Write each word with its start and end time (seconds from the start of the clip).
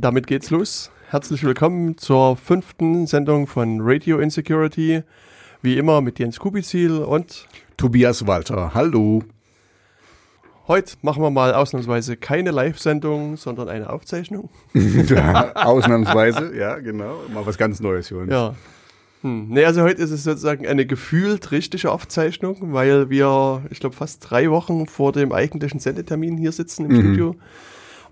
damit 0.00 0.26
geht's 0.26 0.50
los. 0.50 0.90
Herzlich 1.10 1.44
willkommen 1.44 1.98
zur 1.98 2.36
fünften 2.36 3.06
Sendung 3.06 3.46
von 3.46 3.80
Radio 3.82 4.18
Insecurity. 4.18 5.02
Wie 5.60 5.76
immer 5.76 6.00
mit 6.00 6.18
Jens 6.18 6.38
Kubizil 6.38 6.98
und 6.98 7.46
Tobias 7.76 8.26
Walter. 8.26 8.72
Hallo. 8.72 9.22
Heute 10.68 10.94
machen 11.02 11.22
wir 11.22 11.30
mal 11.30 11.52
ausnahmsweise 11.52 12.16
keine 12.16 12.50
Live-Sendung, 12.50 13.36
sondern 13.36 13.68
eine 13.68 13.90
Aufzeichnung. 13.90 14.48
ja, 14.74 15.54
ausnahmsweise, 15.54 16.56
ja, 16.56 16.78
genau. 16.78 17.18
Mal 17.34 17.44
was 17.44 17.58
ganz 17.58 17.80
Neues 17.80 18.08
für 18.08 18.18
uns. 18.18 18.30
Ja. 18.30 18.54
Hm. 19.20 19.48
Nee, 19.48 19.64
also 19.66 19.82
heute 19.82 20.00
ist 20.00 20.12
es 20.12 20.24
sozusagen 20.24 20.66
eine 20.66 20.86
gefühlt 20.86 21.50
richtige 21.50 21.90
Aufzeichnung, 21.90 22.72
weil 22.72 23.10
wir, 23.10 23.64
ich 23.70 23.80
glaube, 23.80 23.96
fast 23.96 24.30
drei 24.30 24.50
Wochen 24.50 24.86
vor 24.86 25.12
dem 25.12 25.32
eigentlichen 25.32 25.78
Sendetermin 25.78 26.38
hier 26.38 26.52
sitzen 26.52 26.86
im 26.86 26.92
mhm. 26.92 27.00
Studio 27.00 27.36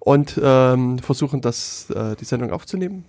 und 0.09 0.41
ähm, 0.43 0.99
versuchen, 1.01 1.43
das, 1.43 1.91
äh, 1.91 2.17
die 2.17 2.25
Sendung 2.25 2.51
aufzunehmen. 2.51 3.05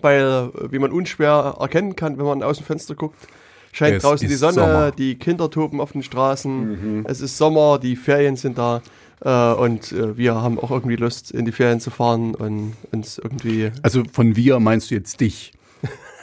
Weil, 0.00 0.50
wie 0.70 0.78
man 0.78 0.92
unschwer 0.92 1.56
erkennen 1.58 1.96
kann, 1.96 2.16
wenn 2.16 2.26
man 2.26 2.44
aus 2.44 2.58
dem 2.58 2.64
Fenster 2.64 2.94
guckt, 2.94 3.26
scheint 3.72 3.96
es 3.96 4.04
draußen 4.04 4.28
die 4.28 4.34
Sonne, 4.36 4.52
Sommer. 4.54 4.92
die 4.92 5.16
Kinder 5.16 5.50
toben 5.50 5.80
auf 5.80 5.90
den 5.90 6.04
Straßen, 6.04 6.98
mhm. 7.00 7.06
es 7.08 7.20
ist 7.20 7.36
Sommer, 7.36 7.80
die 7.80 7.96
Ferien 7.96 8.36
sind 8.36 8.56
da. 8.56 8.82
Äh, 9.20 9.60
und 9.60 9.90
äh, 9.90 10.16
wir 10.16 10.36
haben 10.36 10.60
auch 10.60 10.70
irgendwie 10.70 10.94
Lust, 10.94 11.32
in 11.32 11.44
die 11.44 11.52
Ferien 11.52 11.80
zu 11.80 11.90
fahren 11.90 12.36
und 12.36 12.76
uns 12.92 13.18
irgendwie. 13.18 13.72
Also 13.82 14.04
von 14.12 14.36
wir 14.36 14.60
meinst 14.60 14.92
du 14.92 14.94
jetzt 14.94 15.20
dich? 15.20 15.52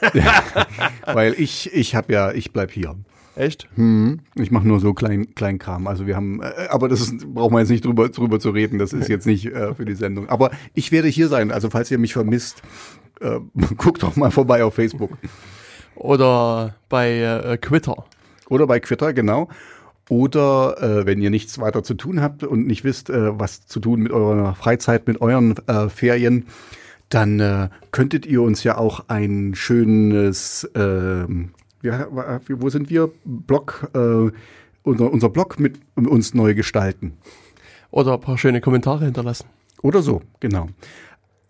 Weil 1.04 1.34
ich, 1.34 1.70
ich 1.74 1.94
habe 1.94 2.10
ja, 2.10 2.32
ich 2.32 2.52
bleib 2.52 2.70
hier. 2.70 2.96
Echt? 3.38 3.68
Hm, 3.76 4.18
ich 4.34 4.50
mache 4.50 4.66
nur 4.66 4.80
so 4.80 4.94
klein, 4.94 5.32
klein 5.36 5.60
Kram. 5.60 5.86
Also 5.86 6.08
wir 6.08 6.16
haben, 6.16 6.42
äh, 6.42 6.66
aber 6.70 6.88
das 6.88 7.00
ist, 7.00 7.32
brauchen 7.32 7.54
wir 7.54 7.60
jetzt 7.60 7.68
nicht 7.68 7.84
drüber, 7.84 8.08
drüber 8.08 8.40
zu 8.40 8.50
reden. 8.50 8.80
Das 8.80 8.92
ist 8.92 9.08
jetzt 9.08 9.26
nicht 9.26 9.46
äh, 9.46 9.74
für 9.74 9.84
die 9.84 9.94
Sendung. 9.94 10.28
Aber 10.28 10.50
ich 10.74 10.90
werde 10.90 11.06
hier 11.06 11.28
sein. 11.28 11.52
Also 11.52 11.70
falls 11.70 11.88
ihr 11.92 11.98
mich 11.98 12.14
vermisst, 12.14 12.62
äh, 13.20 13.38
guckt 13.76 14.02
doch 14.02 14.16
mal 14.16 14.32
vorbei 14.32 14.64
auf 14.64 14.74
Facebook. 14.74 15.16
Oder 15.94 16.74
bei 16.88 17.12
äh, 17.12 17.58
Twitter. 17.58 18.06
Oder 18.48 18.66
bei 18.66 18.80
Twitter, 18.80 19.12
genau. 19.12 19.48
Oder 20.08 20.82
äh, 20.82 21.06
wenn 21.06 21.20
ihr 21.20 21.30
nichts 21.30 21.60
weiter 21.60 21.84
zu 21.84 21.94
tun 21.94 22.20
habt 22.20 22.42
und 22.42 22.66
nicht 22.66 22.82
wisst, 22.82 23.08
äh, 23.08 23.38
was 23.38 23.68
zu 23.68 23.78
tun 23.78 24.00
mit 24.00 24.10
eurer 24.10 24.56
Freizeit, 24.56 25.06
mit 25.06 25.20
euren 25.20 25.54
äh, 25.68 25.88
Ferien, 25.88 26.46
dann 27.08 27.38
äh, 27.38 27.68
könntet 27.92 28.26
ihr 28.26 28.42
uns 28.42 28.64
ja 28.64 28.78
auch 28.78 29.04
ein 29.08 29.54
schönes, 29.54 30.64
äh, 30.74 31.24
ja, 31.82 32.08
wo 32.48 32.68
sind 32.68 32.90
wir? 32.90 33.10
Blog, 33.24 33.90
äh, 33.94 34.30
unser, 34.82 35.12
unser 35.12 35.28
Blog 35.28 35.60
mit 35.60 35.78
uns 35.94 36.34
neu 36.34 36.54
gestalten. 36.54 37.16
Oder 37.90 38.14
ein 38.14 38.20
paar 38.20 38.38
schöne 38.38 38.60
Kommentare 38.60 39.04
hinterlassen. 39.04 39.46
Oder 39.82 40.02
so, 40.02 40.22
genau. 40.40 40.68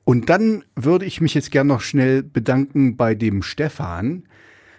Und 0.05 0.31
dann 0.31 0.65
würde 0.75 1.05
ich 1.05 1.21
mich 1.21 1.34
jetzt 1.34 1.51
gerne 1.51 1.69
noch 1.69 1.81
schnell 1.81 2.23
bedanken 2.23 2.97
bei 2.97 3.15
dem 3.15 3.43
Stefan. 3.43 4.25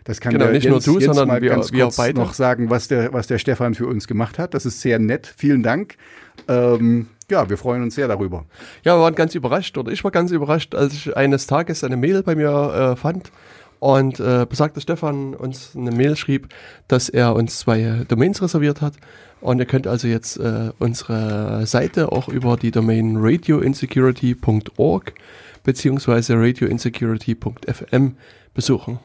Das 0.04 0.22
kann 0.22 0.34
genau, 0.34 0.46
der 0.46 0.54
nicht 0.54 0.64
Jens, 0.64 0.86
nur 0.88 0.96
du, 0.96 1.00
Jens 1.00 1.16
sondern 1.16 1.28
mal 1.28 1.42
wir, 1.42 1.50
ganz 1.50 1.72
wir 1.72 1.84
kurz 1.84 1.98
beide. 1.98 2.20
noch 2.20 2.34
sagen, 2.34 2.70
was 2.70 2.88
der, 2.88 3.14
was 3.14 3.28
der 3.28 3.38
Stefan 3.38 3.76
für 3.76 3.86
uns 3.86 4.08
gemacht 4.08 4.40
hat. 4.40 4.54
Das 4.54 4.66
ist 4.66 4.82
sehr 4.82 4.98
nett. 4.98 5.32
Vielen 5.38 5.62
Dank. 5.62 5.98
Ähm, 6.48 7.08
ja, 7.30 7.48
wir 7.48 7.58
freuen 7.58 7.84
uns 7.84 7.96
sehr 7.96 8.08
darüber. 8.08 8.46
Ja, 8.84 8.98
wir 8.98 9.02
waren 9.02 9.14
ganz 9.14 9.36
überrascht, 9.36 9.78
oder 9.78 9.92
ich 9.92 10.04
war 10.04 10.10
ganz 10.10 10.32
überrascht, 10.32 10.74
als 10.74 10.94
ich 10.94 11.16
eines 11.16 11.46
Tages 11.46 11.84
eine 11.84 11.98
Mail 11.98 12.24
bei 12.24 12.36
mir 12.36 12.50
äh, 12.50 12.96
fand 12.96 13.32
und 13.80 14.20
äh, 14.20 14.46
besagter 14.48 14.82
Stefan 14.82 15.34
uns 15.34 15.76
eine 15.76 15.92
Mail 15.92 16.16
schrieb, 16.16 16.50
dass 16.88 17.10
er 17.10 17.36
uns 17.36 17.60
zwei 17.60 18.06
Domains 18.08 18.42
reserviert 18.42 18.82
hat. 18.82 18.94
Und 19.42 19.60
ihr 19.60 19.66
könnt 19.66 19.88
also 19.88 20.08
jetzt 20.08 20.38
äh, 20.38 20.72
unsere 20.80 21.66
Seite 21.66 22.12
auch 22.12 22.28
über 22.28 22.58
die 22.58 22.72
Domain 22.72 23.16
radioinsecurity.org 23.18 25.14
beziehungsweise 25.64 26.36
radioinsecurity.fm 26.36 28.16
besuchen. 28.54 29.00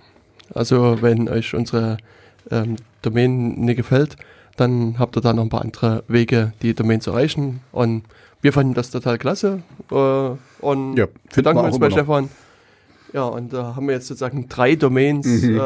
Also 0.52 0.98
wenn 1.02 1.28
euch 1.28 1.54
unsere 1.54 1.98
ähm, 2.50 2.76
Domain 3.02 3.60
nicht 3.60 3.76
gefällt, 3.76 4.16
dann 4.56 4.98
habt 4.98 5.16
ihr 5.16 5.20
da 5.20 5.32
noch 5.32 5.44
ein 5.44 5.48
paar 5.48 5.62
andere 5.62 6.04
Wege, 6.08 6.52
die 6.62 6.74
Domain 6.74 7.00
zu 7.00 7.10
erreichen. 7.10 7.60
Und 7.72 8.04
wir 8.40 8.52
fanden 8.52 8.74
das 8.74 8.90
total 8.90 9.18
klasse 9.18 9.62
äh, 9.90 10.30
und 10.60 10.96
Ja, 10.96 11.06
bedanken 11.34 11.64
uns 11.64 11.78
bei 11.78 11.88
immer 11.88 12.20
noch. 12.20 12.28
Ja, 13.14 13.22
und 13.26 13.52
da 13.52 13.76
haben 13.76 13.86
wir 13.86 13.94
jetzt 13.94 14.08
sozusagen 14.08 14.48
drei 14.48 14.74
Domains 14.74 15.24
Mhm. 15.42 15.56
äh, 15.56 15.60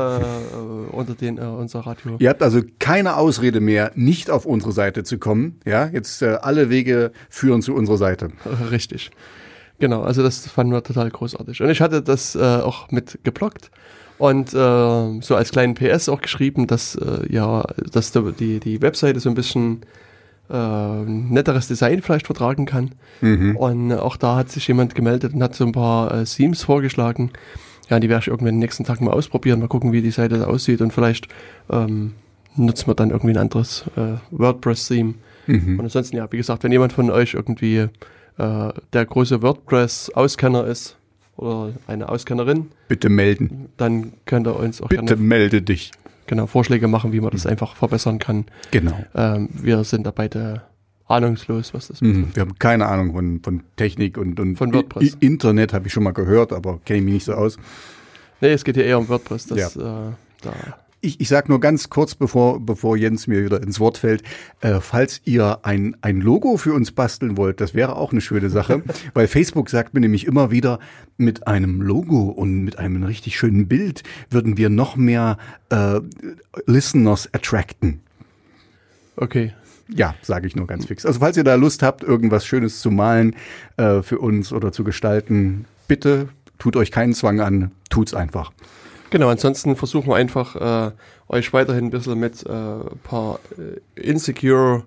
unter 0.92 1.14
denen 1.14 1.38
äh, 1.38 1.40
unser 1.40 1.80
Radio. 1.80 2.16
Ihr 2.18 2.28
habt 2.28 2.42
also 2.42 2.60
keine 2.78 3.16
Ausrede 3.16 3.60
mehr, 3.60 3.90
nicht 3.94 4.30
auf 4.30 4.44
unsere 4.44 4.72
Seite 4.72 5.02
zu 5.02 5.16
kommen. 5.18 5.58
Ja, 5.64 5.86
jetzt 5.86 6.20
äh, 6.20 6.36
alle 6.42 6.68
Wege 6.68 7.10
führen 7.30 7.62
zu 7.62 7.74
unserer 7.74 7.96
Seite. 7.96 8.28
Richtig. 8.70 9.10
Genau, 9.78 10.02
also 10.02 10.22
das 10.22 10.46
fanden 10.46 10.74
wir 10.74 10.82
total 10.82 11.08
großartig. 11.08 11.62
Und 11.62 11.70
ich 11.70 11.80
hatte 11.80 12.02
das 12.02 12.34
äh, 12.34 12.38
auch 12.40 12.90
mit 12.90 13.18
geblockt 13.24 13.70
und 14.18 14.48
äh, 14.52 15.20
so 15.22 15.34
als 15.34 15.50
kleinen 15.50 15.74
PS 15.74 16.10
auch 16.10 16.20
geschrieben, 16.20 16.66
dass 16.66 16.96
äh, 16.96 17.32
ja, 17.32 17.64
dass 17.92 18.12
die, 18.12 18.60
die 18.60 18.82
Webseite 18.82 19.20
so 19.20 19.30
ein 19.30 19.34
bisschen 19.34 19.80
äh, 20.50 21.04
netteres 21.04 21.68
Design 21.68 22.02
vielleicht 22.02 22.26
vertragen 22.26 22.66
kann. 22.66 22.92
Mhm. 23.20 23.56
Und 23.56 23.92
auch 23.92 24.16
da 24.16 24.36
hat 24.36 24.50
sich 24.50 24.66
jemand 24.68 24.94
gemeldet 24.94 25.34
und 25.34 25.42
hat 25.42 25.54
so 25.54 25.64
ein 25.64 25.72
paar 25.72 26.12
äh, 26.12 26.24
Themes 26.24 26.62
vorgeschlagen. 26.62 27.30
Ja, 27.88 28.00
die 28.00 28.08
werde 28.08 28.22
ich 28.22 28.28
irgendwann 28.28 28.54
den 28.54 28.60
nächsten 28.60 28.84
Tagen 28.84 29.04
mal 29.04 29.12
ausprobieren, 29.12 29.60
mal 29.60 29.68
gucken, 29.68 29.92
wie 29.92 30.02
die 30.02 30.10
Seite 30.10 30.38
da 30.38 30.46
aussieht 30.46 30.80
und 30.82 30.92
vielleicht 30.92 31.28
ähm, 31.70 32.14
nutzen 32.54 32.86
wir 32.86 32.94
dann 32.94 33.10
irgendwie 33.10 33.34
ein 33.34 33.38
anderes 33.38 33.84
äh, 33.96 34.14
WordPress-Theme. 34.30 35.14
Mhm. 35.46 35.78
Und 35.78 35.84
ansonsten, 35.84 36.16
ja, 36.16 36.30
wie 36.30 36.36
gesagt, 36.36 36.64
wenn 36.64 36.72
jemand 36.72 36.92
von 36.92 37.10
euch 37.10 37.34
irgendwie 37.34 37.76
äh, 38.38 38.72
der 38.92 39.06
große 39.06 39.42
WordPress-Auskenner 39.42 40.66
ist 40.66 40.96
oder 41.36 41.72
eine 41.86 42.08
Auskennerin, 42.08 42.68
Bitte 42.88 43.08
melden. 43.08 43.68
dann 43.76 44.12
könnt 44.26 44.46
ihr 44.46 44.56
uns 44.56 44.82
auch 44.82 44.88
Bitte 44.88 45.04
gerne 45.04 45.22
melde 45.22 45.62
dich. 45.62 45.92
Genau, 46.28 46.46
Vorschläge 46.46 46.86
machen, 46.86 47.12
wie 47.12 47.20
man 47.20 47.30
das 47.30 47.46
einfach 47.46 47.74
verbessern 47.74 48.20
kann. 48.20 48.46
Genau. 48.70 48.96
Ähm, 49.14 49.48
wir 49.52 49.82
sind 49.82 50.06
da 50.06 50.12
beide 50.12 50.62
ahnungslos, 51.08 51.74
was 51.74 51.88
das 51.88 52.00
Mhm. 52.00 52.28
Wir 52.34 52.42
haben 52.42 52.58
keine 52.58 52.86
Ahnung 52.86 53.12
von, 53.12 53.40
von 53.42 53.62
Technik 53.76 54.16
und, 54.16 54.38
und 54.38 54.56
Von 54.56 54.72
WordPress. 54.72 55.16
Internet 55.20 55.72
habe 55.72 55.88
ich 55.88 55.92
schon 55.92 56.04
mal 56.04 56.12
gehört, 56.12 56.52
aber 56.52 56.78
kenne 56.84 57.00
ich 57.00 57.04
mich 57.04 57.14
nicht 57.14 57.24
so 57.24 57.32
aus. 57.32 57.56
Nee, 58.40 58.52
es 58.52 58.62
geht 58.62 58.76
hier 58.76 58.84
eher 58.84 58.98
um 58.98 59.08
WordPress. 59.08 59.46
Das, 59.46 59.74
äh, 59.76 59.80
da. 59.80 60.52
Ich, 61.00 61.20
ich 61.20 61.28
sage 61.28 61.48
nur 61.48 61.60
ganz 61.60 61.90
kurz, 61.90 62.14
bevor, 62.14 62.60
bevor 62.60 62.96
Jens 62.96 63.26
mir 63.28 63.44
wieder 63.44 63.62
ins 63.62 63.78
Wort 63.78 63.98
fällt, 63.98 64.22
äh, 64.60 64.80
falls 64.80 65.20
ihr 65.24 65.60
ein, 65.62 65.96
ein 66.00 66.20
Logo 66.20 66.56
für 66.56 66.72
uns 66.72 66.90
basteln 66.90 67.36
wollt, 67.36 67.60
das 67.60 67.72
wäre 67.72 67.96
auch 67.96 68.10
eine 68.10 68.20
schöne 68.20 68.50
Sache, 68.50 68.82
weil 69.14 69.28
Facebook 69.28 69.70
sagt 69.70 69.94
mir 69.94 70.00
nämlich 70.00 70.26
immer 70.26 70.50
wieder, 70.50 70.80
mit 71.16 71.46
einem 71.46 71.82
Logo 71.82 72.22
und 72.22 72.64
mit 72.64 72.78
einem 72.78 73.02
richtig 73.02 73.36
schönen 73.36 73.68
Bild 73.68 74.02
würden 74.30 74.56
wir 74.56 74.70
noch 74.70 74.96
mehr 74.96 75.36
äh, 75.70 76.00
Listeners 76.66 77.28
attracten. 77.32 78.00
Okay. 79.16 79.52
Ja, 79.88 80.14
sage 80.22 80.46
ich 80.46 80.54
nur 80.54 80.66
ganz 80.66 80.86
fix. 80.86 81.06
Also 81.06 81.20
falls 81.20 81.36
ihr 81.36 81.44
da 81.44 81.54
Lust 81.54 81.82
habt, 81.82 82.02
irgendwas 82.02 82.46
Schönes 82.46 82.80
zu 82.80 82.90
malen 82.90 83.34
äh, 83.76 84.02
für 84.02 84.18
uns 84.18 84.52
oder 84.52 84.70
zu 84.70 84.84
gestalten, 84.84 85.64
bitte 85.88 86.28
tut 86.58 86.76
euch 86.76 86.90
keinen 86.90 87.14
Zwang 87.14 87.40
an, 87.40 87.70
tut's 87.88 88.14
einfach. 88.14 88.52
Genau, 89.10 89.28
ansonsten 89.28 89.76
versuchen 89.76 90.08
wir 90.08 90.16
einfach, 90.16 90.56
äh, 90.88 90.92
euch 91.28 91.52
weiterhin 91.52 91.86
ein 91.86 91.90
bisschen 91.90 92.18
mit 92.18 92.44
äh, 92.44 92.50
ein 92.52 92.98
paar 93.02 93.40
äh, 93.56 94.00
insecure 94.00 94.84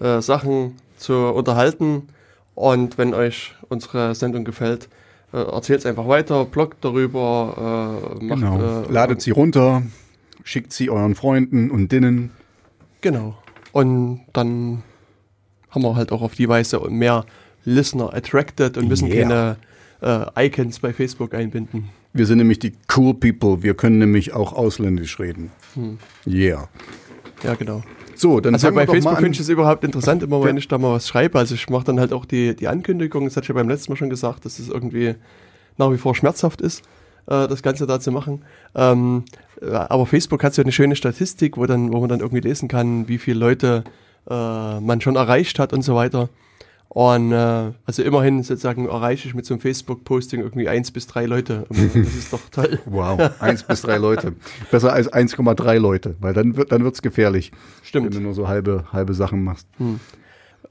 äh, 0.00 0.20
Sachen 0.20 0.76
zu 0.96 1.14
unterhalten. 1.14 2.08
Und 2.54 2.98
wenn 2.98 3.14
euch 3.14 3.54
unsere 3.68 4.14
Sendung 4.14 4.44
gefällt, 4.44 4.88
äh, 5.32 5.38
erzählt 5.38 5.80
es 5.80 5.86
einfach 5.86 6.08
weiter, 6.08 6.44
bloggt 6.44 6.84
darüber, 6.84 8.00
äh, 8.20 8.24
macht, 8.24 8.40
Genau. 8.40 8.84
Ladet 8.88 9.22
sie 9.22 9.30
runter, 9.30 9.82
schickt 10.42 10.72
sie 10.72 10.90
euren 10.90 11.14
Freunden 11.14 11.70
und 11.70 11.92
Dinnen. 11.92 12.32
Genau. 13.00 13.36
Und 13.72 14.22
dann 14.32 14.82
haben 15.70 15.82
wir 15.82 15.94
halt 15.94 16.10
auch 16.10 16.22
auf 16.22 16.34
die 16.34 16.48
Weise 16.48 16.80
mehr 16.90 17.24
Listener 17.64 18.12
attracted 18.12 18.76
und 18.76 18.88
müssen 18.88 19.06
Yeah. 19.06 19.56
keine 20.02 20.26
Icons 20.36 20.80
bei 20.80 20.92
Facebook 20.92 21.34
einbinden. 21.34 21.90
Wir 22.12 22.26
sind 22.26 22.38
nämlich 22.38 22.58
die 22.58 22.72
cool 22.96 23.14
people. 23.14 23.62
Wir 23.62 23.74
können 23.74 23.98
nämlich 23.98 24.32
auch 24.32 24.52
ausländisch 24.52 25.18
reden. 25.20 25.50
Yeah. 26.26 26.68
Ja, 27.44 27.54
genau. 27.54 27.82
So, 28.16 28.40
dann 28.40 28.52
Also 28.54 28.70
bei 28.72 28.86
Facebook 28.86 29.16
finde 29.16 29.30
ich 29.30 29.40
es 29.40 29.48
überhaupt 29.48 29.82
interessant, 29.84 30.22
immer 30.22 30.42
wenn 30.42 30.56
Ja. 30.56 30.58
ich 30.58 30.68
da 30.68 30.76
mal 30.76 30.92
was 30.92 31.08
schreibe. 31.08 31.38
Also 31.38 31.54
ich 31.54 31.70
mache 31.70 31.84
dann 31.84 31.98
halt 32.00 32.12
auch 32.12 32.24
die, 32.26 32.54
die 32.54 32.68
Ankündigung, 32.68 33.24
das 33.24 33.36
hatte 33.36 33.44
ich 33.44 33.48
ja 33.48 33.54
beim 33.54 33.68
letzten 33.68 33.92
Mal 33.92 33.96
schon 33.96 34.10
gesagt, 34.10 34.44
dass 34.44 34.58
es 34.58 34.68
irgendwie 34.68 35.14
nach 35.78 35.90
wie 35.90 35.96
vor 35.96 36.14
schmerzhaft 36.14 36.60
ist, 36.60 36.82
äh, 37.28 37.48
das 37.48 37.62
Ganze 37.62 37.86
da 37.86 37.98
zu 38.00 38.12
machen. 38.12 38.42
Ähm, 38.74 39.24
äh, 39.62 39.70
aber 39.70 40.04
Facebook 40.04 40.42
hat 40.44 40.52
so 40.52 40.60
eine 40.60 40.72
schöne 40.72 40.96
Statistik, 40.96 41.56
wo, 41.56 41.64
dann, 41.64 41.92
wo 41.92 42.00
man 42.00 42.08
dann 42.10 42.20
irgendwie 42.20 42.46
lesen 42.46 42.68
kann, 42.68 43.08
wie 43.08 43.16
viele 43.18 43.38
Leute 43.40 43.84
äh, 44.28 44.80
man 44.80 45.00
schon 45.00 45.16
erreicht 45.16 45.58
hat 45.58 45.72
und 45.72 45.80
so 45.82 45.94
weiter. 45.94 46.28
Und 46.92 47.30
äh, 47.30 47.70
also 47.84 48.02
immerhin 48.02 48.42
sozusagen 48.42 48.88
erreiche 48.88 49.28
ich 49.28 49.34
mit 49.34 49.46
so 49.46 49.54
einem 49.54 49.60
Facebook-Posting 49.60 50.40
irgendwie 50.40 50.68
eins 50.68 50.90
bis 50.90 51.06
drei 51.06 51.24
Leute. 51.24 51.64
Und 51.68 51.94
Das 51.94 51.94
ist 51.94 52.32
doch 52.32 52.40
toll. 52.50 52.80
Wow, 52.86 53.30
eins 53.40 53.62
bis 53.62 53.82
drei 53.82 53.96
Leute. 53.96 54.34
Besser 54.72 54.92
als 54.92 55.10
1,3 55.12 55.78
Leute, 55.78 56.16
weil 56.18 56.34
dann 56.34 56.56
wird 56.56 56.72
dann 56.72 56.82
wird's 56.82 57.00
gefährlich, 57.00 57.52
wenn 57.52 57.84
Stimmt. 57.84 58.14
du 58.14 58.20
nur 58.20 58.34
so 58.34 58.48
halbe 58.48 58.86
halbe 58.92 59.14
Sachen 59.14 59.44
machst. 59.44 59.68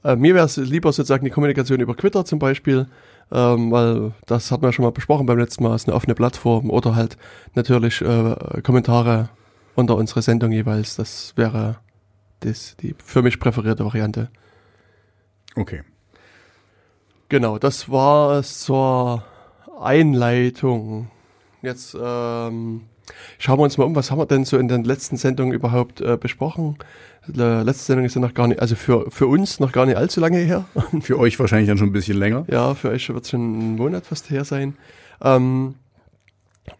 Äh, 0.04 0.16
mir 0.16 0.34
wäre 0.34 0.44
es 0.44 0.58
lieber 0.58 0.92
sozusagen 0.92 1.24
die 1.24 1.30
Kommunikation 1.30 1.80
über 1.80 1.96
Twitter 1.96 2.26
zum 2.26 2.38
Beispiel, 2.38 2.86
ähm, 3.32 3.70
weil 3.70 4.12
das 4.26 4.50
hatten 4.50 4.62
wir 4.62 4.72
schon 4.72 4.84
mal 4.84 4.92
besprochen 4.92 5.24
beim 5.24 5.38
letzten 5.38 5.64
Mal, 5.64 5.74
ist 5.74 5.88
eine 5.88 5.96
offene 5.96 6.14
Plattform 6.14 6.68
oder 6.68 6.96
halt 6.96 7.16
natürlich 7.54 8.02
äh, 8.02 8.60
Kommentare 8.62 9.30
unter 9.74 9.96
unsere 9.96 10.20
Sendung 10.20 10.52
jeweils. 10.52 10.96
Das 10.96 11.32
wäre 11.36 11.78
das, 12.40 12.76
die 12.76 12.94
für 13.02 13.22
mich 13.22 13.40
präferierte 13.40 13.86
Variante. 13.86 14.28
Okay. 15.56 15.80
Genau, 17.30 17.58
das 17.58 17.88
war 17.90 18.38
es 18.40 18.60
zur 18.60 19.24
Einleitung. 19.80 21.08
Jetzt 21.62 21.94
ähm, 21.94 22.82
schauen 23.38 23.58
wir 23.58 23.62
uns 23.62 23.78
mal 23.78 23.84
um, 23.84 23.94
was 23.94 24.10
haben 24.10 24.18
wir 24.18 24.26
denn 24.26 24.44
so 24.44 24.58
in 24.58 24.66
den 24.66 24.82
letzten 24.84 25.16
Sendungen 25.16 25.54
überhaupt 25.54 26.00
äh, 26.00 26.16
besprochen? 26.16 26.76
Die 27.28 27.38
letzte 27.40 27.84
Sendung 27.84 28.04
ist 28.04 28.14
ja 28.16 28.20
noch 28.20 28.34
gar 28.34 28.48
nicht, 28.48 28.60
also 28.60 28.74
für, 28.74 29.10
für 29.12 29.28
uns 29.28 29.60
noch 29.60 29.70
gar 29.70 29.86
nicht 29.86 29.96
allzu 29.96 30.20
lange 30.20 30.38
her. 30.38 30.64
Für 31.02 31.18
euch 31.20 31.38
wahrscheinlich 31.38 31.68
dann 31.68 31.78
schon 31.78 31.90
ein 31.90 31.92
bisschen 31.92 32.18
länger. 32.18 32.44
Ja, 32.48 32.74
für 32.74 32.88
euch 32.88 33.08
wird 33.08 33.24
es 33.24 33.30
schon 33.30 33.40
einen 33.40 33.76
Monat 33.76 34.06
fast 34.06 34.30
her 34.30 34.44
sein. 34.44 34.74
Ähm, 35.22 35.74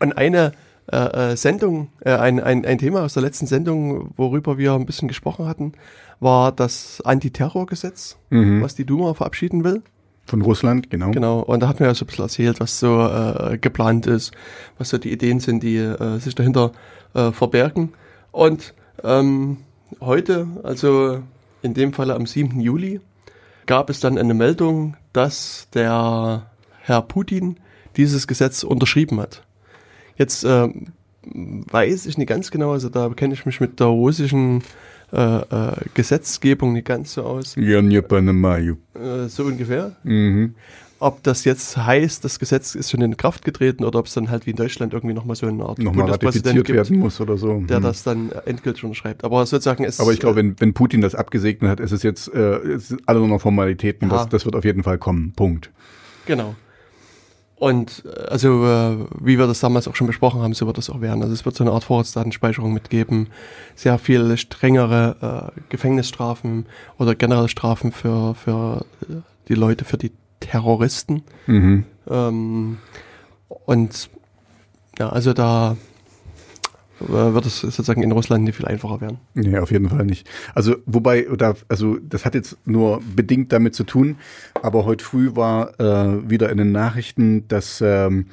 und 0.00 0.12
eine 0.18 0.52
äh, 0.90 1.32
äh, 1.32 1.36
Sendung, 1.36 1.88
äh, 2.00 2.14
ein, 2.14 2.40
ein, 2.40 2.64
ein 2.64 2.78
Thema 2.78 3.04
aus 3.04 3.14
der 3.14 3.22
letzten 3.22 3.46
Sendung, 3.46 4.12
worüber 4.16 4.58
wir 4.58 4.72
ein 4.72 4.86
bisschen 4.86 5.06
gesprochen 5.08 5.46
hatten, 5.46 5.72
war 6.18 6.50
das 6.50 7.00
Antiterrorgesetz, 7.04 8.16
Mhm. 8.30 8.62
was 8.62 8.74
die 8.74 8.84
Duma 8.84 9.14
verabschieden 9.14 9.62
will. 9.62 9.82
Von 10.26 10.42
Russland, 10.42 10.90
genau. 10.90 11.10
Genau, 11.10 11.40
und 11.40 11.60
da 11.60 11.68
hat 11.68 11.80
man 11.80 11.88
ja 11.88 11.94
so 11.94 12.04
ein 12.04 12.06
bisschen 12.06 12.24
erzählt, 12.24 12.60
was 12.60 12.78
so 12.78 13.00
äh, 13.00 13.58
geplant 13.58 14.06
ist, 14.06 14.32
was 14.78 14.90
so 14.90 14.98
die 14.98 15.12
Ideen 15.12 15.40
sind, 15.40 15.62
die 15.62 15.76
äh, 15.76 16.18
sich 16.18 16.34
dahinter 16.34 16.72
äh, 17.14 17.32
verbergen. 17.32 17.94
Und 18.30 18.74
ähm, 19.02 19.58
heute, 20.00 20.46
also 20.62 21.22
in 21.62 21.74
dem 21.74 21.92
Falle 21.92 22.14
am 22.14 22.26
7. 22.26 22.60
Juli, 22.60 23.00
gab 23.66 23.90
es 23.90 24.00
dann 24.00 24.18
eine 24.18 24.34
Meldung, 24.34 24.96
dass 25.12 25.68
der 25.74 26.50
Herr 26.80 27.02
Putin 27.02 27.56
dieses 27.96 28.26
Gesetz 28.26 28.62
unterschrieben 28.62 29.20
hat. 29.20 29.42
Jetzt 30.16 30.44
ähm, 30.44 30.92
weiß 31.24 32.06
ich 32.06 32.18
nicht 32.18 32.28
ganz 32.28 32.50
genau, 32.50 32.72
also 32.72 32.88
da 32.88 33.08
kenne 33.10 33.34
ich 33.34 33.46
mich 33.46 33.60
mit 33.60 33.80
der 33.80 33.88
russischen 33.88 34.62
äh, 35.12 35.36
äh, 35.40 35.72
Gesetzgebung 35.94 36.72
nicht 36.72 36.86
ganz 36.86 37.14
so 37.14 37.22
aus, 37.22 37.56
Ja, 37.56 37.80
äh, 37.80 39.28
so 39.28 39.44
ungefähr 39.44 39.96
Mhm. 40.04 40.54
ob 40.98 41.22
das 41.22 41.44
jetzt 41.44 41.76
heißt, 41.76 42.24
das 42.24 42.38
Gesetz 42.38 42.74
ist 42.74 42.90
schon 42.90 43.00
in 43.00 43.16
Kraft 43.16 43.44
getreten 43.44 43.84
oder 43.84 43.98
ob 43.98 44.06
es 44.06 44.14
dann 44.14 44.30
halt 44.30 44.46
wie 44.46 44.50
in 44.50 44.56
Deutschland 44.56 44.92
irgendwie 44.92 45.14
nochmal 45.14 45.34
so 45.36 45.46
eine 45.46 45.64
Art 45.64 45.78
Nochmal 45.78 46.06
Bundespräsident 46.06 46.56
gibt, 46.56 46.68
werden 46.68 46.98
muss 46.98 47.20
oder 47.20 47.38
so. 47.38 47.60
der 47.60 47.80
Mhm. 47.80 47.82
das 47.82 48.02
dann 48.02 48.30
äh, 48.32 48.40
endgültig 48.46 48.84
unterschreibt. 48.84 49.24
Aber 49.24 49.44
sozusagen 49.46 49.84
ist 49.84 50.00
Aber 50.00 50.12
ich 50.12 50.20
glaube, 50.20 50.36
wenn, 50.36 50.60
wenn 50.60 50.74
Putin 50.74 51.00
das 51.00 51.14
abgesegnet 51.14 51.70
hat, 51.70 51.80
ist 51.80 51.92
es 51.92 52.02
jetzt 52.02 52.32
äh, 52.34 52.78
sind 52.78 53.02
alle 53.06 53.18
nur 53.20 53.28
noch 53.28 53.40
Formalitäten. 53.40 54.08
Das, 54.08 54.28
das 54.28 54.44
wird 54.44 54.54
auf 54.56 54.64
jeden 54.64 54.82
Fall 54.82 54.98
kommen. 54.98 55.32
Punkt. 55.34 55.70
genau. 56.26 56.54
Und 57.60 58.04
äh, 58.06 58.22
also 58.22 58.64
äh, 58.64 58.96
wie 59.20 59.38
wir 59.38 59.46
das 59.46 59.60
damals 59.60 59.86
auch 59.86 59.94
schon 59.94 60.06
besprochen 60.06 60.40
haben, 60.40 60.54
so 60.54 60.66
wird 60.66 60.78
das 60.78 60.88
auch 60.88 61.02
werden. 61.02 61.22
Also 61.22 61.34
es 61.34 61.44
wird 61.44 61.54
so 61.54 61.62
eine 61.62 61.72
Art 61.72 61.84
Vorratsdatenspeicherung 61.84 62.72
mitgeben, 62.72 63.28
sehr 63.76 63.98
viel 63.98 64.34
strengere 64.38 65.52
äh, 65.54 65.60
Gefängnisstrafen 65.68 66.64
oder 66.98 67.14
generell 67.14 67.48
Strafen 67.48 67.92
für 67.92 68.34
für 68.34 68.86
äh, 69.02 69.16
die 69.48 69.54
Leute, 69.54 69.84
für 69.84 69.98
die 69.98 70.10
Terroristen. 70.40 71.22
Mhm. 71.46 71.84
Ähm, 72.08 72.78
und 73.66 74.08
ja, 74.98 75.10
also 75.10 75.34
da 75.34 75.76
wird 77.00 77.46
es 77.46 77.60
sozusagen 77.60 78.02
in 78.02 78.12
Russland 78.12 78.44
nicht 78.44 78.56
viel 78.56 78.66
einfacher 78.66 79.00
werden. 79.00 79.18
Nee, 79.34 79.58
auf 79.58 79.70
jeden 79.70 79.88
Fall 79.88 80.04
nicht. 80.04 80.28
Also, 80.54 80.76
wobei, 80.86 81.28
oder, 81.28 81.56
also, 81.68 81.96
das 81.96 82.24
hat 82.24 82.34
jetzt 82.34 82.56
nur 82.66 83.00
bedingt 83.16 83.52
damit 83.52 83.74
zu 83.74 83.84
tun, 83.84 84.16
aber 84.62 84.84
heute 84.84 85.04
früh 85.04 85.34
war 85.34 85.78
äh, 85.80 86.30
wieder 86.30 86.50
in 86.50 86.58
den 86.58 86.72
Nachrichten, 86.72 87.48
dass 87.48 87.80
ähm, 87.80 88.26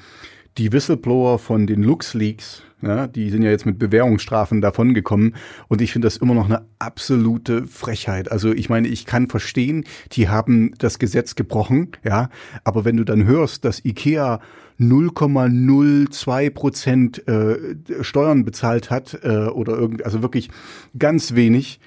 die 0.57 0.71
Whistleblower 0.71 1.39
von 1.39 1.67
den 1.67 1.83
LuxLeaks, 1.83 2.63
ja, 2.81 3.07
die 3.07 3.29
sind 3.29 3.43
ja 3.43 3.49
jetzt 3.49 3.65
mit 3.65 3.79
Bewährungsstrafen 3.79 4.61
davongekommen 4.61 5.35
und 5.67 5.81
ich 5.81 5.91
finde 5.91 6.07
das 6.07 6.17
immer 6.17 6.33
noch 6.33 6.45
eine 6.45 6.65
absolute 6.79 7.67
Frechheit. 7.67 8.31
Also 8.31 8.51
ich 8.51 8.69
meine, 8.69 8.87
ich 8.87 9.05
kann 9.05 9.29
verstehen, 9.29 9.85
die 10.11 10.29
haben 10.29 10.73
das 10.77 10.99
Gesetz 10.99 11.35
gebrochen, 11.35 11.91
ja, 12.03 12.29
aber 12.63 12.85
wenn 12.85 12.97
du 12.97 13.03
dann 13.03 13.25
hörst, 13.25 13.65
dass 13.65 13.83
Ikea 13.83 14.39
0,02 14.79 16.49
Prozent 16.51 17.27
äh, 17.27 17.57
Steuern 18.01 18.45
bezahlt 18.45 18.91
hat 18.91 19.19
äh, 19.23 19.47
oder 19.47 19.73
irgendwie, 19.77 20.03
also 20.03 20.21
wirklich 20.21 20.49
ganz 20.97 21.33
wenig, 21.33 21.79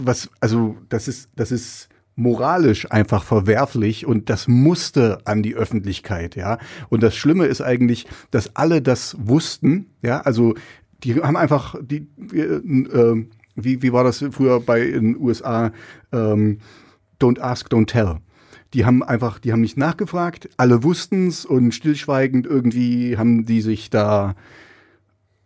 was, 0.00 0.30
also 0.40 0.76
das 0.88 1.08
ist, 1.08 1.30
das 1.34 1.50
ist 1.50 1.88
moralisch 2.18 2.90
einfach 2.90 3.22
verwerflich 3.22 4.04
und 4.04 4.28
das 4.28 4.48
musste 4.48 5.20
an 5.24 5.42
die 5.42 5.54
Öffentlichkeit, 5.54 6.34
ja. 6.34 6.58
Und 6.88 7.02
das 7.02 7.14
Schlimme 7.16 7.46
ist 7.46 7.62
eigentlich, 7.62 8.06
dass 8.32 8.56
alle 8.56 8.82
das 8.82 9.16
wussten, 9.20 9.86
ja, 10.02 10.20
also 10.20 10.54
die 11.04 11.14
haben 11.14 11.36
einfach 11.36 11.76
die, 11.80 12.08
äh, 12.32 13.24
wie, 13.54 13.82
wie 13.82 13.92
war 13.92 14.02
das 14.02 14.24
früher 14.32 14.60
bei 14.60 14.82
in 14.82 15.14
den 15.14 15.22
USA, 15.22 15.70
ähm, 16.12 16.58
don't 17.20 17.40
ask, 17.40 17.68
don't 17.68 17.86
tell. 17.86 18.16
Die 18.74 18.84
haben 18.84 19.04
einfach, 19.04 19.38
die 19.38 19.52
haben 19.52 19.60
nicht 19.60 19.78
nachgefragt, 19.78 20.50
alle 20.56 20.82
wussten's 20.82 21.46
und 21.46 21.72
stillschweigend 21.72 22.46
irgendwie 22.46 23.16
haben 23.16 23.46
die 23.46 23.60
sich 23.60 23.90
da, 23.90 24.34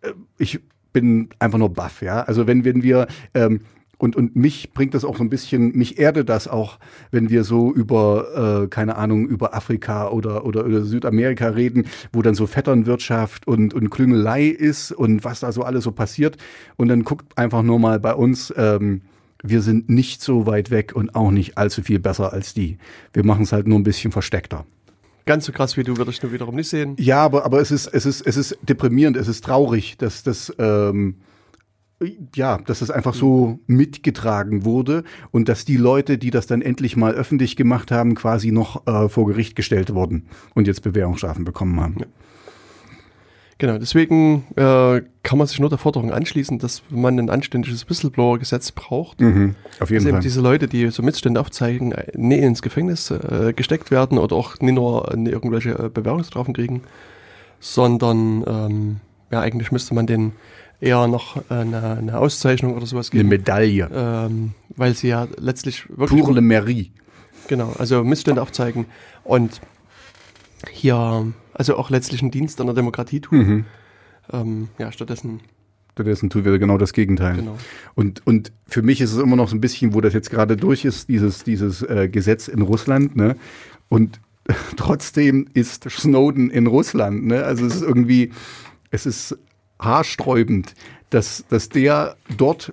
äh, 0.00 0.12
ich 0.38 0.60
bin 0.94 1.28
einfach 1.38 1.58
nur 1.58 1.72
baff, 1.72 2.00
ja. 2.00 2.22
Also 2.22 2.46
wenn, 2.46 2.64
wenn 2.64 2.82
wir, 2.82 3.08
ähm, 3.34 3.60
und, 4.02 4.16
und 4.16 4.34
mich 4.34 4.72
bringt 4.72 4.94
das 4.94 5.04
auch 5.04 5.16
so 5.16 5.22
ein 5.22 5.31
bisschen, 5.31 5.76
mich 5.78 5.96
erde 6.00 6.25
das 6.25 6.49
auch, 6.49 6.81
wenn 7.12 7.31
wir 7.31 7.44
so 7.44 7.72
über, 7.72 8.64
äh, 8.64 8.66
keine 8.66 8.96
Ahnung, 8.96 9.28
über 9.28 9.54
Afrika 9.54 10.08
oder, 10.08 10.44
oder, 10.44 10.64
oder 10.64 10.82
Südamerika 10.82 11.50
reden, 11.50 11.87
wo 12.12 12.20
dann 12.20 12.34
so 12.34 12.49
Vetternwirtschaft 12.49 13.46
und, 13.46 13.72
und 13.72 13.90
Klüngelei 13.90 14.46
ist 14.46 14.90
und 14.90 15.22
was 15.22 15.38
da 15.38 15.52
so 15.52 15.62
alles 15.62 15.84
so 15.84 15.93
passiert. 15.93 16.37
Und 16.75 16.88
dann 16.88 17.04
guckt 17.04 17.38
einfach 17.38 17.62
nur 17.62 17.78
mal 17.78 18.00
bei 18.00 18.12
uns, 18.12 18.52
ähm, 18.56 19.02
wir 19.44 19.62
sind 19.62 19.88
nicht 19.88 20.20
so 20.20 20.46
weit 20.46 20.72
weg 20.72 20.96
und 20.96 21.14
auch 21.14 21.31
nicht 21.31 21.56
allzu 21.56 21.82
viel 21.82 22.00
besser 22.00 22.32
als 22.32 22.55
die. 22.55 22.78
Wir 23.12 23.25
machen 23.25 23.44
es 23.44 23.52
halt 23.52 23.69
nur 23.69 23.78
ein 23.78 23.84
bisschen 23.84 24.10
versteckter. 24.10 24.66
Ganz 25.26 25.46
so 25.46 25.52
krass 25.52 25.76
wie 25.76 25.84
du 25.84 25.96
würde 25.96 26.10
ich 26.10 26.20
nur 26.20 26.32
wiederum 26.32 26.56
nicht 26.56 26.69
sehen. 26.69 26.96
Ja, 26.98 27.22
aber, 27.22 27.44
aber 27.44 27.60
es 27.60 27.70
ist, 27.70 27.87
es 27.87 28.05
ist, 28.05 28.26
es 28.26 28.37
ist 28.37 28.58
deprimierend, 28.62 29.16
es 29.16 29.28
ist 29.28 29.44
traurig, 29.44 29.96
dass 29.96 30.25
das, 30.25 30.52
ähm, 30.58 31.19
ja, 32.34 32.58
dass 32.58 32.81
das 32.81 32.90
einfach 32.90 33.14
so 33.14 33.58
mitgetragen 33.66 34.64
wurde 34.64 35.04
und 35.31 35.49
dass 35.49 35.64
die 35.64 35.76
Leute, 35.76 36.19
die 36.19 36.31
das 36.31 36.46
dann 36.46 36.62
endlich 36.62 36.96
mal 36.96 37.12
öffentlich 37.12 37.56
gemacht 37.56 37.90
haben, 37.90 38.14
quasi 38.14 38.52
noch 38.52 38.87
äh, 38.87 39.08
vor 39.08 39.26
Gericht 39.26 39.56
gestellt 39.56 39.94
wurden 39.94 40.26
und 40.54 40.66
jetzt 40.66 40.82
Bewährungsstrafen 40.82 41.44
bekommen 41.44 41.81
haben. 41.81 41.96
Genau, 43.62 43.79
deswegen 43.79 44.44
äh, 44.56 45.03
kann 45.22 45.38
man 45.38 45.46
sich 45.46 45.60
nur 45.60 45.69
der 45.69 45.79
Forderung 45.79 46.12
anschließen, 46.12 46.58
dass 46.58 46.82
man 46.91 47.17
ein 47.20 47.31
anständiges 47.31 47.88
Whistleblower-Gesetz 47.88 48.72
braucht. 48.72 49.20
Mhm, 49.20 49.55
auf 49.79 49.91
jeden 49.91 50.00
Dass 50.00 50.08
eben 50.08 50.17
Fall. 50.17 50.20
diese 50.20 50.41
Leute, 50.41 50.67
die 50.67 50.91
so 50.91 51.05
Missstände 51.05 51.41
aufzeigen, 51.41 51.93
äh, 51.93 52.10
nie 52.17 52.38
ins 52.38 52.60
Gefängnis 52.60 53.12
äh, 53.12 53.53
gesteckt 53.55 53.93
werden 53.93 54.19
oder 54.19 54.34
auch 54.34 54.58
nie 54.58 54.72
nur 54.72 55.15
äh, 55.15 55.31
irgendwelche 55.31 55.79
äh, 55.79 55.88
Bewährungsstrafen 55.88 56.55
kriegen, 56.55 56.82
sondern 57.60 58.43
ähm, 58.48 58.96
ja, 59.31 59.41
eigentlich 59.41 59.70
müsste 59.70 59.94
man 59.94 60.08
denen 60.08 60.32
eher 60.82 61.06
noch 61.06 61.48
eine, 61.48 61.96
eine 61.96 62.19
Auszeichnung 62.19 62.74
oder 62.77 62.86
sowas 62.86 63.10
Eine 63.12 63.20
geben. 63.20 63.29
Medaille. 63.29 63.89
ähm, 63.94 64.53
weil 64.77 64.94
sie 64.94 65.08
ja 65.08 65.29
letztlich 65.39 65.89
wirklich 65.96 66.20
Pour 66.22 66.34
le 66.34 66.41
mairie. 66.41 66.91
genau, 67.48 67.72
also 67.79 68.03
Missstände 68.05 68.43
aufzeigen 68.43 68.86
und 69.24 69.60
hier 70.70 71.32
also 71.55 71.77
auch 71.77 71.91
letztlich 71.91 72.22
einen 72.22 72.31
Dienst 72.31 72.60
an 72.60 72.67
der 72.67 72.74
Demokratie 72.74 73.20
tun. 73.20 73.39
Mhm. 73.39 73.65
Ähm, 74.32 74.69
ja, 74.79 74.91
stattdessen 74.93 75.41
Stattdessen 75.93 76.31
tun 76.31 76.44
wir 76.46 76.58
genau 76.58 76.79
das 76.79 76.94
Gegenteil. 76.94 77.36
genau. 77.36 77.58
Und, 77.94 78.27
und 78.27 78.51
für 78.67 78.81
mich 78.81 79.03
ist 79.03 79.12
es 79.12 79.19
immer 79.19 79.36
noch 79.36 79.48
so 79.51 79.55
ein 79.56 79.60
bisschen, 79.60 79.93
wo 79.93 80.01
das 80.01 80.15
jetzt 80.15 80.31
gerade 80.31 80.56
durch 80.56 80.86
ist, 80.86 81.10
dieses, 81.10 81.44
dieses 81.44 81.82
äh, 81.82 82.08
Gesetz 82.08 82.48
in 82.48 82.62
Russland, 82.62 83.15
ne? 83.15 83.36
Und 83.91 84.19
trotzdem 84.77 85.46
ist 85.53 85.84
Snowden 85.91 86.48
in 86.48 86.67
Russland, 86.67 87.27
ne? 87.27 87.44
Also 87.44 87.67
es 87.67 87.77
ist 87.77 87.82
irgendwie, 87.82 88.32
es 88.91 89.05
ist 89.05 89.36
haarsträubend, 89.84 90.74
dass, 91.10 91.44
dass 91.48 91.69
der 91.69 92.17
dort 92.36 92.72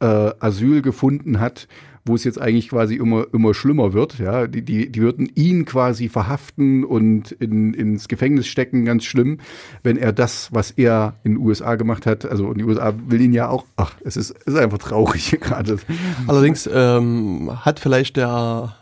äh, 0.00 0.30
Asyl 0.40 0.82
gefunden 0.82 1.40
hat, 1.40 1.68
wo 2.08 2.14
es 2.14 2.24
jetzt 2.24 2.40
eigentlich 2.40 2.70
quasi 2.70 2.96
immer, 2.96 3.26
immer 3.32 3.54
schlimmer 3.54 3.92
wird. 3.92 4.18
Ja, 4.18 4.46
die, 4.46 4.62
die, 4.62 4.90
die 4.90 5.00
würden 5.00 5.30
ihn 5.34 5.64
quasi 5.64 6.08
verhaften 6.08 6.84
und 6.84 7.32
in, 7.32 7.74
ins 7.74 8.08
Gefängnis 8.08 8.46
stecken, 8.46 8.84
ganz 8.84 9.04
schlimm, 9.04 9.38
wenn 9.82 9.96
er 9.96 10.12
das, 10.12 10.48
was 10.52 10.70
er 10.72 11.14
in 11.22 11.34
den 11.34 11.46
USA 11.46 11.76
gemacht 11.76 12.06
hat, 12.06 12.24
also 12.24 12.46
und 12.46 12.58
die 12.58 12.64
USA 12.64 12.94
will 13.06 13.20
ihn 13.20 13.32
ja 13.32 13.48
auch, 13.48 13.66
ach, 13.76 13.94
es 14.04 14.16
ist, 14.16 14.34
es 14.46 14.54
ist 14.54 14.58
einfach 14.58 14.78
traurig 14.78 15.38
gerade. 15.40 15.78
Allerdings 16.26 16.68
ähm, 16.72 17.50
hat 17.64 17.78
vielleicht 17.78 18.16
der 18.16 18.74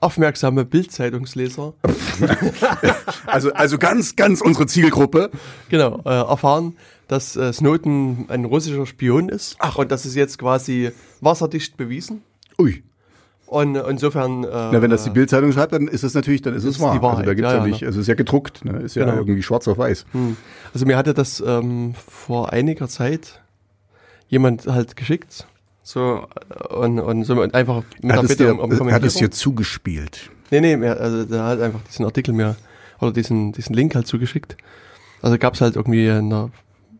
aufmerksame 0.00 0.64
Bildzeitungsleser 0.64 1.74
Also, 3.26 3.52
also 3.52 3.78
ganz, 3.78 4.16
ganz 4.16 4.40
unsere 4.40 4.66
Zielgruppe. 4.66 5.30
genau 5.68 6.00
äh, 6.04 6.08
erfahren, 6.10 6.76
dass 7.08 7.36
äh, 7.36 7.52
Snowden 7.52 8.26
ein 8.28 8.44
russischer 8.44 8.86
Spion 8.86 9.28
ist 9.28 9.56
und 9.76 9.90
das 9.92 10.06
ist 10.06 10.14
jetzt 10.14 10.38
quasi 10.38 10.90
wasserdicht 11.20 11.76
bewiesen. 11.76 12.22
Ui. 12.58 12.82
Und 13.46 13.76
insofern. 13.76 14.44
Äh, 14.44 14.48
Na, 14.50 14.80
wenn 14.82 14.90
das 14.90 15.04
die 15.04 15.10
Bildzeitung 15.10 15.52
schreibt, 15.52 15.72
dann 15.74 15.86
ist 15.86 16.02
es 16.02 16.14
natürlich, 16.14 16.40
dann 16.42 16.54
ist 16.54 16.64
es 16.64 16.80
wahr. 16.80 16.94
die 16.94 17.02
Wahrheit, 17.02 17.18
also 17.18 17.30
da 17.30 17.34
gibt's 17.34 17.50
ja, 17.52 17.58
ja, 17.58 17.64
ja, 17.64 17.70
nicht, 17.70 17.84
also 17.84 17.98
es 17.98 18.04
ist 18.04 18.08
ja 18.08 18.14
gedruckt, 18.14 18.64
ne? 18.64 18.78
ist 18.80 18.96
ja 18.96 19.04
Genau. 19.04 19.18
irgendwie 19.18 19.42
schwarz 19.42 19.68
auf 19.68 19.76
weiß. 19.78 20.06
Hm. 20.12 20.36
Also 20.72 20.86
mir 20.86 20.96
hatte 20.96 21.12
das 21.14 21.42
ähm, 21.46 21.94
vor 22.08 22.52
einiger 22.52 22.88
Zeit 22.88 23.42
jemand 24.28 24.66
halt 24.66 24.96
geschickt. 24.96 25.46
So 25.84 26.26
und, 26.70 26.98
und 26.98 27.24
so 27.24 27.40
einfach 27.42 27.82
mit 28.02 28.12
Hat 28.12 28.22
der 28.22 28.28
Bitte 28.28 28.44
dir, 28.44 28.58
um, 28.58 28.72
um 28.72 28.90
hat 28.90 29.04
es 29.04 29.14
dir 29.14 29.30
zugespielt? 29.30 30.30
Nee, 30.50 30.60
nee, 30.60 30.76
mir, 30.78 30.98
also 30.98 31.24
der 31.24 31.44
hat 31.44 31.60
einfach 31.60 31.82
diesen 31.82 32.06
Artikel 32.06 32.32
mir 32.32 32.56
oder 33.00 33.12
diesen, 33.12 33.52
diesen 33.52 33.74
Link 33.74 33.94
halt 33.94 34.06
zugeschickt. 34.06 34.56
Also 35.20 35.36
gab 35.36 35.54
es 35.54 35.60
halt 35.60 35.76
irgendwie 35.76 36.06
in 36.08 36.30
der, 36.30 36.50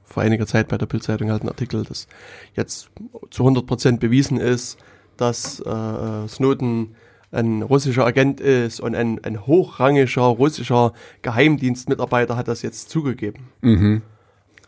vor 0.05 0.23
einiger 0.23 0.47
Zeit 0.47 0.69
bei 0.69 0.77
der 0.77 0.85
Bildzeitung 0.85 1.31
halt 1.31 1.41
einen 1.41 1.49
Artikel, 1.49 1.83
dass 1.85 2.07
jetzt 2.55 2.91
zu 3.31 3.45
100% 3.45 3.99
bewiesen 3.99 4.39
ist, 4.39 4.77
dass 5.17 5.61
äh, 5.61 6.29
Snowden 6.29 6.95
ein 7.33 7.63
russischer 7.63 8.05
Agent 8.05 8.41
ist 8.41 8.81
und 8.81 8.95
ein, 8.95 9.19
ein 9.25 9.47
hochrangiger 9.47 10.23
russischer 10.23 10.93
Geheimdienstmitarbeiter 11.23 12.37
hat 12.37 12.49
das 12.49 12.61
jetzt 12.61 12.91
zugegeben. 12.91 13.49
Mhm. 13.63 14.03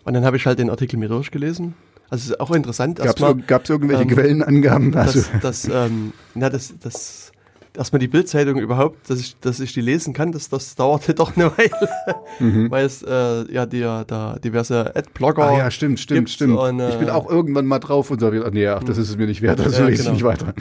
Und 0.04 0.14
dann 0.14 0.24
habe 0.24 0.38
ich 0.38 0.46
halt 0.46 0.58
den 0.58 0.70
Artikel 0.70 0.96
mir 0.98 1.08
durchgelesen. 1.08 1.74
Also 2.08 2.22
es 2.22 2.30
ist 2.30 2.40
auch 2.40 2.50
interessant, 2.52 2.98
Gab 2.98 3.64
es 3.64 3.70
irgendwelche 3.70 4.02
ähm, 4.02 4.08
Quellenangaben? 4.08 4.94
Also, 4.94 5.20
dass, 5.40 5.64
dass, 5.66 5.68
ähm, 5.68 6.12
na, 6.34 6.50
das, 6.50 6.74
das, 6.80 7.32
erstmal 7.76 7.98
die 7.98 8.08
Bildzeitung 8.08 8.58
überhaupt, 8.58 9.10
dass 9.10 9.20
ich, 9.20 9.36
dass 9.40 9.60
ich 9.60 9.72
die 9.72 9.80
lesen 9.80 10.14
kann, 10.14 10.32
das, 10.32 10.48
das 10.48 10.74
dauerte 10.76 11.14
doch 11.14 11.36
eine 11.36 11.50
Weile, 11.58 12.70
weil 12.70 12.86
es 12.86 13.02
äh, 13.02 13.52
ja 13.52 13.66
die, 13.66 13.80
da 13.80 14.38
diverse 14.42 14.94
Adblogger. 14.94 15.46
Mhm. 15.46 15.54
ah 15.54 15.58
ja, 15.58 15.70
stimmt, 15.70 16.00
stimmt, 16.00 16.30
stimmt. 16.30 16.58
und, 16.58 16.80
äh, 16.80 16.90
ich 16.90 16.96
bin 16.96 17.10
auch 17.10 17.28
irgendwann 17.28 17.66
mal 17.66 17.78
drauf 17.80 18.10
und 18.10 18.20
sage, 18.20 18.48
nee, 18.52 18.66
ach, 18.68 18.84
das 18.84 18.98
ist 18.98 19.10
es 19.10 19.16
mir 19.16 19.26
nicht 19.26 19.42
wert, 19.42 19.60
also 19.60 19.82
Ja, 19.82 19.88
lese 19.88 19.92
ich 19.92 19.98
genau. 20.00 20.12
nicht 20.14 20.24
weiter. 20.24 20.54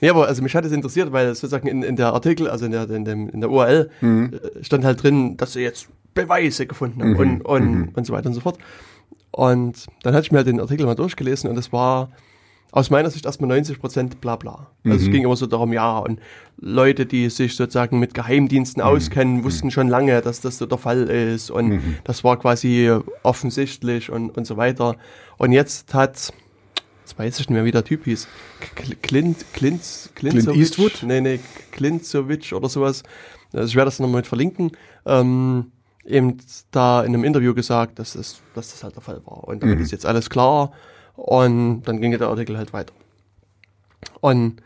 Nee, 0.00 0.10
aber 0.10 0.26
also 0.26 0.42
mich 0.42 0.54
hat 0.54 0.64
es 0.66 0.72
interessiert, 0.72 1.12
weil 1.12 1.34
sozusagen 1.34 1.66
in, 1.66 1.82
in 1.82 1.96
der 1.96 2.12
Artikel, 2.12 2.48
also 2.50 2.66
in 2.66 2.72
der, 2.72 2.90
in, 2.90 3.04
dem, 3.06 3.30
in 3.30 3.40
der 3.40 3.50
URL, 3.50 3.88
Mhm. 4.02 4.32
äh, 4.34 4.62
stand 4.64 4.84
halt 4.84 5.02
drin, 5.02 5.36
dass 5.38 5.54
sie 5.54 5.60
jetzt 5.60 5.88
Beweise 6.12 6.66
gefunden 6.66 7.02
haben 7.02 7.16
und, 7.16 7.40
und, 7.40 7.88
und 7.96 8.06
so 8.06 8.12
weiter 8.12 8.28
und 8.28 8.34
so 8.34 8.40
fort. 8.40 8.58
Und 9.34 9.86
dann 10.02 10.14
hatte 10.14 10.26
ich 10.26 10.32
mir 10.32 10.38
halt 10.38 10.46
den 10.46 10.60
Artikel 10.60 10.86
mal 10.86 10.94
durchgelesen 10.94 11.50
und 11.50 11.56
es 11.58 11.72
war 11.72 12.10
aus 12.70 12.90
meiner 12.90 13.10
Sicht 13.10 13.24
erstmal 13.24 13.48
90 13.48 13.80
Prozent 13.80 14.20
bla 14.20 14.36
bla. 14.36 14.70
Also 14.84 14.96
es 15.06 15.10
ging 15.10 15.24
immer 15.24 15.36
so 15.36 15.46
darum, 15.46 15.72
ja, 15.72 15.98
und 15.98 16.20
Leute, 16.56 17.04
die 17.06 17.28
sich 17.30 17.54
sozusagen 17.56 17.98
mit 17.98 18.14
Geheimdiensten 18.14 18.80
auskennen, 18.82 19.42
wussten 19.44 19.70
schon 19.70 19.88
lange, 19.88 20.20
dass 20.22 20.40
das 20.40 20.58
so 20.58 20.66
der 20.66 20.78
Fall 20.78 21.02
ist 21.08 21.50
und 21.50 21.70
das 22.04 22.22
war 22.24 22.36
quasi 22.38 22.92
offensichtlich 23.24 24.10
und, 24.10 24.30
und 24.36 24.46
so 24.46 24.56
weiter. 24.56 24.96
Und 25.38 25.52
jetzt 25.52 25.94
hat, 25.94 26.32
jetzt 27.04 27.18
weiß 27.18 27.34
ich 27.40 27.48
nicht 27.48 27.54
mehr, 27.54 27.64
wie 27.64 27.70
der 27.72 27.84
Typ 27.84 28.04
hieß, 28.04 28.28
K- 28.76 28.94
Clint, 29.02 29.44
Clint, 29.52 30.10
Clint 30.14 30.34
Eastwood? 30.60 31.02
Nee, 31.04 31.20
nee, 31.20 31.40
Clintzovic 31.72 32.52
oder 32.52 32.68
sowas. 32.68 33.02
Also 33.52 33.66
ich 33.66 33.76
werde 33.76 33.86
das 33.88 33.98
nochmal 34.00 34.18
mit 34.20 34.26
verlinken. 34.26 34.72
Ähm, 35.06 35.66
eben 36.06 36.36
da 36.70 37.02
in 37.02 37.14
einem 37.14 37.24
Interview 37.24 37.54
gesagt, 37.54 37.98
dass 37.98 38.14
das, 38.14 38.40
dass 38.54 38.70
das 38.70 38.84
halt 38.84 38.94
der 38.94 39.02
Fall 39.02 39.20
war. 39.24 39.44
Und 39.44 39.62
damit 39.62 39.80
ist 39.80 39.92
jetzt 39.92 40.06
alles 40.06 40.30
klar. 40.30 40.72
Und 41.16 41.82
dann 41.82 42.00
ging 42.00 42.10
der 42.10 42.28
Artikel 42.28 42.56
halt 42.58 42.72
weiter. 42.72 42.92
Und 44.20 44.60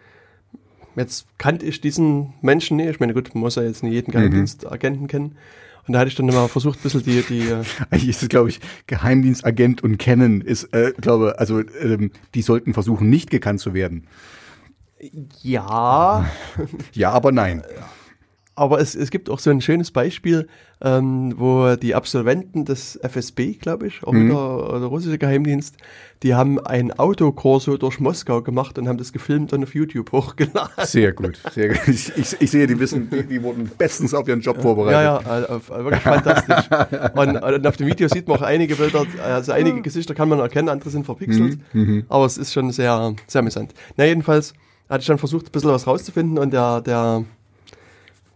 jetzt 0.97 1.27
kannte 1.39 1.67
ich 1.67 1.81
diesen 1.81 2.35
Menschen 2.41 2.77
nicht. 2.77 2.89
Ich 2.89 3.01
meine, 3.01 3.15
gut, 3.15 3.35
man 3.35 3.43
muss 3.43 3.55
ja 3.55 3.63
jetzt 3.63 3.83
nicht 3.83 3.93
jeden 3.93 4.13
Geheimdienstagenten 4.13 5.07
kennen. 5.07 5.37
Und 5.87 5.95
da 5.95 6.01
hatte 6.01 6.09
ich 6.09 6.17
dann 6.17 6.27
mal 6.27 6.49
versucht, 6.49 6.81
ein 6.81 6.83
bisschen 6.83 7.03
die, 7.03 7.23
die, 7.23 7.49
äh, 7.49 7.65
Eigentlich 7.91 8.09
ist 8.11 8.23
es, 8.23 8.29
glaube 8.29 8.51
ich, 8.51 8.61
Geheimdienstagent 8.87 9.83
und 9.83 9.97
kennen 9.97 10.43
ist, 10.43 10.65
äh, 10.75 10.93
glaube, 11.01 11.39
also 11.39 11.61
ähm, 11.81 12.11
die 12.35 12.43
sollten 12.43 12.75
versuchen, 12.75 13.09
nicht 13.09 13.31
gekannt 13.31 13.61
zu 13.61 13.73
werden. 13.73 14.07
ja, 15.43 16.29
Ja, 16.93 17.13
aber 17.13 17.33
nein. 17.33 17.63
Aber 18.59 18.81
es, 18.81 18.95
es 18.95 19.11
gibt 19.11 19.31
auch 19.31 19.39
so 19.39 19.51
ein 19.51 19.61
schönes 19.61 19.91
Beispiel, 19.91 20.49
ähm, 20.81 21.35
wo 21.39 21.75
die 21.77 21.95
Absolventen 21.95 22.65
des 22.65 22.97
FSB, 22.97 23.55
glaube 23.55 23.87
ich, 23.89 24.03
auch 24.05 24.13
wieder 24.27 24.79
der 24.79 24.89
russische 24.89 25.19
Geheimdienst, 25.19 25.77
die 26.23 26.35
haben 26.35 26.59
ein 26.61 26.93
Autokorso 26.99 27.77
durch 27.77 28.01
Moskau 28.01 28.43
gemacht 28.43 28.79
und 28.79 28.89
haben 28.89 28.99
das 28.99 29.13
gefilmt 29.13 29.53
und 29.53 29.63
auf 29.65 29.75
YouTube 29.75 30.13
hochgeladen. 30.13 30.71
Sehr 30.85 31.13
gut. 31.13 31.41
Sehr 31.53 31.69
gut. 31.71 31.81
Ich, 31.89 32.17
ich, 32.17 32.37
ich 32.41 32.51
sehe, 32.51 32.67
die 32.67 32.79
wissen, 32.79 33.09
die, 33.11 33.23
die 33.25 33.43
wurden 33.43 33.71
bestens 33.79 34.15
auf 34.15 34.27
ihren 34.29 34.41
Job 34.41 34.61
vorbereitet. 34.63 35.01
Ja, 35.03 35.21
ja, 35.21 35.41
äh, 35.43 35.47
auf- 35.47 35.69
wirklich 35.71 36.03
fantastisch. 36.03 36.69
Und, 37.15 37.37
und 37.43 37.67
auf 37.67 37.77
dem 37.77 37.87
Video 37.87 38.09
sieht 38.09 38.29
man 38.29 38.39
auch 38.39 38.43
einige 38.43 38.77
Bilder, 38.77 39.05
also 39.25 39.53
einige 39.53 39.81
Gesichter 39.83 40.15
kann 40.15 40.29
man 40.29 40.39
erkennen, 40.41 40.69
andere 40.69 40.91
sind 40.91 41.05
verpixelt, 41.07 41.59
aber 42.09 42.25
es 42.27 42.39
ist 42.39 42.53
schon 42.53 42.71
sehr, 42.73 43.15
sehr 43.27 43.41
amüsant. 43.41 43.73
Na, 43.97 44.05
jedenfalls 44.05 44.55
hatte 44.89 45.01
ich 45.03 45.07
dann 45.07 45.19
versucht, 45.19 45.47
ein 45.47 45.53
bisschen 45.53 45.71
was 45.71 45.87
rauszufinden 45.87 46.39
und 46.39 46.53
der, 46.53 46.81
der, 46.81 47.25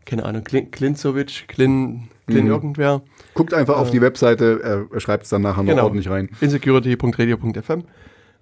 keine 0.06 0.24
Ahnung, 0.24 0.44
Klin, 0.44 0.70
Klinzovic, 0.70 1.46
Klin, 1.48 2.08
Klin 2.26 2.46
irgendwer, 2.46 3.02
Guckt 3.34 3.54
einfach 3.54 3.78
auf 3.78 3.90
die 3.90 4.00
Webseite, 4.02 4.60
er, 4.92 5.00
schreibt 5.00 5.24
es 5.24 5.30
dann 5.30 5.42
nachher 5.42 5.62
noch 5.62 5.70
Genau. 5.70 5.84
ordentlich 5.84 6.08
rein. 6.10 6.28
insecurity.radio.fm, 6.40 7.84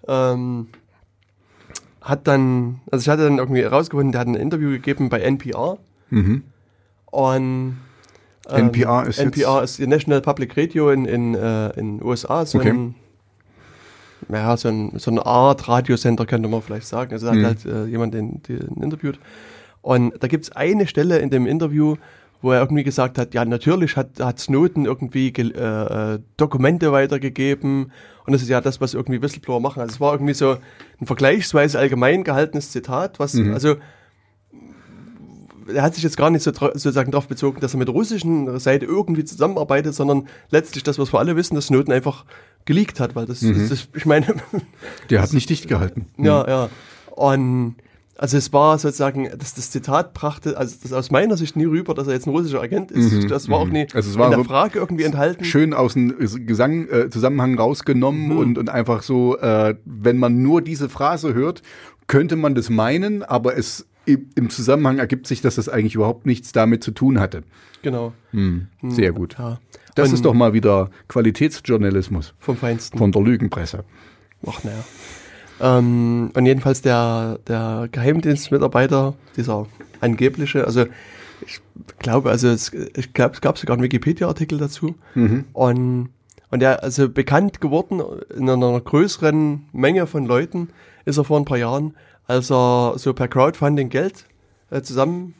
ähm, 0.07 0.67
hat 2.01 2.27
dann, 2.27 2.81
also 2.91 3.03
ich 3.03 3.09
hatte 3.09 3.23
dann 3.23 3.37
irgendwie 3.37 3.61
herausgefunden, 3.61 4.11
der 4.11 4.21
hat 4.21 4.27
ein 4.27 4.35
Interview 4.35 4.69
gegeben 4.71 5.09
bei 5.09 5.19
NPR 5.21 5.77
Mhm. 6.09 6.43
und 7.05 7.77
NPR 8.49 9.05
ist 9.07 9.19
NPR 9.19 9.63
ist 9.63 9.77
die 9.77 9.87
National 9.87 10.19
Public 10.21 10.57
Radio 10.57 10.89
in 10.89 11.05
in, 11.05 11.35
äh, 11.35 11.69
in 11.79 12.03
USA, 12.03 12.45
so 12.45 12.57
Okay. 12.57 12.69
ein 12.71 12.95
ja, 14.29 14.55
so, 14.55 14.67
ein, 14.69 14.97
so 14.99 15.09
eine 15.11 15.25
Art 15.25 15.67
Radiosender 15.67 16.25
könnte 16.25 16.47
man 16.47 16.61
vielleicht 16.61 16.85
sagen. 16.87 17.11
Also 17.11 17.25
da 17.27 17.33
Mhm. 17.33 17.45
hat 17.45 17.65
halt 17.65 17.65
äh, 17.65 17.85
jemand 17.85 18.13
den, 18.13 18.41
den 18.43 18.81
interviewt. 18.81 19.19
Und 19.81 20.13
da 20.21 20.27
gibt 20.27 20.43
es 20.45 20.51
eine 20.51 20.85
Stelle 20.87 21.19
in 21.19 21.29
dem 21.29 21.45
Interview, 21.47 21.95
wo 22.43 22.51
er 22.51 22.59
irgendwie 22.59 22.83
gesagt 22.83 23.17
hat, 23.17 23.33
ja, 23.33 23.45
natürlich 23.45 23.95
hat, 23.95 24.19
hat 24.19 24.39
Snowden 24.39 24.85
irgendwie 24.85 25.29
äh, 25.29 25.41
äh, 26.15 26.19
Dokumente 26.37 26.91
weitergegeben 26.91 27.91
und 28.25 28.33
das 28.33 28.41
ist 28.41 28.49
ja 28.49 28.61
das, 28.61 28.81
was 28.81 28.93
irgendwie 28.95 29.21
Whistleblower 29.21 29.59
machen. 29.59 29.79
Also 29.81 29.93
es 29.93 29.99
war 30.01 30.13
irgendwie 30.13 30.33
so 30.33 30.57
ein 30.99 31.05
vergleichsweise 31.05 31.77
allgemein 31.77 32.23
gehaltenes 32.23 32.71
Zitat, 32.71 33.19
was, 33.19 33.33
Mhm. 33.35 33.53
also 33.53 33.75
er 35.73 35.83
hat 35.83 35.93
sich 35.95 36.03
jetzt 36.03 36.17
gar 36.17 36.29
nicht 36.29 36.41
so 36.43 36.51
sozusagen 36.51 37.11
darauf 37.11 37.27
bezogen, 37.27 37.61
dass 37.61 37.73
er 37.75 37.77
mit 37.77 37.87
der 37.87 37.93
russischen 37.95 38.59
Seite 38.59 38.85
irgendwie 38.85 39.23
zusammenarbeitet, 39.23 39.93
sondern 39.93 40.27
letztlich 40.49 40.83
das, 40.83 40.97
was 40.99 41.13
wir 41.13 41.19
alle 41.19 41.35
wissen, 41.35 41.55
dass 41.55 41.67
Snowden 41.67 41.93
einfach 41.93 42.25
geleakt 42.65 42.99
hat, 42.99 43.15
weil 43.15 43.25
das, 43.25 43.41
Mhm. 43.41 43.53
das, 43.59 43.69
das 43.69 43.87
ich 43.95 44.05
meine, 44.05 44.25
Der 45.09 45.21
hat 45.21 45.31
nicht 45.33 45.49
dicht 45.49 45.67
gehalten. 45.67 46.07
ja, 46.17 46.47
ja. 46.47 46.69
Und 47.15 47.75
also 48.21 48.37
es 48.37 48.53
war 48.53 48.77
sozusagen, 48.77 49.27
dass 49.37 49.55
das 49.55 49.71
Zitat 49.71 50.13
brachte, 50.13 50.55
also 50.57 50.75
das 50.83 50.93
aus 50.93 51.09
meiner 51.11 51.35
Sicht 51.37 51.55
nie 51.55 51.65
rüber, 51.65 51.93
dass 51.95 52.07
er 52.07 52.13
jetzt 52.13 52.27
ein 52.27 52.29
russischer 52.29 52.61
Agent 52.61 52.91
ist. 52.91 53.29
das 53.31 53.49
war 53.49 53.57
auch 53.59 53.67
nie 53.67 53.87
Also 53.93 54.09
es 54.11 54.17
war 54.17 54.27
in 54.31 54.37
der 54.37 54.45
Frage 54.45 54.77
irgendwie 54.79 55.03
enthalten. 55.03 55.43
Schön 55.43 55.73
aus 55.73 55.93
dem 55.93 56.15
Gesang, 56.45 56.87
äh, 56.87 57.09
Zusammenhang 57.09 57.57
rausgenommen 57.57 58.27
Mhm. 58.29 58.37
und, 58.37 58.57
und 58.59 58.69
einfach 58.69 59.01
so, 59.01 59.37
äh, 59.39 59.75
wenn 59.85 60.17
man 60.17 60.41
nur 60.43 60.61
diese 60.61 60.87
Phrase 60.87 61.33
hört, 61.33 61.63
könnte 62.07 62.35
man 62.35 62.53
das 62.55 62.69
meinen, 62.69 63.23
aber 63.23 63.57
es 63.57 63.87
im 64.05 64.49
Zusammenhang 64.49 64.99
ergibt 64.99 65.25
sich, 65.27 65.41
dass 65.41 65.55
das 65.55 65.69
eigentlich 65.69 65.95
überhaupt 65.95 66.25
nichts 66.25 66.51
damit 66.51 66.83
zu 66.83 66.91
tun 66.91 67.19
hatte. 67.19 67.43
Genau. 67.81 68.13
Sehr 68.83 69.11
gut. 69.13 69.35
Ja. 69.39 69.59
Das 69.95 70.09
Und 70.09 70.15
ist 70.15 70.25
doch 70.25 70.33
mal 70.33 70.53
wieder 70.53 70.89
Qualitätsjournalismus 71.07 72.33
vom 72.39 72.55
Feinsten. 72.57 72.97
von 72.97 73.11
der 73.11 73.21
Lügenpresse. 73.21 73.83
Ach 74.47 74.63
naja. 74.63 74.83
Ähm, 75.61 76.31
und 76.33 76.45
jedenfalls 76.45 76.81
der, 76.81 77.39
der 77.47 77.87
Geheimdienstmitarbeiter, 77.91 79.13
dieser 79.37 79.67
angebliche, 79.99 80.65
also 80.65 80.85
ich 81.45 81.59
glaube, 81.99 82.29
also 82.29 82.49
es, 82.49 82.71
ich 82.73 83.13
glaube, 83.13 83.35
es 83.35 83.41
gab 83.41 83.57
sogar 83.57 83.75
einen 83.75 83.83
Wikipedia-Artikel 83.83 84.57
dazu. 84.57 84.95
Und, 85.53 86.09
und 86.49 86.59
der, 86.59 86.83
also 86.83 87.09
bekannt 87.09 87.61
geworden 87.61 88.01
in 88.35 88.49
einer 88.49 88.79
größeren 88.79 89.65
Menge 89.71 90.05
von 90.07 90.25
Leuten 90.25 90.69
ist 91.05 91.17
er 91.17 91.23
vor 91.23 91.39
ein 91.39 91.45
paar 91.45 91.57
Jahren, 91.57 91.95
als 92.27 92.51
er 92.51 92.93
so 92.97 93.13
per 93.13 93.27
Crowdfunding 93.27 93.89
Geld 93.89 94.25
äh, 94.69 94.81
zusammen 94.81 95.33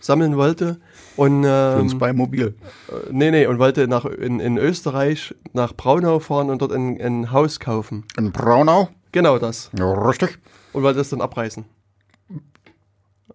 sammeln 0.00 0.36
wollte 0.36 0.80
und 1.16 1.44
Für 1.44 1.74
ähm, 1.76 1.80
uns 1.82 1.98
bei 1.98 2.12
Mobil. 2.12 2.54
äh, 2.88 3.12
nee, 3.12 3.30
nee, 3.30 3.46
und 3.46 3.58
wollte 3.58 3.86
nach 3.88 4.04
in, 4.04 4.40
in 4.40 4.56
Österreich 4.58 5.34
nach 5.52 5.74
Braunau 5.74 6.18
fahren 6.18 6.50
und 6.50 6.60
dort 6.62 6.72
ein, 6.72 7.00
ein 7.00 7.30
Haus 7.30 7.60
kaufen. 7.60 8.04
In 8.16 8.32
Braunau? 8.32 8.88
Genau 9.12 9.38
das. 9.38 9.70
Richtig. 9.78 10.38
Und 10.72 10.82
wollte 10.82 10.98
das 10.98 11.10
dann 11.10 11.20
abreißen. 11.20 11.64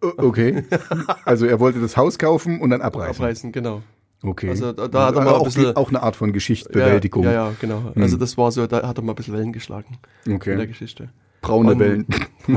O- 0.02 0.12
Okay. 0.18 0.64
also 1.26 1.46
er 1.46 1.60
wollte 1.60 1.80
das 1.80 1.98
Haus 1.98 2.18
kaufen 2.18 2.60
und 2.62 2.70
dann 2.70 2.82
abreißen. 2.82 3.16
Abreißen, 3.24 3.52
genau. 3.52 3.82
Okay. 4.24 4.50
Also 4.50 4.72
da- 4.74 4.88
da 4.88 5.06
hat 5.08 5.16
er 5.16 5.22
mal 5.22 5.30
ein 5.30 5.36
auch, 5.42 5.44
bisschen- 5.46 5.76
auch 5.76 5.90
eine 5.90 6.02
Art 6.02 6.16
von 6.16 6.34
Geschichtsbewältigung. 6.34 7.24
Ja, 7.24 7.32
ja, 7.32 7.48
ja 7.50 7.56
genau. 7.62 7.92
Also 7.96 8.18
das 8.18 8.38
war 8.38 8.52
so, 8.52 8.66
da 8.68 8.88
hat 8.88 8.98
er 8.98 9.04
mal 9.04 9.14
ein 9.14 9.16
bisschen 9.16 9.34
Wellen 9.36 9.54
geschlagen 9.54 9.98
in 10.26 10.32
der 10.40 10.56
Okay. 10.56 10.68
Geschichte. 10.68 11.10
Braune 11.42 11.72
Und- 11.74 11.80
Wellen. 11.80 12.06
Ja, 12.48 12.56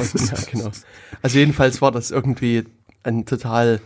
genau. 0.50 0.70
Also 1.20 1.38
jedenfalls 1.38 1.82
war 1.82 1.90
das 1.92 2.10
irgendwie 2.12 2.64
ein 3.02 3.26
total 3.26 3.80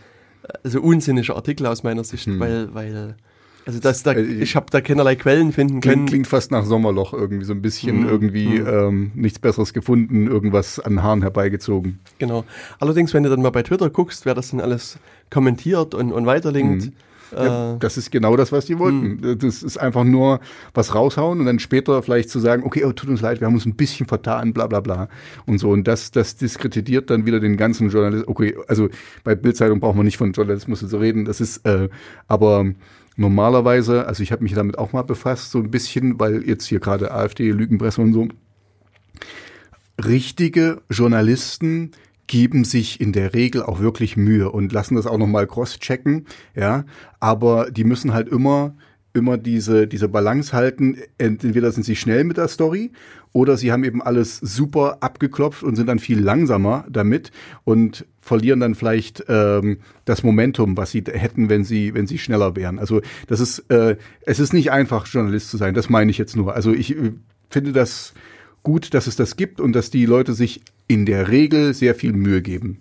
also 0.63 0.79
unsinniger 0.79 1.35
Artikel 1.35 1.65
aus 1.65 1.81
meiner 1.81 2.03
Sicht, 2.03 2.27
weil, 2.39 2.73
weil 2.75 3.17
Also 3.65 3.79
das, 3.79 4.03
da, 4.03 4.11
Äh, 4.13 4.21
ich 4.21 4.55
habe 4.55 4.67
da 4.69 4.79
keinerlei 4.81 5.15
Quellen 5.15 5.51
finden 5.51 5.79
Klingt, 5.81 5.95
können. 5.95 6.05
klingt 6.05 6.27
fast 6.27 6.51
nach 6.51 6.65
Sommerloch 6.65 7.13
irgendwie, 7.13 7.45
so 7.45 7.53
ein 7.53 7.61
bisschen 7.61 8.01
Mhm. 8.01 8.07
irgendwie 8.09 8.59
Mhm. 8.59 8.67
ähm, 8.67 9.11
nichts 9.15 9.39
Besseres 9.39 9.73
gefunden, 9.73 10.27
irgendwas 10.27 10.79
an 10.79 11.01
Haaren 11.01 11.21
herbeigezogen. 11.23 11.99
Genau. 12.19 12.43
Allerdings, 12.79 13.13
wenn 13.13 13.23
du 13.23 13.29
dann 13.29 13.41
mal 13.41 13.49
bei 13.49 13.63
Twitter 13.63 13.89
guckst, 13.89 14.25
wer 14.25 14.35
das 14.35 14.51
denn 14.51 14.61
alles 14.61 14.99
kommentiert 15.31 15.95
und, 15.95 16.11
und 16.11 16.25
weiterlinkt. 16.25 16.85
Mhm. 16.85 16.93
Ja, 17.31 17.73
Äh, 17.73 17.77
das 17.79 17.97
ist 17.97 18.11
genau 18.11 18.37
das, 18.37 18.51
was 18.51 18.65
die 18.67 18.77
wollten. 18.77 19.19
Hm. 19.21 19.39
Das 19.39 19.63
ist 19.63 19.77
einfach 19.77 20.03
nur 20.03 20.39
was 20.75 20.93
raushauen 20.93 21.39
und 21.39 21.47
dann 21.47 21.57
später 21.57 22.03
vielleicht 22.03 22.29
zu 22.29 22.39
sagen, 22.39 22.61
okay, 22.63 22.85
oh, 22.85 22.91
tut 22.93 23.09
uns 23.09 23.19
leid, 23.21 23.41
wir 23.41 23.47
haben 23.47 23.55
uns 23.55 23.65
ein 23.65 23.73
bisschen 23.75 24.05
vertan, 24.05 24.53
bla 24.53 24.67
bla 24.67 24.79
bla 24.79 25.09
und 25.47 25.57
so. 25.57 25.71
Und 25.71 25.87
das, 25.87 26.11
das 26.11 26.35
diskreditiert 26.35 27.09
dann 27.09 27.25
wieder 27.25 27.39
den 27.39 27.57
ganzen 27.57 27.89
Journalismus. 27.89 28.27
Okay, 28.27 28.55
also 28.67 28.89
bei 29.23 29.33
Bildzeitung 29.33 29.79
braucht 29.79 29.95
man 29.95 30.05
nicht 30.05 30.17
von 30.17 30.33
Journalismus 30.33 30.87
zu 30.87 30.97
reden. 30.97 31.25
Das 31.25 31.41
ist, 31.41 31.65
äh, 31.65 31.89
aber 32.27 32.67
normalerweise, 33.15 34.07
also 34.07 34.23
ich 34.23 34.31
habe 34.31 34.43
mich 34.43 34.53
damit 34.53 34.77
auch 34.77 34.93
mal 34.93 35.03
befasst, 35.03 35.51
so 35.51 35.59
ein 35.59 35.71
bisschen, 35.71 36.19
weil 36.19 36.47
jetzt 36.47 36.65
hier 36.65 36.79
gerade 36.79 37.11
AfD, 37.11 37.51
Lügenpresse 37.51 38.01
und 38.01 38.13
so. 38.13 38.27
Richtige 40.03 40.81
Journalisten 40.89 41.91
geben 42.27 42.63
sich 42.63 42.99
in 42.99 43.13
der 43.13 43.33
Regel 43.33 43.63
auch 43.63 43.79
wirklich 43.79 44.17
Mühe 44.17 44.51
und 44.51 44.73
lassen 44.73 44.95
das 44.95 45.07
auch 45.07 45.17
nochmal 45.17 45.47
cross-checken, 45.47 46.25
ja. 46.55 46.85
Aber 47.19 47.71
die 47.71 47.83
müssen 47.83 48.13
halt 48.13 48.27
immer, 48.27 48.75
immer 49.13 49.37
diese, 49.37 49.87
diese 49.87 50.09
Balance 50.09 50.51
halten. 50.51 50.97
Entweder 51.17 51.71
sind 51.71 51.83
sie 51.83 51.95
schnell 51.95 52.23
mit 52.23 52.37
der 52.37 52.47
Story 52.47 52.91
oder 53.35 53.57
sie 53.57 53.73
haben 53.73 53.83
eben 53.83 54.01
alles 54.01 54.37
super 54.37 54.99
abgeklopft 55.01 55.61
und 55.61 55.75
sind 55.75 55.87
dann 55.87 55.99
viel 55.99 56.21
langsamer 56.21 56.85
damit 56.89 57.31
und 57.65 58.05
verlieren 58.21 58.61
dann 58.61 58.75
vielleicht 58.75 59.25
ähm, 59.27 59.79
das 60.05 60.23
Momentum, 60.23 60.77
was 60.77 60.91
sie 60.91 61.03
hätten, 61.05 61.49
wenn 61.49 61.65
sie, 61.65 61.93
wenn 61.93 62.07
sie 62.07 62.17
schneller 62.17 62.55
wären. 62.55 62.79
Also 62.79 63.01
das 63.27 63.41
ist, 63.41 63.59
äh, 63.69 63.97
es 64.21 64.39
ist 64.39 64.53
nicht 64.53 64.71
einfach, 64.71 65.05
Journalist 65.05 65.49
zu 65.49 65.57
sein, 65.57 65.73
das 65.73 65.89
meine 65.89 66.11
ich 66.11 66.17
jetzt 66.17 66.37
nur. 66.37 66.55
Also 66.55 66.71
ich 66.71 66.95
äh, 66.95 67.11
finde 67.49 67.73
das 67.73 68.13
gut, 68.63 68.93
dass 68.93 69.05
es 69.05 69.17
das 69.17 69.35
gibt 69.35 69.59
und 69.59 69.73
dass 69.73 69.89
die 69.89 70.05
Leute 70.05 70.33
sich 70.33 70.61
in 70.87 71.05
der 71.05 71.27
Regel 71.27 71.73
sehr 71.73 71.93
viel 71.93 72.13
Mühe 72.13 72.41
geben. 72.41 72.79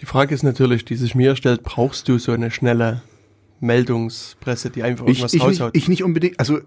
die 0.00 0.06
Frage 0.06 0.34
ist 0.34 0.44
natürlich, 0.44 0.86
die 0.86 0.96
sich 0.96 1.14
mir 1.14 1.36
stellt, 1.36 1.62
brauchst 1.62 2.08
du 2.08 2.16
so 2.18 2.32
eine 2.32 2.50
schnelle 2.50 3.02
Meldungspresse, 3.60 4.70
die 4.70 4.82
einfach 4.82 5.04
Ich, 5.04 5.18
irgendwas 5.18 5.34
ich, 5.34 5.42
nicht, 5.42 5.60
raushaut? 5.60 5.76
ich 5.76 5.88
nicht 5.90 6.04
unbedingt, 6.04 6.40
also 6.40 6.60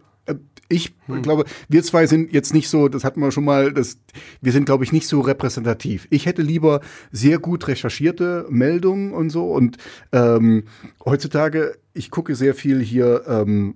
ich 0.71 0.93
Hm. 1.07 1.21
glaube, 1.21 1.45
wir 1.67 1.83
zwei 1.83 2.07
sind 2.07 2.31
jetzt 2.31 2.53
nicht 2.53 2.69
so, 2.69 2.87
das 2.87 3.03
hatten 3.03 3.19
wir 3.19 3.31
schon 3.31 3.43
mal, 3.43 3.73
das, 3.73 3.97
wir 4.41 4.51
sind, 4.51 4.65
glaube 4.65 4.83
ich, 4.83 4.91
nicht 4.91 5.07
so 5.07 5.19
repräsentativ. 5.21 6.07
Ich 6.09 6.25
hätte 6.25 6.41
lieber 6.41 6.81
sehr 7.11 7.39
gut 7.39 7.67
recherchierte 7.67 8.45
Meldungen 8.49 9.13
und 9.13 9.29
so. 9.29 9.51
Und 9.51 9.77
ähm, 10.11 10.63
heutzutage, 11.05 11.75
ich 11.93 12.09
gucke 12.09 12.35
sehr 12.35 12.55
viel 12.55 12.81
hier 12.81 13.23
ähm, 13.27 13.75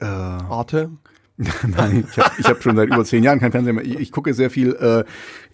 äh, 0.00 0.04
Arte. 0.04 0.90
Nein, 1.66 2.06
ich 2.10 2.18
habe 2.18 2.42
hab 2.42 2.62
schon 2.62 2.76
seit 2.76 2.88
über 2.88 3.04
zehn 3.04 3.22
Jahren 3.24 3.40
kein 3.40 3.52
Fernsehen 3.52 3.76
mehr. 3.76 3.84
Ich, 3.84 3.98
ich 3.98 4.12
gucke 4.12 4.34
sehr 4.34 4.50
viel 4.50 4.74
äh, 4.74 5.04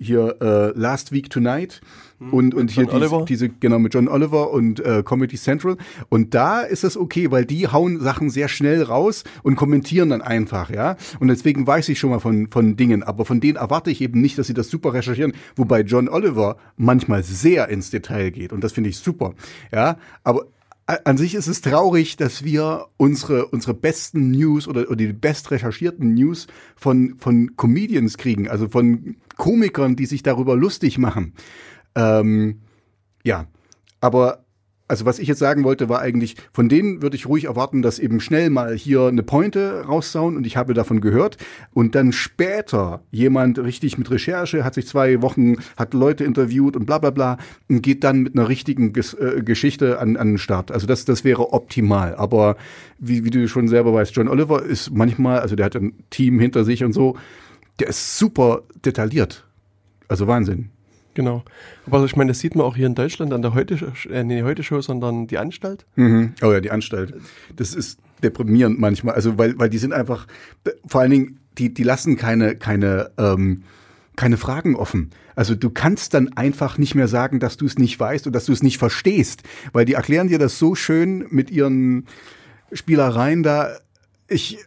hier 0.02 0.36
äh, 0.40 0.78
Last 0.78 1.12
Week 1.12 1.30
Tonight 1.30 1.80
und, 2.18 2.54
und 2.54 2.70
hier 2.70 2.84
Hm, 2.84 2.90
John 2.90 3.00
diese, 3.00 3.12
Oliver? 3.14 3.24
diese, 3.26 3.48
genau, 3.48 3.78
mit 3.78 3.92
John 3.94 4.08
Oliver 4.08 4.50
und 4.50 4.80
äh, 4.80 5.02
Comedy 5.04 5.36
Central. 5.36 5.76
Und 6.08 6.34
da 6.34 6.60
ist 6.62 6.84
es 6.84 6.96
okay, 6.96 7.30
weil 7.30 7.44
die 7.44 7.68
hauen 7.68 8.00
Sachen 8.00 8.30
sehr 8.30 8.48
schnell 8.48 8.82
raus 8.82 9.24
und 9.42 9.56
kommentieren 9.56 10.10
dann 10.10 10.22
einfach, 10.22 10.70
ja. 10.70 10.96
Und 11.20 11.28
deswegen 11.28 11.66
weiß 11.66 11.88
ich 11.90 11.98
schon 11.98 12.10
mal 12.10 12.20
von, 12.20 12.48
von 12.50 12.76
Dingen, 12.76 13.02
aber 13.02 13.24
von 13.24 13.40
denen 13.40 13.56
erwarte 13.56 13.90
ich 13.90 14.00
eben 14.00 14.20
nicht, 14.20 14.38
dass 14.38 14.46
sie 14.46 14.54
das 14.54 14.68
super 14.70 14.94
recherchieren, 14.94 15.32
wobei 15.56 15.82
John 15.82 16.08
Oliver 16.08 16.56
manchmal 16.76 17.22
sehr 17.22 17.68
ins 17.68 17.90
Detail 17.90 18.30
geht 18.30 18.52
und 18.52 18.62
das 18.64 18.72
finde 18.72 18.90
ich 18.90 18.96
super, 18.98 19.34
ja. 19.72 19.98
Aber 20.24 20.46
a- 20.86 20.98
an 21.04 21.18
sich 21.18 21.34
ist 21.34 21.48
es 21.48 21.60
traurig, 21.60 22.16
dass 22.16 22.44
wir 22.44 22.86
unsere, 22.96 23.46
unsere 23.46 23.74
besten 23.74 24.30
News 24.30 24.66
oder, 24.68 24.82
oder 24.86 24.96
die 24.96 25.12
best 25.12 25.50
recherchierten 25.50 26.14
News 26.14 26.46
von, 26.76 27.16
von 27.18 27.56
Comedians 27.56 28.16
kriegen, 28.18 28.48
also 28.48 28.68
von 28.68 29.16
Komikern, 29.36 29.96
die 29.96 30.06
sich 30.06 30.22
darüber 30.22 30.56
lustig 30.56 30.96
machen. 30.96 31.34
Ähm, 31.96 32.60
ja, 33.24 33.46
aber 34.00 34.46
also 34.88 35.04
was 35.04 35.18
ich 35.18 35.26
jetzt 35.26 35.40
sagen 35.40 35.64
wollte, 35.64 35.88
war 35.88 36.00
eigentlich, 36.00 36.36
von 36.52 36.68
denen 36.68 37.02
würde 37.02 37.16
ich 37.16 37.26
ruhig 37.26 37.46
erwarten, 37.46 37.82
dass 37.82 37.98
eben 37.98 38.20
schnell 38.20 38.50
mal 38.50 38.76
hier 38.76 39.06
eine 39.06 39.22
Pointe 39.24 39.84
raussauen 39.86 40.36
und 40.36 40.46
ich 40.46 40.56
habe 40.56 40.74
davon 40.74 41.00
gehört 41.00 41.38
und 41.74 41.94
dann 41.94 42.12
später 42.12 43.02
jemand 43.10 43.58
richtig 43.58 43.98
mit 43.98 44.10
Recherche, 44.10 44.64
hat 44.64 44.74
sich 44.74 44.86
zwei 44.86 45.22
Wochen, 45.22 45.56
hat 45.76 45.92
Leute 45.92 46.22
interviewt 46.22 46.76
und 46.76 46.86
bla 46.86 46.98
bla 46.98 47.10
bla 47.10 47.38
und 47.68 47.82
geht 47.82 48.04
dann 48.04 48.22
mit 48.22 48.36
einer 48.36 48.48
richtigen 48.48 48.92
Ges 48.92 49.14
äh, 49.14 49.42
Geschichte 49.44 49.98
an, 49.98 50.16
an 50.16 50.28
den 50.28 50.38
Start. 50.38 50.70
Also 50.70 50.86
das, 50.86 51.04
das 51.04 51.24
wäre 51.24 51.52
optimal. 51.52 52.14
Aber 52.14 52.56
wie, 52.98 53.24
wie 53.24 53.30
du 53.30 53.48
schon 53.48 53.66
selber 53.66 53.92
weißt, 53.92 54.14
John 54.14 54.28
Oliver 54.28 54.62
ist 54.62 54.92
manchmal, 54.92 55.40
also 55.40 55.56
der 55.56 55.66
hat 55.66 55.74
ein 55.74 55.94
Team 56.10 56.38
hinter 56.38 56.64
sich 56.64 56.84
und 56.84 56.92
so, 56.92 57.16
der 57.80 57.88
ist 57.88 58.18
super 58.18 58.62
detailliert. 58.84 59.44
Also 60.08 60.28
Wahnsinn. 60.28 60.70
Genau. 61.16 61.44
Aber 61.86 62.04
ich 62.04 62.14
meine, 62.14 62.28
das 62.28 62.40
sieht 62.40 62.54
man 62.54 62.66
auch 62.66 62.76
hier 62.76 62.86
in 62.86 62.94
Deutschland 62.94 63.32
an 63.32 63.40
der 63.40 63.54
Heute, 63.54 63.90
äh, 64.10 64.22
nee, 64.22 64.42
Heute 64.42 64.62
Show, 64.62 64.82
sondern 64.82 65.26
die 65.26 65.38
Anstalt. 65.38 65.86
Mhm. 65.96 66.34
Oh 66.42 66.52
ja, 66.52 66.60
die 66.60 66.70
Anstalt. 66.70 67.14
Das 67.56 67.74
ist 67.74 67.98
deprimierend 68.22 68.78
manchmal. 68.78 69.14
Also 69.14 69.38
weil, 69.38 69.58
weil 69.58 69.70
die 69.70 69.78
sind 69.78 69.94
einfach, 69.94 70.26
vor 70.86 71.00
allen 71.00 71.10
Dingen, 71.10 71.40
die, 71.56 71.72
die 71.72 71.84
lassen 71.84 72.18
keine, 72.18 72.54
keine, 72.54 73.12
ähm, 73.16 73.62
keine 74.14 74.36
Fragen 74.36 74.76
offen. 74.76 75.10
Also 75.34 75.54
du 75.54 75.70
kannst 75.70 76.12
dann 76.12 76.34
einfach 76.34 76.76
nicht 76.76 76.94
mehr 76.94 77.08
sagen, 77.08 77.40
dass 77.40 77.56
du 77.56 77.64
es 77.64 77.78
nicht 77.78 77.98
weißt 77.98 78.26
und 78.26 78.34
dass 78.34 78.44
du 78.44 78.52
es 78.52 78.62
nicht 78.62 78.76
verstehst, 78.76 79.42
weil 79.72 79.86
die 79.86 79.94
erklären 79.94 80.28
dir 80.28 80.38
das 80.38 80.58
so 80.58 80.74
schön 80.74 81.24
mit 81.30 81.50
ihren 81.50 82.04
Spielereien 82.72 83.42
da. 83.42 83.70
Ich, 84.28 84.58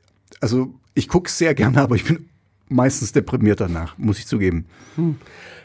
also 0.42 0.74
ich 0.96 1.10
guck's 1.10 1.38
sehr 1.38 1.54
gerne, 1.54 1.80
aber 1.80 1.96
ich 1.96 2.06
bin 2.06 2.28
meistens 2.70 3.12
deprimiert 3.12 3.60
danach, 3.60 4.00
muss 4.00 4.18
ich 4.18 4.26
zugeben. 4.26 4.66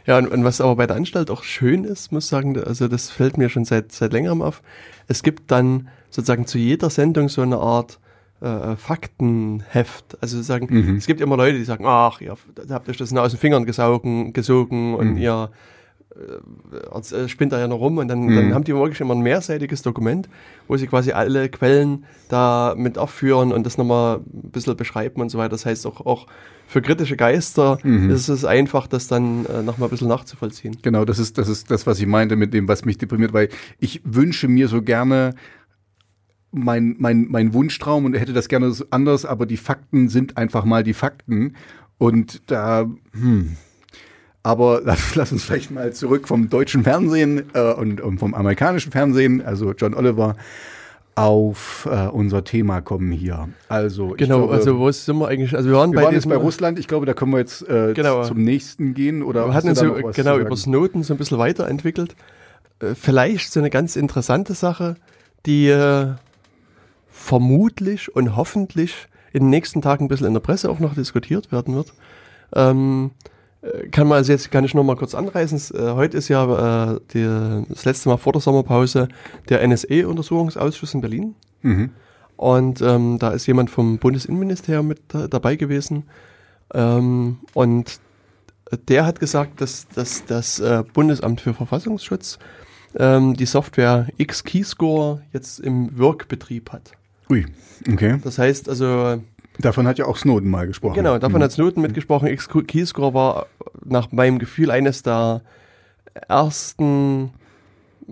Ja, 0.06 0.18
und, 0.18 0.28
und 0.28 0.44
was 0.44 0.60
aber 0.60 0.76
bei 0.76 0.86
der 0.86 0.96
Anstalt 0.96 1.30
auch 1.30 1.42
schön 1.44 1.84
ist, 1.84 2.12
muss 2.12 2.24
ich 2.24 2.30
sagen, 2.30 2.58
also 2.62 2.88
das 2.88 3.10
fällt 3.10 3.38
mir 3.38 3.48
schon 3.48 3.64
seit, 3.64 3.90
seit 3.92 4.12
längerem 4.12 4.42
auf. 4.42 4.62
Es 5.08 5.22
gibt 5.22 5.50
dann 5.50 5.88
sozusagen 6.10 6.46
zu 6.46 6.58
jeder 6.58 6.90
Sendung 6.90 7.28
so 7.28 7.40
eine 7.42 7.56
Art 7.58 7.98
äh, 8.40 8.76
Faktenheft. 8.76 10.18
Also 10.20 10.42
sagen, 10.42 10.66
Mhm. 10.70 10.96
es 10.96 11.06
gibt 11.06 11.20
immer 11.20 11.36
Leute, 11.36 11.56
die 11.58 11.64
sagen, 11.64 11.84
ach, 11.86 12.20
ihr 12.20 12.36
habt 12.70 12.88
euch 12.88 12.96
das 12.96 13.12
aus 13.16 13.32
den 13.32 13.40
Fingern 13.40 13.64
gesaugen, 13.64 14.32
gesogen 14.32 14.94
und 14.94 15.12
Mhm. 15.12 15.18
ihr 15.18 15.50
äh, 16.16 17.14
äh, 17.16 17.29
spinnt 17.29 17.53
da 17.53 17.59
ja 17.59 17.68
noch 17.68 17.79
rum 17.79 17.98
und 17.98 18.09
dann, 18.09 18.27
Mhm. 18.27 18.35
dann 18.37 18.55
haben 18.55 18.64
die 18.64 18.74
wirklich 18.74 19.00
immer 19.00 19.14
ein 19.14 19.20
mehrseitiges 19.22 19.83
Dokument, 19.83 20.29
wo 20.68 20.77
sie 20.77 20.87
quasi 20.87 21.12
alle 21.12 21.48
Quellen 21.48 22.05
da 22.29 22.74
mit 22.77 22.98
aufführen 22.98 23.53
und 23.53 23.64
das 23.66 23.79
nochmal 23.79 24.16
ein 24.18 24.50
bisschen 24.50 24.77
beschreiben 24.77 25.20
und 25.20 25.29
so 25.31 25.38
weiter. 25.38 25.50
Das 25.50 25.66
heißt 25.66 25.87
auch, 25.87 26.05
auch 26.07 26.27
für 26.66 26.81
kritische 26.83 27.16
Geister 27.16 27.79
Mhm. 27.83 28.11
ist 28.11 28.29
es 28.29 28.44
einfach, 28.44 28.87
das 28.87 29.07
dann 29.09 29.44
äh, 29.46 29.62
nochmal 29.62 29.88
ein 29.88 29.90
bisschen 29.90 30.09
nachzuvollziehen. 30.09 30.77
Genau, 30.83 31.05
das 31.05 31.18
ist, 31.18 31.37
das 31.38 31.48
ist 31.48 31.70
das, 31.70 31.87
was 31.87 31.98
ich 31.98 32.07
meinte 32.07 32.37
mit 32.37 32.55
dem, 32.55 32.68
was 32.68 32.85
mich 32.85 32.98
deprimiert, 32.98 33.33
weil 33.33 33.48
ich 33.79 34.00
wünsche 34.05 34.48
mir 34.48 34.68
so 34.68 34.83
gerne 34.83 35.35
mein, 36.53 36.94
mein, 36.98 37.27
mein 37.29 37.53
Wunschtraum 37.53 38.05
und 38.05 38.14
hätte 38.14 38.33
das 38.33 38.48
gerne 38.48 38.72
anders, 38.90 39.24
aber 39.24 39.44
die 39.46 39.57
Fakten 39.57 40.09
sind 40.09 40.37
einfach 40.37 40.64
mal 40.64 40.85
die 40.85 40.94
Fakten. 40.94 41.57
Und 41.98 42.42
da, 42.50 42.87
hm. 43.12 43.57
Aber 44.44 44.83
lass, 44.85 45.16
lass 45.16 45.33
uns 45.33 45.42
vielleicht 45.44 45.72
mal 45.72 45.92
zurück 45.92 46.28
vom 46.28 46.48
deutschen 46.48 46.85
Fernsehen 46.85 47.44
äh, 47.54 47.72
und, 47.72 48.00
und 48.00 48.18
vom 48.18 48.35
amerikanischen 48.35 48.92
Fernsehen, 48.92 49.44
also 49.44 49.72
John 49.72 49.94
Oliver, 49.94 50.37
auf 51.16 51.88
äh, 51.90 52.09
unser 52.09 52.44
Thema 52.44 52.80
kommen 52.80 53.11
hier. 53.12 53.48
Also, 53.68 54.12
ich 54.12 54.18
Genau, 54.18 54.38
glaube, 54.38 54.54
also 54.54 54.78
wo 54.78 54.90
sind 54.90 55.16
wir 55.18 55.28
eigentlich? 55.28 55.54
Also 55.57 55.68
wir 55.70 55.76
waren 55.76 55.92
wir 55.92 56.00
bei 56.00 56.04
waren 56.07 56.14
jetzt 56.14 56.28
bei 56.28 56.37
Russland. 56.37 56.78
Ich 56.78 56.88
glaube, 56.88 57.07
da 57.07 57.14
können 57.14 57.33
wir 57.33 57.38
jetzt 57.38 57.66
äh, 57.68 57.92
Genau. 57.94 58.24
zum 58.24 58.42
nächsten 58.42 58.94
gehen. 58.94 59.22
Oder 59.22 59.46
wir 59.46 59.54
hatten 59.54 59.68
uns 59.68 59.78
so, 59.78 59.92
genau 60.12 60.38
über? 60.38 60.57
Snowden 60.57 61.02
so 61.04 61.14
ein 61.14 61.18
bisschen 61.18 61.38
weiterentwickelt. 61.38 62.14
Äh, 62.80 62.94
vielleicht 62.94 63.52
so 63.52 63.61
eine 63.61 63.70
ganz 63.70 63.96
interessante 63.96 64.54
Sache, 64.54 64.96
die 65.46 65.68
äh, 65.68 66.09
vermutlich 67.09 68.14
und 68.14 68.37
hoffentlich 68.37 69.09
in 69.33 69.44
den 69.44 69.50
nächsten 69.50 69.83
Tagen 69.83 70.07
ein 70.07 70.09
bisschen 70.09 70.26
in 70.26 70.35
der 70.35 70.40
Presse 70.40 70.68
auch 70.68 70.80
noch 70.80 70.94
diskutiert 70.94 71.52
werden 71.52 71.74
wird. 71.76 71.92
Ähm, 72.54 73.12
äh, 73.22 73.34
kann 73.90 74.07
man 74.07 74.18
also 74.18 74.33
jetzt 74.33 74.50
kann 74.50 74.64
ich 74.64 74.74
noch 74.74 74.85
mal 74.85 74.96
kurz 74.96 75.14
anreißen. 75.14 75.77
Äh, 75.77 75.92
heute 75.92 76.18
ist 76.18 76.29
ja 76.29 76.92
äh, 76.92 77.00
die, 77.12 77.64
das 77.68 77.85
letzte 77.85 78.09
Mal 78.09 78.16
vor 78.18 78.33
der 78.33 78.42
Sommerpause 78.42 79.09
der 79.48 79.66
NSE-Untersuchungsausschuss 79.66 80.94
in 80.94 81.00
Berlin. 81.00 81.35
Mhm. 81.62 81.90
Und 82.37 82.83
ähm, 82.83 83.18
da 83.18 83.31
ist 83.31 83.46
jemand 83.46 83.70
vom 83.70 83.98
Bundesinnenministerium 83.98 84.87
mit 84.87 85.00
da, 85.09 85.29
dabei 85.29 85.57
gewesen. 85.57 86.05
Ähm, 86.72 87.38
und 87.55 88.00
der 88.88 89.07
hat 89.07 89.20
gesagt, 89.20 89.61
dass, 89.61 89.88
dass 89.88 90.24
das 90.24 90.61
äh, 90.61 90.83
Bundesamt 90.92 91.40
für 91.40 91.55
Verfassungsschutz 91.55 92.38
ähm, 92.96 93.35
die 93.35 93.46
Software 93.46 94.09
X-Keyscore 94.16 95.22
jetzt 95.33 95.61
im 95.61 95.96
Wirkbetrieb 95.96 96.72
hat. 96.72 96.92
Ui, 97.31 97.46
okay. 97.90 98.18
Das 98.22 98.38
heißt 98.38 98.68
also, 98.68 99.22
Davon 99.58 99.86
hat 99.86 99.98
ja 99.98 100.06
auch 100.06 100.16
Snowden 100.16 100.50
mal 100.50 100.66
gesprochen. 100.66 100.94
genau, 100.94 101.18
davon 101.18 101.38
Mhm. 101.38 101.44
hat 101.44 101.52
Snowden 101.52 101.80
mitgesprochen. 101.82 102.26
X-Keyscore 102.28 103.14
war 103.14 103.46
nach 103.84 104.10
meinem 104.12 104.38
Gefühl 104.38 104.70
eines 104.70 105.02
der 105.02 105.42
ersten 106.28 107.30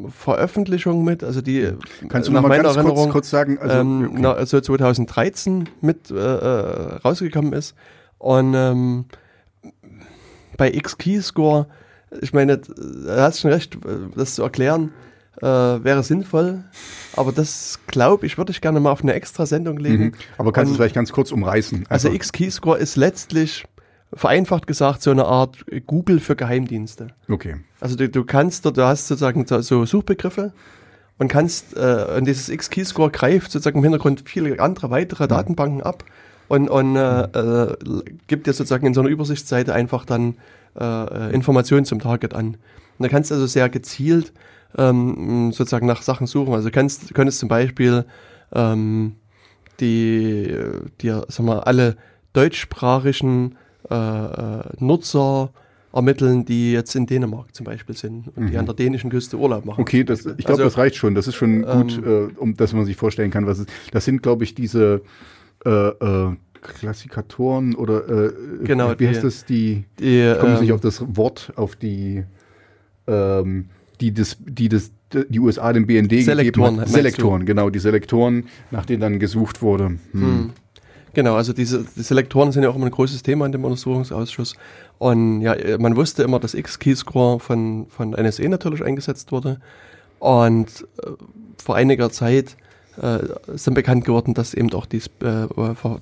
Veröffentlichung 0.08 1.04
mit, 1.04 1.22
also 1.22 1.42
die 1.42 1.72
Kannst 2.08 2.28
du 2.28 2.32
nach 2.32 2.40
noch 2.42 2.48
mal 2.48 2.56
meiner 2.56 2.62
ganz 2.62 2.74
kurz, 2.76 2.86
Erinnerung 2.86 3.10
kurz 3.10 3.30
sagen, 3.30 3.58
also, 3.58 3.76
ähm, 3.76 4.08
okay. 4.10 4.18
na, 4.20 4.32
also 4.32 4.60
2013 4.60 5.68
mit 5.80 6.10
äh, 6.10 6.14
äh, 6.14 6.94
rausgekommen 7.04 7.52
ist. 7.52 7.74
Und 8.18 8.54
ähm, 8.54 9.04
bei 10.56 10.72
X-Keyscore, 10.72 11.66
ich 12.20 12.32
meine, 12.32 12.60
er 13.06 13.22
hat 13.22 13.36
schon 13.36 13.50
recht, 13.50 13.74
äh, 13.74 13.78
das 14.16 14.36
zu 14.36 14.42
erklären, 14.42 14.92
äh, 15.40 15.46
wäre 15.46 16.02
sinnvoll. 16.02 16.64
Aber 17.16 17.32
das, 17.32 17.78
glaube 17.86 18.26
ich, 18.26 18.38
würde 18.38 18.52
ich 18.52 18.60
gerne 18.60 18.80
mal 18.80 18.90
auf 18.90 19.02
eine 19.02 19.14
extra 19.14 19.46
Sendung 19.46 19.78
legen. 19.78 20.04
mhm. 20.04 20.12
aber 20.38 20.52
kannst 20.52 20.72
du 20.72 20.76
vielleicht 20.76 20.94
ganz 20.94 21.12
kurz 21.12 21.32
umreißen? 21.32 21.84
Also 21.88 22.08
Einfach- 22.08 22.16
X-Keyscore 22.16 22.78
ist 22.78 22.96
letztlich, 22.96 23.64
vereinfacht 24.12 24.66
gesagt, 24.66 25.02
so 25.02 25.10
eine 25.10 25.24
Art 25.24 25.64
Google 25.86 26.20
für 26.20 26.36
Geheimdienste. 26.36 27.08
Okay. 27.28 27.56
Also 27.80 27.96
du, 27.96 28.08
du 28.08 28.24
kannst, 28.24 28.64
du 28.64 28.82
hast 28.82 29.08
sozusagen 29.08 29.46
so- 29.46 29.84
Suchbegriffe 29.86 30.52
und 31.18 31.28
kannst, 31.28 31.76
äh, 31.76 32.06
und 32.18 32.26
dieses 32.26 32.48
X-Keyscore 32.48 33.10
greift 33.10 33.50
sozusagen 33.52 33.78
im 33.78 33.84
Hintergrund 33.84 34.22
viele 34.26 34.58
andere 34.60 34.90
weitere 34.90 35.28
Datenbanken 35.28 35.82
ab 35.82 36.04
und, 36.48 36.68
und 36.68 36.96
äh, 36.96 37.22
äh, 37.22 37.76
gibt 38.26 38.46
dir 38.46 38.52
sozusagen 38.52 38.86
in 38.86 38.94
so 38.94 39.00
einer 39.00 39.08
Übersichtsseite 39.10 39.72
einfach 39.74 40.04
dann 40.04 40.36
äh, 40.78 40.84
äh, 40.84 41.34
Informationen 41.34 41.84
zum 41.86 41.98
Target 42.00 42.34
an. 42.34 42.46
Und 42.48 42.56
da 42.98 43.08
kannst 43.08 43.30
du 43.30 43.34
also 43.34 43.46
sehr 43.46 43.68
gezielt 43.68 44.32
ähm, 44.78 45.52
sozusagen 45.52 45.86
nach 45.86 46.02
Sachen 46.02 46.26
suchen. 46.26 46.52
Also 46.54 46.68
du 46.68 46.72
kannst, 46.72 47.12
könntest 47.14 47.38
zum 47.40 47.48
Beispiel 47.48 48.04
ähm, 48.54 49.16
die, 49.80 50.54
dir, 51.00 51.24
sag 51.28 51.44
mal, 51.46 51.60
alle 51.60 51.96
deutschsprachigen 52.32 53.56
äh, 53.90 53.94
äh, 53.94 54.62
Nutzer 54.78 55.50
ermitteln, 55.92 56.44
die 56.46 56.72
jetzt 56.72 56.94
in 56.94 57.06
Dänemark 57.06 57.54
zum 57.54 57.64
Beispiel 57.64 57.94
sind 57.96 58.28
und 58.36 58.50
die 58.50 58.56
an 58.56 58.64
der 58.64 58.74
dänischen 58.74 59.10
Küste 59.10 59.36
Urlaub 59.36 59.64
machen. 59.66 59.80
Mhm. 59.80 59.82
Okay, 59.82 60.04
das, 60.04 60.20
ich 60.20 60.36
glaube, 60.38 60.52
Also, 60.52 60.64
das 60.64 60.78
reicht 60.78 60.96
schon. 60.96 61.14
Das 61.14 61.26
ist 61.26 61.34
schon 61.34 61.62
gut, 61.62 62.00
ähm, 62.02 62.30
äh, 62.34 62.38
um 62.40 62.56
dass 62.56 62.72
man 62.72 62.84
sich 62.86 62.96
vorstellen 62.96 63.30
kann, 63.30 63.46
was 63.46 63.58
es 63.58 63.66
Das 63.90 64.04
sind, 64.06 64.22
glaube 64.22 64.44
ich, 64.44 64.54
diese 64.54 65.02
äh, 65.66 65.70
äh, 65.70 66.36
Klassikatoren 66.62 67.74
oder 67.74 68.08
äh, 68.08 68.32
Genau, 68.62 68.94
wie 68.98 69.08
heißt 69.08 69.22
die- 69.22 69.26
das? 69.26 69.44
Die 69.44 69.84
Die, 69.98 70.20
ich 70.32 70.38
komme 70.38 70.52
jetzt 70.52 70.60
nicht 70.60 70.70
ähm, 70.70 70.74
auf 70.76 70.80
das 70.80 71.04
Wort, 71.16 71.52
auf 71.56 71.76
die 71.76 72.24
ähm, 73.06 73.68
die 74.02 74.12
das, 74.12 74.36
die 74.40 74.68
das 74.68 74.90
die 75.12 75.38
USA 75.38 75.72
dem 75.72 75.86
BND 75.86 76.24
Selektoren, 76.24 76.76
gegeben 76.76 76.80
hat. 76.80 76.88
Selektoren, 76.88 77.46
genau, 77.46 77.70
die 77.70 77.78
Selektoren, 77.78 78.48
nach 78.70 78.84
denen 78.84 79.00
dann 79.00 79.18
gesucht 79.20 79.62
wurde. 79.62 79.98
Hm. 80.12 80.50
Genau, 81.14 81.34
also 81.34 81.52
diese 81.52 81.84
die 81.96 82.02
Selektoren 82.02 82.50
sind 82.52 82.62
ja 82.62 82.70
auch 82.70 82.76
immer 82.76 82.86
ein 82.86 82.90
großes 82.90 83.22
Thema 83.22 83.46
in 83.46 83.52
dem 83.52 83.64
Untersuchungsausschuss. 83.64 84.54
Und 84.98 85.42
ja, 85.42 85.54
man 85.78 85.94
wusste 85.96 86.22
immer, 86.22 86.40
dass 86.40 86.54
X-Keyscore 86.54 87.38
von, 87.38 87.86
von 87.88 88.10
NSA 88.10 88.48
natürlich 88.48 88.82
eingesetzt 88.82 89.30
wurde. 89.30 89.60
Und 90.18 90.86
äh, 91.02 91.10
vor 91.62 91.76
einiger 91.76 92.10
Zeit 92.10 92.56
äh, 93.00 93.18
ist 93.54 93.66
dann 93.66 93.74
bekannt 93.74 94.06
geworden, 94.06 94.34
dass 94.34 94.54
eben 94.54 94.72
auch 94.72 94.86
dies, 94.86 95.08
äh, 95.20 95.46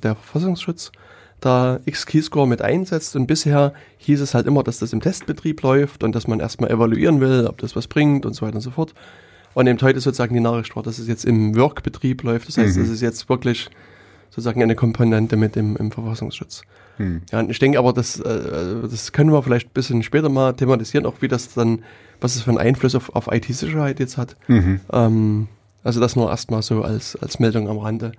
der 0.03 0.15
Verfassungsschutz 0.15 0.93
da 1.41 1.81
X-Keyscore 1.85 2.47
mit 2.47 2.63
einsetzt. 2.63 3.17
Und 3.17 3.27
bisher 3.27 3.73
hieß 3.99 4.21
es 4.21 4.35
halt 4.35 4.47
immer, 4.47 4.63
dass 4.63 4.79
das 4.79 4.93
im 4.93 5.01
Testbetrieb 5.01 5.63
läuft 5.63 6.05
und 6.05 6.15
dass 6.15 6.27
man 6.29 6.41
erstmal 6.41 6.71
evaluieren 6.71 7.21
will, 7.21 7.47
ob 7.47 7.59
das 7.59 7.77
was 7.77 7.89
bringt 7.89 8.27
und 8.27 8.35
so 8.35 8.47
weiter 8.47 8.57
und 8.57 8.61
so 8.63 8.71
fort. 8.71 8.95
Und 9.55 9.67
eben 9.67 9.81
heute 9.81 10.01
sozusagen 10.01 10.35
die 10.35 10.41
Nachricht 10.41 10.73
dass 10.77 10.99
es 10.99 11.09
jetzt 11.09 11.25
im 11.25 11.57
Work-Betrieb 11.57 12.23
läuft. 12.23 12.49
Das 12.49 12.57
heißt, 12.57 12.77
Mhm. 12.77 12.85
es 12.85 12.89
ist 12.91 13.01
jetzt 13.01 13.29
wirklich 13.29 13.69
sozusagen 14.31 14.63
eine 14.63 14.77
Komponente 14.77 15.37
mit 15.37 15.57
dem 15.57 15.77
im 15.77 15.91
Verfassungsschutz. 15.91 16.63
Hm. 16.99 17.23
Ja, 17.33 17.41
und 17.41 17.51
ich 17.51 17.59
denke 17.59 17.79
aber, 17.79 17.93
das, 17.93 18.21
äh, 18.21 18.89
das 18.89 19.13
können 19.13 19.33
wir 19.33 19.43
vielleicht 19.43 19.69
ein 19.69 19.73
bisschen 19.75 20.03
später 20.03 20.29
mal 20.29 20.53
thematisieren, 20.53 21.07
auch 21.07 21.17
wie 21.21 21.29
das 21.29 21.55
dann, 21.55 21.83
was 22.21 22.37
es 22.37 22.43
für 22.43 22.51
einen 22.51 22.59
Einfluss 22.59 22.95
auf, 22.95 23.15
auf 23.17 23.27
IT-Sicherheit 23.33 23.99
jetzt 23.99 24.19
hat. 24.19 24.37
Mhm. 24.49 24.81
Ähm, 24.93 25.49
also 25.83 25.99
das 25.99 26.15
nur 26.15 26.31
erstmal 26.31 26.63
so 26.63 26.83
als, 26.83 27.17
als 27.17 27.39
Meldung 27.41 27.69
am 27.69 27.79
Rande. 27.79 28.13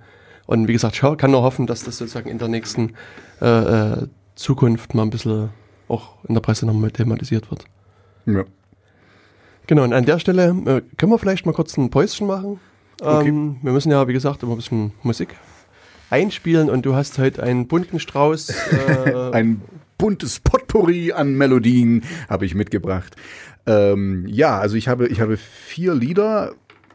Und 0.46 0.68
wie 0.68 0.72
gesagt, 0.72 0.94
ich 0.94 1.18
kann 1.18 1.30
nur 1.30 1.42
hoffen, 1.42 1.66
dass 1.66 1.84
das 1.84 1.98
sozusagen 1.98 2.28
in 2.28 2.38
der 2.38 2.48
nächsten 2.48 2.94
äh, 3.40 3.46
äh, 3.46 4.06
Zukunft 4.34 4.94
mal 4.94 5.02
ein 5.02 5.10
bisschen 5.10 5.50
auch 5.88 6.16
in 6.28 6.34
der 6.34 6.40
Presse 6.40 6.66
nochmal 6.66 6.90
thematisiert 6.90 7.50
wird. 7.50 7.64
Ja. 8.26 8.44
Genau, 9.66 9.84
und 9.84 9.92
an 9.92 10.04
der 10.04 10.18
Stelle 10.18 10.48
äh, 10.48 10.82
können 10.96 11.12
wir 11.12 11.18
vielleicht 11.18 11.46
mal 11.46 11.52
kurz 11.52 11.76
ein 11.76 11.90
Päuschen 11.90 12.26
machen. 12.26 12.60
Okay. 13.00 13.28
Ähm, 13.28 13.56
wir 13.62 13.72
müssen 13.72 13.90
ja, 13.90 14.06
wie 14.08 14.12
gesagt, 14.12 14.42
immer 14.42 14.52
ein 14.52 14.56
bisschen 14.56 14.92
Musik 15.02 15.36
einspielen 16.10 16.68
und 16.68 16.84
du 16.84 16.94
hast 16.94 17.18
heute 17.18 17.42
einen 17.42 17.66
bunten 17.68 17.98
Strauß. 17.98 18.50
Äh, 18.50 19.12
Ein 19.32 19.62
buntes 19.96 20.40
Potpourri 20.40 21.12
an 21.12 21.34
Melodien 21.34 22.02
habe 22.28 22.44
ich 22.44 22.54
mitgebracht. 22.54 23.16
Ähm, 23.66 24.26
ja, 24.26 24.58
also 24.58 24.76
ich 24.76 24.88
habe, 24.88 25.06
ich 25.06 25.20
habe 25.20 25.36
vier 25.36 25.94
Lieder. 25.94 26.54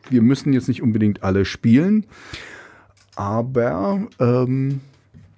Wir 0.10 0.22
müssen 0.22 0.54
jetzt 0.54 0.68
nicht 0.68 0.84
unbedingt 0.84 1.24
alle 1.24 1.46
spielen. 1.46 2.06
Aber 3.18 4.08
ähm, 4.20 4.80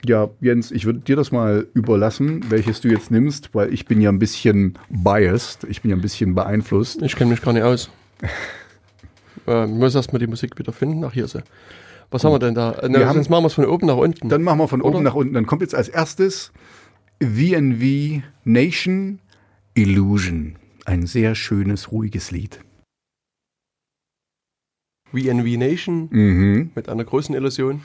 ja, 0.05 0.29
Jens, 0.41 0.69
ich 0.71 0.85
würde 0.85 0.99
dir 0.99 1.15
das 1.15 1.31
mal 1.31 1.65
überlassen, 1.73 2.43
welches 2.49 2.81
du 2.81 2.89
jetzt 2.89 3.09
nimmst, 3.09 3.55
weil 3.55 3.73
ich 3.73 3.85
bin 3.85 4.01
ja 4.01 4.09
ein 4.11 4.19
bisschen 4.19 4.77
biased, 4.89 5.63
ich 5.63 5.81
bin 5.81 5.91
ja 5.91 5.95
ein 5.97 6.01
bisschen 6.01 6.35
beeinflusst. 6.35 7.01
Ich 7.01 7.15
kenne 7.15 7.31
mich 7.31 7.41
gar 7.41 7.53
nicht 7.53 7.63
aus. 7.63 7.89
äh, 9.47 9.63
ich 9.65 9.71
muss 9.71 9.95
erstmal 9.95 10.19
die 10.19 10.27
Musik 10.27 10.59
wieder 10.59 10.73
finden. 10.73 11.05
Ach, 11.05 11.13
hier 11.13 11.23
ist 11.23 11.31
sie. 11.31 11.43
Was 12.11 12.23
haben 12.25 12.33
wir 12.33 12.39
denn 12.39 12.53
da? 12.53 12.73
Äh, 12.73 12.83
Wir 12.83 12.99
na, 12.99 13.05
haben- 13.05 13.15
sonst 13.15 13.29
machen 13.29 13.43
wir 13.43 13.47
es 13.47 13.53
von 13.53 13.65
oben 13.65 13.87
nach 13.87 13.95
unten. 13.95 14.27
Dann 14.27 14.43
machen 14.43 14.59
wir 14.59 14.67
von 14.67 14.81
Oder? 14.81 14.95
oben 14.95 15.03
nach 15.05 15.15
unten. 15.15 15.33
Dann 15.35 15.45
kommt 15.45 15.61
jetzt 15.61 15.75
als 15.75 15.87
erstes 15.87 16.51
VNV 17.21 18.21
Nation 18.43 19.19
Illusion. 19.73 20.55
Ein 20.85 21.05
sehr 21.05 21.33
schönes, 21.33 21.93
ruhiges 21.93 22.31
Lied. 22.31 22.59
VNV 25.13 25.57
Nation 25.57 26.07
Mhm. 26.11 26.71
mit 26.75 26.89
einer 26.89 27.03
großen 27.03 27.33
Illusion. 27.35 27.81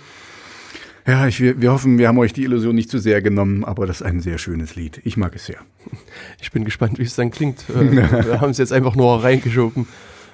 Ja, 1.07 1.27
ich, 1.29 1.39
wir, 1.41 1.61
wir 1.61 1.71
hoffen, 1.73 1.99
wir 1.99 2.09
haben 2.09 2.17
euch 2.19 2.33
die 2.33 2.45
Illusion 2.45 2.75
nicht 2.75 2.91
zu 2.91 2.99
sehr 2.99 3.21
genommen, 3.21 3.63
aber 3.65 3.87
das 3.87 4.01
ist 4.01 4.07
ein 4.07 4.21
sehr 4.21 4.39
schönes 4.39 4.75
Lied. 4.75 5.03
Ich 5.05 5.17
mag 5.19 5.35
es 5.37 5.47
sehr. 5.47 5.59
Ich 6.41 6.51
bin 6.51 6.65
gespannt, 6.65 6.99
wie 6.99 7.03
es 7.03 7.15
dann 7.15 7.31
klingt. 7.31 7.65
Äh, 7.69 7.93
wir 8.27 8.41
haben 8.41 8.51
es 8.51 8.59
jetzt 8.59 8.73
einfach 8.73 8.95
nur 8.97 9.23
reingeschoben. 9.23 9.87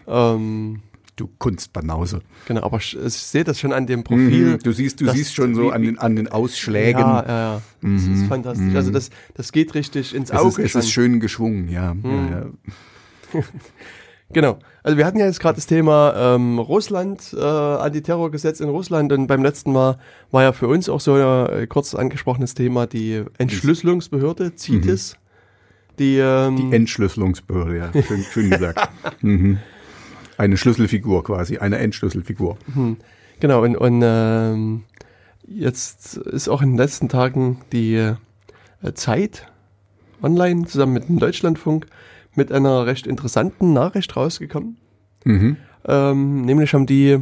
Ähm, 0.06 0.80
Du 1.16 1.28
Kunstbanause. 1.38 2.22
genau, 2.46 2.62
aber 2.62 2.78
ich, 2.78 2.96
ich 2.96 3.12
sehe 3.12 3.44
das 3.44 3.60
schon 3.60 3.74
an 3.74 3.86
dem 3.86 4.04
Profil. 4.04 4.52
Mhm. 4.54 4.58
Du 4.60 4.72
siehst, 4.72 5.02
du 5.02 5.04
das- 5.04 5.16
siehst 5.16 5.34
schon 5.34 5.54
so 5.54 5.70
an 5.70 5.82
den, 5.82 5.98
an 5.98 6.16
den 6.16 6.28
Ausschlägen. 6.28 7.00
Ja, 7.00 7.22
ja, 7.26 7.28
ja. 7.28 7.62
Das 7.82 7.90
Mhm, 8.04 8.14
ist 8.14 8.26
fantastisch. 8.26 8.74
Also 8.74 8.90
das, 8.90 9.10
das 9.34 9.52
geht 9.52 9.74
richtig 9.74 10.14
ins 10.14 10.30
es, 10.30 10.36
Auge. 10.36 10.62
ist, 10.62 10.74
es 10.76 10.84
ist 10.86 10.92
schön 10.92 11.20
geschwungen, 11.20 11.68
ja. 11.68 11.92
Mhm. 11.92 12.04
ja, 12.30 12.46
ja. 13.34 13.42
Genau. 14.32 14.60
Also 14.82 14.96
wir 14.96 15.04
hatten 15.04 15.18
ja 15.18 15.26
jetzt 15.26 15.40
gerade 15.40 15.56
das 15.56 15.66
Thema 15.66 16.14
ähm, 16.16 16.58
Russland, 16.58 17.34
äh, 17.36 17.40
Antiterrorgesetz 17.40 18.60
in 18.60 18.68
Russland 18.68 19.12
und 19.12 19.26
beim 19.26 19.42
letzten 19.42 19.72
Mal 19.72 19.98
war 20.30 20.42
ja 20.42 20.52
für 20.52 20.68
uns 20.68 20.88
auch 20.88 21.00
so 21.00 21.14
ein 21.14 21.62
äh, 21.62 21.66
kurz 21.66 21.94
angesprochenes 21.94 22.54
Thema 22.54 22.86
die 22.86 23.24
Entschlüsselungsbehörde, 23.38 24.54
CITES. 24.56 25.16
Die, 25.98 26.16
ähm, 26.16 26.56
Die 26.56 26.74
Entschlüsselungsbehörde, 26.74 27.76
ja. 27.76 28.02
Schön, 28.02 28.22
schön 28.22 28.50
gesagt. 28.50 28.88
mhm. 29.20 29.58
Eine 30.38 30.56
Schlüsselfigur 30.56 31.24
quasi, 31.24 31.58
eine 31.58 31.76
Entschlüsselfigur. 31.76 32.56
Genau, 33.40 33.62
und, 33.62 33.76
und 33.76 34.00
ähm, 34.02 34.84
jetzt 35.46 36.16
ist 36.16 36.48
auch 36.48 36.62
in 36.62 36.70
den 36.70 36.78
letzten 36.78 37.10
Tagen 37.10 37.60
die 37.72 37.96
äh, 37.96 38.14
Zeit 38.94 39.46
online 40.22 40.66
zusammen 40.66 40.94
mit 40.94 41.08
dem 41.08 41.18
Deutschlandfunk 41.18 41.86
mit 42.34 42.52
einer 42.52 42.86
recht 42.86 43.06
interessanten 43.06 43.72
Nachricht 43.72 44.16
rausgekommen. 44.16 44.76
Mhm. 45.24 45.56
Ähm, 45.86 46.42
nämlich 46.42 46.72
haben 46.74 46.86
die 46.86 47.18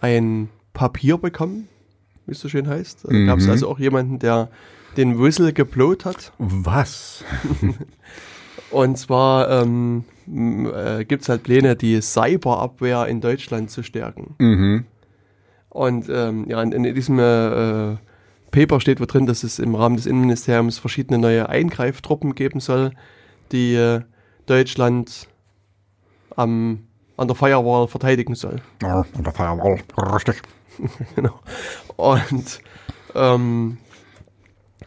ein 0.00 0.48
Papier 0.72 1.18
bekommen, 1.18 1.68
wie 2.26 2.32
es 2.32 2.40
so 2.40 2.48
schön 2.48 2.68
heißt. 2.68 3.06
Da 3.08 3.24
gab 3.26 3.38
es 3.38 3.46
Mhm. 3.46 3.50
also 3.50 3.68
auch 3.68 3.78
jemanden, 3.78 4.18
der 4.18 4.50
den 4.96 5.18
Whistle 5.18 5.52
geblowt 5.52 6.04
hat. 6.04 6.32
Was? 6.38 7.24
Und 8.70 8.98
zwar 8.98 9.48
ähm, 9.62 10.04
äh, 10.26 11.04
gibt 11.04 11.22
es 11.22 11.28
halt 11.28 11.44
Pläne, 11.44 11.76
die 11.76 12.00
Cyberabwehr 12.00 13.06
in 13.06 13.20
Deutschland 13.20 13.70
zu 13.70 13.82
stärken. 13.82 14.34
Mhm. 14.38 14.84
Und 15.68 16.08
ähm, 16.10 16.46
ja, 16.48 16.62
in, 16.62 16.72
in 16.72 16.94
diesem 16.94 17.18
äh, 17.18 17.92
äh, 17.92 17.96
Paper 18.50 18.80
steht 18.80 19.00
wo 19.00 19.04
drin, 19.04 19.26
dass 19.26 19.44
es 19.44 19.58
im 19.58 19.74
Rahmen 19.74 19.96
des 19.96 20.06
Innenministeriums 20.06 20.78
verschiedene 20.78 21.18
neue 21.18 21.48
Eingreiftruppen 21.48 22.34
geben 22.34 22.60
soll, 22.60 22.92
die 23.52 23.74
äh, 23.74 24.00
Deutschland 24.46 25.28
am, 26.36 26.86
an 27.16 27.28
der 27.28 27.36
Firewall 27.36 27.88
verteidigen 27.88 28.34
soll. 28.34 28.56
Ja, 28.82 29.04
und 29.16 29.26
der 29.26 29.32
Firewall, 29.32 29.80
richtig. 30.14 30.42
genau. 31.14 31.40
Und 31.96 32.60
ähm, 33.14 33.78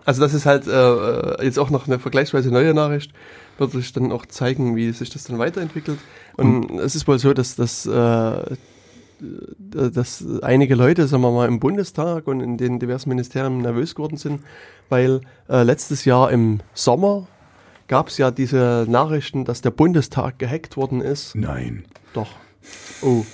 also 0.06 0.22
das 0.22 0.34
ist 0.34 0.45
halt 0.45 0.65
äh, 0.67 0.72
äh, 0.72 1.45
jetzt 1.45 1.60
auch 1.60 1.69
noch 1.69 1.88
eine 1.88 2.00
vergleichsweise 2.00 2.50
neue 2.50 2.74
Nachricht, 2.74 3.13
wird 3.58 3.72
sich 3.72 3.93
dann 3.93 4.12
auch 4.12 4.26
zeigen, 4.26 4.76
wie 4.76 4.91
sich 4.91 5.10
das 5.10 5.26
dann 5.26 5.38
weiterentwickelt. 5.38 6.00
Und 6.36 6.80
es 6.80 6.95
ist 6.95 7.08
wohl 7.08 7.19
so, 7.19 7.34
dass, 7.34 7.56
dass, 7.56 7.86
äh, 7.86 8.56
dass 9.19 10.26
einige 10.41 10.76
Leute, 10.76 11.06
sagen 11.08 11.22
wir 11.22 11.32
mal, 11.32 11.48
im 11.48 11.60
Bundestag 11.60 12.28
und 12.28 12.39
in 12.39 12.58
den 12.58 12.80
diversen 12.80 13.10
Ministerien 13.10 13.60
nervös 13.60 13.93
geworden 13.93 14.17
sind, 14.17 14.41
weil 14.88 15.22
äh, 15.50 15.63
letztes 15.63 16.06
Jahr 16.06 16.32
im 16.32 16.62
Sommer 16.74 17.28
gab 17.89 18.08
es 18.08 18.17
ja 18.17 18.32
diese 18.32 18.86
Nachrichten, 18.88 19.43
dass 19.43 19.60
der 19.60 19.71
Bundestag 19.71 20.39
gehackt 20.39 20.78
worden 20.78 21.02
ist. 21.02 21.36
Nein. 21.36 21.84
Doch. 22.13 22.30
Oh. 23.02 23.25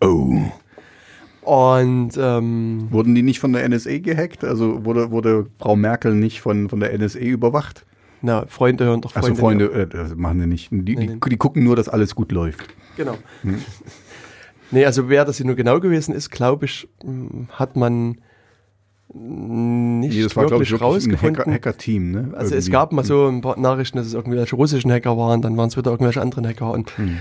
Oh. 0.00 0.38
Und 1.42 2.12
ähm, 2.16 2.86
Wurden 2.90 3.14
die 3.14 3.22
nicht 3.22 3.38
von 3.40 3.52
der 3.52 3.68
NSA 3.68 3.98
gehackt? 3.98 4.44
Also 4.44 4.86
wurde, 4.86 5.10
wurde 5.10 5.46
Frau 5.58 5.76
Merkel 5.76 6.14
nicht 6.14 6.40
von, 6.40 6.70
von 6.70 6.80
der 6.80 6.96
NSA 6.98 7.18
überwacht? 7.18 7.84
na, 8.22 8.46
Freunde 8.46 8.86
hören 8.86 9.02
doch 9.02 9.12
Freunde. 9.12 9.28
Also 9.28 9.40
Freunde, 9.40 9.64
äh, 9.66 9.86
das 9.86 10.14
machen 10.14 10.40
die 10.40 10.46
nicht. 10.46 10.70
Die, 10.70 10.76
Nee, 10.76 10.94
die, 10.94 11.06
nee. 11.08 11.18
die 11.30 11.36
gucken 11.36 11.62
nur, 11.62 11.76
dass 11.76 11.90
alles 11.90 12.14
gut 12.14 12.32
läuft. 12.32 12.66
Genau. 12.96 13.18
Nee, 14.70 14.86
also 14.86 15.10
wer 15.10 15.26
das 15.26 15.36
hier 15.36 15.44
nur 15.44 15.56
genau 15.56 15.78
gewesen 15.78 16.14
ist, 16.14 16.30
glaube 16.30 16.64
ich, 16.64 16.88
mh, 17.04 17.48
hat 17.50 17.76
man 17.76 18.16
nicht 19.14 20.14
Nee, 20.16 20.22
das 20.22 20.34
war, 20.36 20.44
wirklich 20.44 20.62
ich, 20.62 20.70
wirklich 20.72 20.82
rausgefunden. 20.82 21.36
Hacker- 21.38 21.50
Hacker-Team. 21.52 22.10
ne? 22.10 22.28
also 22.34 22.46
es 22.54 22.64
Irgendwie. 22.66 22.70
gab 22.72 22.92
mal 22.92 23.04
so 23.04 23.28
ein 23.28 23.40
paar 23.40 23.58
Nachrichten, 23.58 23.96
dass 23.98 24.06
es 24.06 24.14
irgendwelche 24.14 24.56
russischen 24.56 24.90
Hacker 24.90 25.16
waren, 25.16 25.40
dann 25.42 25.56
waren 25.56 25.68
es 25.68 25.76
wieder 25.76 25.90
irgendwelche 25.90 26.20
anderen 26.20 26.46
Hacker 26.46 26.72
und 26.72 26.90
Hm. 26.98 27.18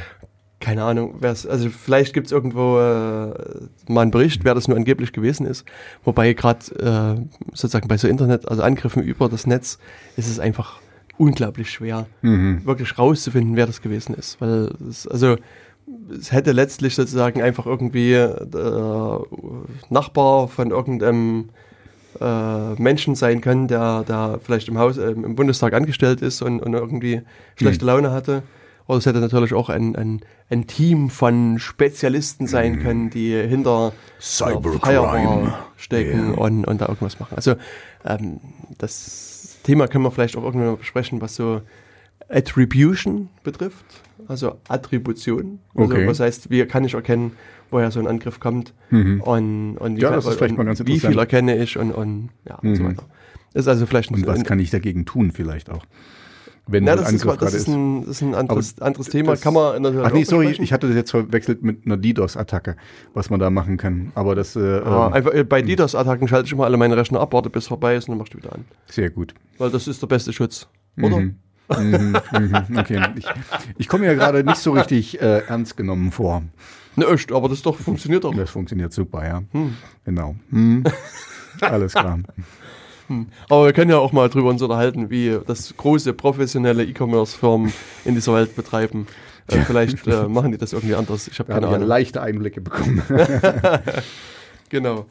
keine 0.59 0.83
Ahnung, 0.83 1.15
wer's, 1.19 1.45
also 1.45 1.69
vielleicht 1.69 2.13
gibt 2.13 2.27
es 2.27 2.31
irgendwo 2.31 2.79
äh, 2.79 3.91
mal 3.91 4.01
einen 4.01 4.11
Bericht, 4.11 4.43
wer 4.43 4.55
das 4.55 4.67
nur 4.67 4.77
angeblich 4.77 5.11
gewesen 5.13 5.45
ist. 5.45 5.65
Wobei 6.03 6.33
gerade 6.33 6.59
äh, 6.79 7.21
sozusagen 7.53 7.87
bei 7.87 7.97
so 7.97 8.07
Internet, 8.07 8.47
also 8.47 8.63
Angriffen 8.63 9.03
über 9.03 9.29
das 9.29 9.45
Netz, 9.45 9.77
ist 10.17 10.29
es 10.29 10.39
einfach 10.39 10.79
unglaublich 11.17 11.69
schwer, 11.69 12.07
Mhm. 12.23 12.65
wirklich 12.65 12.97
rauszufinden, 12.97 13.55
wer 13.55 13.67
das 13.67 13.81
gewesen 13.81 14.15
ist. 14.15 14.41
Weil 14.41 14.71
es, 14.89 15.05
also 15.07 15.35
es 16.17 16.31
hätte 16.31 16.53
letztlich 16.53 16.95
sozusagen 16.95 17.41
einfach 17.41 17.65
irgendwie 17.67 18.13
äh, 18.13 19.19
Nachbar 19.89 20.47
von 20.47 20.71
irgendeinem 20.71 21.49
äh, 22.21 22.81
Menschen 22.81 23.15
sein 23.15 23.41
können, 23.41 23.67
der, 23.67 24.03
der 24.03 24.39
vielleicht 24.43 24.67
im 24.67 24.77
Haus, 24.77 24.97
äh, 24.97 25.11
im 25.11 25.35
Bundestag 25.35 25.73
angestellt 25.73 26.21
ist 26.21 26.41
und, 26.41 26.59
und 26.61 26.73
irgendwie 26.73 27.21
schlechte 27.55 27.85
Laune 27.85 28.11
hatte. 28.11 28.43
Oder 28.85 28.97
es 28.97 29.05
hätte 29.05 29.19
natürlich 29.19 29.53
auch 29.53 29.69
ein, 29.69 29.95
ein, 29.95 30.19
ein 30.49 30.67
Team 30.67 31.09
von 31.09 31.57
Spezialisten 31.57 32.47
sein 32.47 32.79
können, 32.81 33.09
die 33.09 33.31
hinter 33.33 33.93
Cybercrime. 34.19 35.53
Stecken 35.77 36.33
Ja. 36.33 36.37
und, 36.37 36.65
und 36.65 36.81
da 36.81 36.87
irgendwas 36.87 37.19
machen. 37.19 37.35
Also 37.35 37.55
ähm, 38.05 38.39
das 38.77 39.57
Thema 39.63 39.87
können 39.87 40.03
wir 40.03 40.11
vielleicht 40.11 40.35
auch 40.37 40.43
irgendwann 40.43 40.71
mal 40.71 40.75
besprechen, 40.77 41.21
was 41.21 41.35
so 41.35 41.61
Attribution 42.29 43.29
betrifft, 43.43 43.85
also 44.27 44.55
Attribution. 44.67 45.59
Also 45.75 45.93
Okay. 45.93 46.07
was 46.07 46.19
heißt, 46.19 46.49
wie 46.49 46.65
kann 46.65 46.83
ich 46.85 46.93
erkennen, 46.93 47.33
woher 47.73 47.91
so 47.91 47.99
ein 47.99 48.07
Angriff 48.07 48.39
kommt 48.39 48.73
Mhm. 48.89 49.21
und, 49.21 49.77
und 49.77 49.97
wie, 49.97 50.01
Ja, 50.01 50.11
das 50.11 50.25
ist 50.25 50.35
vielleicht 50.35 50.57
mal 50.57 50.63
ganz 50.65 50.79
wie 50.85 50.99
viel 50.99 51.17
erkenne 51.19 51.57
ich 51.57 51.77
und, 51.77 51.91
und 51.91 52.29
ja 52.47 52.55
und 52.55 52.75
so 52.75 52.83
Mhm. 52.83 52.87
weiter. 52.89 53.03
Ist 53.53 53.67
also 53.67 53.85
vielleicht 53.85 54.09
ein, 54.11 54.15
Und 54.15 54.27
was 54.27 54.39
ein, 54.39 54.43
kann 54.45 54.59
ich 54.59 54.69
dagegen 54.71 55.05
tun 55.05 55.31
vielleicht 55.31 55.69
auch? 55.69 55.85
Wenn 56.65 56.85
so 56.87 56.95
das, 56.95 57.07
ein 57.09 57.15
ist, 57.15 57.21
Angriff 57.23 57.39
das, 57.39 57.39
gerade 57.51 57.57
ist 57.57 57.67
ein, 57.67 58.01
das 58.01 58.09
ist 58.09 58.21
ein 58.21 58.35
anderes, 58.35 58.81
anderes 58.81 59.09
Thema. 59.09 59.31
das- 59.31 59.41
kann 59.41 59.53
man 59.53 59.81
natürlich 59.81 60.07
Ach 60.07 60.13
nee, 60.13 60.23
sorry, 60.23 60.55
ich 60.57 60.71
hatte 60.71 60.87
das 60.87 60.95
jetzt 60.95 61.11
verwechselt 61.11 61.61
mit 61.61 61.85
einer 61.85 61.97
DDoS-Attacke, 61.97 62.77
was 63.13 63.29
man 63.29 63.41
da 63.41 63.49
machen 63.49 63.75
kann. 63.75 64.13
Aber 64.15 64.33
das, 64.33 64.55
äh, 64.55 64.79
Ja, 64.79 65.07
ähm, 65.07 65.13
einfach, 65.13 65.33
äh, 65.33 65.43
bei 65.43 65.61
DDoS-Attacken 65.61 66.27
schalte 66.29 66.45
ich 66.45 66.53
immer 66.53 66.63
alle 66.63 66.77
meine 66.77 66.95
Rechner 66.95 67.19
ab, 67.19 67.33
warte 67.33 67.49
bis 67.49 67.67
vorbei 67.67 67.95
ist 67.97 68.07
und 68.07 68.13
dann 68.13 68.19
machst 68.19 68.33
du 68.33 68.37
wieder 68.37 68.53
an. 68.53 68.63
sehr 68.89 69.09
gut. 69.09 69.33
Weil 69.57 69.71
das 69.71 69.87
ist 69.89 70.01
der 70.01 70.07
beste 70.07 70.31
Schutz. 70.31 70.67
Oder? 71.01 71.17
Mhm. 71.19 71.35
mhm, 71.77 72.15
mhm, 72.31 72.77
okay. 72.77 73.01
Ich, 73.17 73.25
ich 73.77 73.87
komme 73.89 74.05
ja 74.05 74.13
gerade 74.13 74.43
nicht 74.45 74.57
so 74.57 74.71
richtig 74.73 75.21
äh, 75.21 75.39
ernst 75.47 75.75
genommen 75.75 76.11
vor. 76.11 76.43
Ne, 76.95 77.05
echt, 77.07 77.31
aber 77.31 77.49
das 77.49 77.61
doch 77.61 77.77
funktioniert 77.77 78.23
doch. 78.23 78.35
Das 78.35 78.49
funktioniert 78.51 78.93
super, 78.93 79.25
ja. 79.25 79.43
Hm. 79.51 79.75
Genau. 80.05 80.35
Hm. 80.49 80.83
Alles 81.61 81.93
klar. 81.93 82.19
Aber 83.49 83.65
wir 83.65 83.73
können 83.73 83.91
ja 83.91 83.97
auch 83.97 84.11
mal 84.11 84.29
drüber 84.29 84.49
uns 84.49 84.61
unterhalten, 84.61 85.09
wie 85.09 85.37
das 85.45 85.75
große 85.75 86.13
professionelle 86.13 86.83
E-Commerce-Firmen 86.83 87.73
in 88.05 88.15
dieser 88.15 88.33
Welt 88.33 88.55
betreiben. 88.55 89.07
Äh, 89.47 89.57
vielleicht 89.61 90.07
äh, 90.07 90.27
machen 90.27 90.51
die 90.51 90.57
das 90.57 90.73
irgendwie 90.73 90.95
anders. 90.95 91.27
Ich 91.27 91.37
habe 91.39 91.51
keine 91.51 91.65
haben 91.65 91.71
ja 91.71 91.75
Ahnung. 91.77 91.87
leichte 91.87 92.21
Einblicke 92.21 92.61
bekommen. 92.61 93.01
Genau. 94.69 95.05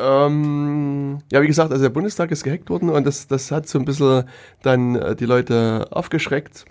Ähm, 0.00 1.20
ja, 1.30 1.40
wie 1.40 1.46
gesagt, 1.46 1.70
also 1.70 1.84
der 1.84 1.90
Bundestag 1.90 2.32
ist 2.32 2.42
gehackt 2.42 2.68
worden 2.70 2.90
und 2.90 3.06
das, 3.06 3.28
das 3.28 3.52
hat 3.52 3.68
so 3.68 3.78
ein 3.78 3.84
bisschen 3.84 4.24
dann 4.62 4.96
äh, 4.96 5.14
die 5.14 5.26
Leute 5.26 5.86
aufgeschreckt. 5.90 6.64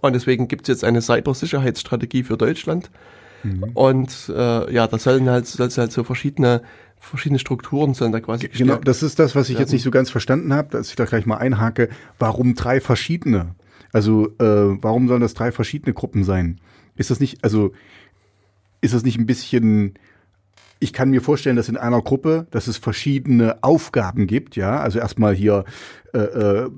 Und 0.00 0.12
deswegen 0.14 0.46
gibt 0.46 0.62
es 0.62 0.68
jetzt 0.68 0.84
eine 0.84 1.02
Cybersicherheitsstrategie 1.02 2.22
für 2.22 2.36
Deutschland. 2.36 2.92
Und 3.74 4.32
äh, 4.34 4.72
ja, 4.72 4.86
da 4.86 4.98
sollen 4.98 5.28
halt, 5.28 5.46
soll's 5.46 5.78
halt 5.78 5.92
so 5.92 6.04
verschiedene, 6.04 6.62
verschiedene 6.98 7.38
Strukturen 7.38 7.94
sollen 7.94 8.12
da 8.12 8.20
quasi 8.20 8.48
Genau, 8.48 8.76
das 8.76 9.02
ist 9.02 9.18
das, 9.18 9.34
was 9.34 9.48
ich 9.48 9.58
jetzt 9.58 9.72
nicht 9.72 9.82
so 9.82 9.90
ganz 9.90 10.10
verstanden 10.10 10.52
habe, 10.54 10.68
dass 10.70 10.90
ich 10.90 10.96
da 10.96 11.04
gleich 11.04 11.26
mal 11.26 11.36
einhake. 11.36 11.88
Warum 12.18 12.54
drei 12.54 12.80
verschiedene? 12.80 13.54
Also, 13.92 14.28
äh, 14.38 14.82
warum 14.82 15.08
sollen 15.08 15.20
das 15.20 15.34
drei 15.34 15.52
verschiedene 15.52 15.92
Gruppen 15.92 16.24
sein? 16.24 16.60
Ist 16.96 17.10
das 17.10 17.20
nicht, 17.20 17.44
also, 17.44 17.72
ist 18.80 18.94
das 18.94 19.02
nicht 19.02 19.18
ein 19.18 19.26
bisschen, 19.26 19.94
ich 20.78 20.92
kann 20.92 21.10
mir 21.10 21.20
vorstellen, 21.20 21.56
dass 21.56 21.68
in 21.68 21.76
einer 21.76 22.00
Gruppe, 22.00 22.46
dass 22.50 22.66
es 22.66 22.76
verschiedene 22.76 23.62
Aufgaben 23.62 24.26
gibt, 24.26 24.56
ja, 24.56 24.80
also 24.80 24.98
erstmal 24.98 25.34
hier, 25.34 25.64
äh, 26.14 26.18
äh, 26.18 26.70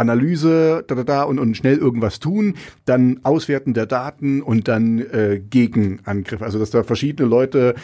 Analyse, 0.00 0.84
da, 0.86 0.94
da, 0.94 1.04
da 1.04 1.22
und, 1.22 1.38
und 1.38 1.56
schnell 1.56 1.76
irgendwas 1.76 2.18
tun, 2.18 2.54
dann 2.84 3.20
Auswerten 3.22 3.74
der 3.74 3.86
Daten 3.86 4.42
und 4.42 4.66
dann 4.66 4.98
äh, 4.98 5.40
Gegenangriff. 5.50 6.42
Also 6.42 6.58
dass 6.58 6.70
da 6.70 6.82
verschiedene 6.82 7.28
Leute 7.28 7.74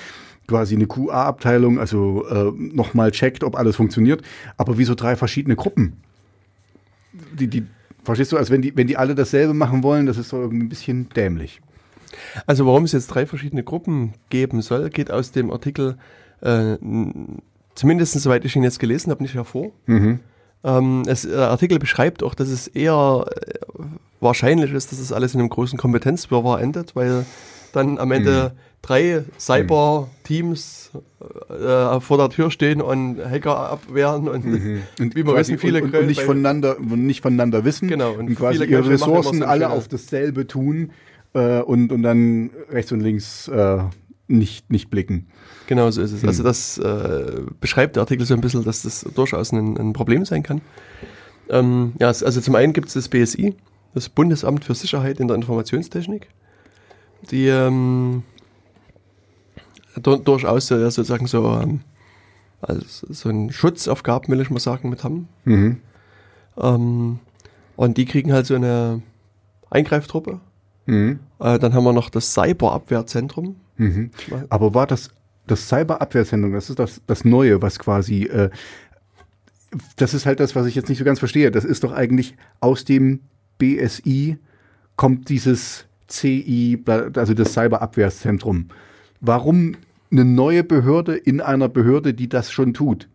quasi 0.47 0.75
eine 0.75 0.87
QA-Abteilung, 0.87 1.79
also 1.79 2.27
äh, 2.29 2.53
nochmal 2.57 3.11
checkt, 3.11 3.45
ob 3.45 3.57
alles 3.57 3.77
funktioniert. 3.77 4.23
Aber 4.57 4.79
wieso 4.79 4.95
drei 4.95 5.17
verschiedene 5.17 5.57
Gruppen? 5.57 5.95
Die, 7.39 7.49
die, 7.49 7.65
verstehst 8.05 8.33
du, 8.33 8.37
als 8.37 8.51
wenn 8.51 8.63
die, 8.63 8.77
wenn 8.77 8.87
die 8.87 8.97
alle 8.97 9.15
dasselbe 9.15 9.55
machen 9.55 9.83
wollen, 9.83 10.07
das 10.07 10.19
ist 10.19 10.31
so 10.31 10.43
ein 10.43 10.69
bisschen 10.69 11.09
dämlich. 11.11 11.61
Also 12.47 12.67
warum 12.67 12.85
es 12.85 12.93
jetzt 12.93 13.09
drei 13.09 13.27
verschiedene 13.27 13.63
Gruppen 13.63 14.15
geben 14.31 14.63
soll, 14.63 14.91
geht 14.91 15.11
aus 15.11 15.33
dem 15.33 15.51
Artikel, 15.51 15.97
äh, 16.41 16.77
zumindest 17.75 18.21
soweit 18.21 18.45
ich 18.45 18.57
ihn 18.57 18.63
jetzt 18.63 18.79
gelesen 18.79 19.11
habe, 19.11 19.23
nicht 19.23 19.35
hervor. 19.35 19.73
Mhm. 19.87 20.21
Ähm, 20.67 21.05
es, 21.07 21.23
der 21.23 21.49
Artikel 21.51 21.79
beschreibt 21.79 22.25
auch, 22.25 22.35
dass 22.35 22.49
es 22.49 22.67
eher 22.67 23.25
äh, 23.31 23.83
wahrscheinlich 24.21 24.73
ist, 24.73 24.91
dass 24.91 24.99
es 24.99 25.13
alles 25.13 25.33
in 25.33 25.41
einem 25.41 25.49
großen 25.49 25.79
Kompetenzwirrwarr 25.79 26.61
endet, 26.61 26.97
weil 26.97 27.25
dann 27.73 27.99
am 27.99 28.11
Ende 28.11 28.53
drei 28.83 29.23
Cyber-Teams 29.39 30.91
äh, 31.51 32.01
vor 32.01 32.19
der 32.19 32.31
Tür 32.31 32.51
stehen 32.51 32.81
und 32.81 33.19
Hacker 33.25 33.71
abwehren 33.71 34.29
und 34.29 34.45
Und 35.01 35.15
wie 35.15 35.25
wir 35.25 35.37
wissen, 35.37 35.59
viele 35.59 35.83
und, 35.83 35.95
und 35.95 36.07
nicht 36.07 36.23
voneinander 36.23 36.79
und 36.79 37.07
nicht 37.07 37.23
voneinander 37.23 37.65
wissen 37.65 37.89
Genau, 37.89 38.13
und 38.13 38.29
und, 38.29 38.35
quasi 38.35 38.65
ihre 38.65 38.89
Ressourcen 38.89 39.41
so 39.41 39.45
alle 39.45 39.71
auf 39.71 39.87
dasselbe 39.87 40.47
tun 40.47 40.91
äh, 41.35 41.61
und, 41.61 41.93
und 41.93 42.03
dann 42.03 42.51
rechts 42.71 42.91
und 42.91 43.01
links 43.01 43.47
äh, 43.49 43.79
nicht, 44.29 44.71
nicht 44.71 44.91
blicken. 44.91 45.29
Genau 45.67 45.91
so 45.91 46.03
ist 46.03 46.13
es. 46.13 46.23
Hm. 46.23 46.29
Also 46.29 46.43
das 46.43 46.79
äh, 46.79 47.43
beschreibt 47.61 47.97
der 47.97 48.03
Artikel 48.03 48.27
so 48.27 48.35
ein 48.35 48.41
bisschen, 48.41 48.65
dass 48.65 48.83
das 48.83 49.07
durchaus 49.15 49.53
ein, 49.53 49.77
ein 49.79 49.93
Problem 49.93 50.25
sein 50.25 50.43
kann. 50.43 50.61
Ähm, 51.49 51.93
ja, 52.01 52.09
also 52.09 52.41
zum 52.41 52.55
einen 52.57 52.73
gibt 52.73 52.89
es 52.89 52.95
das 52.95 53.09
BSI, 53.09 53.55
das 53.95 54.09
Bundesamt 54.09 54.65
für 54.65 54.75
Sicherheit 54.75 55.21
in 55.21 55.29
der 55.29 55.37
Informationstechnik, 55.37 56.29
die 57.31 57.47
ähm, 57.47 58.25
dur- 59.97 60.19
durchaus 60.19 60.69
ja, 60.71 60.79
sozusagen 60.91 61.27
so, 61.29 61.47
ähm, 61.61 61.81
also 62.61 62.85
so 63.13 63.29
einen 63.29 63.53
Schutzaufgaben, 63.53 64.29
will 64.33 64.41
ich 64.41 64.51
mal 64.51 64.59
sagen, 64.59 64.91
mit 64.91 65.05
haben. 65.05 65.29
Mhm. 65.45 65.81
Ähm, 66.59 67.19
und 67.77 67.97
die 67.97 68.07
kriegen 68.07 68.33
halt 68.33 68.47
so 68.47 68.55
eine 68.55 69.03
Eingreiftruppe. 69.71 70.41
Mhm. 70.87 71.21
Äh, 71.39 71.59
dann 71.59 71.75
haben 71.75 71.85
wir 71.85 71.93
noch 71.93 72.11
das 72.11 72.33
Cyberabwehrzentrum. 72.33 73.57
Mhm. 73.77 74.11
Aber 74.49 74.75
war 74.75 74.87
das 74.87 75.11
das 75.47 75.69
Cyberabwehrzentrum, 75.69 76.53
das 76.53 76.71
ist 76.71 76.79
das, 76.79 77.01
das 77.07 77.25
Neue, 77.25 77.63
was 77.63 77.79
quasi, 77.79 78.25
äh, 78.25 78.51
das 79.97 80.15
ist 80.15 80.27
halt 80.27 80.41
das, 80.41 80.55
was 80.55 80.67
ich 80.67 80.75
jetzt 80.75 80.89
nicht 80.89 80.99
so 80.99 81.05
ganz 81.05 81.19
verstehe. 81.19 81.51
Das 81.51 81.65
ist 81.65 81.85
doch 81.85 81.93
eigentlich 81.93 82.37
aus 82.61 82.85
dem 82.85 83.21
BSI 83.59 84.39
kommt 84.97 85.29
dieses 85.29 85.87
CI, 86.09 86.83
also 86.87 87.35
das 87.35 87.53
Cyberabwehrzentrum. 87.53 88.69
Warum 89.21 89.77
eine 90.11 90.25
neue 90.25 90.65
Behörde 90.65 91.17
in 91.17 91.41
einer 91.41 91.69
Behörde, 91.69 92.15
die 92.15 92.29
das 92.29 92.51
schon 92.51 92.75
tut? 92.75 93.09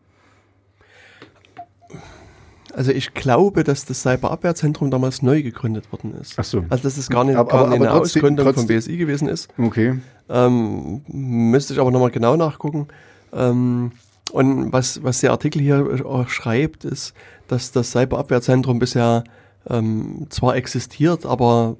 Also 2.73 2.91
ich 2.91 3.13
glaube, 3.13 3.63
dass 3.63 3.85
das 3.85 4.01
Cyberabwehrzentrum 4.01 4.91
damals 4.91 5.21
neu 5.21 5.41
gegründet 5.43 5.91
worden 5.91 6.13
ist. 6.19 6.35
Ach 6.37 6.43
so. 6.43 6.63
Also 6.69 6.83
dass 6.83 6.97
es 6.97 7.09
gar 7.09 7.23
nicht, 7.23 7.35
Aber- 7.35 7.49
gar 7.49 7.59
aber- 7.61 7.69
nicht 7.69 7.79
aber 7.81 7.89
eine 7.91 7.99
trotzdem- 7.99 8.21
Ausgründung 8.21 8.45
vom 8.45 8.55
trotzdem- 8.55 8.77
BSI 8.77 8.97
gewesen 8.97 9.27
ist. 9.27 9.49
Okay. 9.57 9.99
Ähm, 10.29 11.01
müsste 11.07 11.73
ich 11.73 11.79
aber 11.79 11.91
nochmal 11.91 12.11
genau 12.11 12.35
nachgucken. 12.37 12.87
Ähm, 13.33 13.91
und 14.31 14.71
was, 14.71 15.03
was 15.03 15.19
der 15.19 15.31
Artikel 15.31 15.61
hier 15.61 16.05
auch 16.05 16.29
schreibt, 16.29 16.85
ist, 16.85 17.13
dass 17.47 17.71
das 17.73 17.91
Cyberabwehrzentrum 17.91 18.79
bisher 18.79 19.23
ähm, 19.69 20.25
zwar 20.29 20.55
existiert, 20.55 21.25
aber 21.25 21.75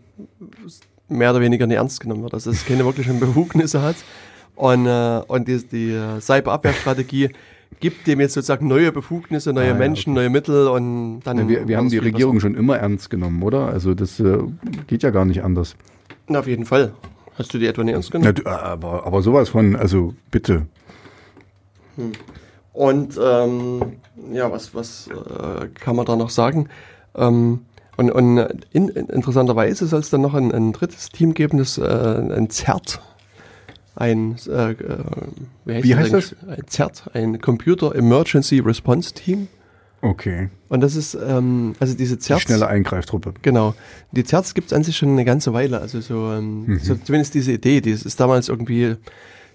mehr 1.07 1.31
oder 1.31 1.41
weniger 1.41 1.65
nicht 1.67 1.77
ernst 1.77 1.99
genommen 1.99 2.23
wird. 2.23 2.33
Also 2.33 2.51
es 2.51 2.65
keine 2.65 2.85
wirklichen 2.85 3.19
Befugnisse 3.19 3.81
hat. 3.81 3.95
Und, 4.55 4.85
äh, 4.85 5.21
und 5.27 5.47
die, 5.47 5.57
die 5.65 5.99
Cyberabwehrstrategie 6.19 7.29
gibt 7.79 8.07
dem 8.07 8.19
jetzt 8.19 8.33
sozusagen 8.33 8.67
neue 8.67 8.91
Befugnisse, 8.91 9.53
neue 9.53 9.65
Ah, 9.65 9.67
ja, 9.69 9.73
Menschen, 9.73 10.13
neue 10.13 10.29
Mittel 10.29 10.67
und 10.67 11.21
dann. 11.21 11.37
Ja, 11.37 11.47
wir, 11.47 11.67
wir 11.67 11.77
haben 11.77 11.89
die 11.89 11.97
Regierung 11.97 12.39
schon 12.39 12.55
immer 12.55 12.77
ernst 12.77 13.09
genommen, 13.09 13.41
oder? 13.43 13.67
Also 13.67 13.93
das 13.93 14.19
äh, 14.19 14.39
geht 14.87 15.03
ja 15.03 15.09
gar 15.09 15.25
nicht 15.25 15.43
anders. 15.43 15.75
Na, 16.27 16.39
auf 16.39 16.47
jeden 16.47 16.65
Fall. 16.65 16.93
Hast 17.37 17.53
du 17.53 17.57
die 17.57 17.67
etwa 17.67 17.83
nicht 17.83 17.93
ernst 17.93 18.11
genommen? 18.11 18.35
Na, 18.45 18.59
aber, 18.59 19.05
aber 19.05 19.21
sowas 19.21 19.49
von, 19.49 19.75
also 19.75 20.13
bitte. 20.29 20.67
Und 22.73 23.19
ähm, 23.21 23.81
ja, 24.31 24.51
was, 24.51 24.73
was 24.75 25.07
äh, 25.07 25.67
kann 25.67 25.95
man 25.95 26.05
da 26.05 26.15
noch 26.15 26.29
sagen? 26.29 26.69
Ähm, 27.15 27.61
und 27.97 28.11
und 28.11 28.37
in, 28.71 28.89
in, 28.89 29.07
interessanterweise 29.07 29.85
soll 29.85 29.99
es 29.99 30.09
dann 30.09 30.21
noch 30.21 30.33
ein, 30.33 30.51
ein 30.51 30.71
drittes 30.71 31.09
Team 31.09 31.33
geben, 31.33 31.57
das 31.57 31.77
äh, 31.77 31.83
ein 31.83 32.49
ZERT. 32.49 33.01
Ein, 33.95 34.35
äh, 34.47 34.71
äh, 34.71 34.75
wie 35.65 35.83
Wie 35.83 35.95
heißt 35.95 36.13
eigentlich? 36.13 36.35
Ein 36.47 36.63
ZERT, 36.67 37.03
ein 37.13 37.41
Computer 37.41 37.93
Emergency 37.95 38.59
Response 38.59 39.13
Team. 39.13 39.47
Okay. 40.01 40.49
Und 40.69 40.81
das 40.81 40.95
ist, 40.95 41.13
ähm, 41.15 41.73
also 41.79 41.95
diese 41.95 42.15
Die 42.15 42.21
ZERTs. 42.21 42.41
schnelle 42.43 42.67
Eingreiftruppe. 42.67 43.33
Genau. 43.41 43.75
Die 44.11 44.23
Zerts 44.23 44.53
gibt 44.55 44.67
es 44.71 44.73
an 44.73 44.83
sich 44.83 44.97
schon 44.97 45.09
eine 45.09 45.25
ganze 45.25 45.53
Weile. 45.53 45.79
Also 45.79 45.99
so, 46.01 46.31
ähm, 46.31 46.79
so 46.81 46.95
zumindest 46.95 47.33
diese 47.35 47.51
Idee, 47.51 47.81
die 47.81 47.91
ist 47.91 48.19
damals 48.19 48.49
irgendwie, 48.49 48.95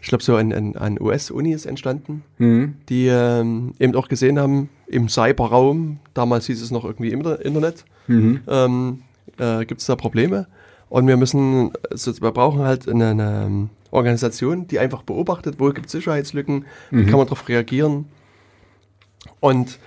ich 0.02 0.08
glaube, 0.08 0.22
so 0.22 0.36
an, 0.36 0.52
an, 0.52 0.76
an 0.76 1.00
US-Unis 1.00 1.66
entstanden, 1.66 2.22
Mhm. 2.38 2.74
die 2.88 3.06
ähm, 3.08 3.72
eben 3.80 3.96
auch 3.96 4.06
gesehen 4.08 4.38
haben, 4.38 4.68
im 4.86 5.08
Cyberraum, 5.08 5.98
damals 6.14 6.46
hieß 6.46 6.62
es 6.62 6.70
noch 6.70 6.84
irgendwie 6.84 7.10
im 7.10 7.20
Inter- 7.20 7.44
Internet, 7.44 7.84
Mhm. 8.06 8.40
ähm, 8.46 8.98
äh, 9.38 9.64
gibt 9.64 9.80
es 9.80 9.86
da 9.88 9.96
Probleme. 9.96 10.46
Und 10.88 11.08
wir 11.08 11.16
müssen, 11.16 11.72
also 11.90 12.12
wir 12.22 12.30
brauchen 12.30 12.60
halt 12.60 12.88
eine, 12.88 13.08
eine 13.08 13.68
Organisation, 13.90 14.66
die 14.66 14.78
einfach 14.78 15.02
beobachtet, 15.02 15.56
wo 15.58 15.70
gibt 15.70 15.86
es 15.86 15.92
Sicherheitslücken, 15.92 16.64
wie 16.90 17.04
kann 17.04 17.18
man 17.18 17.26
darauf 17.26 17.48
reagieren. 17.48 18.06
Und 19.40 19.78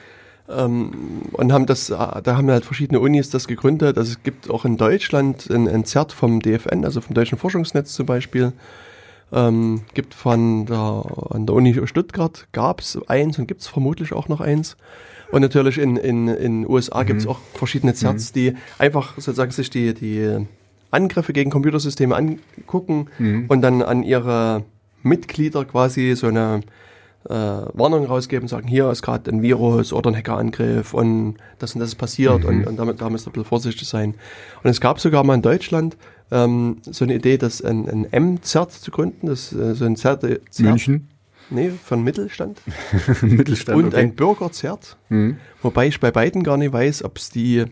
ähm, 0.50 1.22
und 1.34 1.54
haben 1.54 1.68
das, 1.68 1.90
äh, 1.92 1.96
da 1.96 2.36
haben 2.36 2.50
halt 2.50 2.66
verschiedene 2.66 3.00
Unis 3.00 3.30
das 3.30 3.48
gegründet. 3.48 3.98
Also 3.98 4.14
es 4.14 4.24
gibt 4.24 4.50
auch 4.50 4.66
in 4.66 4.78
Deutschland 4.78 5.50
ein, 5.50 5.68
ein 5.68 5.86
ZERT 5.86 6.12
vom 6.12 6.42
DFN, 6.42 6.86
also 6.86 7.02
vom 7.02 7.14
Deutschen 7.14 7.38
Forschungsnetz 7.38 7.94
zum 7.94 8.08
Beispiel. 8.08 8.54
Ähm, 9.32 9.84
gibt 9.94 10.16
von 10.16 10.66
der, 10.66 11.04
an 11.30 11.46
der 11.46 11.56
Uni 11.56 11.80
Stuttgart 11.86 12.48
gab 12.52 12.82
es 12.82 12.98
eins 13.08 13.38
und 13.38 13.48
gibt 13.48 13.62
es 13.62 13.68
vermutlich 13.68 14.12
auch 14.12 14.28
noch 14.28 14.42
eins. 14.42 14.76
Und 15.32 15.42
natürlich 15.42 15.78
in 15.78 15.98
in, 15.98 16.28
in 16.28 16.68
USA 16.68 17.04
gibt 17.04 17.22
es 17.22 17.28
auch 17.28 17.38
verschiedene 17.54 17.94
ZERTs, 17.94 18.32
die 18.32 18.56
einfach 18.80 19.14
sozusagen 19.18 19.52
sich 19.52 19.70
die, 19.70 19.94
die 19.94 20.48
Angriffe 20.92 21.34
gegen 21.34 21.50
Computersysteme 21.52 22.16
angucken 22.16 23.08
und 23.48 23.62
dann 23.62 23.82
an 23.82 24.04
ihre 24.04 24.64
Mitglieder 25.04 25.66
quasi 25.66 26.16
so 26.16 26.28
eine 26.28 26.62
äh, 27.26 27.34
Warnung 27.34 28.06
rausgeben, 28.06 28.48
sagen, 28.48 28.68
hier 28.68 28.90
ist 28.92 29.02
gerade 29.02 29.30
ein 29.30 29.42
Virus 29.42 29.92
oder 29.94 30.10
ein 30.10 30.16
Hackerangriff 30.16 30.94
und 30.94 31.36
das 31.60 31.74
und 31.76 31.82
das 31.82 31.90
ist 31.90 31.96
passiert 31.96 32.46
und, 32.46 32.66
und 32.66 32.78
damit, 32.78 33.02
da 33.02 33.10
müsst 33.10 33.28
ihr 33.28 33.30
ein 33.30 33.34
bisschen 33.34 33.46
vorsichtig 33.46 33.88
sein. 33.88 34.16
Und 34.64 34.70
es 34.70 34.80
gab 34.82 35.00
sogar 35.00 35.24
mal 35.24 35.36
in 35.36 35.42
Deutschland 35.42 35.98
ähm, 36.32 36.78
so 36.84 37.04
eine 37.06 37.16
Idee, 37.16 37.38
das 37.38 37.62
ein, 37.62 37.90
ein 37.90 38.12
M-Zert 38.12 38.72
zu 38.72 38.90
gründen, 38.92 39.28
das 39.28 39.52
ist 39.52 39.60
äh, 39.60 39.76
so 39.76 39.86
ein 39.86 39.96
Zert, 39.98 40.22
Zert 40.22 40.60
München. 40.60 41.10
nee, 41.50 41.70
von 41.84 42.04
Mittelstand 42.04 42.62
Mittelstand. 43.22 43.78
und 43.78 43.86
okay. 43.88 43.98
ein 43.98 44.16
Bürgerzert, 44.16 44.96
Mhm. 45.10 45.38
wobei 45.62 45.88
ich 45.88 46.00
bei 46.00 46.12
beiden 46.12 46.44
gar 46.44 46.58
nicht 46.58 46.72
weiß, 46.72 47.04
ob 47.04 47.18
es 47.18 47.30
die 47.30 47.66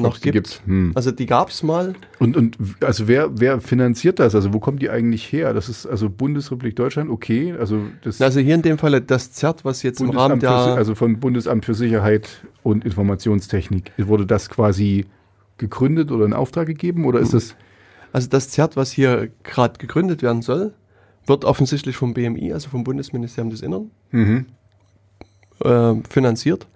noch 0.00 0.20
gibt. 0.20 0.32
gibt. 0.34 0.62
Hm. 0.66 0.92
Also 0.94 1.10
die 1.10 1.26
gab 1.26 1.50
es 1.50 1.62
mal. 1.62 1.94
Und, 2.18 2.36
und 2.36 2.56
also 2.80 3.08
wer, 3.08 3.30
wer 3.38 3.60
finanziert 3.60 4.18
das? 4.18 4.34
Also 4.34 4.52
wo 4.52 4.58
kommen 4.58 4.78
die 4.78 4.90
eigentlich 4.90 5.30
her? 5.32 5.52
Das 5.54 5.68
ist 5.68 5.86
also 5.86 6.08
Bundesrepublik 6.08 6.76
Deutschland, 6.76 7.10
okay. 7.10 7.54
Also 7.58 7.82
das 8.02 8.20
Also 8.20 8.40
hier 8.40 8.54
in 8.54 8.62
dem 8.62 8.78
Falle 8.78 9.02
das 9.02 9.32
Zert, 9.32 9.64
was 9.64 9.82
jetzt 9.82 10.00
im 10.00 10.10
Rahmen 10.10 10.40
für, 10.40 10.46
der... 10.46 10.50
also 10.50 10.94
vom 10.94 11.20
Bundesamt 11.20 11.64
für 11.64 11.74
Sicherheit 11.74 12.46
und 12.62 12.84
Informationstechnik. 12.84 13.92
Wurde 13.98 14.26
das 14.26 14.48
quasi 14.48 15.06
gegründet 15.58 16.10
oder 16.10 16.24
in 16.24 16.32
Auftrag 16.32 16.66
gegeben 16.66 17.04
oder 17.04 17.20
ist 17.20 17.34
das 17.34 17.56
Also 18.12 18.28
das 18.28 18.48
ZERT, 18.50 18.76
was 18.76 18.92
hier 18.92 19.30
gerade 19.42 19.78
gegründet 19.78 20.22
werden 20.22 20.42
soll, 20.42 20.74
wird 21.26 21.44
offensichtlich 21.44 21.96
vom 21.96 22.14
BMI, 22.14 22.52
also 22.52 22.68
vom 22.68 22.84
Bundesministerium 22.84 23.50
des 23.50 23.62
Innern, 23.62 23.90
mhm. 24.10 24.46
äh, 25.62 25.94
finanziert. 26.08 26.66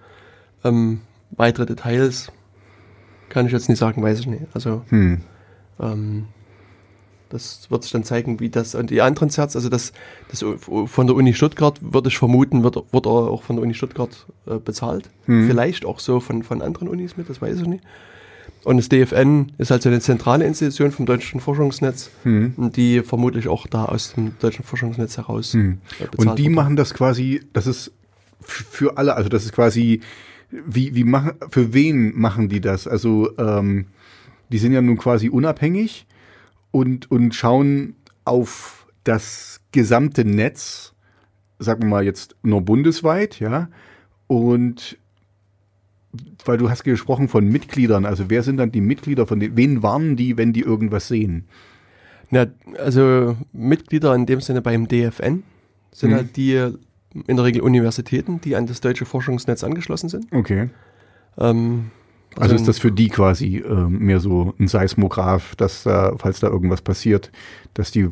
Ähm, 0.64 1.00
weitere 1.30 1.66
Details 1.66 2.32
kann 3.30 3.46
ich 3.46 3.52
jetzt 3.52 3.68
nicht 3.70 3.78
sagen, 3.78 4.02
weiß 4.02 4.20
ich 4.20 4.26
nicht. 4.26 4.42
Also 4.52 4.82
hm. 4.90 5.22
ähm, 5.80 6.26
das 7.30 7.70
wird 7.70 7.84
sich 7.84 7.92
dann 7.92 8.02
zeigen, 8.02 8.40
wie 8.40 8.50
das 8.50 8.74
und 8.74 8.90
die 8.90 9.00
anderen 9.02 9.30
ZERTs, 9.30 9.54
also 9.54 9.68
das, 9.68 9.92
das 10.30 10.44
von 10.86 11.06
der 11.06 11.14
Uni 11.14 11.32
Stuttgart 11.32 11.78
würde 11.80 12.08
ich 12.08 12.18
vermuten, 12.18 12.64
wird, 12.64 12.76
wird 12.92 13.06
auch 13.06 13.42
von 13.44 13.56
der 13.56 13.62
Uni 13.62 13.74
Stuttgart 13.74 14.26
äh, 14.46 14.56
bezahlt. 14.58 15.08
Mhm. 15.26 15.46
Vielleicht 15.46 15.84
auch 15.84 16.00
so 16.00 16.18
von, 16.18 16.42
von 16.42 16.60
anderen 16.60 16.88
Unis 16.88 17.16
mit, 17.16 17.30
das 17.30 17.40
weiß 17.40 17.60
ich 17.60 17.66
nicht. 17.68 17.84
Und 18.64 18.76
das 18.78 18.88
DFN 18.88 19.52
ist 19.58 19.70
halt 19.70 19.82
so 19.82 19.88
eine 19.88 20.00
zentrale 20.00 20.44
Institution 20.44 20.90
vom 20.90 21.06
deutschen 21.06 21.40
Forschungsnetz, 21.40 22.10
Mhm. 22.24 22.72
die 22.74 23.00
vermutlich 23.02 23.46
auch 23.48 23.66
da 23.68 23.84
aus 23.84 24.12
dem 24.14 24.32
deutschen 24.40 24.64
Forschungsnetz 24.64 25.16
heraus 25.16 25.54
Mhm. 25.54 25.78
äh, 26.00 26.04
Und 26.16 26.36
die 26.38 26.46
wird. 26.46 26.54
machen 26.56 26.74
das 26.76 26.92
quasi, 26.94 27.42
das 27.52 27.68
ist 27.68 27.92
für 28.42 28.98
alle, 28.98 29.14
also 29.14 29.28
das 29.28 29.44
ist 29.44 29.52
quasi, 29.52 30.00
wie, 30.50 30.94
wie 30.94 31.04
machen, 31.04 31.32
für 31.50 31.72
wen 31.74 32.18
machen 32.18 32.48
die 32.48 32.60
das? 32.60 32.86
Also, 32.86 33.36
ähm, 33.38 33.86
die 34.50 34.58
sind 34.58 34.72
ja 34.72 34.82
nun 34.82 34.98
quasi 34.98 35.28
unabhängig 35.28 36.06
und, 36.70 37.10
und 37.10 37.34
schauen 37.34 37.94
auf 38.24 38.86
das 39.04 39.60
gesamte 39.72 40.24
Netz, 40.24 40.92
sagen 41.58 41.82
wir 41.82 41.88
mal 41.88 42.04
jetzt 42.04 42.36
nur 42.42 42.60
bundesweit, 42.62 43.38
ja, 43.40 43.68
und 44.26 44.98
weil 46.44 46.58
du 46.58 46.68
hast 46.70 46.82
gesprochen 46.82 47.28
von 47.28 47.46
Mitgliedern, 47.46 48.04
also 48.04 48.28
wer 48.28 48.42
sind 48.42 48.56
dann 48.56 48.72
die 48.72 48.80
Mitglieder 48.80 49.26
von 49.26 49.38
den, 49.38 49.56
wen 49.56 49.82
warnen 49.82 50.16
die, 50.16 50.36
wenn 50.36 50.52
die 50.52 50.62
irgendwas 50.62 51.06
sehen? 51.06 51.44
Ja, 52.32 52.46
also 52.78 53.36
Mitglieder 53.52 54.14
in 54.14 54.26
dem 54.26 54.40
Sinne 54.40 54.62
beim 54.62 54.88
DFN 54.88 55.42
sind 55.92 56.10
Mhm. 56.10 56.14
halt 56.14 56.36
die 56.36 56.72
in 57.26 57.36
der 57.36 57.44
Regel 57.44 57.62
Universitäten, 57.62 58.40
die 58.40 58.56
an 58.56 58.66
das 58.66 58.80
deutsche 58.80 59.04
Forschungsnetz 59.04 59.64
angeschlossen 59.64 60.08
sind. 60.08 60.26
Okay. 60.32 60.70
Ähm, 61.38 61.90
Also 62.36 62.54
ist 62.54 62.68
das 62.68 62.78
für 62.78 62.92
die 62.92 63.08
quasi 63.08 63.58
ähm, 63.58 63.98
mehr 63.98 64.20
so 64.20 64.54
ein 64.58 64.68
Seismograph, 64.68 65.56
dass 65.56 65.82
da, 65.82 66.14
falls 66.16 66.40
da 66.40 66.48
irgendwas 66.48 66.82
passiert, 66.82 67.32
dass 67.74 67.90
die 67.90 68.08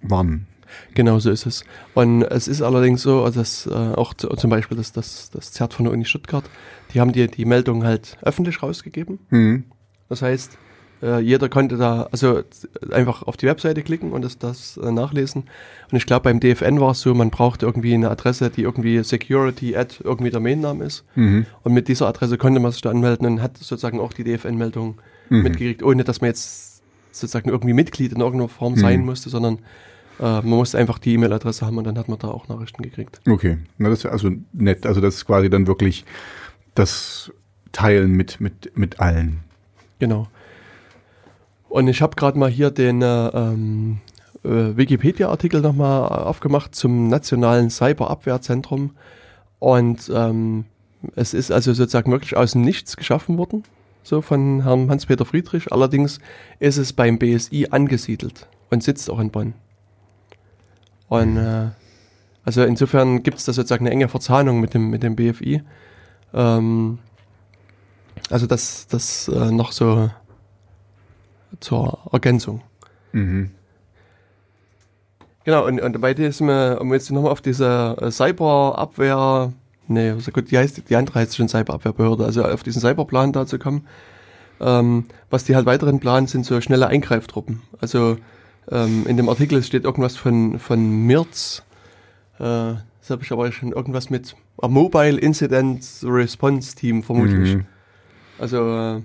warnen. 0.00 0.46
Genau 0.94 1.18
so 1.18 1.30
ist 1.30 1.46
es. 1.46 1.64
Und 1.94 2.22
es 2.22 2.46
ist 2.46 2.62
allerdings 2.62 3.02
so, 3.02 3.24
also 3.24 3.40
dass 3.40 3.66
äh, 3.66 3.70
auch 3.72 4.14
zu, 4.14 4.28
zum 4.28 4.50
Beispiel 4.50 4.76
das, 4.76 4.92
das, 4.92 5.30
das 5.30 5.52
ZERT 5.52 5.74
von 5.74 5.84
der 5.84 5.92
Uni 5.92 6.04
Stuttgart, 6.04 6.44
die 6.92 7.00
haben 7.00 7.12
die, 7.12 7.26
die 7.26 7.44
Meldung 7.44 7.84
halt 7.84 8.18
öffentlich 8.22 8.62
rausgegeben. 8.62 9.18
Hm. 9.30 9.64
Das 10.08 10.22
heißt, 10.22 10.58
äh, 11.02 11.20
jeder 11.20 11.48
konnte 11.48 11.76
da 11.76 12.08
also 12.10 12.42
einfach 12.90 13.22
auf 13.22 13.36
die 13.36 13.46
Webseite 13.46 13.82
klicken 13.82 14.12
und 14.12 14.22
das, 14.22 14.38
das 14.38 14.76
äh, 14.78 14.90
nachlesen. 14.90 15.44
Und 15.90 15.96
ich 15.96 16.06
glaube, 16.06 16.24
beim 16.24 16.40
DFN 16.40 16.80
war 16.80 16.90
es 16.92 17.00
so, 17.00 17.14
man 17.14 17.30
braucht 17.30 17.62
irgendwie 17.62 17.94
eine 17.94 18.10
Adresse, 18.10 18.50
die 18.50 18.62
irgendwie 18.62 19.02
security 19.04 19.76
at 19.76 20.00
irgendwie 20.02 20.30
der 20.30 20.40
Mainname 20.40 20.84
ist. 20.84 21.04
Mhm. 21.14 21.46
Und 21.62 21.72
mit 21.72 21.88
dieser 21.88 22.08
Adresse 22.08 22.36
konnte 22.38 22.60
man 22.60 22.72
sich 22.72 22.80
da 22.82 22.90
anmelden 22.90 23.26
und 23.26 23.42
hat 23.42 23.56
sozusagen 23.58 24.00
auch 24.00 24.12
die 24.12 24.24
DFN-Meldung 24.24 24.98
Mhm. 25.30 25.42
mitgekriegt, 25.42 25.82
ohne 25.82 26.04
dass 26.04 26.20
man 26.22 26.28
jetzt 26.28 26.82
sozusagen 27.12 27.50
irgendwie 27.50 27.74
Mitglied 27.74 28.12
in 28.12 28.20
irgendeiner 28.20 28.48
Form 28.48 28.76
sein 28.76 29.00
Mhm. 29.00 29.06
musste, 29.06 29.28
sondern 29.28 29.58
äh, 30.18 30.22
man 30.22 30.46
musste 30.46 30.78
einfach 30.78 30.98
die 30.98 31.12
E-Mail-Adresse 31.14 31.64
haben 31.66 31.76
und 31.78 31.84
dann 31.84 31.98
hat 31.98 32.08
man 32.08 32.18
da 32.18 32.28
auch 32.28 32.48
Nachrichten 32.48 32.82
gekriegt. 32.82 33.20
Okay, 33.28 33.58
na 33.76 33.88
das 33.90 34.00
ist 34.00 34.06
also 34.06 34.30
nett. 34.52 34.86
Also 34.86 35.00
das 35.00 35.16
ist 35.16 35.26
quasi 35.26 35.48
dann 35.50 35.66
wirklich 35.66 36.04
das 36.74 37.30
Teilen 37.72 38.12
mit 38.12 38.40
mit 38.40 38.76
mit 38.76 39.00
allen. 39.00 39.40
Genau. 39.98 40.28
Und 41.68 41.88
ich 41.88 42.00
habe 42.02 42.16
gerade 42.16 42.38
mal 42.38 42.50
hier 42.50 42.70
den 42.70 43.02
äh, 43.02 43.28
ähm, 43.28 43.98
äh, 44.44 44.76
Wikipedia-Artikel 44.76 45.60
nochmal 45.60 46.08
aufgemacht 46.08 46.74
zum 46.74 47.08
Nationalen 47.08 47.70
Cyberabwehrzentrum. 47.70 48.92
Und 49.58 50.10
ähm, 50.14 50.64
es 51.14 51.34
ist 51.34 51.50
also 51.50 51.72
sozusagen 51.72 52.10
wirklich 52.10 52.36
aus 52.36 52.52
dem 52.52 52.62
Nichts 52.62 52.96
geschaffen 52.96 53.38
worden, 53.38 53.64
so 54.02 54.22
von 54.22 54.62
Herrn 54.62 54.90
Hans-Peter 54.90 55.24
Friedrich. 55.24 55.72
Allerdings 55.72 56.20
ist 56.58 56.78
es 56.78 56.92
beim 56.92 57.18
BSI 57.18 57.68
angesiedelt 57.70 58.48
und 58.70 58.82
sitzt 58.82 59.10
auch 59.10 59.18
in 59.18 59.30
Bonn. 59.30 59.54
Und 61.08 61.36
äh, 61.36 61.68
also 62.44 62.62
insofern 62.64 63.22
gibt 63.22 63.38
es 63.38 63.44
da 63.44 63.52
sozusagen 63.52 63.86
eine 63.86 63.92
enge 63.92 64.08
Verzahnung 64.08 64.60
mit 64.60 64.74
dem, 64.74 64.90
mit 64.90 65.02
dem 65.02 65.16
BFI. 65.16 65.62
Ähm, 66.32 66.98
also 68.30 68.46
das, 68.46 68.86
das 68.86 69.28
äh, 69.28 69.50
noch 69.50 69.72
so 69.72 70.10
zur 71.60 71.98
Ergänzung. 72.12 72.62
Mhm. 73.12 73.50
Genau, 75.44 75.66
und, 75.66 75.80
und 75.80 76.00
bei 76.00 76.12
diesem, 76.14 76.48
um 76.48 76.92
jetzt 76.92 77.10
nochmal 77.10 77.32
auf 77.32 77.40
diese 77.40 77.96
äh, 78.00 78.10
Cyberabwehr, 78.10 79.52
nee, 79.86 80.10
also 80.10 80.30
gut, 80.30 80.50
die 80.50 80.58
heißt, 80.58 80.90
die 80.90 80.96
andere 80.96 81.20
heißt 81.20 81.36
schon 81.36 81.48
Cyberabwehrbehörde, 81.48 82.24
also 82.24 82.44
auf 82.44 82.62
diesen 82.62 82.80
Cyberplan 82.82 83.32
da 83.32 83.46
zu 83.46 83.58
kommen, 83.58 83.86
ähm, 84.60 85.06
was 85.30 85.44
die 85.44 85.56
halt 85.56 85.64
weiteren 85.64 86.00
planen, 86.00 86.26
sind 86.26 86.44
so 86.44 86.60
schnelle 86.60 86.88
Eingreiftruppen. 86.88 87.62
Also 87.80 88.18
ähm, 88.70 89.06
in 89.06 89.16
dem 89.16 89.28
Artikel 89.28 89.62
steht 89.62 89.84
irgendwas 89.84 90.16
von, 90.16 90.58
von 90.58 91.06
MIRZ, 91.06 91.62
äh, 92.38 92.74
Das 93.08 93.10
habe 93.10 93.22
ich 93.22 93.32
aber 93.32 93.50
schon 93.52 93.72
irgendwas 93.72 94.10
mit 94.10 94.36
a 94.60 94.68
Mobile 94.68 95.18
Incident 95.18 95.82
Response 96.02 96.74
Team 96.74 97.02
vermutlich. 97.02 97.54
Mhm. 97.54 97.66
Also 98.38 98.58
äh, 98.58 99.00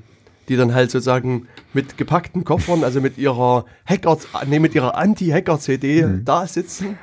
die 0.50 0.56
dann 0.58 0.74
halt 0.74 0.92
sozusagen 0.92 1.48
mit 1.74 1.98
gepackten 1.98 2.44
Koffern, 2.44 2.84
also 2.84 3.00
mit 3.02 3.18
ihrer 3.18 3.66
Hacker, 3.86 4.18
nee, 4.48 4.60
mit 4.60 4.76
ihrer 4.76 4.96
Anti-Hacker-CD 4.98 6.06
Mhm. 6.06 6.26
da 6.26 6.46
sitzen 6.48 6.98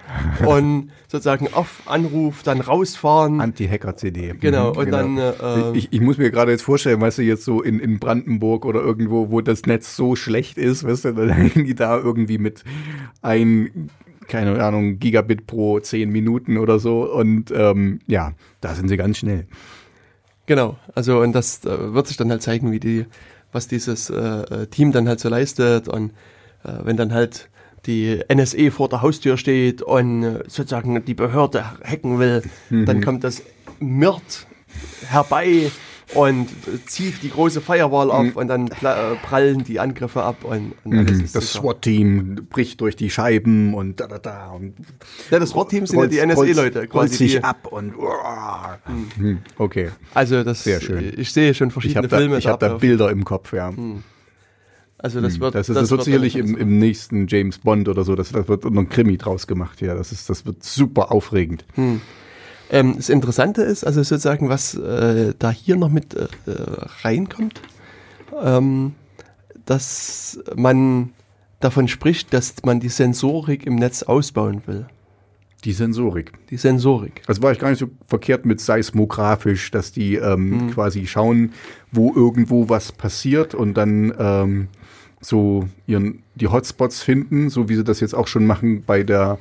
und 0.47 0.91
sozusagen 1.09 1.49
auf 1.53 1.83
Anruf 1.87 2.43
dann 2.43 2.61
rausfahren. 2.61 3.41
Anti-Hacker-CD. 3.41 4.35
Genau, 4.41 4.73
Mhm, 4.73 4.79
und 4.79 4.91
dann, 4.91 5.19
äh, 5.19 5.73
ich, 5.77 5.93
ich 5.93 6.01
muss 6.01 6.19
mir 6.19 6.31
gerade 6.31 6.51
jetzt 6.53 6.63
vorstellen, 6.63 7.01
weißt 7.01 7.19
du, 7.19 7.23
jetzt 7.23 7.45
so 7.45 7.63
in, 7.63 7.81
in 7.81 7.99
Brandenburg 7.99 8.65
oder 8.65 8.81
irgendwo, 8.81 9.31
wo 9.31 9.41
das 9.41 9.63
Netz 9.67 9.97
so 9.97 10.17
schlecht 10.17 10.59
ist, 10.59 10.85
weißt 10.85 11.07
du, 11.07 11.13
dann 11.15 11.29
hängen 11.31 11.65
die 11.65 11.75
da 11.75 11.97
irgendwie 11.99 12.39
mit 12.39 12.63
ein, 13.23 13.91
keine 14.29 14.63
Ahnung, 14.63 14.99
Gigabit 14.99 15.47
pro 15.47 15.81
10 15.81 16.11
Minuten 16.11 16.59
oder 16.59 16.79
so 16.79 17.11
und 17.13 17.51
ähm, 17.53 18.01
ja, 18.07 18.33
da 18.61 18.75
sind 18.75 18.89
sie 18.89 18.97
ganz 18.97 19.19
schnell. 19.19 19.47
Genau, 20.47 20.77
also 20.97 21.21
und 21.21 21.33
das 21.33 21.65
äh, 21.65 21.95
wird 21.95 22.09
sich 22.09 22.17
dann 22.17 22.31
halt 22.31 22.43
zeigen, 22.43 22.73
wie 22.73 22.81
die, 22.81 23.07
was 23.53 23.69
dieses 23.69 24.11
äh, 24.11 24.17
äh, 24.17 24.67
Team 24.67 24.93
dann 24.93 25.09
halt 25.09 25.21
so 25.21 25.29
leistet 25.29 25.89
und 25.89 26.11
äh, 26.65 26.73
wenn 26.85 26.97
dann 26.97 27.13
halt 27.13 27.49
die 27.87 28.21
NSE 28.33 28.71
vor 28.71 28.89
der 28.89 29.03
Haustür 29.03 29.37
steht 29.37 29.83
und 29.83 30.23
äh, 30.23 30.43
sozusagen 30.47 31.05
die 31.05 31.15
Behörde 31.15 31.65
hacken 31.83 32.19
will, 32.19 32.43
dann 32.69 33.03
kommt 33.03 33.25
das 33.25 33.43
Mirt 33.79 34.47
herbei 35.09 35.71
und 36.15 36.49
zieht 36.87 37.23
die 37.23 37.31
große 37.31 37.61
Firewall 37.61 38.11
auf 38.11 38.37
und 38.37 38.49
dann 38.49 38.67
äh, 38.69 39.15
prallen 39.23 39.63
die 39.65 39.79
Angriffe 39.79 40.23
ab 40.23 40.45
und, 40.45 40.73
und 40.85 40.99
alles 40.99 41.19
Mhm, 41.19 41.25
ist 41.25 41.37
Das. 41.37 41.53
SWAT-Team 41.53 42.47
bricht 42.51 42.81
durch 42.81 42.97
die 42.97 43.11
Scheiben 43.11 43.75
und 43.75 44.01
da, 44.01 44.07
da, 44.09 44.19
da. 44.19 44.51
Und 44.51 44.75
Ja, 45.31 45.39
das 45.39 45.51
SWAT-Team 45.51 45.87
sind 45.87 46.01
ja 46.01 46.07
die 46.07 46.19
NSE-Leute 46.19 46.87
quasi. 46.89 47.15
sich 47.17 47.33
Die, 47.33 47.45
ab 47.45 47.67
und 47.71 47.95
Hm, 49.17 49.39
okay. 49.59 49.91
also 50.15 50.43
das, 50.43 50.65
Sehr 50.65 50.81
schön. 50.81 51.13
ich 51.17 51.33
sehe 51.33 51.55
schon 51.55 51.69
Ich 51.69 51.73
verschiedene 51.75 51.99
habe 51.99 52.09
da, 52.09 52.17
Filme. 52.19 52.39
ich 52.39 52.47
hab 52.47 52.61
da. 52.61 52.75
Bilder 52.77 53.11
im 53.11 53.25
Kopf, 53.25 53.53
ja. 53.53 53.73
Also 54.99 55.21
das 55.23 55.41
wird, 55.41 55.55
Das 55.55 55.69
ist, 55.69 55.77
das 55.77 55.91
wird 55.91 55.99
wird 56.01 56.05
sicherlich 56.05 56.37
im, 56.37 56.57
im 56.57 56.79
nächsten 56.79 57.27
James 57.27 57.59
Bond 57.59 57.89
oder 57.89 58.05
so, 58.05 58.17
das, 58.17 58.33
das 58.33 58.49
wird 58.49 58.65
noch 58.65 58.83
ein 58.83 58.89
Krimi 58.91 59.17
draus 59.17 59.47
gemacht, 59.47 59.81
ja. 59.81 59.95
Das 59.95 60.13
ist, 60.13 60.29
das 60.29 60.45
wird 60.45 60.63
super 60.63 61.11
aufregend. 61.13 61.65
Ähm, 62.71 62.95
das 62.97 63.09
Interessante 63.09 63.63
ist, 63.63 63.85
also 63.85 64.03
sozusagen, 64.03 64.49
was 64.49 64.75
äh, 64.75 65.35
da 65.39 65.51
hier 65.51 65.77
noch 65.77 65.91
mit 65.91 66.15
äh, 66.15 66.25
äh, 66.47 66.57
reinkommt, 67.03 67.61
ähm, 68.41 68.95
dass 69.67 70.41
man 70.55 71.11
davon 71.59 71.89
spricht, 71.89 72.33
dass 72.33 72.55
man 72.65 72.81
die 72.81 72.89
Sensorik 72.89 73.67
im 73.67 73.75
Netz 73.75 74.03
ausbauen 74.03 74.63
will. 74.67 74.87
Die 75.65 75.73
Sensorik. 75.73 76.33
Die 76.49 76.57
Sensorik. 76.57 77.23
Das 77.27 77.43
war 77.43 77.53
ich 77.53 77.59
gar 77.59 77.69
nicht 77.69 77.81
so 77.81 77.91
verkehrt 78.07 78.47
mit 78.47 78.61
seismografisch, 78.61 79.71
dass 79.71 79.93
die 79.93 80.15
ähm, 80.15 80.71
quasi 80.73 81.07
schauen, 81.07 81.53
wo 81.93 82.15
irgendwo 82.15 82.71
was 82.71 82.93
passiert 82.93 83.55
und 83.55 83.75
dann 83.75 84.15
ähm, 84.19 84.69
so 85.21 85.69
ihren 85.87 86.23
die 86.35 86.49
Hotspots 86.49 87.03
finden, 87.03 87.51
so 87.51 87.69
wie 87.69 87.77
sie 87.77 87.85
das 87.85 88.01
jetzt 88.01 88.15
auch 88.15 88.27
schon 88.27 88.47
machen 88.47 88.85
bei 88.87 89.03
der 89.03 89.39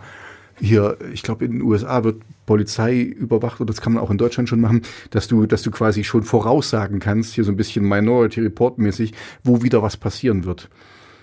hier, 0.60 0.98
ich 1.14 1.24
glaube 1.24 1.46
in 1.46 1.54
den 1.54 1.62
USA 1.62 2.04
wird 2.04 2.22
Polizei 2.50 3.02
überwacht 3.02 3.62
und 3.62 3.70
das 3.70 3.80
kann 3.80 3.94
man 3.94 4.02
auch 4.02 4.10
in 4.10 4.18
Deutschland 4.18 4.50
schon 4.50 4.60
machen, 4.60 4.82
dass 5.12 5.28
du, 5.28 5.46
dass 5.46 5.62
du 5.62 5.70
quasi 5.70 6.04
schon 6.04 6.24
voraussagen 6.24 7.00
kannst, 7.00 7.36
hier 7.36 7.44
so 7.44 7.52
ein 7.52 7.58
bisschen 7.58 7.88
Minority 7.88 8.42
Report 8.42 8.80
mäßig, 8.80 9.14
wo 9.44 9.62
wieder 9.62 9.84
was 9.84 9.98
passieren 9.98 10.46
wird. 10.46 10.68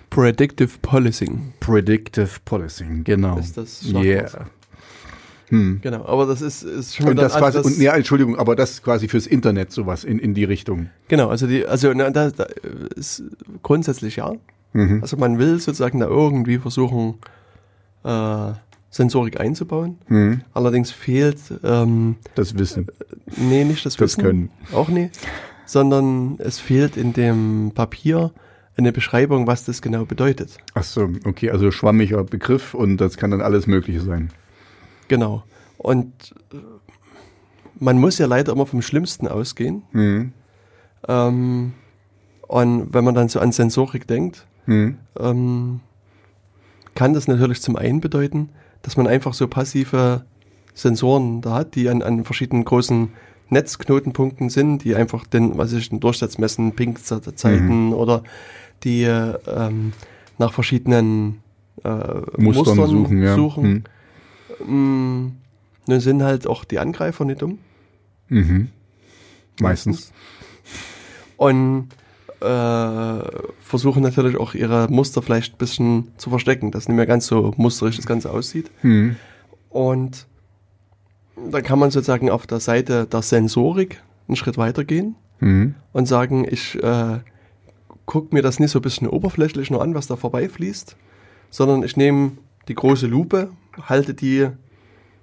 Predictive 0.08 0.70
Policing. 0.82 1.52
Predictive 1.58 2.28
Policing, 2.44 3.02
genau. 3.02 3.38
Ist 3.38 3.56
das 3.56 3.80
Schlagwort. 3.80 4.04
yeah. 4.04 4.46
Hm. 5.48 5.80
Genau, 5.82 6.04
aber 6.06 6.26
das 6.26 6.42
ist, 6.42 6.62
ist 6.62 6.94
schon 6.94 7.08
Und 7.08 7.16
das 7.16 7.34
quasi, 7.34 7.58
und 7.58 7.76
ja, 7.78 7.96
Entschuldigung, 7.96 8.38
aber 8.38 8.54
das 8.54 8.80
quasi 8.80 9.08
fürs 9.08 9.26
Internet 9.26 9.72
sowas 9.72 10.04
in, 10.04 10.20
in 10.20 10.32
die 10.32 10.44
Richtung. 10.44 10.90
Genau, 11.08 11.28
also 11.28 11.48
die, 11.48 11.66
also 11.66 11.92
na, 11.92 12.10
da, 12.10 12.30
da 12.30 12.46
ist 12.94 13.24
grundsätzlich 13.64 14.14
ja. 14.14 14.32
Mhm. 14.74 15.02
Also 15.02 15.16
man 15.16 15.38
will 15.38 15.58
sozusagen 15.58 15.98
da 15.98 16.06
irgendwie 16.06 16.58
versuchen, 16.58 17.14
äh, 18.04 18.52
Sensorik 18.96 19.38
einzubauen. 19.40 19.98
Mhm. 20.08 20.40
Allerdings 20.52 20.90
fehlt 20.90 21.38
ähm, 21.62 22.16
Das 22.34 22.58
Wissen. 22.58 22.86
Nee, 23.36 23.64
nicht 23.64 23.84
das, 23.86 23.94
Das 23.96 24.00
Wissen. 24.02 24.22
Können. 24.22 24.50
Auch 24.72 24.88
nie. 24.88 25.10
Sondern 25.66 26.36
es 26.38 26.58
fehlt 26.58 26.96
in 26.96 27.12
dem 27.12 27.72
Papier 27.74 28.32
eine 28.76 28.92
Beschreibung, 28.92 29.46
was 29.46 29.64
das 29.64 29.80
genau 29.82 30.04
bedeutet. 30.04 30.58
Ach 30.74 30.82
so, 30.84 31.08
okay, 31.24 31.50
also 31.50 31.70
schwammiger 31.70 32.22
Begriff 32.24 32.74
und 32.74 32.98
das 32.98 33.16
kann 33.16 33.30
dann 33.30 33.40
alles 33.40 33.66
Mögliche 33.66 34.00
sein. 34.00 34.30
Genau. 35.08 35.44
Und 35.78 36.34
äh, 36.52 36.56
man 37.78 37.98
muss 37.98 38.18
ja 38.18 38.26
leider 38.26 38.52
immer 38.52 38.66
vom 38.66 38.82
Schlimmsten 38.82 39.28
ausgehen. 39.28 39.82
Mhm. 39.92 40.32
Ähm, 41.08 41.72
und 42.48 42.94
wenn 42.94 43.04
man 43.04 43.14
dann 43.14 43.28
so 43.28 43.40
an 43.40 43.52
Sensorik 43.52 44.06
denkt, 44.06 44.46
Mhm. 44.68 44.98
ähm, 45.20 45.80
kann 46.96 47.12
das 47.14 47.28
natürlich 47.28 47.62
zum 47.62 47.76
einen 47.76 48.00
bedeuten, 48.00 48.48
dass 48.82 48.96
man 48.96 49.06
einfach 49.06 49.34
so 49.34 49.48
passive 49.48 50.24
Sensoren 50.74 51.40
da 51.40 51.54
hat, 51.54 51.74
die 51.74 51.88
an, 51.88 52.02
an 52.02 52.24
verschiedenen 52.24 52.64
großen 52.64 53.10
Netzknotenpunkten 53.48 54.50
sind, 54.50 54.84
die 54.84 54.94
einfach 54.94 55.26
den, 55.26 55.56
was 55.56 55.72
ich, 55.72 55.88
den 55.88 56.00
Durchsatz 56.00 56.38
messen, 56.38 56.72
Ping-Zeiten 56.74 57.92
oder 57.92 58.22
die 58.82 59.04
äh, 59.04 59.38
ähm, 59.46 59.92
nach 60.38 60.52
verschiedenen 60.52 61.42
äh, 61.84 61.88
Mustern, 62.36 62.76
Mustern, 62.76 62.88
suchen, 62.88 63.22
ja. 63.22 63.34
suchen. 63.34 63.84
Mhm. 64.64 65.24
Mm, 65.24 65.32
Nun 65.86 66.00
sind 66.00 66.22
halt 66.22 66.46
auch 66.46 66.64
die 66.64 66.78
Angreifer 66.78 67.24
nicht 67.24 67.42
dumm. 67.42 67.58
Mhm. 68.28 68.68
Meistens. 69.60 70.12
Und 71.36 71.88
äh, 72.40 73.18
versuchen 73.60 74.02
natürlich 74.02 74.36
auch 74.36 74.54
ihre 74.54 74.88
Muster 74.88 75.22
vielleicht 75.22 75.54
ein 75.54 75.58
bisschen 75.58 76.08
zu 76.16 76.30
verstecken, 76.30 76.70
dass 76.70 76.88
nicht 76.88 76.96
mehr 76.96 77.06
ganz 77.06 77.26
so 77.26 77.52
musterig 77.56 77.96
das 77.96 78.06
Ganze 78.06 78.30
aussieht. 78.30 78.70
Mhm. 78.82 79.16
Und 79.70 80.26
dann 81.50 81.62
kann 81.62 81.78
man 81.78 81.90
sozusagen 81.90 82.30
auf 82.30 82.46
der 82.46 82.60
Seite 82.60 83.06
der 83.06 83.22
Sensorik 83.22 84.02
einen 84.28 84.36
Schritt 84.36 84.58
weitergehen 84.58 85.16
Mhm. 85.38 85.74
und 85.92 86.06
sagen, 86.06 86.46
ich 86.50 86.82
äh, 86.82 87.18
gucke 88.06 88.34
mir 88.34 88.40
das 88.42 88.58
nicht 88.58 88.70
so 88.70 88.78
ein 88.78 88.82
bisschen 88.82 89.06
oberflächlich 89.08 89.70
nur 89.70 89.82
an, 89.82 89.94
was 89.94 90.06
da 90.06 90.16
vorbeifließt, 90.16 90.96
sondern 91.50 91.82
ich 91.82 91.96
nehme 91.98 92.32
die 92.68 92.74
große 92.74 93.06
Lupe, 93.06 93.50
halte 93.82 94.14
die 94.14 94.48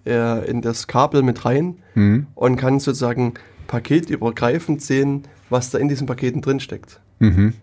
äh, 0.05 0.47
in 0.49 0.61
das 0.61 0.88
Kabel 0.88 1.24
mit 1.24 1.45
rein 1.45 1.78
Mhm. 1.95 2.28
und 2.36 2.57
kann 2.57 2.80
sozusagen 2.80 3.34
paketübergreifend 3.68 4.82
sehen, 4.82 5.24
was 5.54 5.70
da 5.70 5.78
in 5.78 5.88
diesen 5.88 6.06
Paketen 6.06 6.41
drinsteckt. 6.41 6.99
Mhm. 7.20 7.54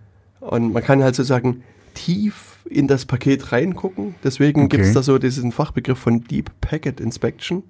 Und 0.40 0.72
man 0.72 0.82
kann 0.82 1.02
halt 1.02 1.14
sozusagen 1.14 1.62
tief 1.92 2.64
in 2.64 2.86
das 2.88 3.04
Paket 3.04 3.52
reingucken. 3.52 4.14
Deswegen 4.24 4.62
Okay. 4.64 4.76
gibt 4.78 4.88
es 4.88 4.94
da 4.94 5.02
so 5.02 5.18
diesen 5.18 5.52
Fachbegriff 5.52 5.98
von 5.98 6.24
Deep 6.24 6.50
Packet 6.62 7.00
Inspection. 7.00 7.62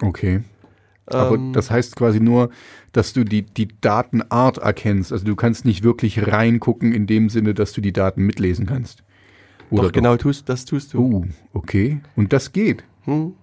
Okay. 0.00 0.40
Aber 1.06 1.34
Ähm, 1.36 1.52
das 1.52 1.70
heißt 1.70 1.96
quasi 1.96 2.20
nur, 2.20 2.48
dass 2.92 3.12
du 3.12 3.24
die, 3.24 3.42
die 3.42 3.68
Datenart 3.80 4.58
erkennst. 4.58 5.12
Also 5.12 5.26
du 5.26 5.36
kannst 5.36 5.66
nicht 5.66 5.82
wirklich 5.84 6.26
reingucken 6.26 6.92
in 6.94 7.06
dem 7.06 7.28
Sinne, 7.28 7.52
dass 7.52 7.72
du 7.72 7.82
die 7.82 7.92
Daten 7.92 8.22
mitlesen 8.22 8.64
kannst. 8.64 9.02
doch, 9.70 9.92
genau 9.92 10.16
tust, 10.16 10.48
das 10.48 10.64
tust 10.64 10.94
du. 10.94 10.98
Uh, 11.00 11.24
okay. 11.52 12.00
Und 12.16 12.32
das 12.32 12.52
geht. 12.52 12.84
Hm? 13.04 13.34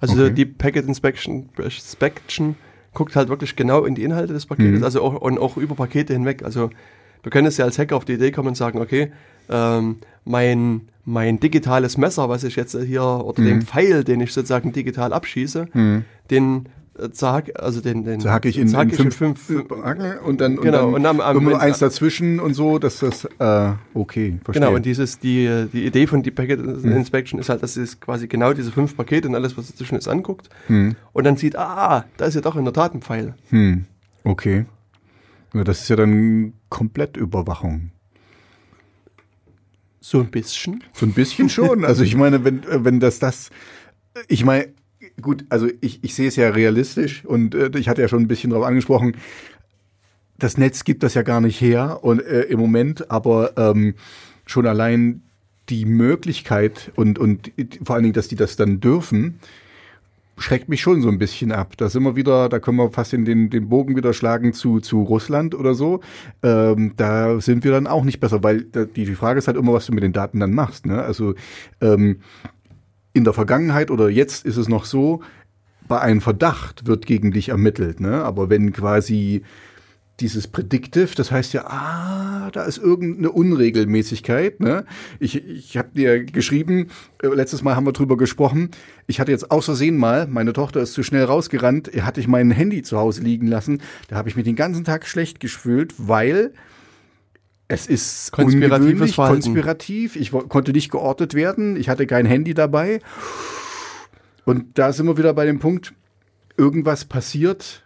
Also 0.00 0.22
Okay. 0.22 0.34
Deep 0.34 0.58
Packet 0.58 0.86
Inspection, 0.86 1.48
Inspection 1.58 2.54
guckt 2.94 3.14
halt 3.16 3.28
wirklich 3.28 3.56
genau 3.56 3.84
in 3.84 3.94
die 3.94 4.02
Inhalte 4.04 4.32
des 4.32 4.46
Paketes, 4.46 4.78
Mhm. 4.80 4.84
also 4.84 5.02
auch, 5.02 5.20
und 5.20 5.38
auch 5.38 5.56
über 5.56 5.74
Pakete 5.74 6.12
hinweg. 6.12 6.42
Also 6.44 6.70
du 7.22 7.30
könntest 7.30 7.58
ja 7.58 7.64
als 7.64 7.78
Hacker 7.78 7.96
auf 7.96 8.04
die 8.04 8.14
Idee 8.14 8.32
kommen 8.32 8.48
und 8.48 8.56
sagen, 8.56 8.80
okay, 8.80 9.12
ähm, 9.48 9.96
mein, 10.24 10.82
mein 11.04 11.40
digitales 11.40 11.96
Messer, 11.96 12.28
was 12.28 12.44
ich 12.44 12.56
jetzt 12.56 12.76
hier, 12.78 13.02
oder 13.02 13.42
den 13.42 13.58
Mhm. 13.58 13.62
Pfeil, 13.62 14.04
den 14.04 14.20
ich 14.20 14.32
sozusagen 14.32 14.72
digital 14.72 15.12
abschieße, 15.12 15.68
Mhm. 15.72 16.04
den 16.30 16.66
zerhack, 17.12 17.50
also 17.60 17.80
den, 17.80 18.04
den 18.04 18.22
hack 18.24 18.44
ich 18.44 18.58
in, 18.58 18.68
in 18.68 18.80
in 18.80 18.90
fünf, 18.90 19.16
fünf, 19.16 19.48
und 20.24 20.40
dann, 20.40 20.56
Genau, 20.56 20.88
und 20.88 20.94
und 20.94 21.02
dann 21.04 21.20
am- 21.20 21.20
am- 21.20 21.36
immer 21.38 21.60
eins 21.60 21.78
dazwischen 21.78 22.38
und 22.40 22.54
so, 22.54 22.78
dass 22.78 22.98
das, 22.98 23.24
äh, 23.38 23.72
okay, 23.94 24.38
verstehe. 24.44 24.62
Genau, 24.62 24.74
und 24.76 24.84
dieses, 24.84 25.18
die, 25.18 25.66
die 25.72 25.86
Idee 25.86 26.06
von 26.06 26.22
Deep 26.22 26.34
Packet 26.34 26.60
Mhm. 26.60 26.92
Inspection 26.92 27.38
ist 27.40 27.48
halt, 27.48 27.62
dass 27.62 27.76
es 27.76 28.00
quasi 28.00 28.26
genau 28.28 28.52
diese 28.52 28.70
fünf 28.72 28.96
Pakete 28.96 29.28
und 29.28 29.34
alles, 29.34 29.56
was 29.56 29.68
dazwischen 29.68 29.96
ist, 29.96 30.08
anguckt 30.08 30.48
hm, 30.66 30.94
und 31.12 31.24
dann 31.24 31.36
sieht, 31.36 31.56
ah, 31.56 32.04
da 32.16 32.24
ist 32.26 32.34
ja 32.34 32.40
doch 32.40 32.56
in 32.56 32.64
der 32.64 32.74
Tat 32.74 32.94
ein 32.94 33.02
Pfeil. 33.02 33.34
hm, 33.50 33.84
okay. 34.24 34.66
Ja, 35.54 35.64
das 35.64 35.80
ist 35.82 35.88
ja 35.88 35.96
dann 35.96 36.52
Komplettüberwachung. 36.68 37.90
So 40.00 40.20
ein 40.20 40.30
bisschen. 40.30 40.82
So 40.92 41.04
ein 41.06 41.12
bisschen 41.12 41.48
schon. 41.48 41.84
Also 41.84 42.04
ich 42.04 42.16
meine, 42.16 42.44
wenn, 42.44 42.62
äh, 42.64 42.84
wenn 42.84 43.00
das 43.00 43.18
das, 43.18 43.50
ich 44.28 44.44
meine, 44.44 44.68
gut, 45.20 45.44
also 45.48 45.68
ich, 45.80 46.02
ich 46.02 46.14
sehe 46.14 46.28
es 46.28 46.36
ja 46.36 46.50
realistisch 46.50 47.24
und 47.24 47.54
äh, 47.54 47.70
ich 47.76 47.88
hatte 47.88 48.02
ja 48.02 48.08
schon 48.08 48.22
ein 48.22 48.28
bisschen 48.28 48.50
darauf 48.50 48.66
angesprochen, 48.66 49.16
das 50.38 50.56
Netz 50.56 50.84
gibt 50.84 51.02
das 51.02 51.14
ja 51.14 51.22
gar 51.22 51.40
nicht 51.40 51.60
her 51.60 52.00
und 52.02 52.20
äh, 52.20 52.42
im 52.42 52.58
Moment, 52.58 53.10
aber 53.10 53.52
ähm, 53.56 53.94
schon 54.46 54.66
allein 54.66 55.22
die 55.68 55.84
Möglichkeit 55.84 56.90
und, 56.96 57.18
und 57.18 57.52
vor 57.84 57.94
allen 57.94 58.02
Dingen, 58.02 58.14
dass 58.14 58.28
die 58.28 58.36
das 58.36 58.56
dann 58.56 58.80
dürfen, 58.80 59.38
schreckt 60.40 60.68
mich 60.68 60.80
schon 60.80 61.02
so 61.02 61.08
ein 61.08 61.18
bisschen 61.18 61.52
ab. 61.52 61.76
Da 61.76 61.88
sind 61.88 62.02
wir 62.02 62.16
wieder, 62.16 62.48
da 62.48 62.58
können 62.58 62.78
wir 62.78 62.90
fast 62.90 63.12
in 63.12 63.24
den, 63.24 63.50
den 63.50 63.68
Bogen 63.68 63.94
wieder 63.96 64.12
schlagen 64.12 64.52
zu, 64.52 64.80
zu 64.80 65.02
Russland 65.02 65.54
oder 65.54 65.74
so. 65.74 66.00
Ähm, 66.42 66.94
da 66.96 67.40
sind 67.40 67.62
wir 67.62 67.70
dann 67.70 67.86
auch 67.86 68.04
nicht 68.04 68.20
besser, 68.20 68.42
weil 68.42 68.62
die, 68.62 69.04
die 69.04 69.14
Frage 69.14 69.38
ist 69.38 69.46
halt 69.46 69.58
immer, 69.58 69.74
was 69.74 69.86
du 69.86 69.92
mit 69.92 70.02
den 70.02 70.14
Daten 70.14 70.40
dann 70.40 70.52
machst. 70.52 70.86
Ne? 70.86 71.00
Also 71.00 71.34
ähm, 71.80 72.20
in 73.12 73.24
der 73.24 73.32
Vergangenheit 73.32 73.90
oder 73.90 74.08
jetzt 74.08 74.44
ist 74.44 74.56
es 74.56 74.68
noch 74.68 74.84
so, 74.84 75.20
bei 75.88 76.00
einem 76.00 76.20
Verdacht 76.20 76.86
wird 76.86 77.06
gegen 77.06 77.32
dich 77.32 77.48
ermittelt. 77.48 78.00
Ne? 78.00 78.22
Aber 78.22 78.48
wenn 78.48 78.72
quasi 78.72 79.42
dieses 80.20 80.46
Predictive, 80.46 81.14
das 81.16 81.30
heißt 81.32 81.52
ja, 81.54 81.64
ah, 81.66 82.50
da 82.52 82.64
ist 82.64 82.78
irgendeine 82.78 83.32
Unregelmäßigkeit. 83.32 84.60
Ne? 84.60 84.84
Ich, 85.18 85.44
ich 85.44 85.76
habe 85.76 85.88
dir 85.94 86.22
geschrieben, 86.24 86.88
äh, 87.22 87.28
letztes 87.28 87.62
Mal 87.62 87.74
haben 87.74 87.86
wir 87.86 87.92
drüber 87.92 88.16
gesprochen, 88.16 88.70
ich 89.06 89.18
hatte 89.18 89.32
jetzt 89.32 89.50
aus 89.50 89.64
Versehen 89.64 89.96
mal, 89.96 90.26
meine 90.26 90.52
Tochter 90.52 90.80
ist 90.80 90.92
zu 90.92 91.02
schnell 91.02 91.24
rausgerannt, 91.24 91.90
hatte 92.02 92.20
ich 92.20 92.28
mein 92.28 92.50
Handy 92.50 92.82
zu 92.82 92.98
Hause 92.98 93.22
liegen 93.22 93.46
lassen, 93.46 93.80
da 94.08 94.16
habe 94.16 94.28
ich 94.28 94.36
mich 94.36 94.44
den 94.44 94.56
ganzen 94.56 94.84
Tag 94.84 95.06
schlecht 95.06 95.40
gefühlt, 95.40 95.94
weil 95.96 96.52
es 97.70 97.86
ist 97.86 98.32
konspiratives 98.32 99.14
konspirativ, 99.14 100.16
ich 100.16 100.32
konnte 100.32 100.72
nicht 100.72 100.90
geortet 100.90 101.34
werden, 101.34 101.76
ich 101.76 101.88
hatte 101.88 102.06
kein 102.06 102.26
Handy 102.26 102.52
dabei. 102.52 103.00
Und 104.44 104.76
da 104.78 104.92
sind 104.92 105.06
wir 105.06 105.16
wieder 105.16 105.32
bei 105.34 105.46
dem 105.46 105.60
Punkt, 105.60 105.94
irgendwas 106.56 107.04
passiert, 107.04 107.84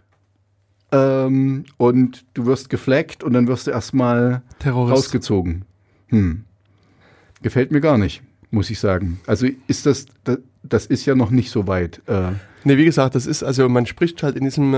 ähm, 0.90 1.64
und 1.76 2.24
du 2.32 2.46
wirst 2.46 2.70
gefleckt 2.70 3.22
und 3.24 3.34
dann 3.34 3.46
wirst 3.46 3.66
du 3.66 3.72
erstmal 3.72 4.42
rausgezogen. 4.64 5.64
Hm. 6.08 6.44
Gefällt 7.42 7.70
mir 7.70 7.80
gar 7.80 7.98
nicht, 7.98 8.22
muss 8.50 8.70
ich 8.70 8.78
sagen. 8.78 9.20
Also 9.26 9.46
ist 9.66 9.84
das, 9.84 10.06
das, 10.24 10.38
das 10.62 10.86
ist 10.86 11.04
ja 11.04 11.14
noch 11.14 11.30
nicht 11.30 11.50
so 11.50 11.66
weit. 11.66 12.00
Äh. 12.06 12.32
Nee, 12.64 12.78
wie 12.78 12.86
gesagt, 12.86 13.16
das 13.16 13.26
ist, 13.26 13.42
also 13.42 13.68
man 13.68 13.84
spricht 13.84 14.22
halt 14.22 14.36
in 14.36 14.44
diesem 14.44 14.72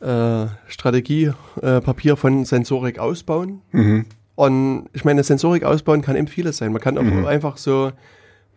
äh, 0.00 0.46
Strategiepapier 0.68 2.12
äh, 2.12 2.16
von 2.16 2.44
Sensorik 2.46 2.98
ausbauen. 2.98 3.60
Mhm. 3.72 4.06
Und 4.34 4.88
ich 4.92 5.04
meine, 5.04 5.22
Sensorik 5.22 5.64
ausbauen 5.64 6.02
kann 6.02 6.16
eben 6.16 6.26
vieles 6.26 6.56
sein. 6.56 6.72
Man 6.72 6.80
kann 6.80 6.96
auch 6.98 7.02
mhm. 7.02 7.26
einfach 7.26 7.56
so 7.58 7.92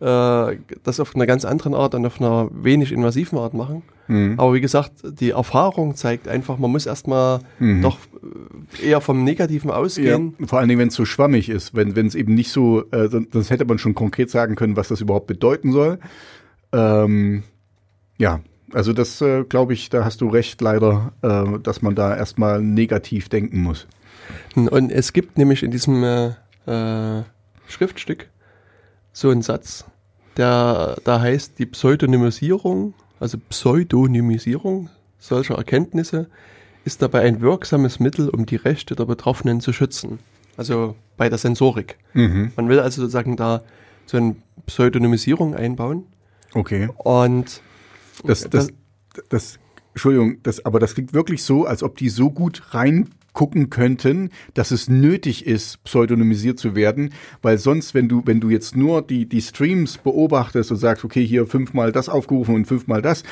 äh, 0.00 0.56
das 0.82 1.00
auf 1.00 1.14
einer 1.14 1.26
ganz 1.26 1.44
anderen 1.44 1.74
Art 1.74 1.94
und 1.94 2.04
auf 2.04 2.20
einer 2.20 2.50
wenig 2.52 2.92
invasiven 2.92 3.38
Art 3.38 3.54
machen. 3.54 3.82
Mhm. 4.08 4.34
Aber 4.36 4.54
wie 4.54 4.60
gesagt, 4.60 4.92
die 5.04 5.30
Erfahrung 5.30 5.94
zeigt 5.94 6.28
einfach, 6.28 6.58
man 6.58 6.70
muss 6.70 6.86
erstmal 6.86 7.40
mhm. 7.58 7.82
doch 7.82 7.98
eher 8.82 9.00
vom 9.00 9.24
Negativen 9.24 9.70
ausgehen. 9.70 10.34
Ja, 10.38 10.46
vor 10.46 10.58
allen 10.58 10.68
Dingen, 10.68 10.80
wenn 10.80 10.88
es 10.88 10.94
so 10.94 11.04
schwammig 11.04 11.48
ist, 11.48 11.74
wenn 11.74 12.06
es 12.06 12.14
eben 12.14 12.34
nicht 12.34 12.50
so, 12.50 12.84
äh, 12.90 13.08
sonst 13.08 13.50
hätte 13.50 13.64
man 13.64 13.78
schon 13.78 13.94
konkret 13.94 14.30
sagen 14.30 14.54
können, 14.54 14.76
was 14.76 14.88
das 14.88 15.00
überhaupt 15.00 15.26
bedeuten 15.26 15.72
soll. 15.72 15.98
Ähm, 16.72 17.42
ja, 18.18 18.40
also 18.72 18.92
das 18.92 19.20
äh, 19.20 19.44
glaube 19.44 19.72
ich, 19.72 19.88
da 19.88 20.04
hast 20.04 20.20
du 20.20 20.28
recht 20.28 20.60
leider, 20.60 21.12
äh, 21.22 21.58
dass 21.60 21.82
man 21.82 21.94
da 21.94 22.14
erstmal 22.16 22.60
negativ 22.60 23.28
denken 23.28 23.62
muss. 23.62 23.86
Und 24.54 24.90
es 24.92 25.12
gibt 25.12 25.38
nämlich 25.38 25.62
in 25.62 25.70
diesem 25.70 26.02
äh, 26.04 26.26
äh 26.66 27.22
Schriftstück 27.68 28.28
so 29.12 29.30
einen 29.30 29.42
Satz, 29.42 29.84
der 30.36 30.96
da 31.04 31.20
heißt, 31.20 31.58
die 31.58 31.66
Pseudonymisierung 31.66 32.94
also 33.20 33.38
Pseudonymisierung 33.48 34.90
solcher 35.18 35.54
Erkenntnisse 35.54 36.28
ist 36.84 37.02
dabei 37.02 37.22
ein 37.22 37.40
wirksames 37.40 37.98
Mittel, 37.98 38.28
um 38.28 38.46
die 38.46 38.56
Rechte 38.56 38.94
der 38.94 39.06
Betroffenen 39.06 39.60
zu 39.60 39.72
schützen. 39.72 40.18
Also 40.56 40.96
bei 41.16 41.28
der 41.28 41.38
Sensorik. 41.38 41.98
Mhm. 42.12 42.52
Man 42.56 42.68
will 42.68 42.80
also 42.80 43.02
sozusagen 43.02 43.36
da 43.36 43.62
so 44.04 44.16
eine 44.16 44.36
Pseudonymisierung 44.66 45.54
einbauen. 45.54 46.04
Okay. 46.54 46.88
Und 46.96 47.60
das, 48.24 48.42
das, 48.42 48.50
das, 48.50 49.28
das 49.28 49.58
Entschuldigung, 49.92 50.42
das, 50.42 50.64
aber 50.64 50.78
das 50.78 50.94
klingt 50.94 51.12
wirklich 51.12 51.42
so, 51.42 51.66
als 51.66 51.82
ob 51.82 51.96
die 51.96 52.08
so 52.08 52.30
gut 52.30 52.62
rein 52.74 53.10
gucken 53.36 53.68
könnten, 53.70 54.30
dass 54.54 54.70
es 54.70 54.88
nötig 54.88 55.46
ist, 55.46 55.84
pseudonymisiert 55.84 56.58
zu 56.58 56.74
werden, 56.74 57.12
weil 57.42 57.58
sonst, 57.58 57.94
wenn 57.94 58.08
du, 58.08 58.22
wenn 58.24 58.40
du 58.40 58.48
jetzt 58.48 58.74
nur 58.74 59.02
die, 59.02 59.28
die 59.28 59.42
Streams 59.42 59.98
beobachtest 59.98 60.72
und 60.72 60.78
sagst, 60.78 61.04
okay, 61.04 61.24
hier 61.24 61.46
fünfmal 61.46 61.92
das 61.92 62.08
aufgerufen 62.08 62.54
und 62.54 62.64
fünfmal 62.64 63.02
das, 63.02 63.22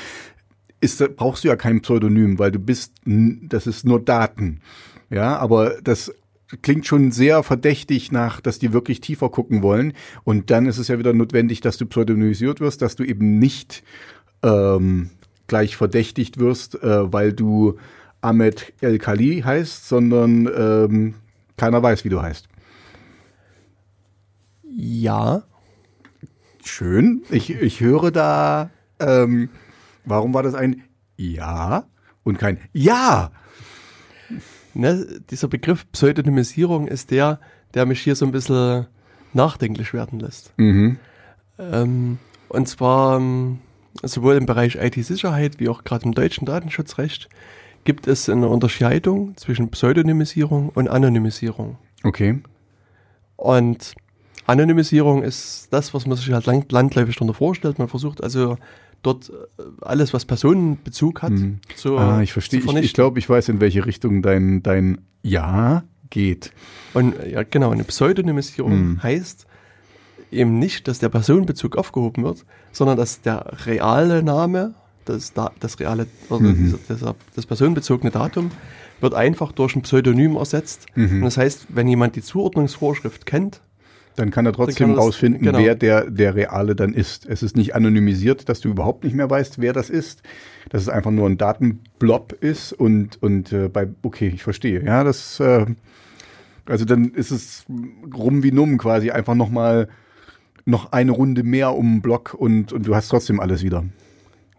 ist, 0.81 1.17
brauchst 1.17 1.43
du 1.43 1.49
ja 1.49 1.57
kein 1.57 1.81
Pseudonym, 1.81 2.39
weil 2.39 2.53
du 2.53 2.59
bist, 2.59 2.93
das 3.05 3.67
ist 3.67 3.87
nur 3.87 4.05
Daten. 4.05 4.61
Ja, 5.09 5.39
aber 5.39 5.81
das 5.83 6.13
klingt 6.61 6.87
schon 6.87 7.11
sehr 7.11 7.43
verdächtig 7.43 8.13
nach, 8.13 8.43
dass 8.43 8.59
die 8.59 8.75
wirklich 8.75 9.01
tiefer 9.01 9.31
gucken 9.31 9.63
wollen. 9.63 9.95
Und 10.25 10.51
dann 10.51 10.67
ist 10.67 10.77
es 10.77 10.89
ja 10.89 10.99
wieder 10.99 11.15
notwendig, 11.15 11.63
dass 11.63 11.79
du 11.79 11.87
pseudonymisiert 11.87 12.61
wirst, 12.61 12.83
dass 12.83 12.95
du 12.95 13.05
eben 13.05 13.39
nicht 13.39 13.83
ähm, 14.43 15.11
gleich 15.47 15.77
verdächtigt 15.77 16.39
wirst, 16.39 16.83
äh, 16.83 17.11
weil 17.11 17.33
du 17.33 17.79
Ahmed 18.25 18.73
El 18.81 18.99
Khali 18.99 19.43
heißt, 19.43 19.89
sondern 19.89 20.47
ähm, 20.47 21.15
keiner 21.57 21.83
weiß, 21.83 22.05
wie 22.05 22.09
du 22.09 22.23
heißt. 22.23 22.49
Ja. 24.77 25.45
Schön. 26.65 27.23
Ich, 27.31 27.51
ich 27.51 27.81
höre 27.81 28.11
da, 28.11 28.71
ähm, 28.99 29.51
warum 30.05 30.33
war 30.35 30.43
das 30.43 30.55
ein 30.55 30.83
Ja 31.17 31.85
und 32.23 32.39
kein 32.39 32.59
Ja? 32.73 33.31
Ne, 34.73 35.21
dieser 35.31 35.47
Begriff 35.47 35.87
Pseudonymisierung 35.93 36.89
ist 36.89 37.11
der, 37.11 37.39
der 37.75 37.87
mich 37.87 38.01
hier 38.01 38.17
so 38.17 38.25
ein 38.25 38.33
bisschen 38.33 38.87
nachdenklich 39.33 39.93
werden 39.93 40.19
lässt. 40.19 40.53
Mhm. 40.57 40.99
Ähm, 41.59 42.19
und 42.49 42.69
zwar 42.69 43.19
ähm, 43.19 43.61
sowohl 44.03 44.35
im 44.35 44.47
Bereich 44.47 44.77
IT-Sicherheit 44.77 45.61
wie 45.61 45.69
auch 45.69 45.85
gerade 45.85 46.07
im 46.07 46.13
deutschen 46.15 46.47
Datenschutzrecht 46.47 47.29
gibt 47.85 48.07
es 48.07 48.29
eine 48.29 48.49
Unterscheidung 48.49 49.37
zwischen 49.37 49.71
Pseudonymisierung 49.71 50.71
und 50.71 50.89
Anonymisierung. 50.89 51.79
Okay. 52.03 52.41
Und 53.37 53.95
Anonymisierung 54.47 55.23
ist 55.23 55.69
das, 55.71 55.95
was 55.95 56.07
man 56.07 56.17
sich 56.17 56.31
halt 56.33 56.47
landläufig 56.73 57.17
darunter 57.17 57.35
vorstellt. 57.35 57.79
Man 57.79 57.89
versucht 57.89 58.23
also 58.23 58.57
dort 59.03 59.31
äh, 59.31 59.63
alles, 59.81 60.13
was 60.13 60.25
Personenbezug 60.25 61.23
hat, 61.23 61.33
mhm. 61.33 61.61
zu 61.77 61.99
Ah, 61.99 62.23
ich 62.23 62.33
verstehe. 62.33 62.61
Ich, 62.61 62.75
ich 62.77 62.93
glaube, 62.93 63.19
ich 63.19 63.29
weiß, 63.29 63.49
in 63.49 63.61
welche 63.61 63.87
Richtung 63.87 64.23
dein, 64.23 64.63
dein 64.63 64.99
Ja 65.23 65.85
geht. 66.11 66.53
Und 66.93 67.15
ja, 67.27 67.43
genau, 67.43 67.71
eine 67.71 67.85
Pseudonymisierung 67.85 68.91
mhm. 68.91 69.03
heißt 69.03 69.47
eben 70.31 70.59
nicht, 70.59 70.89
dass 70.89 70.99
der 70.99 71.09
Personenbezug 71.09 71.77
aufgehoben 71.77 72.25
wird, 72.25 72.45
sondern 72.73 72.97
dass 72.97 73.21
der 73.21 73.67
reale 73.67 74.23
Name 74.23 74.75
das, 75.05 75.33
das 75.61 75.81
reale, 75.81 76.07
also 76.31 76.43
mhm. 76.43 76.79
dieser, 76.89 77.15
das 77.35 77.47
personenbezogene 77.47 78.11
Datum 78.11 78.51
wird 79.01 79.15
einfach 79.15 79.53
durch 79.53 79.77
ein 79.77 79.83
Pseudonym 79.83 80.37
ersetzt. 80.37 80.87
Mhm. 80.95 81.17
Und 81.17 81.23
das 81.23 81.37
heißt, 81.37 81.67
wenn 81.71 81.89
jemand 81.89 82.17
die 82.17 82.23
Zuordnungsvorschrift 82.23 83.27
kennt, 83.27 83.61
dann 84.17 84.31
kann 84.31 84.47
er 84.47 84.53
trotzdem 84.53 84.89
kann 84.89 84.97
rausfinden, 84.99 85.43
genau. 85.43 85.59
wer 85.59 85.75
der, 85.75 86.09
der 86.09 86.37
Reale 86.37 86.77
dann 86.77 86.95
ist. 86.95 87.27
Es 87.27 87.43
ist 87.43 87.57
nicht 87.57 87.75
anonymisiert, 87.75 88.49
dass 88.49 88.61
du 88.61 88.69
überhaupt 88.69 89.03
nicht 89.03 89.15
mehr 89.15 89.29
weißt, 89.29 89.61
wer 89.61 89.73
das 89.73 89.91
ist. 89.91 90.23
Dass 90.71 90.83
es 90.83 90.89
einfach 90.89 91.11
nur 91.11 91.29
ein 91.29 91.37
Datenblob 91.37 92.33
ist 92.33 92.73
und, 92.73 93.21
und 93.23 93.53
äh, 93.53 93.69
bei, 93.69 93.89
okay, 94.03 94.31
ich 94.33 94.45
verstehe. 94.45 94.85
Ja, 94.85 95.03
das, 95.03 95.41
äh, 95.41 95.67
also 96.67 96.85
dann 96.85 97.11
ist 97.11 97.33
es 97.33 97.65
rum 98.15 98.43
wie 98.43 98.53
numm 98.53 98.79
quasi 98.79 99.11
einfach 99.11 99.35
nochmal 99.35 99.89
noch 100.65 100.93
eine 100.93 101.11
Runde 101.11 101.43
mehr 101.43 101.75
um 101.75 101.97
den 101.97 102.03
Block 102.03 102.35
und, 102.35 102.73
und 102.73 102.87
du 102.87 102.95
hast 102.95 103.09
trotzdem 103.09 103.41
alles 103.41 103.63
wieder. 103.63 103.85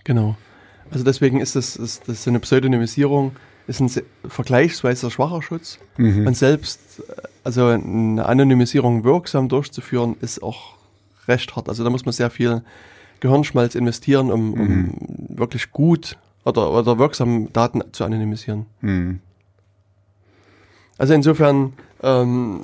Genau. 0.06 0.38
Also 0.92 1.04
deswegen 1.04 1.42
ist 1.42 1.58
das, 1.58 1.76
ist 1.76 2.08
das 2.08 2.26
eine 2.28 2.40
Pseudonymisierung, 2.40 3.34
ist 3.68 3.82
ein 3.82 3.92
vergleichsweise 4.28 5.12
schwacher 5.12 5.42
Schutz. 5.42 5.80
Mhm. 5.98 6.28
Und 6.28 6.38
selbst, 6.38 7.04
also 7.44 7.66
eine 7.68 8.26
Anonymisierung 8.26 9.04
wirksam 9.04 9.50
durchzuführen, 9.50 10.16
ist 10.22 10.42
auch 10.42 10.76
recht 11.28 11.56
hart. 11.56 11.68
Also 11.68 11.84
da 11.84 11.90
muss 11.90 12.06
man 12.06 12.14
sehr 12.14 12.30
viel 12.30 12.62
Gehirnschmalz 13.20 13.76
investieren, 13.76 14.32
um, 14.32 14.54
um 14.54 14.68
mhm. 14.68 14.94
wirklich 15.30 15.72
gut 15.72 16.18
oder, 16.46 16.72
oder 16.72 17.00
wirksam 17.00 17.52
Daten 17.52 17.84
zu 17.92 18.04
anonymisieren. 18.04 18.68
Mhm. 18.82 19.20
Also 20.98 21.14
insofern 21.14 21.74
ähm, 22.04 22.62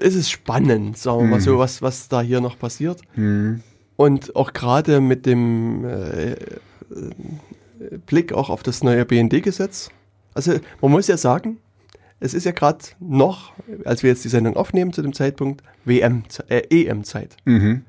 ist 0.00 0.14
es 0.14 0.30
spannend, 0.30 0.96
sagen 0.96 1.20
wir 1.20 1.26
mal 1.26 1.40
so, 1.40 1.54
mhm. 1.54 1.58
was, 1.58 1.82
was 1.82 2.08
da 2.08 2.22
hier 2.22 2.40
noch 2.40 2.58
passiert. 2.58 3.02
Und 3.96 4.34
auch 4.34 4.52
gerade 4.52 5.00
mit 5.00 5.26
dem 5.26 5.84
äh, 5.84 6.36
Blick 8.06 8.32
auch 8.32 8.50
auf 8.50 8.62
das 8.62 8.82
neue 8.82 9.04
BND-Gesetz. 9.04 9.90
Also 10.34 10.54
man 10.80 10.90
muss 10.90 11.06
ja 11.06 11.16
sagen, 11.16 11.58
es 12.20 12.34
ist 12.34 12.44
ja 12.44 12.52
gerade 12.52 12.78
noch, 12.98 13.52
als 13.84 14.02
wir 14.02 14.10
jetzt 14.10 14.24
die 14.24 14.28
Sendung 14.28 14.56
aufnehmen 14.56 14.92
zu 14.92 15.02
dem 15.02 15.12
Zeitpunkt, 15.12 15.62
WM, 15.84 16.24
äh, 16.48 16.62
EM-Zeit. 16.70 17.36
Mhm. 17.44 17.84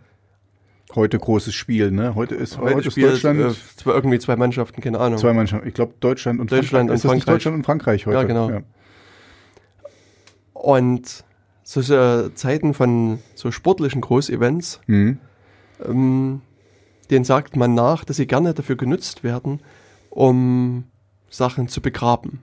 Heute 0.94 1.18
großes 1.18 1.54
Spiel, 1.54 1.92
ne? 1.92 2.16
Heute 2.16 2.36
ist, 2.36 2.58
heute, 2.58 2.76
heute 2.76 2.92
spielt, 2.92 3.14
Deutschland. 3.14 3.40
Äh, 3.40 3.90
irgendwie 3.90 4.20
zwei 4.20 4.36
Mannschaften, 4.36 4.82
keine 4.82 5.00
Ahnung. 5.00 5.18
Zwei 5.18 5.34
Mannschaften. 5.34 5.68
Ich 5.68 5.74
glaube 5.74 5.94
Deutschland 6.00 6.40
und 6.40 6.52
Deutschland 6.52 6.90
Frankreich. 6.90 7.04
Und 7.04 7.10
Frankreich. 7.10 7.34
Deutschland 7.34 7.58
und 7.58 7.64
Frankreich 7.64 8.06
heute. 8.06 8.18
Ja, 8.18 8.24
genau. 8.24 8.50
Ja. 8.50 8.62
Und 10.54 11.24
solche 11.64 12.32
Zeiten 12.36 12.74
von 12.74 13.20
so 13.34 13.52
sportlichen 13.52 14.02
Großevents 14.02 14.82
mhm 14.86 15.18
ähm, 15.84 16.42
den 17.10 17.24
sagt 17.24 17.56
man 17.56 17.74
nach, 17.74 18.04
dass 18.04 18.18
sie 18.18 18.28
gerne 18.28 18.54
dafür 18.54 18.76
genutzt 18.76 19.24
werden, 19.24 19.60
um 20.10 20.86
Sachen 21.30 21.68
zu 21.68 21.82
begraben. 21.82 22.40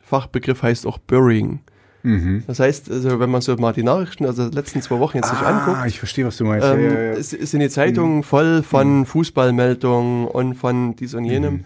Fachbegriff 0.00 0.62
heißt 0.62 0.86
auch 0.86 0.98
Burying. 0.98 1.60
Mhm. 2.02 2.44
Das 2.46 2.60
heißt, 2.60 2.88
also 2.90 3.18
wenn 3.18 3.30
man 3.30 3.40
so 3.40 3.56
mal 3.56 3.72
die 3.72 3.82
Nachrichten, 3.82 4.26
also 4.26 4.48
die 4.48 4.54
letzten 4.54 4.80
zwei 4.80 5.00
Wochen 5.00 5.16
jetzt 5.16 5.30
sich 5.30 5.38
Ah, 5.40 5.58
anguckt, 5.58 5.86
ich 5.88 5.98
verstehe, 5.98 6.24
was 6.24 6.36
du 6.36 6.44
meinst. 6.44 6.66
ähm, 6.68 6.80
ja, 6.84 6.92
ja, 6.92 7.12
ja. 7.14 7.22
Sind 7.22 7.58
die 7.60 7.68
Zeitungen 7.68 8.22
voll 8.22 8.62
von 8.62 9.06
Fußballmeldungen 9.06 10.28
und 10.28 10.54
von 10.54 10.94
dies 10.94 11.14
und 11.14 11.24
jenem. 11.24 11.64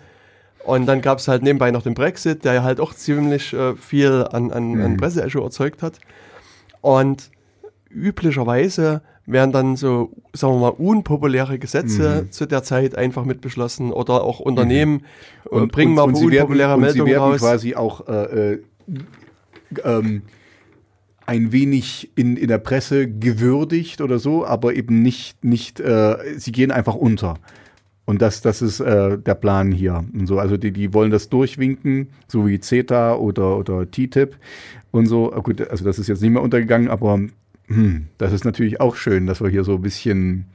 Und 0.64 0.86
dann 0.86 1.02
gab 1.02 1.18
es 1.18 1.28
halt 1.28 1.42
nebenbei 1.42 1.70
noch 1.70 1.82
den 1.82 1.92
Brexit, 1.94 2.44
der 2.44 2.54
ja 2.54 2.62
halt 2.62 2.80
auch 2.80 2.94
ziemlich 2.94 3.52
äh, 3.52 3.74
viel 3.76 4.26
an, 4.30 4.50
an, 4.50 4.80
an 4.80 4.92
Mhm. 4.92 4.96
Presseecho 4.96 5.42
erzeugt 5.42 5.82
hat. 5.82 5.98
Und 6.80 7.30
üblicherweise 7.90 9.02
werden 9.32 9.52
dann 9.52 9.76
so, 9.76 10.10
sagen 10.32 10.54
wir 10.54 10.60
mal, 10.60 10.68
unpopuläre 10.68 11.58
Gesetze 11.58 12.24
Mhm. 12.26 12.32
zu 12.32 12.46
der 12.46 12.62
Zeit 12.62 12.94
einfach 12.96 13.24
mit 13.24 13.40
beschlossen 13.40 13.92
oder 13.92 14.22
auch 14.24 14.40
Unternehmen 14.40 15.04
äh, 15.46 15.48
Und- 15.50 15.72
bringen 15.72 15.90
und- 15.92 15.96
mal 15.96 16.02
und 16.04 16.14
sie 16.16 16.22
werden- 16.24 16.34
unpopuläre 16.42 16.74
und 16.74 16.80
Meldungen 16.80 17.06
sie 17.06 17.12
werden 17.12 17.22
raus. 17.32 17.40
quasi 17.40 17.74
auch 17.74 18.08
äh, 18.08 18.52
äh, 18.54 18.58
ähm, 19.84 20.22
ein 21.26 21.52
wenig 21.52 22.10
in, 22.16 22.36
in 22.36 22.48
der 22.48 22.58
Presse 22.58 23.08
gewürdigt 23.08 24.00
oder 24.00 24.18
so, 24.18 24.44
aber 24.44 24.74
eben 24.74 25.00
nicht, 25.02 25.44
nicht 25.44 25.78
äh, 25.78 26.16
sie 26.36 26.50
gehen 26.52 26.70
einfach 26.72 26.94
unter. 26.96 27.34
Und 28.04 28.20
das, 28.20 28.40
das 28.40 28.60
ist 28.62 28.80
äh, 28.80 29.16
der 29.18 29.36
Plan 29.36 29.70
hier. 29.70 30.04
Und 30.12 30.26
so. 30.26 30.40
Also 30.40 30.56
die, 30.56 30.72
die 30.72 30.92
wollen 30.92 31.12
das 31.12 31.28
durchwinken, 31.28 32.08
so 32.26 32.48
wie 32.48 32.58
CETA 32.58 33.14
oder, 33.14 33.56
oder 33.56 33.88
TTIP 33.88 34.36
und 34.90 35.06
so. 35.06 35.30
Gut, 35.44 35.60
also 35.70 35.84
das 35.84 36.00
ist 36.00 36.08
jetzt 36.08 36.20
nicht 36.20 36.32
mehr 36.32 36.42
untergegangen, 36.42 36.88
aber 36.88 37.20
hm, 37.70 38.06
das 38.18 38.32
ist 38.32 38.44
natürlich 38.44 38.80
auch 38.80 38.96
schön, 38.96 39.26
dass 39.26 39.40
wir 39.40 39.48
hier 39.48 39.64
so 39.64 39.74
ein 39.76 39.82
bisschen 39.82 40.46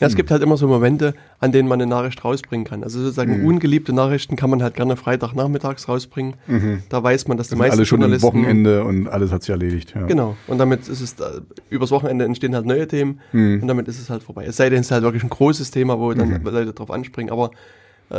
Ja, 0.00 0.08
es 0.08 0.16
gibt 0.16 0.32
halt 0.32 0.42
immer 0.42 0.56
so 0.56 0.66
Momente, 0.66 1.14
an 1.38 1.52
denen 1.52 1.68
man 1.68 1.80
eine 1.80 1.88
Nachricht 1.88 2.24
rausbringen 2.24 2.66
kann. 2.66 2.82
Also 2.82 2.98
sozusagen 3.00 3.38
Mhm. 3.38 3.46
ungeliebte 3.46 3.92
Nachrichten 3.92 4.34
kann 4.34 4.50
man 4.50 4.60
halt 4.60 4.74
gerne 4.74 4.96
Freitagnachmittags 4.96 5.86
rausbringen. 5.88 6.34
Da 6.88 7.02
weiß 7.04 7.28
man, 7.28 7.36
dass 7.36 7.46
die 7.46 7.50
sind 7.50 7.58
meisten 7.58 7.78
alle 7.78 7.86
schon 7.86 7.98
am 7.98 8.10
Journalisten 8.10 8.26
Wochenende 8.26 8.82
und 8.82 9.06
alles 9.06 9.30
hat 9.30 9.42
sich 9.42 9.50
erledigt. 9.50 9.92
Ja. 9.94 10.06
Genau. 10.06 10.36
Und 10.48 10.58
damit 10.58 10.88
ist 10.88 11.00
es, 11.00 11.12
äh, 11.20 11.40
übers 11.70 11.92
Wochenende 11.92 12.24
entstehen 12.24 12.54
halt 12.56 12.66
neue 12.66 12.88
Themen 12.88 13.20
Mhm. 13.32 13.60
und 13.62 13.68
damit 13.68 13.86
ist 13.86 14.00
es 14.00 14.10
halt 14.10 14.24
vorbei. 14.24 14.44
Es 14.44 14.56
sei 14.56 14.70
denn, 14.70 14.80
es 14.80 14.86
ist 14.86 14.90
halt 14.90 15.04
wirklich 15.04 15.22
ein 15.22 15.30
großes 15.30 15.70
Thema, 15.70 16.00
wo 16.00 16.12
dann 16.14 16.42
Leute 16.42 16.72
drauf 16.72 16.90
anspringen. 16.90 17.30
Aber 17.32 17.52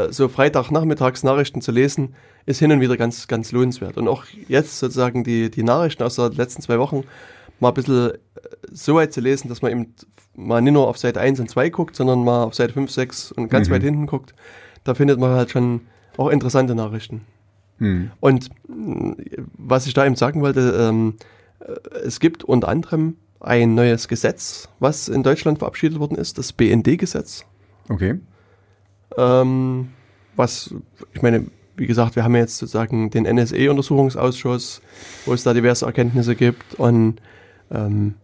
so 0.10 0.28
Freitagnachmittags 0.28 1.24
Nachrichten 1.24 1.62
zu 1.62 1.72
lesen, 1.72 2.16
ist 2.46 2.60
hin 2.60 2.72
und 2.72 2.82
wieder 2.82 2.98
ganz, 2.98 3.28
ganz 3.28 3.52
lohnenswert. 3.52 3.98
Und 3.98 4.08
auch 4.08 4.26
jetzt 4.48 4.80
sozusagen 4.80 5.24
die, 5.24 5.50
die 5.50 5.64
Nachrichten 5.64 6.04
aus 6.04 6.16
den 6.16 6.32
letzten 6.34 6.62
zwei 6.62 6.80
Wochen 6.80 7.04
mal 7.60 7.70
ein 7.70 7.74
bisschen 7.76 8.12
äh, 8.12 8.18
so 8.72 8.96
weit 8.96 9.14
zu 9.14 9.22
lesen, 9.22 9.50
dass 9.50 9.62
man 9.62 9.72
eben 9.72 9.94
mal 10.36 10.62
nicht 10.62 10.74
nur 10.74 10.88
auf 10.88 10.98
Seite 10.98 11.20
1 11.22 11.40
und 11.40 11.50
2 11.50 11.70
guckt, 11.70 11.96
sondern 11.96 12.24
mal 12.24 12.44
auf 12.44 12.56
Seite 12.56 12.74
5, 12.74 12.90
6 12.90 13.32
und 13.34 13.50
ganz 13.50 13.70
Mhm. 13.70 13.74
weit 13.74 13.84
hinten 13.84 14.08
guckt. 14.08 14.34
Da 14.84 14.96
findet 14.96 15.20
man 15.20 15.32
halt 15.32 15.52
schon 15.52 15.82
auch 16.18 16.30
interessante 16.30 16.76
Nachrichten. 16.76 17.22
Hm. 17.78 18.12
Und 18.20 18.50
mh, 18.68 19.16
was 19.58 19.86
ich 19.88 19.94
da 19.94 20.06
eben 20.06 20.16
sagen 20.16 20.42
wollte, 20.42 20.76
ähm, 20.80 21.16
äh, 21.60 21.72
es 22.00 22.20
gibt 22.20 22.44
unter 22.44 22.68
anderem 22.68 23.16
ein 23.40 23.76
neues 23.76 24.08
Gesetz, 24.08 24.70
was 24.80 25.08
in 25.08 25.22
Deutschland 25.24 25.60
verabschiedet 25.60 26.00
worden 26.00 26.18
ist, 26.18 26.38
das 26.38 26.52
BND-Gesetz. 26.54 27.46
Okay. 27.90 28.16
Ähm, 29.18 29.89
was, 30.36 30.74
ich 31.14 31.22
meine, 31.22 31.45
wie 31.76 31.88
gesagt, 31.88 32.16
wir 32.16 32.24
haben 32.24 32.36
ja 32.36 32.41
jetzt 32.41 32.57
sozusagen 32.57 33.09
den 33.09 33.26
NSE-Untersuchungsausschuss, 33.26 34.82
wo 35.26 35.34
es 35.34 35.43
da 35.43 35.53
diverse 35.53 35.86
Erkenntnisse 35.86 36.36
gibt 36.36 36.76
und 36.76 37.16
ähm, 37.72 38.16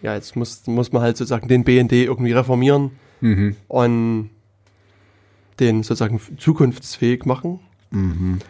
ja, 0.00 0.14
jetzt 0.14 0.36
muss, 0.36 0.66
muss 0.66 0.92
man 0.92 1.02
halt 1.02 1.16
sozusagen 1.16 1.48
den 1.48 1.64
BND 1.64 1.92
irgendwie 1.92 2.32
reformieren 2.32 2.90
Mhm. 3.20 3.54
und 3.68 4.30
den 5.60 5.84
sozusagen 5.84 6.20
zukunftsfähig 6.38 7.24
machen. 7.24 7.60
Mhm. 7.92 8.40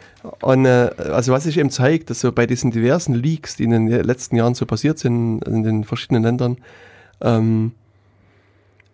Und 0.41 0.65
äh, 0.65 0.91
also 0.99 1.33
was 1.33 1.45
sich 1.45 1.59
eben 1.59 1.69
zeigt, 1.69 2.09
dass 2.09 2.21
so 2.21 2.33
bei 2.33 2.47
diesen 2.47 2.71
diversen 2.71 3.15
Leaks, 3.15 3.57
die 3.57 3.65
in 3.65 3.71
den 3.71 3.89
letzten 3.89 4.37
Jahren 4.37 4.55
so 4.55 4.65
passiert 4.65 4.99
sind 4.99 5.43
in 5.45 5.63
den 5.63 5.85
verschiedenen 5.85 6.23
Ländern, 6.23 6.57
ähm, 7.21 7.73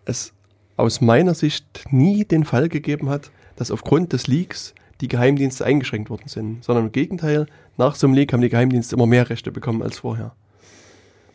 es 0.04 0.32
aus 0.78 1.00
meiner 1.00 1.34
Sicht 1.34 1.84
nie 1.90 2.24
den 2.24 2.44
Fall 2.44 2.68
gegeben 2.68 3.08
hat, 3.08 3.30
dass 3.56 3.70
aufgrund 3.70 4.12
des 4.12 4.26
Leaks 4.26 4.74
die 5.00 5.08
Geheimdienste 5.08 5.64
eingeschränkt 5.64 6.10
worden 6.10 6.28
sind, 6.28 6.64
sondern 6.64 6.86
im 6.86 6.92
Gegenteil, 6.92 7.46
nach 7.76 7.94
so 7.94 8.06
einem 8.06 8.14
Leak 8.14 8.32
haben 8.32 8.40
die 8.40 8.48
Geheimdienste 8.48 8.96
immer 8.96 9.06
mehr 9.06 9.28
Rechte 9.30 9.52
bekommen 9.52 9.82
als 9.82 9.98
vorher. 9.98 10.32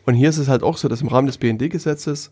Und 0.06 0.14
hier 0.14 0.28
ist 0.28 0.38
es 0.38 0.48
halt 0.48 0.62
auch 0.62 0.76
so, 0.76 0.88
dass 0.88 1.00
im 1.00 1.08
Rahmen 1.08 1.26
des 1.26 1.38
BND-Gesetzes 1.38 2.30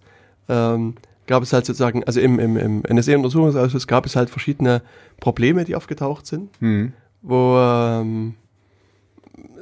ähm, 0.49 0.95
gab 1.27 1.43
es 1.43 1.53
halt 1.53 1.65
sozusagen, 1.65 2.05
also 2.05 2.21
im, 2.21 2.39
im, 2.39 2.57
im 2.57 2.83
NSA-Untersuchungsausschuss 2.83 3.87
gab 3.87 4.05
es 4.07 4.17
halt 4.17 4.29
verschiedene 4.29 4.83
Probleme, 5.21 5.65
die 5.65 5.75
aufgetaucht 5.77 6.27
sind 6.27 6.51
Mhm. 6.61 6.93
wo, 7.23 7.57
ähm, 7.59 8.35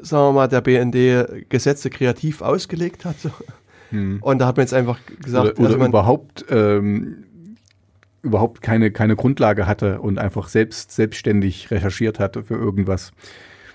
sagen 0.03 0.29
wir 0.29 0.33
mal, 0.33 0.49
der 0.49 0.61
BND 0.63 1.49
Gesetze 1.49 1.91
kreativ 1.91 2.43
ausgelegt 2.43 3.05
hat. 3.05 3.17
Mhm. 3.91 4.19
Und 4.23 4.39
da 4.39 4.47
hat 4.47 4.57
man 4.57 4.65
jetzt 4.65 4.75
einfach 4.75 4.99
gesagt, 5.21 5.45
Oder, 5.45 5.59
oder 5.59 5.67
also 5.67 5.79
man, 5.79 5.89
überhaupt 5.89 6.45
ähm, 6.49 7.25
überhaupt 8.23 8.63
keine, 8.63 8.91
keine 8.91 9.17
Grundlage 9.17 9.67
hatte 9.67 10.01
und 10.01 10.19
einfach 10.19 10.49
selbst 10.49 10.93
selbstständig 10.93 11.71
recherchiert 11.71 12.19
hatte 12.19 12.43
für 12.45 12.55
irgendwas. 12.55 13.13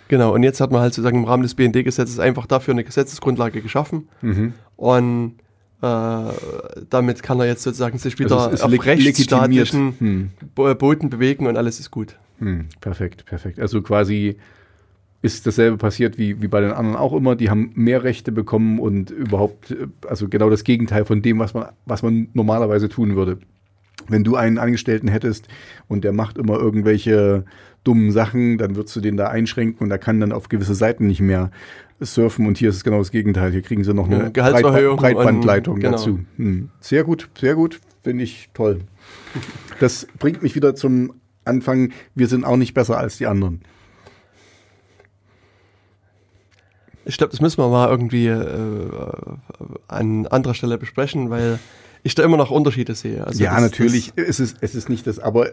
genau, 0.08 0.34
und 0.34 0.43
jetzt 0.43 0.62
hat 0.62 0.72
man 0.72 0.82
halt 0.82 0.93
sozusagen 0.93 1.18
im 1.18 1.26
Rahmen 1.26 1.43
des 1.43 1.56
BND-Gesetzes 1.56 2.20
einfach 2.20 2.46
dafür 2.46 2.74
eine 2.74 2.84
Gesetzesgrundlage 2.84 3.62
geschaffen. 3.62 4.08
Mhm. 4.22 4.54
Und 4.76 5.34
äh, 5.82 6.32
damit 6.89 7.24
kann 7.24 7.39
er 7.39 7.48
jetzt 7.48 7.64
sozusagen 7.64 7.98
sich 7.98 8.18
wieder 8.20 8.38
Also 8.38 8.50
es 8.52 8.62
auf 8.62 8.72
rechtsstaatlichen 8.86 9.93
Hm. 10.00 10.30
Bo- 10.56 10.74
Boden 10.76 11.10
bewegen 11.10 11.48
und 11.48 11.58
alles 11.58 11.80
ist 11.80 11.91
gut. 11.91 12.18
Hm. 12.39 12.68
Perfekt, 12.82 13.26
perfekt. 13.26 13.60
Also 13.60 13.82
quasi 13.82 14.38
ist 15.22 15.48
dasselbe 15.48 15.78
passiert 15.78 16.18
wie, 16.18 16.41
wie 16.41 16.48
bei 16.48 16.62
den 16.62 16.72
anderen 16.72 16.96
auch 16.98 17.14
immer. 17.14 17.36
Die 17.36 17.50
haben 17.50 17.72
mehr 17.76 18.04
Rechte 18.04 18.32
bekommen 18.32 18.80
und 18.80 19.10
überhaupt, 19.10 19.72
äh, 19.72 19.88
also 20.08 20.28
genau 20.30 20.50
das 20.50 20.64
Gegenteil 20.64 21.04
von 21.06 21.22
dem, 21.22 21.39
was 21.39 21.54
man, 21.54 21.68
was 21.86 22.04
man 22.04 22.28
normalerweise 22.34 22.89
tun 22.89 23.16
würde. 23.16 23.39
Wenn 24.08 24.24
du 24.24 24.36
einen 24.36 24.58
Angestellten 24.58 25.08
hättest 25.08 25.47
und 25.88 26.03
der 26.03 26.14
macht 26.14 26.38
immer 26.38 26.58
irgendwelche 26.58 27.45
dummen 27.84 28.12
Sachen, 28.12 28.58
dann 28.58 28.76
würdest 28.76 28.95
du 28.95 29.01
den 29.01 29.18
da 29.18 29.28
einschränken 29.28 29.84
und 29.84 29.89
der 29.89 29.99
kann 29.99 30.20
dann 30.20 30.32
auf 30.32 30.49
gewisse 30.49 30.76
Seiten 30.76 31.08
nicht 31.08 31.22
mehr 31.22 31.51
surfen 31.99 32.47
und 32.47 32.58
hier 32.58 32.70
ist 32.70 32.78
es 32.78 32.84
genau 32.84 32.97
das 32.97 33.12
Gegenteil. 33.12 33.51
Hier 33.51 33.62
kriegen 33.62 33.84
sie 33.84 33.93
noch 33.93 34.08
eine 34.10 34.30
Breitband- 34.30 34.95
Breitbandleitung 34.95 35.80
genau. 35.80 35.91
dazu. 35.91 36.20
Hm. 36.38 36.70
Sehr 36.80 37.03
gut, 37.03 37.30
sehr 37.39 37.56
gut, 37.56 37.80
finde 38.03 38.24
ich 38.24 38.49
toll. 38.53 38.82
Das 39.80 40.08
bringt 40.20 40.43
mich 40.43 40.56
wieder 40.56 40.76
zum 40.76 41.14
Anfang, 41.45 41.91
wir 42.16 42.28
sind 42.28 42.43
auch 42.43 42.58
nicht 42.58 42.74
besser 42.74 42.97
als 42.97 43.18
die 43.18 43.28
anderen. 43.28 43.62
Ich 47.06 47.18
glaube, 47.18 47.32
das 47.32 47.39
müssen 47.39 47.60
wir 47.60 47.70
mal 47.70 47.88
irgendwie 47.88 48.28
äh, 48.28 48.89
an 49.88 50.26
anderer 50.26 50.56
Stelle 50.56 50.80
besprechen, 50.80 51.30
weil 51.30 51.60
ich 52.06 52.14
da 52.16 52.24
immer 52.24 52.38
noch 52.38 52.51
Unterschiede 52.51 52.93
sehe. 52.95 53.26
Also 53.26 53.43
ja, 53.43 53.51
das- 53.53 53.62
natürlich, 53.64 54.14
es, 54.16 54.39
ist, 54.39 54.58
es 54.62 54.76
ist 54.76 54.89
nicht 54.89 55.08
das, 55.08 55.18
aber 55.20 55.49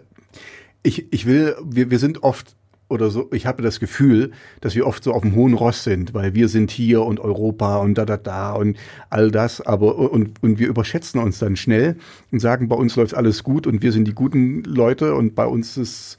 ich, 0.83 1.11
ich 1.13 1.25
will, 1.27 1.57
wir, 1.65 1.91
wir 1.91 1.99
sind 1.99 2.23
oft 2.23 2.55
oder 2.89 3.09
so, 3.09 3.31
ich 3.33 3.47
habe 3.47 3.63
das 3.63 3.81
Gefühl, 3.81 4.33
dass 4.61 4.75
wir 4.75 4.87
oft 4.87 5.03
so 5.03 5.13
auf 5.15 5.23
dem 5.23 5.35
hohen 5.35 5.55
Ross 5.55 5.83
sind, 5.83 6.13
weil 6.13 6.35
wir 6.35 6.49
sind 6.49 6.71
hier 6.71 7.03
und 7.05 7.21
Europa 7.21 7.79
und 7.79 7.97
da, 7.97 8.05
da, 8.05 8.19
da 8.19 8.53
und 8.53 8.77
all 9.09 9.31
das, 9.31 9.63
aber 9.63 9.97
und, 10.13 10.43
und 10.43 10.59
wir 10.59 10.69
überschätzen 10.69 11.19
uns 11.23 11.39
dann 11.39 11.57
schnell 11.57 11.97
und 12.31 12.41
sagen, 12.41 12.69
bei 12.69 12.77
uns 12.77 12.97
läuft 12.97 13.15
alles 13.15 13.45
gut 13.45 13.67
und 13.67 13.81
wir 13.83 13.93
sind 13.93 14.05
die 14.07 14.13
guten 14.15 14.63
Leute 14.65 15.15
und 15.15 15.35
bei 15.35 15.47
uns 15.47 15.79
ist 15.79 16.19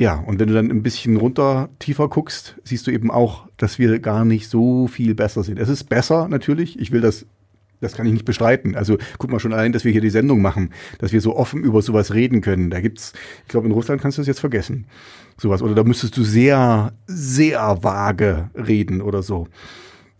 ja, 0.00 0.16
und 0.16 0.40
wenn 0.40 0.48
du 0.48 0.54
dann 0.54 0.72
ein 0.72 0.82
bisschen 0.82 1.16
runter 1.16 1.68
tiefer 1.78 2.08
guckst, 2.08 2.56
siehst 2.64 2.84
du 2.88 2.90
eben 2.90 3.12
auch, 3.12 3.46
dass 3.58 3.78
wir 3.78 4.00
gar 4.00 4.24
nicht 4.24 4.50
so 4.50 4.88
viel 4.88 5.14
besser 5.14 5.44
sind. 5.44 5.60
Es 5.60 5.68
ist 5.68 5.84
besser 5.84 6.26
natürlich, 6.26 6.80
ich 6.80 6.90
will 6.90 7.00
das 7.00 7.26
das 7.80 7.94
kann 7.94 8.06
ich 8.06 8.12
nicht 8.12 8.24
bestreiten. 8.24 8.74
Also 8.74 8.98
guck 9.18 9.30
mal 9.30 9.40
schon 9.40 9.52
allein, 9.52 9.72
dass 9.72 9.84
wir 9.84 9.92
hier 9.92 10.00
die 10.00 10.10
Sendung 10.10 10.42
machen, 10.42 10.70
dass 10.98 11.12
wir 11.12 11.20
so 11.20 11.36
offen 11.36 11.62
über 11.62 11.82
sowas 11.82 12.14
reden 12.14 12.40
können. 12.40 12.70
Da 12.70 12.80
gibt's, 12.80 13.12
ich 13.42 13.48
glaube, 13.48 13.66
in 13.66 13.72
Russland 13.72 14.00
kannst 14.00 14.18
du 14.18 14.22
das 14.22 14.28
jetzt 14.28 14.40
vergessen. 14.40 14.86
Sowas. 15.36 15.62
Oder 15.62 15.74
da 15.74 15.84
müsstest 15.84 16.16
du 16.16 16.24
sehr, 16.24 16.92
sehr 17.06 17.78
vage 17.82 18.50
reden 18.54 19.00
oder 19.00 19.22
so. 19.22 19.48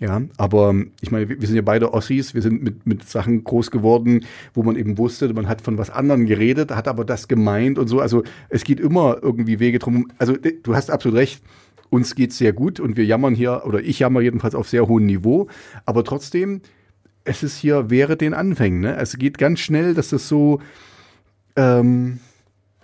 Ja, 0.01 0.21
aber 0.37 0.75
ich 1.01 1.13
meine, 1.13 1.29
wir 1.29 1.47
sind 1.47 1.55
ja 1.57 1.63
beide 1.63 1.95
Ossis, 1.95 2.35
wir 2.35 2.43
sind 2.43 2.63
mit, 2.63 2.85
mit 2.85 3.09
Sachen 3.09 3.45
groß 3.45 3.71
geworden, 3.71 4.27
wo 4.53 4.65
man 4.65 4.77
eben 4.77 4.99
wusste, 4.99 5.33
man 5.33 5.49
hat 5.49 5.63
von 5.63 5.79
was 5.79 5.89
anderem 5.89 6.27
geredet, 6.27 6.73
hat 6.73 6.89
aber 6.89 7.05
das 7.05 7.29
gemeint 7.29 7.79
und 7.79 7.87
so. 7.87 8.01
Also 8.01 8.25
es 8.49 8.65
geht 8.65 8.81
immer 8.81 9.19
irgendwie 9.23 9.61
Wege 9.61 9.79
drum. 9.79 10.09
Also 10.19 10.37
du 10.37 10.75
hast 10.75 10.91
absolut 10.91 11.17
recht, 11.17 11.43
uns 11.91 12.17
geht's 12.17 12.39
sehr 12.39 12.53
gut 12.53 12.81
und 12.81 12.97
wir 12.97 13.05
jammern 13.05 13.37
hier, 13.37 13.63
oder 13.65 13.81
ich 13.81 14.01
jammer 14.01 14.21
jedenfalls 14.21 14.57
auf 14.57 14.69
sehr 14.69 14.89
hohem 14.89 15.07
Niveau, 15.07 15.47
aber 15.87 16.03
trotzdem, 16.03 16.61
es 17.25 17.43
ist 17.43 17.57
hier 17.57 17.91
wäre 17.91 18.17
den 18.17 18.35
Anfängen. 18.35 18.81
Ne? 18.81 18.97
Es 18.97 19.17
geht 19.19 19.39
ganz 19.39 19.61
schnell, 19.61 19.95
dass 19.95 20.11
das 20.11 20.29
so, 20.29 20.61
ähm, 21.57 22.21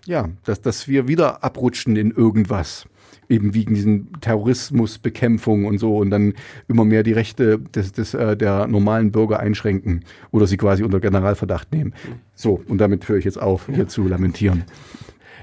ja, 0.06 0.28
dass, 0.44 0.62
dass 0.62 0.88
wir 0.88 1.08
wieder 1.08 1.44
abrutschen 1.44 1.96
in 1.96 2.10
irgendwas. 2.10 2.86
eben 3.28 3.54
wegen 3.54 3.74
diesen 3.74 4.20
Terrorismusbekämpfung 4.20 5.64
und 5.64 5.78
so 5.78 5.98
und 5.98 6.10
dann 6.10 6.34
immer 6.68 6.84
mehr 6.84 7.02
die 7.02 7.12
Rechte 7.12 7.58
des, 7.58 7.92
des, 7.92 8.12
äh, 8.12 8.36
der 8.36 8.66
normalen 8.66 9.12
Bürger 9.12 9.38
einschränken 9.38 10.04
oder 10.32 10.46
sie 10.46 10.56
quasi 10.56 10.82
unter 10.82 11.00
Generalverdacht 11.00 11.72
nehmen. 11.72 11.94
So, 12.34 12.60
und 12.66 12.78
damit 12.78 13.08
höre 13.08 13.18
ich 13.18 13.24
jetzt 13.24 13.40
auf, 13.40 13.68
hier 13.72 13.86
zu 13.86 14.06
lamentieren. 14.08 14.64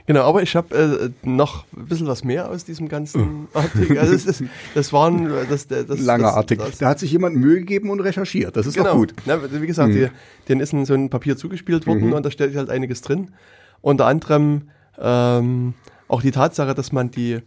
Genau, 0.08 0.22
aber 0.24 0.42
ich 0.42 0.56
habe 0.56 1.12
äh, 1.24 1.28
noch 1.28 1.66
ein 1.76 1.86
bisschen 1.86 2.08
was 2.08 2.24
mehr 2.24 2.50
aus 2.50 2.64
diesem 2.66 2.88
ganzen 2.88 3.48
Artikel. 3.54 4.00
Also 4.00 4.14
das, 4.14 4.24
das, 4.26 4.44
das 4.74 4.94
waren 4.94 5.30
das, 5.50 5.68
das 5.68 6.00
Langer 6.00 6.34
Artikel. 6.34 6.66
Da 6.80 6.88
hat 6.90 7.00
sich 7.00 7.12
jemand 7.12 7.36
Mühe 7.36 7.60
gegeben 7.60 7.90
und 7.90 8.00
recherchiert. 8.00 8.56
Das 8.56 8.66
ist 8.66 8.76
genau. 8.76 8.92
doch 8.92 8.96
gut. 8.96 9.14
Na, 9.26 9.38
wie 9.52 9.68
gesagt, 9.68 9.94
Mhm. 9.94 10.10
denen 10.48 10.62
ist 10.62 10.72
in 10.74 10.86
so 10.86 10.94
ein 10.94 11.10
Papier 11.10 11.36
zugespielt 11.38 11.86
worden 11.86 12.08
Mhm. 12.08 12.14
und 12.14 12.26
da 12.26 12.32
steht 12.32 12.56
halt 12.56 12.70
einiges 12.70 13.02
drin. 13.02 13.34
Unter 13.82 14.06
anderem 14.08 14.70
ähm, 14.98 15.74
auch 16.08 16.22
die 16.22 16.32
Tatsache, 16.32 16.74
dass 16.74 16.92
man 16.94 17.12
die 17.12 17.40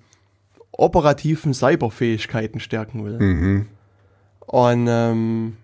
operativen 0.73 1.55
Cyberfähigkeiten 1.55 2.61
stärken 2.61 3.05
will. 3.05 3.19
Mhm. 3.19 3.67
Und 4.47 4.87
ähm, 4.89 5.57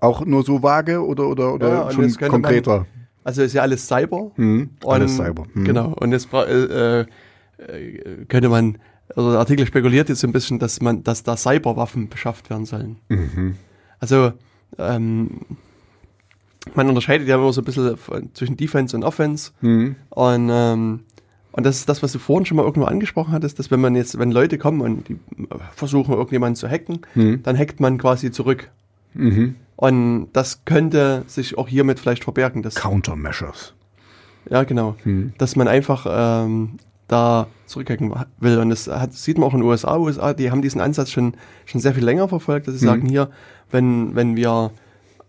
Auch 0.00 0.24
nur 0.24 0.42
so 0.44 0.62
vage 0.62 1.04
oder, 1.04 1.28
oder, 1.28 1.54
oder 1.54 1.68
Ja, 1.68 1.90
schon 1.90 2.04
könnte 2.06 2.20
man- 2.22 2.30
konkreter? 2.30 2.86
Also 3.24 3.42
ist 3.42 3.52
ja 3.52 3.62
alles 3.62 3.86
Cyber. 3.86 4.32
Und, 4.36 4.70
Alles 4.84 5.16
Cyber. 5.16 5.44
Mhm. 5.54 5.64
Genau. 5.64 5.94
Und 5.98 6.12
jetzt 6.12 6.30
bra- 6.30 6.44
äh, 6.46 7.00
äh, 7.00 7.06
könnte 8.28 8.48
man, 8.48 8.78
also 9.14 9.30
der 9.30 9.38
Artikel 9.40 9.66
spekuliert 9.66 10.08
jetzt 10.08 10.20
so 10.20 10.26
ein 10.26 10.32
bisschen, 10.32 10.58
dass 10.58 10.80
man, 10.80 11.02
dass 11.04 11.22
da 11.22 11.36
Cyberwaffen 11.36 12.08
beschafft 12.08 12.50
werden 12.50 12.66
sollen. 12.66 12.96
Mhm. 13.08 13.56
Also 14.00 14.32
ähm, 14.78 15.40
man 16.74 16.88
unterscheidet 16.88 17.26
ja 17.28 17.36
immer 17.36 17.52
so 17.52 17.60
ein 17.60 17.64
bisschen 17.64 17.96
zwischen 18.34 18.56
Defense 18.56 18.96
und 18.96 19.02
Offense. 19.04 19.50
Mhm. 19.60 19.96
Und, 20.10 20.48
ähm, 20.50 21.00
und 21.52 21.66
das 21.66 21.76
ist 21.76 21.88
das, 21.88 22.02
was 22.02 22.12
du 22.12 22.18
vorhin 22.18 22.46
schon 22.46 22.56
mal 22.56 22.62
irgendwo 22.64 22.86
angesprochen 22.86 23.32
hattest, 23.32 23.58
dass 23.58 23.70
wenn 23.70 23.80
man 23.80 23.94
jetzt, 23.94 24.18
wenn 24.18 24.30
Leute 24.30 24.58
kommen 24.58 24.80
und 24.80 25.08
die 25.08 25.14
äh, 25.14 25.18
versuchen, 25.74 26.12
irgendjemanden 26.14 26.56
zu 26.56 26.68
hacken, 26.68 27.00
Mhm. 27.14 27.42
dann 27.42 27.58
hackt 27.58 27.80
man 27.80 27.98
quasi 27.98 28.30
zurück. 28.30 28.70
Mhm. 29.14 29.56
Und 29.76 30.28
das 30.32 30.64
könnte 30.64 31.24
sich 31.26 31.58
auch 31.58 31.68
hiermit 31.68 31.98
vielleicht 31.98 32.24
verbergen. 32.24 32.62
Dass, 32.62 32.74
Countermeasures. 32.76 33.74
ja, 34.50 34.64
genau. 34.64 34.96
Mhm. 35.04 35.32
Dass 35.38 35.56
man 35.56 35.66
einfach 35.68 36.06
ähm, 36.08 36.76
da 37.08 37.46
zurückhacken 37.66 38.14
will. 38.38 38.58
Und 38.58 38.70
das 38.70 38.86
hat, 38.88 39.12
sieht 39.14 39.38
man 39.38 39.48
auch 39.48 39.54
in 39.54 39.60
den 39.60 39.68
USA. 39.68 39.96
USA, 39.96 40.34
die 40.34 40.50
haben 40.50 40.62
diesen 40.62 40.80
Ansatz 40.80 41.10
schon, 41.10 41.34
schon 41.66 41.80
sehr 41.80 41.94
viel 41.94 42.04
länger 42.04 42.28
verfolgt, 42.28 42.68
dass 42.68 42.76
sie 42.78 42.84
Mhm. 42.86 42.90
sagen, 42.90 43.06
hier, 43.08 43.30
wenn, 43.70 44.14
wenn 44.14 44.36
wir 44.36 44.70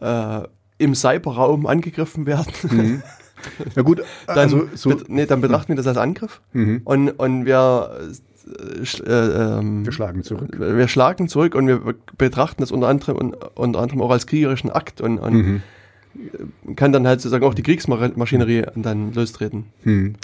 äh, 0.01 0.41
im 0.77 0.93
Cyberraum 0.95 1.65
angegriffen 1.65 2.25
werden, 2.25 2.53
Mhm. 2.69 3.03
Na 3.75 3.81
gut, 3.81 4.01
dann, 4.27 4.37
also 4.37 4.69
so. 4.73 4.93
nee, 5.07 5.25
dann 5.25 5.41
betrachten 5.41 5.69
wir 5.69 5.75
das 5.75 5.87
als 5.87 5.97
Angriff. 5.97 6.41
Mhm. 6.53 6.81
Und, 6.85 7.09
und 7.11 7.45
wir, 7.45 8.09
äh, 8.47 9.09
äh, 9.09 9.59
ähm, 9.59 9.85
Wir 9.85 9.91
schlagen 9.91 10.23
zurück. 10.23 10.57
wir 10.59 10.87
schlagen 10.87 11.27
zurück 11.27 11.55
und 11.55 11.67
wir 11.67 11.81
betrachten 12.17 12.61
das 12.61 12.71
unter 12.71 12.87
anderem, 12.87 13.17
un- 13.17 13.35
unter 13.55 13.79
anderem 13.79 14.01
auch 14.01 14.11
als 14.11 14.27
kriegerischen 14.27 14.69
Akt 14.69 15.01
und, 15.01 15.17
und 15.19 15.33
Mhm. 15.33 15.61
kann 16.75 16.91
dann 16.91 17.07
halt 17.07 17.21
sozusagen 17.21 17.43
auch 17.45 17.53
die 17.53 17.63
Kriegsmaschinerie 17.63 18.63
dann 18.75 19.13
lostreten. 19.13 19.65
Mhm. 19.83 20.15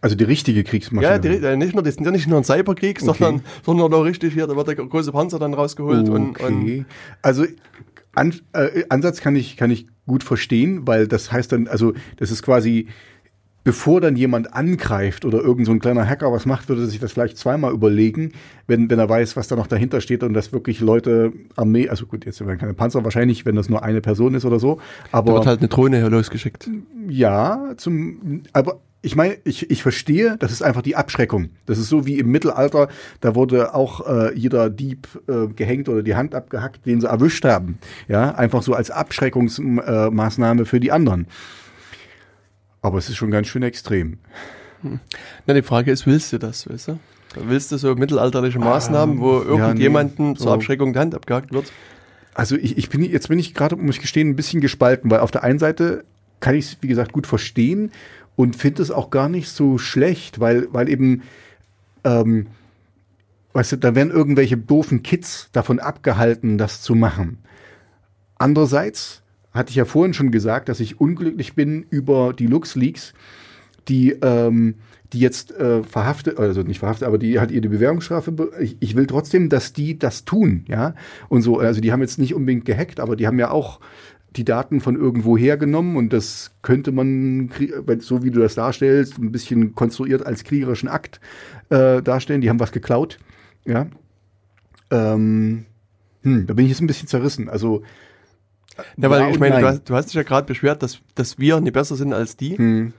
Also 0.00 0.16
die 0.16 0.24
richtige 0.24 0.60
Ja, 0.60 0.64
Kriegsmaschine. 0.64 1.20
die, 1.20 1.28
äh, 1.46 1.56
nicht 1.56 1.74
nur, 1.74 1.82
das 1.82 1.96
ja 1.98 2.10
nicht 2.10 2.26
nur 2.26 2.38
ein 2.38 2.44
Cyberkrieg, 2.44 3.00
Okay. 3.00 3.04
sondern, 3.18 3.42
sondern 3.64 3.94
auch 3.94 4.02
richtig 4.04 4.34
hier, 4.34 4.46
da 4.48 4.56
wird 4.56 4.66
der 4.68 4.74
große 4.74 5.12
Panzer 5.12 5.38
dann 5.38 5.54
rausgeholt 5.54 6.08
und, 6.08 6.40
und 6.40 6.40
Okay. 6.40 6.84
Also 7.22 7.44
An, 8.14 8.34
äh, 8.52 8.84
Ansatz 8.90 9.20
kann 9.20 9.36
ich, 9.36 9.56
kann 9.56 9.70
ich 9.70 9.86
gut 10.06 10.22
verstehen, 10.24 10.86
weil 10.86 11.06
das 11.08 11.32
heißt 11.32 11.52
dann, 11.52 11.66
also 11.68 11.94
das 12.16 12.30
ist 12.30 12.42
quasi, 12.42 12.88
bevor 13.64 14.00
dann 14.00 14.16
jemand 14.16 14.54
angreift 14.54 15.24
oder 15.24 15.40
irgend 15.40 15.66
so 15.66 15.72
ein 15.72 15.78
kleiner 15.78 16.08
Hacker 16.08 16.32
was 16.32 16.46
macht, 16.46 16.68
würde 16.68 16.82
er 16.82 16.88
sich 16.88 17.00
das 17.00 17.12
vielleicht 17.12 17.38
zweimal 17.38 17.72
überlegen, 17.72 18.32
wenn, 18.66 18.90
wenn 18.90 18.98
er 18.98 19.08
weiß, 19.08 19.36
was 19.36 19.48
da 19.48 19.56
noch 19.56 19.66
dahinter 19.66 20.00
steht 20.00 20.22
und 20.22 20.34
dass 20.34 20.52
wirklich 20.52 20.80
Leute, 20.80 21.32
Armee, 21.56 21.88
also 21.88 22.06
gut, 22.06 22.24
jetzt 22.24 22.44
werden 22.44 22.58
keine 22.58 22.74
Panzer 22.74 23.04
wahrscheinlich, 23.04 23.46
wenn 23.46 23.56
das 23.56 23.68
nur 23.68 23.82
eine 23.82 24.00
Person 24.00 24.34
ist 24.34 24.44
oder 24.44 24.58
so, 24.58 24.80
da 25.10 25.18
aber 25.18 25.34
wird 25.34 25.46
halt 25.46 25.60
eine 25.60 25.68
Drohne 25.68 26.08
losgeschickt. 26.08 26.68
ja, 27.08 27.74
zum, 27.76 28.42
aber 28.52 28.80
ich 29.02 29.16
meine, 29.16 29.36
ich, 29.44 29.68
ich 29.68 29.82
verstehe, 29.82 30.36
das 30.38 30.52
ist 30.52 30.62
einfach 30.62 30.82
die 30.82 30.94
Abschreckung. 30.94 31.50
Das 31.66 31.76
ist 31.78 31.88
so 31.88 32.06
wie 32.06 32.20
im 32.20 32.30
Mittelalter, 32.30 32.88
da 33.20 33.34
wurde 33.34 33.74
auch 33.74 34.06
äh, 34.06 34.34
jeder 34.38 34.70
Dieb 34.70 35.08
äh, 35.28 35.48
gehängt 35.48 35.88
oder 35.88 36.04
die 36.04 36.14
Hand 36.14 36.36
abgehackt, 36.36 36.86
den 36.86 37.00
sie 37.00 37.08
erwischt 37.08 37.44
haben. 37.44 37.78
Ja, 38.06 38.32
einfach 38.36 38.62
so 38.62 38.74
als 38.74 38.92
Abschreckungsmaßnahme 38.92 40.62
äh, 40.62 40.64
für 40.64 40.78
die 40.78 40.92
anderen. 40.92 41.26
Aber 42.82 42.98
es 42.98 43.08
ist 43.08 43.16
schon 43.16 43.30
ganz 43.30 43.46
schön 43.46 43.62
extrem. 43.62 44.18
Na, 45.46 45.54
die 45.54 45.62
Frage 45.62 45.92
ist, 45.92 46.06
willst 46.06 46.32
du 46.32 46.38
das, 46.38 46.68
weißt 46.68 46.88
du? 46.88 46.98
Willst 47.36 47.72
du 47.72 47.78
so 47.78 47.94
mittelalterliche 47.94 48.58
Maßnahmen, 48.58 49.20
wo 49.20 49.38
Ah, 49.38 49.44
ja, 49.44 49.48
irgendjemanden 49.50 50.30
nee, 50.30 50.34
zur 50.36 50.48
so. 50.48 50.52
Abschreckung 50.52 50.92
die 50.92 50.98
Hand 50.98 51.14
abgehakt 51.14 51.52
wird? 51.52 51.72
Also 52.34 52.56
ich, 52.56 52.76
ich 52.76 52.88
bin 52.90 53.02
jetzt 53.02 53.28
bin 53.28 53.38
ich 53.38 53.54
gerade, 53.54 53.76
muss 53.76 53.96
ich 53.96 54.00
gestehen, 54.02 54.28
ein 54.30 54.36
bisschen 54.36 54.60
gespalten, 54.60 55.10
weil 55.10 55.20
auf 55.20 55.30
der 55.30 55.44
einen 55.44 55.58
Seite 55.58 56.04
kann 56.40 56.54
ich 56.54 56.66
es, 56.66 56.76
wie 56.80 56.88
gesagt, 56.88 57.12
gut 57.12 57.26
verstehen 57.26 57.92
und 58.36 58.56
finde 58.56 58.82
es 58.82 58.90
auch 58.90 59.10
gar 59.10 59.28
nicht 59.28 59.48
so 59.48 59.78
schlecht, 59.78 60.40
weil, 60.40 60.66
weil 60.72 60.88
eben, 60.88 61.22
ähm, 62.04 62.48
weißt 63.52 63.72
du, 63.72 63.76
da 63.76 63.94
werden 63.94 64.10
irgendwelche 64.10 64.56
doofen 64.56 65.02
Kids 65.02 65.48
davon 65.52 65.78
abgehalten, 65.78 66.58
das 66.58 66.82
zu 66.82 66.94
machen. 66.94 67.38
Andererseits 68.36 69.21
hatte 69.52 69.70
ich 69.70 69.76
ja 69.76 69.84
vorhin 69.84 70.14
schon 70.14 70.30
gesagt, 70.30 70.68
dass 70.68 70.80
ich 70.80 71.00
unglücklich 71.00 71.54
bin 71.54 71.84
über 71.90 72.32
die 72.32 72.46
LuxLeaks, 72.46 73.14
die, 73.88 74.12
ähm, 74.22 74.76
die 75.12 75.20
jetzt 75.20 75.52
äh, 75.52 75.82
verhaftet, 75.82 76.38
also 76.38 76.62
nicht 76.62 76.78
verhaftet, 76.78 77.06
aber 77.06 77.18
die 77.18 77.38
hat 77.38 77.50
ihre 77.50 77.68
Bewährungsstrafe. 77.68 78.32
be- 78.32 78.52
Ich, 78.60 78.76
ich 78.80 78.96
will 78.96 79.06
trotzdem, 79.06 79.48
dass 79.48 79.72
die 79.72 79.98
das 79.98 80.24
tun, 80.24 80.64
ja. 80.68 80.94
Und 81.28 81.42
so, 81.42 81.58
also 81.58 81.80
die 81.80 81.92
haben 81.92 82.00
jetzt 82.00 82.18
nicht 82.18 82.34
unbedingt 82.34 82.64
gehackt, 82.64 83.00
aber 83.00 83.16
die 83.16 83.26
haben 83.26 83.38
ja 83.38 83.50
auch 83.50 83.80
die 84.36 84.44
Daten 84.44 84.80
von 84.80 84.96
irgendwo 84.96 85.36
hergenommen 85.36 85.96
und 85.96 86.14
das 86.14 86.52
könnte 86.62 86.90
man, 86.90 87.50
so 87.98 88.22
wie 88.22 88.30
du 88.30 88.40
das 88.40 88.54
darstellst, 88.54 89.18
ein 89.18 89.32
bisschen 89.32 89.74
konstruiert 89.74 90.24
als 90.24 90.44
kriegerischen 90.44 90.88
Akt 90.88 91.20
äh, 91.68 92.00
darstellen. 92.00 92.40
Die 92.40 92.48
haben 92.48 92.60
was 92.60 92.72
geklaut, 92.72 93.18
ja. 93.66 93.88
Ähm, 94.90 95.66
hm, 96.22 96.46
da 96.46 96.54
bin 96.54 96.64
ich 96.64 96.70
jetzt 96.70 96.80
ein 96.80 96.86
bisschen 96.86 97.08
zerrissen. 97.08 97.50
Also 97.50 97.82
Ja, 98.96 99.10
weil 99.10 99.20
ja 99.20 99.28
ich 99.30 99.38
meine, 99.38 99.60
du 99.60 99.66
hast, 99.66 99.84
du 99.84 99.94
hast 99.94 100.06
dich 100.06 100.14
ja 100.14 100.22
gerade 100.22 100.46
beschwert, 100.46 100.82
dass, 100.82 100.98
dass 101.14 101.38
wir 101.38 101.60
nicht 101.60 101.72
besser 101.72 101.96
sind 101.96 102.12
als 102.12 102.36
die. 102.36 102.56
Hm. 102.56 102.92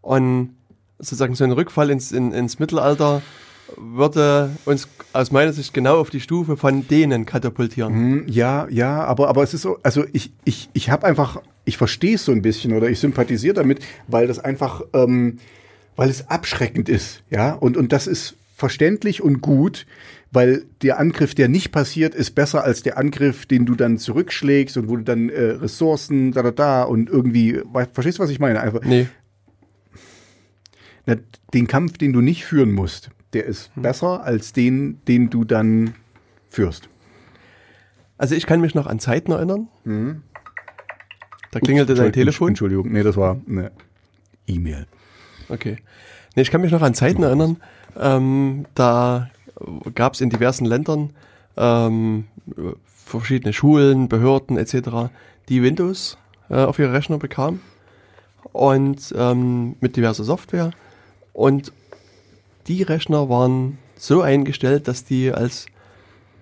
Und 0.00 0.54
sozusagen 0.98 1.34
so 1.34 1.44
ein 1.44 1.52
Rückfall 1.52 1.90
ins, 1.90 2.12
in, 2.12 2.32
ins 2.32 2.58
Mittelalter 2.58 3.22
würde 3.76 4.50
uns 4.64 4.88
aus 5.12 5.30
meiner 5.30 5.52
Sicht 5.52 5.72
genau 5.74 5.98
auf 5.98 6.10
die 6.10 6.20
Stufe 6.20 6.56
von 6.56 6.86
denen 6.86 7.26
katapultieren. 7.26 7.94
Hm, 7.94 8.24
Ja, 8.28 8.66
ja, 8.70 9.04
aber, 9.04 9.28
aber 9.28 9.42
es 9.42 9.54
ist 9.54 9.62
so, 9.62 9.78
also 9.82 10.04
ich, 10.12 10.32
ich, 10.44 10.68
ich 10.72 10.90
habe 10.90 11.06
einfach, 11.06 11.40
ich 11.64 11.76
verstehe 11.76 12.16
es 12.16 12.24
so 12.24 12.32
ein 12.32 12.42
bisschen 12.42 12.74
oder 12.74 12.88
ich 12.88 13.00
sympathisiere 13.00 13.54
damit, 13.54 13.80
weil 14.06 14.26
das 14.26 14.38
einfach, 14.38 14.82
ähm, 14.92 15.38
weil 15.96 16.10
es 16.10 16.28
abschreckend 16.28 16.88
ist, 16.88 17.22
ja, 17.30 17.52
und, 17.54 17.76
und 17.76 17.92
das 17.92 18.06
ist 18.06 18.34
verständlich 18.56 19.22
und 19.22 19.40
gut, 19.40 19.86
weil 20.34 20.64
der 20.82 20.98
Angriff, 20.98 21.34
der 21.34 21.48
nicht 21.48 21.70
passiert, 21.72 22.14
ist 22.14 22.32
besser 22.32 22.64
als 22.64 22.82
der 22.82 22.98
Angriff, 22.98 23.46
den 23.46 23.64
du 23.66 23.74
dann 23.74 23.98
zurückschlägst 23.98 24.76
und 24.76 24.88
wo 24.88 24.96
du 24.96 25.02
dann 25.04 25.28
äh, 25.30 25.40
Ressourcen 25.52 26.32
da, 26.32 26.42
da, 26.42 26.50
da 26.50 26.82
und 26.82 27.08
irgendwie, 27.08 27.60
verstehst 27.92 28.18
du, 28.18 28.22
was 28.22 28.30
ich 28.30 28.40
meine? 28.40 28.60
Einfach, 28.60 28.82
Nee. 28.82 29.06
na, 31.06 31.16
den 31.52 31.66
Kampf, 31.66 31.98
den 31.98 32.12
du 32.12 32.20
nicht 32.20 32.44
führen 32.44 32.72
musst, 32.72 33.10
der 33.32 33.44
ist 33.44 33.70
Hm. 33.74 33.82
besser 33.82 34.24
als 34.24 34.52
den, 34.52 34.98
den 35.06 35.30
du 35.30 35.44
dann 35.44 35.94
führst. 36.50 36.88
Also 38.18 38.34
ich 38.34 38.46
kann 38.46 38.60
mich 38.60 38.74
noch 38.74 38.86
an 38.86 38.98
Zeiten 39.00 39.32
erinnern. 39.32 39.68
Mhm. 39.84 40.22
Da 41.50 41.60
klingelte 41.60 41.94
dein 41.94 42.06
Entschuldigung, 42.06 42.12
Telefon. 42.12 42.48
Entschuldigung, 42.48 42.92
nee, 42.92 43.02
das 43.02 43.16
war 43.16 43.40
eine 43.48 43.70
E-Mail. 44.46 44.86
Okay. 45.48 45.76
Nee, 46.34 46.42
ich 46.42 46.50
kann 46.50 46.60
mich 46.60 46.72
noch 46.72 46.82
an 46.82 46.94
Zeiten 46.94 47.22
erinnern, 47.22 47.58
ähm, 47.96 48.66
da 48.74 49.30
gab 49.94 50.14
es 50.14 50.20
in 50.20 50.30
diversen 50.30 50.64
Ländern 50.64 51.10
ähm, 51.56 52.24
verschiedene 53.04 53.52
Schulen, 53.52 54.08
Behörden 54.08 54.56
etc., 54.58 55.10
die 55.48 55.62
Windows 55.62 56.16
äh, 56.50 56.54
auf 56.56 56.78
ihre 56.78 56.92
Rechner 56.92 57.18
bekamen 57.18 57.60
und 58.52 59.14
ähm, 59.16 59.76
mit 59.80 59.96
diverser 59.96 60.24
Software. 60.24 60.70
Und 61.32 61.72
die 62.66 62.82
Rechner 62.82 63.28
waren 63.28 63.78
so 63.96 64.22
eingestellt, 64.22 64.88
dass 64.88 65.04
die 65.04 65.32
als 65.32 65.66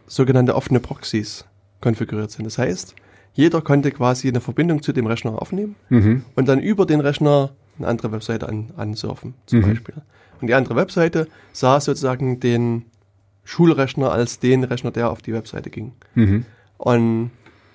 sogenannte 0.07 0.55
offene 0.55 0.81
Proxys 0.81 1.45
konfiguriert 1.81 2.31
sind. 2.31 2.45
Das 2.45 2.59
heißt, 2.59 2.95
jeder 3.35 3.61
konnte 3.63 3.91
quasi 3.91 4.29
eine 4.29 4.41
Verbindung 4.41 4.83
zu 4.83 4.93
dem 4.93 5.07
Rechner 5.07 5.41
aufnehmen 5.41 5.75
Mhm. 5.89 6.25
und 6.37 6.49
dann 6.49 6.61
über 6.61 6.87
den 6.87 7.01
Rechner 7.01 7.51
eine 7.79 7.89
andere 7.89 8.13
Webseite 8.13 8.49
an, 8.49 8.71
ansurfen, 8.77 9.35
zum 9.47 9.61
Mhm. 9.61 9.63
Beispiel. 9.69 9.95
Und 10.41 10.49
die 10.49 10.55
andere 10.55 10.77
Webseite 10.77 11.29
sah 11.53 11.81
sozusagen 11.81 12.41
den 12.41 12.85
Schulrechner 13.45 14.13
als 14.13 14.39
den 14.39 14.65
Rechner, 14.65 14.91
der 14.91 15.11
auf 15.11 15.23
die 15.23 15.33
Webseite 15.33 15.71
ging. 15.71 15.93
Mhm. 16.15 16.45
Und 16.79 17.31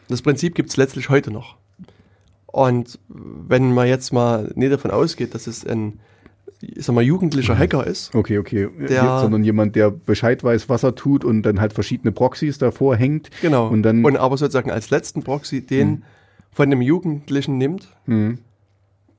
das 0.10 0.22
Prinzip 0.22 0.56
gibt 0.56 0.70
es 0.70 0.78
letztlich 0.78 1.10
heute 1.10 1.32
noch. 1.32 1.56
Und 2.46 3.00
wenn 3.10 3.74
man 3.74 3.88
jetzt 3.88 4.14
mal 4.14 4.52
nicht 4.56 4.72
davon 4.72 4.92
ausgeht, 4.92 5.36
dass 5.36 5.48
es 5.48 5.66
ein 5.66 6.00
ich 6.60 6.86
sag 6.86 6.96
mal, 6.96 7.04
jugendlicher 7.04 7.56
Hacker 7.56 7.86
ist. 7.86 8.16
Okay, 8.16 8.40
okay. 8.40 8.68
Der- 8.90 9.20
Sondern 9.20 9.44
jemand, 9.44 9.76
der 9.76 9.92
Bescheid 9.92 10.44
weiß, 10.44 10.70
was 10.70 10.82
er 10.82 10.96
tut 10.96 11.24
und 11.24 11.44
dann 11.44 11.60
halt 11.62 11.72
verschiedene 11.74 12.12
Proxys 12.12 12.58
davor 12.58 12.96
hängt. 12.96 13.30
Genau. 13.42 13.68
Und 13.68 13.84
dann. 13.84 14.04
aber 14.16 14.38
sozusagen 14.38 14.72
als 14.72 14.90
letzten 14.90 15.22
Proxy 15.22 15.62
den 15.64 16.04
von 16.52 16.72
dem 16.72 16.82
Jugendlichen 16.82 17.60
nimmt, 17.60 17.90
Mhm. 18.08 18.40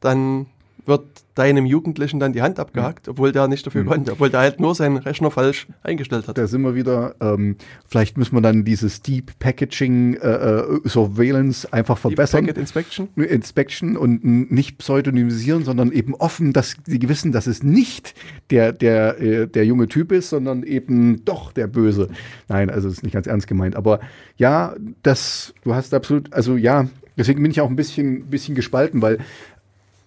dann 0.00 0.46
wird 0.88 1.04
deinem 1.34 1.66
Jugendlichen 1.66 2.18
dann 2.18 2.32
die 2.32 2.42
Hand 2.42 2.58
abgehackt, 2.58 3.08
obwohl 3.08 3.30
der 3.30 3.46
nicht 3.46 3.64
dafür 3.64 3.84
konnte, 3.84 4.12
obwohl 4.12 4.28
der 4.28 4.40
halt 4.40 4.58
nur 4.58 4.74
seinen 4.74 4.96
Rechner 4.96 5.30
falsch 5.30 5.68
eingestellt 5.84 6.26
hat. 6.26 6.36
Da 6.36 6.48
sind 6.48 6.62
wir 6.62 6.74
wieder. 6.74 7.14
Ähm, 7.20 7.56
vielleicht 7.86 8.18
müssen 8.18 8.34
wir 8.34 8.40
dann 8.40 8.64
dieses 8.64 9.02
Deep 9.02 9.38
Packaging 9.38 10.14
äh, 10.14 10.28
äh, 10.28 10.80
Surveillance 10.84 11.72
einfach 11.72 11.96
verbessern. 11.96 12.46
Packet 12.46 12.58
Inspection. 12.58 13.08
Inspection 13.14 13.96
und 13.96 14.24
nicht 14.24 14.78
pseudonymisieren, 14.78 15.62
sondern 15.64 15.92
eben 15.92 16.14
offen, 16.16 16.52
dass 16.52 16.76
sie 16.84 17.08
wissen, 17.08 17.30
dass 17.30 17.46
es 17.46 17.62
nicht 17.62 18.14
der, 18.50 18.72
der, 18.72 19.20
äh, 19.20 19.46
der 19.46 19.64
junge 19.64 19.86
Typ 19.86 20.10
ist, 20.10 20.30
sondern 20.30 20.64
eben 20.64 21.24
doch 21.24 21.52
der 21.52 21.68
Böse. 21.68 22.08
Nein, 22.48 22.68
also 22.68 22.88
ist 22.88 23.04
nicht 23.04 23.12
ganz 23.12 23.28
ernst 23.28 23.46
gemeint. 23.46 23.76
Aber 23.76 24.00
ja, 24.36 24.74
das, 25.04 25.54
du 25.62 25.74
hast 25.74 25.94
absolut, 25.94 26.32
also 26.32 26.56
ja, 26.56 26.88
deswegen 27.16 27.42
bin 27.42 27.52
ich 27.52 27.60
auch 27.60 27.70
ein 27.70 27.76
bisschen, 27.76 28.24
bisschen 28.26 28.56
gespalten, 28.56 29.02
weil 29.02 29.18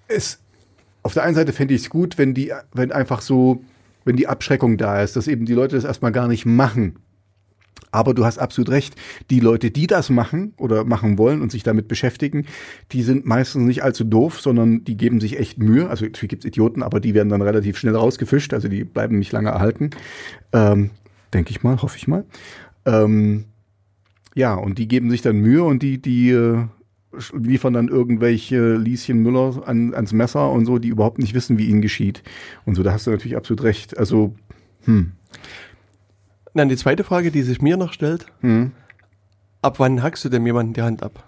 es 0.09 0.40
auf 1.03 1.13
der 1.13 1.23
einen 1.23 1.35
Seite 1.35 1.53
fände 1.53 1.73
ich 1.73 1.81
es 1.81 1.89
gut, 1.89 2.17
wenn 2.17 2.33
die, 2.33 2.51
wenn 2.73 2.91
einfach 2.91 3.21
so, 3.21 3.63
wenn 4.05 4.15
die 4.15 4.27
Abschreckung 4.27 4.77
da 4.77 5.01
ist, 5.01 5.15
dass 5.15 5.27
eben 5.27 5.45
die 5.45 5.53
Leute 5.53 5.75
das 5.75 5.85
erstmal 5.85 6.11
gar 6.11 6.27
nicht 6.27 6.45
machen. 6.45 6.97
Aber 7.93 8.13
du 8.13 8.23
hast 8.23 8.37
absolut 8.37 8.69
recht. 8.69 8.95
Die 9.29 9.41
Leute, 9.41 9.69
die 9.69 9.85
das 9.85 10.09
machen 10.09 10.53
oder 10.57 10.85
machen 10.85 11.17
wollen 11.17 11.41
und 11.41 11.51
sich 11.51 11.63
damit 11.63 11.89
beschäftigen, 11.89 12.45
die 12.93 13.03
sind 13.03 13.25
meistens 13.25 13.63
nicht 13.63 13.83
allzu 13.83 14.05
doof, 14.05 14.39
sondern 14.39 14.85
die 14.85 14.95
geben 14.95 15.19
sich 15.19 15.37
echt 15.37 15.57
Mühe. 15.57 15.89
Also 15.89 16.05
natürlich 16.05 16.29
gibt's 16.29 16.45
Idioten, 16.45 16.83
aber 16.83 17.01
die 17.01 17.13
werden 17.13 17.29
dann 17.29 17.41
relativ 17.41 17.77
schnell 17.77 17.95
rausgefischt. 17.95 18.53
Also 18.53 18.69
die 18.69 18.85
bleiben 18.85 19.19
nicht 19.19 19.33
lange 19.33 19.49
erhalten. 19.49 19.89
Ähm, 20.53 20.91
Denke 21.33 21.51
ich 21.51 21.63
mal, 21.63 21.81
hoffe 21.81 21.97
ich 21.97 22.07
mal. 22.07 22.25
Ähm, 22.85 23.45
ja, 24.35 24.53
und 24.53 24.77
die 24.77 24.87
geben 24.87 25.09
sich 25.09 25.21
dann 25.21 25.37
Mühe 25.37 25.63
und 25.63 25.81
die, 25.81 26.01
die 26.01 26.31
äh, 26.31 26.65
liefern 27.33 27.73
dann 27.73 27.87
irgendwelche 27.89 28.75
Lieschen 28.75 29.21
Müller 29.21 29.63
an, 29.67 29.93
ans 29.93 30.13
Messer 30.13 30.49
und 30.51 30.65
so, 30.65 30.79
die 30.79 30.87
überhaupt 30.89 31.19
nicht 31.19 31.33
wissen, 31.33 31.57
wie 31.57 31.67
ihnen 31.67 31.81
geschieht. 31.81 32.23
Und 32.65 32.75
so, 32.75 32.83
da 32.83 32.93
hast 32.93 33.07
du 33.07 33.11
natürlich 33.11 33.35
absolut 33.35 33.63
recht. 33.63 33.97
Also, 33.97 34.33
hm, 34.85 35.11
Dann 36.53 36.69
die 36.69 36.77
zweite 36.77 37.03
Frage, 37.03 37.31
die 37.31 37.41
sich 37.43 37.61
mir 37.61 37.77
noch 37.77 37.93
stellt, 37.93 38.25
hm. 38.41 38.71
ab 39.61 39.79
wann 39.79 40.01
hackst 40.03 40.23
du 40.25 40.29
dem 40.29 40.45
jemanden 40.45 40.73
die 40.73 40.81
Hand 40.81 41.03
ab? 41.03 41.23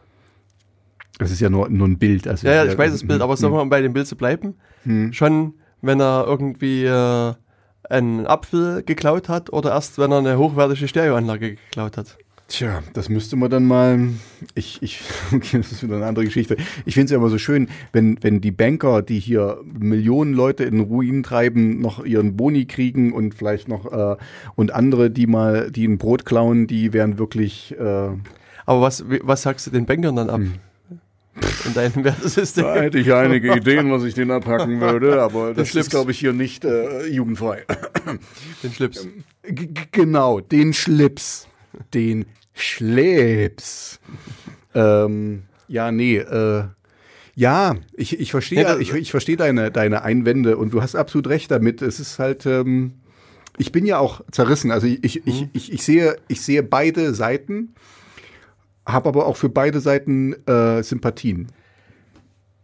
Das 1.20 1.32
ist 1.32 1.40
ja 1.42 1.50
nur, 1.50 1.70
nur 1.70 1.88
ein 1.88 2.00
Bild. 2.00 2.28
Also, 2.28 2.48
Ja, 2.48 2.56
ja, 2.56 2.66
ich 2.66 2.78
weiß 2.78 2.92
das 2.92 3.06
Bild, 3.06 3.22
aber 3.22 3.38
sagen 3.38 3.54
wir 3.54 3.58
mal, 3.58 3.64
um 3.64 3.70
bei 3.70 3.82
dem 3.82 3.94
Bild 3.94 4.08
zu 4.08 4.16
bleiben, 4.16 4.56
Hm. 4.84 5.14
schon 5.14 5.54
wenn 5.82 6.00
er 6.02 6.26
irgendwie 6.28 6.86
äh, 6.86 7.34
einen 7.90 8.26
Apfel 8.26 8.84
geklaut 8.84 9.28
hat 9.30 9.52
oder 9.52 9.72
erst 9.72 9.98
wenn 10.00 10.12
er 10.12 10.18
eine 10.20 10.38
hochwertige 10.38 10.88
Stereoanlage 10.88 11.56
geklaut 11.56 11.98
hat. 11.98 12.18
Tja, 12.56 12.84
das 12.94 13.10
müsste 13.10 13.36
man 13.36 13.50
dann 13.50 13.66
mal. 13.66 14.10
Ich, 14.54 14.78
ich, 14.84 15.02
okay, 15.34 15.58
das 15.58 15.72
ist 15.72 15.82
wieder 15.82 15.96
eine 15.96 16.06
andere 16.06 16.26
Geschichte. 16.26 16.56
Ich 16.86 16.94
finde 16.94 17.06
es 17.06 17.12
ja 17.12 17.18
immer 17.18 17.30
so 17.30 17.40
schön, 17.40 17.68
wenn, 17.94 18.20
wenn 18.22 18.42
die 18.42 18.52
Banker, 18.52 19.02
die 19.02 19.20
hier 19.20 19.60
Millionen 19.66 20.34
Leute 20.34 20.64
in 20.64 20.80
Ruin 20.82 21.24
treiben, 21.24 21.82
noch 21.82 22.06
ihren 22.06 22.38
Boni 22.38 22.66
kriegen 22.66 23.12
und 23.12 23.34
vielleicht 23.34 23.68
noch 23.68 23.92
äh, 23.92 24.18
und 24.54 24.72
andere, 24.72 25.10
die 25.10 25.26
mal, 25.26 25.72
die 25.72 25.88
ein 25.88 25.98
Brot 25.98 26.26
klauen, 26.26 26.68
die 26.68 26.94
wären 26.94 27.18
wirklich. 27.18 27.74
Äh, 27.80 27.82
Aber 28.66 28.82
was, 28.82 29.04
was 29.08 29.42
sagst 29.42 29.66
du 29.66 29.72
den 29.72 29.88
Bankern 29.88 30.16
dann 30.16 30.30
ab? 30.30 30.42
In 31.66 31.74
deinem 31.74 32.04
Wertesystem? 32.04 32.66
da 32.66 32.76
hätte 32.76 33.00
ich 33.00 33.12
einige 33.12 33.52
Ideen, 33.58 33.92
was 33.92 34.04
ich 34.04 34.14
denen 34.14 34.30
abhacken 34.30 34.80
würde, 34.80 35.24
aber 35.24 35.56
das 35.56 35.70
Schlips. 35.70 35.88
ist, 35.88 35.90
glaube 35.92 36.12
ich, 36.12 36.20
hier 36.20 36.34
nicht 36.34 36.66
äh, 36.66 37.08
jugendfrei. 37.08 37.64
Den 38.62 38.72
Schlips. 38.72 39.08
G- 39.42 39.70
genau, 39.92 40.40
den 40.40 40.74
Schlips. 40.74 41.48
Den 41.96 42.26
Schlips. 42.54 44.00
ähm, 44.76 45.44
ja, 45.68 45.92
nee, 45.92 46.18
äh, 46.18 46.64
ja, 47.36 47.76
ich, 47.94 48.20
ich 48.20 48.32
verstehe 48.32 48.62
Ja, 48.62 48.78
ich, 48.78 48.94
ich 48.94 49.12
verstehe 49.12 49.38
deine, 49.38 49.72
deine 49.72 50.04
Einwände 50.04 50.58
und 50.58 50.72
du 50.74 50.82
hast 50.82 50.96
absolut 50.96 51.28
recht 51.28 51.50
damit. 51.50 51.82
Es 51.82 52.00
ist 52.00 52.20
halt, 52.20 52.46
ähm, 52.46 52.94
ich 53.58 53.72
bin 53.72 53.86
ja 53.86 53.98
auch 53.98 54.22
zerrissen. 54.32 54.72
Also 54.72 54.86
ich, 54.88 55.04
ich, 55.04 55.26
ich, 55.28 55.48
ich, 55.54 55.74
ich, 55.74 55.84
sehe, 55.84 56.18
ich 56.28 56.42
sehe 56.42 56.62
beide 56.62 57.14
Seiten, 57.16 57.74
habe 58.86 59.10
aber 59.10 59.26
auch 59.26 59.38
für 59.38 59.50
beide 59.50 59.80
Seiten 59.80 60.34
äh, 60.48 60.84
Sympathien. 60.84 61.48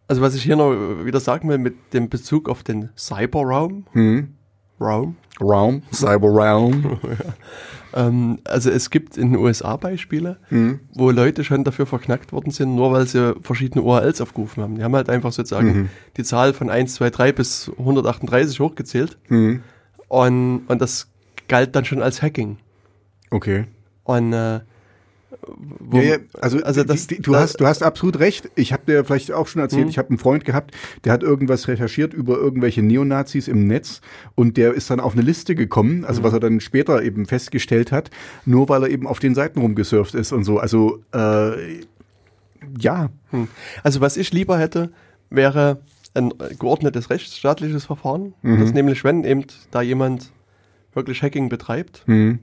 Also 0.07 0.21
was 0.21 0.35
ich 0.35 0.43
hier 0.43 0.55
noch 0.55 0.71
wieder 1.05 1.19
sagen 1.19 1.49
will 1.49 1.59
mit 1.59 1.75
dem 1.93 2.09
Bezug 2.09 2.49
auf 2.49 2.63
den 2.63 2.89
Cyberraum, 2.97 3.85
Hm? 3.93 4.35
Raum, 4.81 5.17
Raum, 5.41 5.83
Cyberraum. 5.93 6.99
ähm, 7.93 8.39
also 8.43 8.69
es 8.69 8.89
gibt 8.89 9.17
in 9.17 9.31
den 9.33 9.41
USA 9.41 9.75
Beispiele, 9.77 10.37
hm? 10.49 10.79
wo 10.93 11.11
Leute 11.11 11.43
schon 11.43 11.63
dafür 11.63 11.85
verknackt 11.85 12.31
worden 12.31 12.51
sind, 12.51 12.75
nur 12.75 12.91
weil 12.91 13.07
sie 13.07 13.35
verschiedene 13.41 13.83
URLs 13.83 14.21
aufgerufen 14.21 14.61
haben. 14.63 14.75
Die 14.75 14.83
haben 14.83 14.95
halt 14.95 15.09
einfach 15.09 15.31
sozusagen 15.31 15.67
Mhm. 15.67 15.89
die 16.17 16.23
Zahl 16.23 16.53
von 16.53 16.69
1, 16.69 16.95
2, 16.95 17.09
3 17.09 17.31
bis 17.31 17.71
138 17.77 18.59
hochgezählt 18.59 19.17
Hm? 19.27 19.61
und, 20.07 20.61
und 20.67 20.81
das 20.81 21.09
galt 21.47 21.75
dann 21.75 21.85
schon 21.85 22.01
als 22.01 22.21
Hacking. 22.21 22.57
Okay. 23.31 23.65
Und 24.03 24.33
äh, 24.33 24.59
Ja, 25.93 26.01
ja, 26.01 26.17
also, 26.41 26.61
also 26.63 26.83
das, 26.83 27.07
die, 27.07 27.15
die, 27.15 27.21
du, 27.21 27.31
da- 27.31 27.39
hast, 27.41 27.59
du 27.59 27.65
hast 27.65 27.81
absolut 27.81 28.19
recht. 28.19 28.49
Ich 28.55 28.73
habe 28.73 28.83
dir 28.85 29.03
vielleicht 29.05 29.31
auch 29.31 29.47
schon 29.47 29.61
erzählt, 29.61 29.85
Mhm. 29.85 29.89
ich 29.89 29.97
habe 29.97 30.09
einen 30.09 30.17
Freund 30.17 30.45
gehabt, 30.45 30.75
der 31.05 31.13
hat 31.13 31.23
irgendwas 31.23 31.67
recherchiert 31.67 32.13
über 32.13 32.37
irgendwelche 32.37 32.81
Neonazis 32.83 33.47
im 33.47 33.65
Netz 33.65 34.01
und 34.35 34.57
der 34.57 34.73
ist 34.73 34.89
dann 34.89 34.99
auf 34.99 35.13
eine 35.13 35.21
Liste 35.21 35.55
gekommen, 35.55 36.03
also 36.05 36.23
was 36.23 36.33
er 36.33 36.39
dann 36.39 36.59
später 36.59 37.01
eben 37.03 37.25
festgestellt 37.25 37.91
hat, 37.91 38.11
nur 38.45 38.69
weil 38.69 38.83
er 38.83 38.89
eben 38.89 39.07
auf 39.07 39.19
den 39.19 39.33
Seiten 39.33 39.59
rumgesurft 39.59 40.13
ist 40.13 40.31
und 40.33 40.43
so. 40.43 40.59
Also 40.59 41.01
äh, 41.13 41.79
ja, 42.79 43.09
Hm. 43.31 43.47
Also 43.83 44.01
was 44.01 44.17
ich 44.17 44.31
lieber 44.33 44.57
hätte, 44.57 44.91
wäre 45.29 45.79
ein 46.15 46.33
geordnetes 46.57 47.09
rechtsstaatliches 47.09 47.85
Verfahren. 47.85 48.33
Mhm. 48.41 48.59
Das 48.59 48.73
nämlich, 48.73 49.03
wenn 49.03 49.23
eben 49.23 49.45
da 49.71 49.81
jemand 49.81 50.31
wirklich 50.93 51.21
Hacking 51.21 51.49
betreibt, 51.49 52.03
hm. 52.07 52.39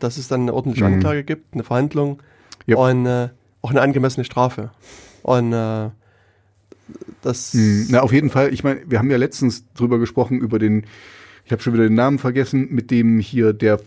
Dass 0.00 0.16
es 0.16 0.28
dann 0.28 0.42
eine 0.42 0.54
ordentliche 0.54 0.84
Mhm. 0.86 0.94
Anklage 0.94 1.24
gibt, 1.24 1.54
eine 1.54 1.64
Verhandlung 1.64 2.22
Ja. 2.66 2.76
und 2.76 3.06
äh, 3.06 3.28
auch 3.62 3.70
eine 3.70 3.80
angemessene 3.80 4.24
Strafe. 4.24 4.70
Und 5.22 5.52
äh, 5.52 5.90
das 7.22 7.52
Hm, 7.52 7.86
Na, 7.90 8.00
auf 8.00 8.12
jeden 8.12 8.30
Fall. 8.30 8.52
Ich 8.52 8.64
meine, 8.64 8.80
wir 8.86 8.98
haben 8.98 9.10
ja 9.10 9.16
letztens 9.16 9.64
drüber 9.74 9.98
gesprochen, 9.98 10.38
über 10.38 10.58
den, 10.58 10.84
ich 11.44 11.52
habe 11.52 11.62
schon 11.62 11.72
wieder 11.74 11.84
den 11.84 11.94
Namen 11.94 12.18
vergessen, 12.18 12.68
mit 12.70 12.90
dem 12.90 13.18
hier 13.18 13.52
der, 13.52 13.74
äh, 13.74 13.78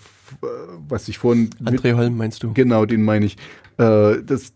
was 0.88 1.08
ich 1.08 1.18
vorhin 1.18 1.50
André 1.64 1.94
Holm 1.96 2.18
meinst 2.18 2.44
du? 2.44 2.54
Genau, 2.54 2.86
den 2.86 3.02
meine 3.04 3.26
ich. 3.26 3.38
Äh, 3.78 4.22
das, 4.24 4.54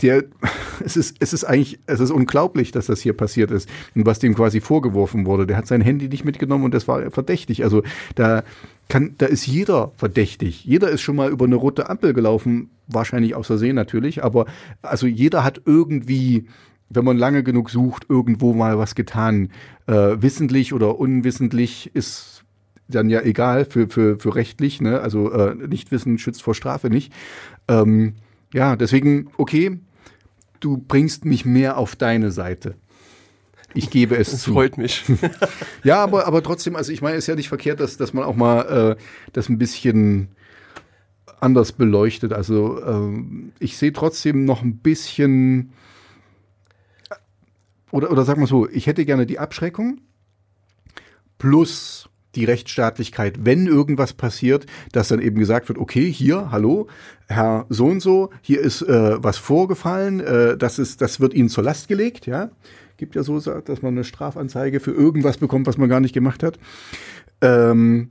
der, 0.00 0.24
es 0.84 0.96
ist, 0.96 1.16
es 1.20 1.32
ist 1.32 1.44
eigentlich, 1.44 1.78
es 1.86 2.00
ist 2.00 2.10
unglaublich, 2.10 2.72
dass 2.72 2.86
das 2.86 3.00
hier 3.00 3.12
passiert 3.12 3.50
ist 3.50 3.68
und 3.94 4.06
was 4.06 4.18
dem 4.18 4.34
quasi 4.34 4.60
vorgeworfen 4.60 5.26
wurde. 5.26 5.46
Der 5.46 5.56
hat 5.56 5.66
sein 5.66 5.80
Handy 5.80 6.08
nicht 6.08 6.24
mitgenommen 6.24 6.64
und 6.64 6.74
das 6.74 6.88
war 6.88 7.10
verdächtig. 7.10 7.64
Also 7.64 7.82
da 8.14 8.42
kann, 8.88 9.14
da 9.18 9.26
ist 9.26 9.46
jeder 9.46 9.92
verdächtig. 9.96 10.64
Jeder 10.64 10.90
ist 10.90 11.02
schon 11.02 11.16
mal 11.16 11.30
über 11.30 11.44
eine 11.44 11.56
rote 11.56 11.88
Ampel 11.88 12.12
gelaufen, 12.14 12.70
wahrscheinlich 12.88 13.34
aus 13.34 13.46
Versehen 13.46 13.76
natürlich, 13.76 14.24
aber 14.24 14.46
also 14.82 15.06
jeder 15.06 15.44
hat 15.44 15.62
irgendwie 15.64 16.46
wenn 16.94 17.04
man 17.04 17.16
lange 17.16 17.42
genug 17.42 17.70
sucht, 17.70 18.06
irgendwo 18.08 18.52
mal 18.52 18.78
was 18.78 18.94
getan. 18.94 19.48
Äh, 19.86 20.20
wissentlich 20.20 20.72
oder 20.72 20.98
unwissentlich 20.98 21.90
ist 21.94 22.44
dann 22.88 23.08
ja 23.08 23.22
egal 23.22 23.64
für, 23.64 23.88
für, 23.88 24.18
für 24.18 24.34
rechtlich, 24.34 24.80
ne? 24.80 25.00
Also 25.00 25.30
äh, 25.32 25.54
Nichtwissen 25.54 26.18
schützt 26.18 26.42
vor 26.42 26.54
Strafe 26.54 26.90
nicht. 26.90 27.12
Ähm, 27.68 28.14
ja, 28.52 28.76
deswegen, 28.76 29.30
okay, 29.36 29.78
du 30.60 30.76
bringst 30.76 31.24
mich 31.24 31.44
mehr 31.44 31.76
auf 31.78 31.96
deine 31.96 32.30
Seite. 32.30 32.76
Ich 33.74 33.90
gebe 33.90 34.16
es 34.16 34.30
Das 34.30 34.42
zu. 34.42 34.52
freut 34.52 34.76
mich. 34.76 35.04
Ja, 35.84 36.02
aber, 36.02 36.26
aber 36.26 36.42
trotzdem, 36.42 36.76
also 36.76 36.92
ich 36.92 37.02
meine, 37.02 37.16
es 37.16 37.24
ist 37.24 37.28
ja 37.28 37.34
nicht 37.34 37.48
verkehrt, 37.48 37.80
dass, 37.80 37.96
dass 37.96 38.12
man 38.12 38.24
auch 38.24 38.36
mal 38.36 38.96
äh, 38.98 39.02
das 39.32 39.48
ein 39.48 39.58
bisschen 39.58 40.28
anders 41.40 41.72
beleuchtet. 41.72 42.32
Also 42.32 42.82
ähm, 42.84 43.52
ich 43.58 43.76
sehe 43.76 43.92
trotzdem 43.92 44.44
noch 44.44 44.62
ein 44.62 44.76
bisschen 44.76 45.72
oder, 47.90 48.10
oder 48.10 48.24
sag 48.24 48.38
mal 48.38 48.46
so, 48.46 48.68
ich 48.68 48.86
hätte 48.86 49.04
gerne 49.04 49.26
die 49.26 49.38
Abschreckung 49.38 50.00
plus 51.38 52.08
die 52.34 52.44
Rechtsstaatlichkeit, 52.44 53.44
wenn 53.44 53.66
irgendwas 53.66 54.12
passiert, 54.12 54.66
dass 54.92 55.08
dann 55.08 55.20
eben 55.20 55.38
gesagt 55.38 55.68
wird, 55.68 55.78
okay, 55.78 56.10
hier, 56.10 56.50
hallo, 56.50 56.88
Herr 57.28 57.66
so 57.68 57.86
und 57.86 58.00
so, 58.00 58.30
hier 58.40 58.60
ist 58.60 58.82
äh, 58.82 59.22
was 59.22 59.38
vorgefallen, 59.38 60.20
äh, 60.20 60.56
das 60.56 60.78
ist, 60.78 61.00
das 61.00 61.20
wird 61.20 61.34
Ihnen 61.34 61.48
zur 61.48 61.64
Last 61.64 61.88
gelegt, 61.88 62.26
ja. 62.26 62.50
Gibt 62.96 63.16
ja 63.16 63.22
so, 63.22 63.40
dass 63.40 63.82
man 63.82 63.94
eine 63.94 64.04
Strafanzeige 64.04 64.78
für 64.78 64.92
irgendwas 64.92 65.38
bekommt, 65.38 65.66
was 65.66 65.76
man 65.76 65.88
gar 65.88 66.00
nicht 66.00 66.12
gemacht 66.12 66.42
hat. 66.42 66.58
Ähm, 67.40 68.10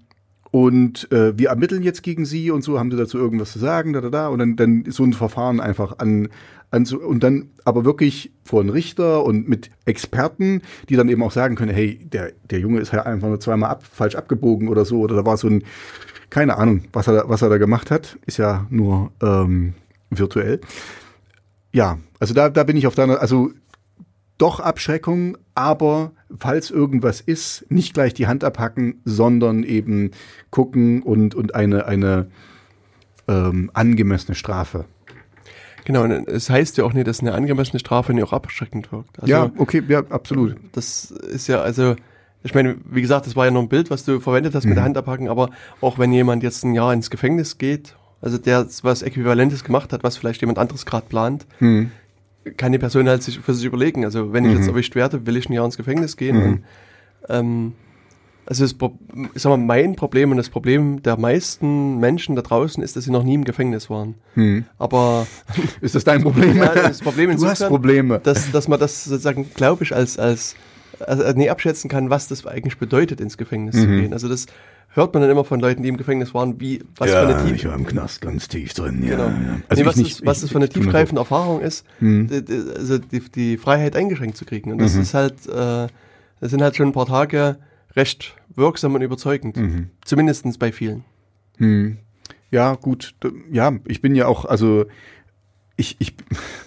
und 0.52 1.10
äh, 1.14 1.38
wir 1.38 1.50
ermitteln 1.50 1.82
jetzt 1.82 2.04
gegen 2.04 2.26
sie 2.26 2.52
und 2.52 2.62
so, 2.62 2.78
haben 2.78 2.92
sie 2.92 2.98
dazu 2.98 3.18
irgendwas 3.18 3.54
zu 3.54 3.60
sagen, 3.60 3.94
da, 3.94 4.02
da, 4.02 4.10
da, 4.10 4.28
und 4.28 4.40
dann, 4.40 4.58
dann 4.58 4.84
so 4.90 5.04
ein 5.04 5.14
Verfahren 5.14 5.62
einfach 5.62 6.00
an, 6.00 6.28
an 6.72 6.84
so, 6.84 7.00
und 7.00 7.24
dann 7.24 7.50
aber 7.64 7.86
wirklich 7.86 8.32
vor 8.44 8.60
einen 8.60 8.70
Richter 8.70 9.24
und 9.24 9.48
mit 9.48 9.72
Experten, 9.86 10.62
die 10.90 10.98
dann 10.98 11.08
eben 11.08 11.24
auch 11.24 11.32
sagen 11.32 11.56
können, 11.56 11.74
hey, 11.74 12.00
der, 12.04 12.34
der 12.50 12.60
Junge 12.60 12.82
ist 12.82 12.92
halt 12.92 13.06
einfach 13.06 13.30
nur 13.30 13.40
zweimal 13.40 13.70
ab, 13.70 13.84
falsch 13.90 14.16
abgebogen 14.16 14.68
oder 14.68 14.84
so, 14.84 15.00
oder 15.00 15.16
da 15.16 15.26
war 15.26 15.38
so 15.38 15.48
ein, 15.48 15.64
keine 16.30 16.58
Ahnung, 16.58 16.84
was 16.92 17.08
er, 17.08 17.30
was 17.30 17.42
er 17.42 17.50
da 17.50 17.58
gemacht 17.58 17.90
hat, 17.90 18.18
ist 18.26 18.38
ja 18.38 18.68
nur 18.70 19.12
ähm, 19.22 19.74
virtuell. 20.10 20.60
Ja, 21.72 21.98
also 22.20 22.34
da, 22.34 22.50
da 22.50 22.66
bin 22.66 22.76
ich 22.76 22.88
auf 22.88 22.96
deiner, 22.96 23.22
also 23.22 23.52
doch 24.42 24.60
Abschreckung, 24.60 25.38
aber 25.54 26.12
falls 26.38 26.72
irgendwas 26.72 27.22
ist, 27.22 27.66
nicht 27.70 27.94
gleich 27.94 28.14
die 28.14 28.28
Hand 28.28 28.44
abhacken, 28.44 29.02
sondern 29.06 29.64
eben 29.64 30.12
gucken 30.50 31.04
und, 31.04 31.36
und 31.36 31.54
eine, 31.54 31.86
eine 31.86 32.28
ähm, 33.28 33.70
angemessene 33.74 34.36
Strafe. 34.36 34.86
Genau, 35.86 36.04
und 36.04 36.28
es 36.28 36.50
heißt 36.50 36.78
ja 36.78 36.84
auch 36.84 36.94
nicht, 36.94 37.08
dass 37.08 37.22
eine 37.22 37.34
angemessene 37.34 37.80
Strafe 37.80 38.14
nicht 38.14 38.24
auch 38.24 38.34
abschreckend 38.34 38.92
wirkt. 38.92 39.20
Also, 39.20 39.32
ja, 39.32 39.52
okay, 39.58 39.84
ja, 39.88 40.04
absolut. 40.10 40.56
Das 40.74 41.12
ist 41.12 41.48
ja, 41.48 41.62
also, 41.62 41.96
ich 42.44 42.54
meine, 42.54 42.78
wie 42.90 43.02
gesagt, 43.02 43.28
das 43.28 43.36
war 43.36 43.46
ja 43.46 43.52
nur 43.52 43.64
ein 43.64 43.70
Bild, 43.70 43.90
was 43.90 44.06
du 44.06 44.20
verwendet 44.20 44.56
hast 44.56 44.66
mit 44.66 44.76
der 44.76 44.84
Hand 44.84 44.98
abhacken, 44.98 45.28
aber 45.28 45.50
auch 45.82 46.00
wenn 46.00 46.12
jemand 46.12 46.44
jetzt 46.44 46.64
ein 46.64 46.74
Jahr 46.74 46.94
ins 46.94 47.10
Gefängnis 47.10 47.58
geht, 47.58 47.96
also 48.22 48.38
der 48.38 48.68
was 48.84 49.02
Äquivalentes 49.02 49.64
gemacht 49.64 49.94
hat, 49.94 50.04
was 50.04 50.18
vielleicht 50.18 50.42
jemand 50.42 50.60
anderes 50.60 50.86
gerade 50.86 51.06
plant, 51.08 51.46
Hm. 51.60 51.92
Kann 52.58 52.72
die 52.72 52.78
Person 52.80 53.08
halt 53.08 53.24
sich 53.24 53.40
für 53.40 53.54
sich 53.54 53.66
überlegen. 53.66 54.04
Also 54.06 54.34
wenn 54.34 54.46
ich 54.46 54.58
jetzt 54.58 54.68
erwischt 54.68 54.96
werde, 54.96 55.26
will 55.26 55.38
ich 55.38 55.50
ein 55.50 55.54
Jahr 55.54 55.66
ins 55.66 55.78
Gefängnis 55.78 56.18
gehen. 56.18 56.38
Mhm. 56.38 56.44
Und, 56.54 56.64
ähm, 57.30 57.74
also 58.48 58.64
das, 58.64 58.76
ich 59.36 59.42
sag 59.42 59.50
mal, 59.52 59.58
mein 59.58 59.96
Problem 59.96 60.32
und 60.32 60.38
das 60.38 60.50
Problem 60.50 61.04
der 61.04 61.18
meisten 61.18 62.00
Menschen 62.00 62.36
da 62.36 62.42
draußen 62.42 62.82
ist, 62.84 62.96
dass 62.96 63.04
sie 63.06 63.12
noch 63.12 63.24
nie 63.24 63.36
im 63.36 63.44
Gefängnis 63.46 63.90
waren. 63.90 64.16
Hm. 64.34 64.66
Aber 64.80 65.28
Ist 65.82 65.94
das 65.96 66.04
dein 66.04 66.24
Problem? 66.24 66.58
Ja, 66.58 66.74
das 66.74 67.00
Problem 67.02 67.30
du 67.38 67.46
hast 67.46 67.66
Probleme. 67.68 68.20
dass, 68.22 68.52
dass 68.52 68.68
man 68.68 68.80
das 68.80 69.04
sozusagen, 69.06 69.48
glaube 69.54 69.84
ich, 69.84 69.96
als, 69.96 70.18
als, 70.18 70.56
also 71.00 71.24
nie 71.38 71.50
abschätzen 71.52 71.90
kann, 71.90 72.10
was 72.10 72.28
das 72.28 72.46
eigentlich 72.48 72.78
bedeutet, 72.80 73.22
ins 73.22 73.38
Gefängnis 73.38 73.76
zu 73.76 73.88
Mhm. 73.88 74.02
gehen. 74.02 74.14
Also 74.14 74.28
das 74.28 74.48
hört 74.94 75.14
man 75.14 75.22
dann 75.22 75.32
immer 75.32 75.44
von 75.46 75.60
Leuten, 75.60 75.84
die 75.84 75.90
im 75.90 75.98
Gefängnis 75.98 76.34
waren, 76.34 76.60
wie, 76.60 76.84
was 76.98 77.10
für 77.12 77.20
eine 77.20 77.46
tief, 77.50 77.66
war 77.66 77.76
im 77.76 77.86
Knast 77.86 78.22
ganz 78.22 78.48
tief 78.48 78.74
drin. 78.74 79.02
Ja, 79.04 79.12
Genau. 79.12 79.24
ja. 79.28 79.32
nee, 79.34 79.80
ich 79.82 79.86
was, 79.86 79.96
nicht, 79.96 80.20
das, 80.20 80.26
was 80.26 80.38
ich- 80.38 80.42
das 80.44 80.52
für 80.52 80.58
eine 80.58 80.66
ich 80.66 80.76
nur 80.76 80.84
so. 80.84 80.90
tiefgreifende 80.90 81.22
Erfahrung 81.22 81.62
ist, 81.62 81.86
Mhm. 82.00 82.28
also 82.78 82.98
die, 82.98 83.20
die 83.20 83.58
Freiheit 83.58 83.96
eingeschränkt 83.96 84.38
zu 84.38 84.46
kriegen. 84.46 84.72
Und 84.72 84.80
das 84.80 84.96
Mhm. 84.96 85.02
ist 85.02 85.14
halt, 85.14 85.48
äh, 85.48 85.88
das 86.40 86.52
sind 86.52 86.62
halt 86.62 86.76
schon 86.76 86.88
ein 86.88 86.94
paar 86.94 87.06
Tage 87.06 87.58
recht 87.96 88.36
wirksam 88.56 88.96
und 88.96 89.02
überzeugend. 89.02 89.56
Mhm. 89.58 89.90
Zumindest 90.04 90.60
bei 90.60 90.72
vielen. 90.72 91.04
Hm. 91.58 91.98
Ja, 92.50 92.76
gut. 92.76 93.16
Ja, 93.52 93.72
ich 93.88 94.02
bin 94.02 94.14
ja 94.16 94.28
auch, 94.28 94.44
also 94.46 94.86
ich, 95.78 95.96
ich 96.00 96.16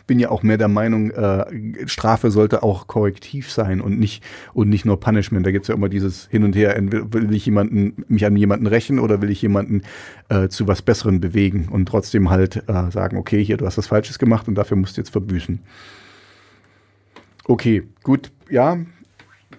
bin 0.07 0.19
ja 0.19 0.31
auch 0.31 0.43
mehr 0.43 0.59
der 0.59 0.69
Meinung, 0.69 1.11
äh, 1.11 1.87
Strafe 1.87 2.31
sollte 2.31 2.63
auch 2.63 2.87
korrektiv 2.87 3.51
sein 3.51 3.81
und 3.81 3.99
nicht 3.99 4.25
und 4.53 4.69
nicht 4.69 4.85
nur 4.85 4.99
Punishment. 4.99 5.47
Da 5.47 5.53
gibt's 5.53 5.69
ja 5.69 5.75
immer 5.75 5.89
dieses 5.89 6.27
Hin 6.27 6.45
und 6.45 6.57
Her. 6.57 6.77
Will 6.79 7.33
ich 7.35 7.47
jemanden, 7.47 8.05
mich 8.09 8.27
an 8.27 8.37
jemanden 8.37 8.67
rächen 8.67 8.99
oder 8.99 9.23
will 9.23 9.31
ich 9.31 9.43
jemanden 9.43 9.83
äh, 10.29 10.49
zu 10.49 10.67
was 10.67 10.83
Besserem 10.83 11.21
bewegen 11.21 11.69
und 11.71 11.87
trotzdem 11.87 12.31
halt 12.31 12.69
äh, 12.69 12.91
sagen, 12.91 13.17
okay, 13.17 13.45
hier, 13.45 13.57
du 13.57 13.67
hast 13.67 13.79
was 13.79 13.87
Falsches 13.87 14.19
gemacht 14.19 14.49
und 14.49 14.57
dafür 14.57 14.77
musst 14.77 14.97
du 14.97 15.01
jetzt 15.01 15.11
verbüßen. 15.11 15.61
Okay, 17.47 17.83
gut, 18.03 18.33
ja, 18.49 18.79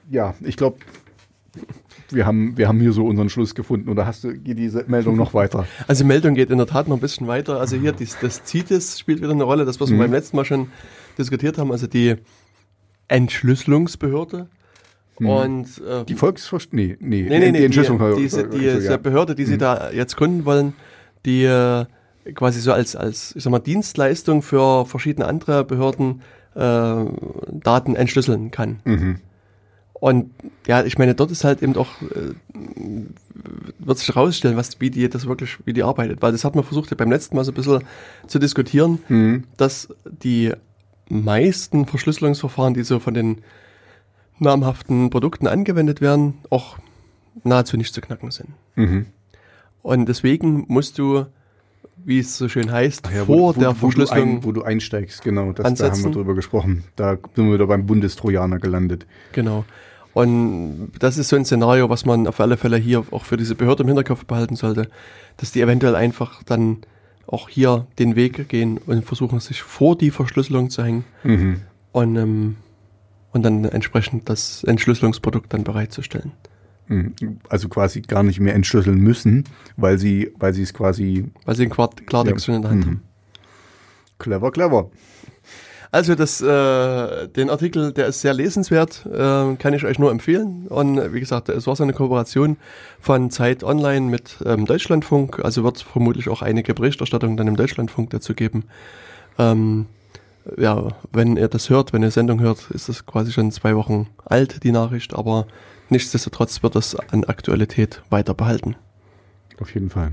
ja, 0.09 0.33
ich 0.41 0.57
glaube, 0.57 0.77
wir 2.11 2.25
haben, 2.25 2.57
wir 2.57 2.67
haben 2.67 2.79
hier 2.79 2.91
so 2.93 3.05
unseren 3.05 3.29
Schluss 3.29 3.55
gefunden. 3.55 3.89
Oder 3.89 4.05
hast 4.05 4.23
du, 4.23 4.33
geht 4.33 4.57
diese 4.59 4.83
Meldung 4.87 5.15
noch 5.15 5.33
weiter? 5.33 5.65
Also 5.87 6.03
die 6.03 6.07
Meldung 6.07 6.35
geht 6.35 6.49
in 6.49 6.57
der 6.57 6.67
Tat 6.67 6.87
noch 6.87 6.97
ein 6.97 7.01
bisschen 7.01 7.27
weiter. 7.27 7.59
Also 7.59 7.75
hier 7.77 7.91
dies, 7.91 8.17
das 8.21 8.41
CITES 8.45 8.99
spielt 8.99 9.19
wieder 9.21 9.31
eine 9.31 9.43
Rolle, 9.43 9.65
das 9.65 9.79
was 9.79 9.89
wir 9.89 9.95
Mhm. 9.97 10.01
beim 10.01 10.11
letzten 10.11 10.37
Mal 10.37 10.45
schon 10.45 10.67
diskutiert 11.17 11.57
haben, 11.57 11.71
also 11.71 11.87
die 11.87 12.15
Entschlüsselungsbehörde. 13.07 14.47
Und 15.17 15.65
äh, 15.87 16.03
Die 16.05 16.15
Volksverst... 16.15 16.73
Nee, 16.73 16.97
nee, 16.99 17.21
Nee, 17.23 17.39
nee, 17.39 17.51
nee, 17.51 17.59
die 17.59 17.65
Entschlüsselung. 17.65 18.15
die, 18.15 18.21
diese, 18.23 18.47
die, 18.49 18.59
diese 18.59 18.91
ja. 18.91 18.97
Behörde, 18.97 19.33
die 19.35 19.45
sie 19.45 19.57
da 19.57 19.91
jetzt 19.91 20.17
gründen 20.17 20.43
wollen, 20.45 20.73
die 21.25 21.43
äh, 21.45 21.85
quasi 22.33 22.59
so 22.59 22.73
als, 22.73 22.95
als 22.97 23.33
ich 23.35 23.43
sag 23.43 23.51
mal, 23.51 23.59
Dienstleistung 23.59 24.41
für 24.41 24.85
verschiedene 24.85 25.25
andere 25.27 25.63
Behörden 25.63 26.21
äh, 26.53 26.59
Daten 27.51 27.95
entschlüsseln 27.95 28.51
kann. 28.51 28.79
Mhm. 28.83 29.15
Und 29.99 30.31
ja, 30.67 30.83
ich 30.83 30.97
meine, 30.97 31.15
dort 31.15 31.31
ist 31.31 31.43
halt 31.43 31.61
eben 31.63 31.75
auch, 31.77 32.01
äh, 32.01 32.33
wird 33.79 33.97
sich 33.97 34.09
herausstellen, 34.09 34.57
was, 34.57 34.79
wie 34.81 34.89
die 34.89 35.09
das 35.09 35.25
wirklich, 35.25 35.57
wie 35.65 35.73
die 35.73 35.83
arbeitet. 35.83 36.21
Weil 36.21 36.31
das 36.33 36.43
hat 36.43 36.53
man 36.55 36.63
versucht, 36.63 36.91
ja 36.91 36.97
beim 36.97 37.11
letzten 37.11 37.35
Mal 37.35 37.45
so 37.45 37.51
ein 37.51 37.55
bisschen 37.55 37.83
zu 38.27 38.39
diskutieren, 38.39 38.99
Mhm. 39.07 39.43
dass 39.57 39.87
die 40.03 40.51
meisten 41.07 41.85
Verschlüsselungsverfahren, 41.85 42.73
die 42.73 42.83
so 42.83 42.99
von 42.99 43.13
den 43.13 43.41
namhaften 44.39 45.09
Produkten 45.09 45.47
angewendet 45.47 46.01
werden, 46.01 46.35
auch 46.49 46.77
nahezu 47.43 47.77
nicht 47.77 47.93
zu 47.93 48.01
knacken 48.01 48.31
sind. 48.31 48.49
Mhm. 48.75 49.05
Und 49.81 50.07
deswegen 50.09 50.65
musst 50.67 50.97
du, 50.97 51.25
wie 52.05 52.19
es 52.19 52.37
so 52.37 52.47
schön 52.47 52.71
heißt, 52.71 53.09
Ja, 53.13 53.25
vor 53.25 53.55
wo, 53.55 53.59
der 53.59 53.69
wo, 53.69 53.73
wo, 53.73 53.73
du 53.73 53.77
Verschlüsselung, 53.79 54.37
ein, 54.37 54.43
wo 54.43 54.51
du 54.51 54.61
einsteigst, 54.63 55.21
genau. 55.23 55.47
Das, 55.51 55.55
da 55.55 55.63
haben 55.63 55.71
ansetzen. 55.71 56.03
wir 56.05 56.11
drüber 56.11 56.35
gesprochen. 56.35 56.83
Da 56.95 57.17
sind 57.35 57.47
wir 57.47 57.55
wieder 57.55 57.67
beim 57.67 57.85
Bundestrojaner 57.85 58.59
gelandet. 58.59 59.05
genau. 59.33 59.65
Und 60.13 60.91
das 60.99 61.17
ist 61.17 61.27
so 61.27 61.35
ein 61.35 61.43
Szenario, 61.43 61.89
was 61.89 62.05
man 62.05 62.25
auf 62.25 62.39
alle 62.39 62.55
Fälle 62.55 62.77
hier 62.77 63.03
auch 63.11 63.25
für 63.25 63.35
diese 63.35 63.53
Behörde 63.53 63.83
im 63.83 63.87
Hinterkopf 63.89 64.23
behalten 64.23 64.55
sollte, 64.55 64.87
dass 65.35 65.51
die 65.51 65.59
eventuell 65.59 65.93
einfach 65.93 66.41
dann 66.43 66.77
auch 67.27 67.49
hier 67.49 67.85
den 67.99 68.15
Weg 68.15 68.47
gehen 68.47 68.77
und 68.77 69.03
versuchen, 69.03 69.41
sich 69.41 69.61
vor 69.61 69.97
die 69.97 70.11
Verschlüsselung 70.11 70.69
zu 70.69 70.83
hängen 70.85 71.03
Mhm. 71.23 71.61
und, 71.91 72.15
ähm, 72.15 72.55
und 73.33 73.43
dann 73.43 73.65
entsprechend 73.65 74.29
das 74.29 74.63
Entschlüsselungsprodukt 74.63 75.51
dann 75.53 75.65
bereitzustellen. 75.65 76.31
Also 77.49 77.69
quasi 77.69 78.01
gar 78.01 78.23
nicht 78.23 78.39
mehr 78.39 78.53
entschlüsseln 78.53 78.99
müssen, 78.99 79.45
weil 79.75 79.97
sie, 79.97 80.31
weil 80.37 80.53
sie 80.53 80.61
es 80.61 80.73
quasi 80.73 81.25
Weil 81.45 81.55
sie 81.55 81.67
den 81.67 81.71
Klartext 81.71 82.45
schon 82.45 82.55
in 82.55 82.61
der 82.61 82.71
Hand 82.71 82.85
haben. 82.85 83.01
clever, 84.19 84.51
clever. 84.51 84.89
Also 85.91 86.13
das, 86.13 86.41
äh, 86.41 87.27
den 87.29 87.49
Artikel, 87.49 87.93
der 87.93 88.07
ist 88.07 88.19
sehr 88.19 88.33
lesenswert, 88.33 89.05
äh, 89.05 89.55
kann 89.55 89.73
ich 89.73 89.85
euch 89.85 89.97
nur 89.97 90.11
empfehlen. 90.11 90.67
Und 90.67 91.13
wie 91.13 91.21
gesagt, 91.21 91.47
es 91.47 91.67
war 91.67 91.75
so 91.77 91.83
eine 91.83 91.93
Kooperation 91.93 92.57
von 92.99 93.31
Zeit 93.31 93.63
Online 93.63 94.09
mit 94.09 94.37
ähm, 94.45 94.65
Deutschlandfunk. 94.65 95.39
Also 95.43 95.63
wird 95.63 95.77
es 95.77 95.81
vermutlich 95.83 96.27
auch 96.27 96.41
einige 96.41 96.73
Berichterstattungen 96.73 97.37
dann 97.37 97.47
im 97.47 97.55
Deutschlandfunk 97.55 98.09
dazu 98.09 98.33
geben. 98.33 98.65
Ähm, 99.39 99.85
ja, 100.57 100.89
wenn 101.13 101.37
ihr 101.37 101.47
das 101.47 101.69
hört, 101.69 101.93
wenn 101.93 102.03
ihr 102.03 102.11
Sendung 102.11 102.41
hört, 102.41 102.69
ist 102.71 102.89
das 102.89 103.05
quasi 103.05 103.31
schon 103.31 103.51
zwei 103.51 103.75
Wochen 103.77 104.07
alt, 104.25 104.63
die 104.63 104.73
Nachricht. 104.73 105.13
Aber 105.13 105.47
nichtsdestotrotz 105.89 106.63
wird 106.63 106.75
das 106.75 106.95
an 106.95 107.23
Aktualität 107.25 108.01
weiter 108.09 108.33
behalten. 108.33 108.75
Auf 109.59 109.73
jeden 109.73 109.89
Fall. 109.89 110.11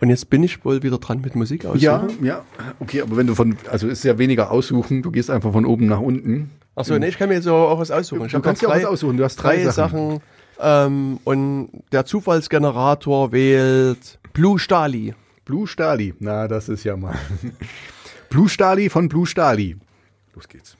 Und 0.00 0.08
jetzt 0.10 0.30
bin 0.30 0.42
ich 0.42 0.64
wohl 0.64 0.82
wieder 0.82 0.98
dran 0.98 1.20
mit 1.20 1.36
Musik 1.36 1.64
aussuchen. 1.64 1.80
Ja, 1.80 2.08
ja. 2.20 2.44
Okay, 2.80 3.02
aber 3.02 3.16
wenn 3.16 3.28
du 3.28 3.36
von, 3.36 3.56
also 3.70 3.86
ist 3.86 4.02
ja 4.02 4.18
weniger 4.18 4.50
aussuchen, 4.50 5.02
du 5.02 5.12
gehst 5.12 5.30
einfach 5.30 5.52
von 5.52 5.64
oben 5.64 5.86
nach 5.86 6.00
unten. 6.00 6.50
Achso, 6.74 6.98
nee, 6.98 7.06
ich 7.06 7.18
kann 7.18 7.28
mir 7.28 7.36
jetzt 7.36 7.46
auch 7.46 7.78
was 7.78 7.90
aussuchen. 7.90 8.26
Ich 8.26 8.32
du 8.32 8.40
kannst 8.40 8.62
ja 8.62 8.68
auch 8.68 8.74
was 8.74 8.84
aussuchen, 8.84 9.16
du 9.16 9.24
hast 9.24 9.36
drei, 9.36 9.62
drei 9.62 9.70
Sachen. 9.70 10.20
ähm, 10.58 11.20
und 11.22 11.70
der 11.92 12.04
Zufallsgenerator 12.04 13.30
wählt 13.30 14.18
Blue 14.32 14.58
Stali. 14.58 15.14
Blue 15.44 15.68
Stali, 15.68 16.14
na, 16.18 16.48
das 16.48 16.68
ist 16.68 16.82
ja 16.82 16.96
mal. 16.96 17.14
Blue 18.28 18.48
Stali 18.48 18.88
von 18.88 19.08
Blue 19.08 19.26
Stali. 19.26 19.76
Los 20.34 20.48
geht's. 20.48 20.76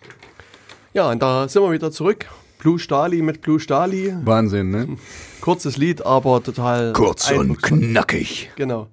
Ja, 0.95 1.11
und 1.11 1.23
da 1.23 1.47
sind 1.47 1.63
wir 1.63 1.71
wieder 1.71 1.91
zurück. 1.93 2.27
Blue 2.63 2.79
Stali 2.79 3.23
mit 3.23 3.41
Blue 3.43 3.59
Stali. 3.59 4.15
Wahnsinn, 4.25 4.71
ne? 4.71 4.87
Kurzes 5.41 5.77
Lied, 5.77 6.07
aber 6.07 6.41
total 6.45 6.93
Kurz 6.93 7.29
und 7.33 7.61
knackig. 7.61 8.53
Genau. 8.55 8.87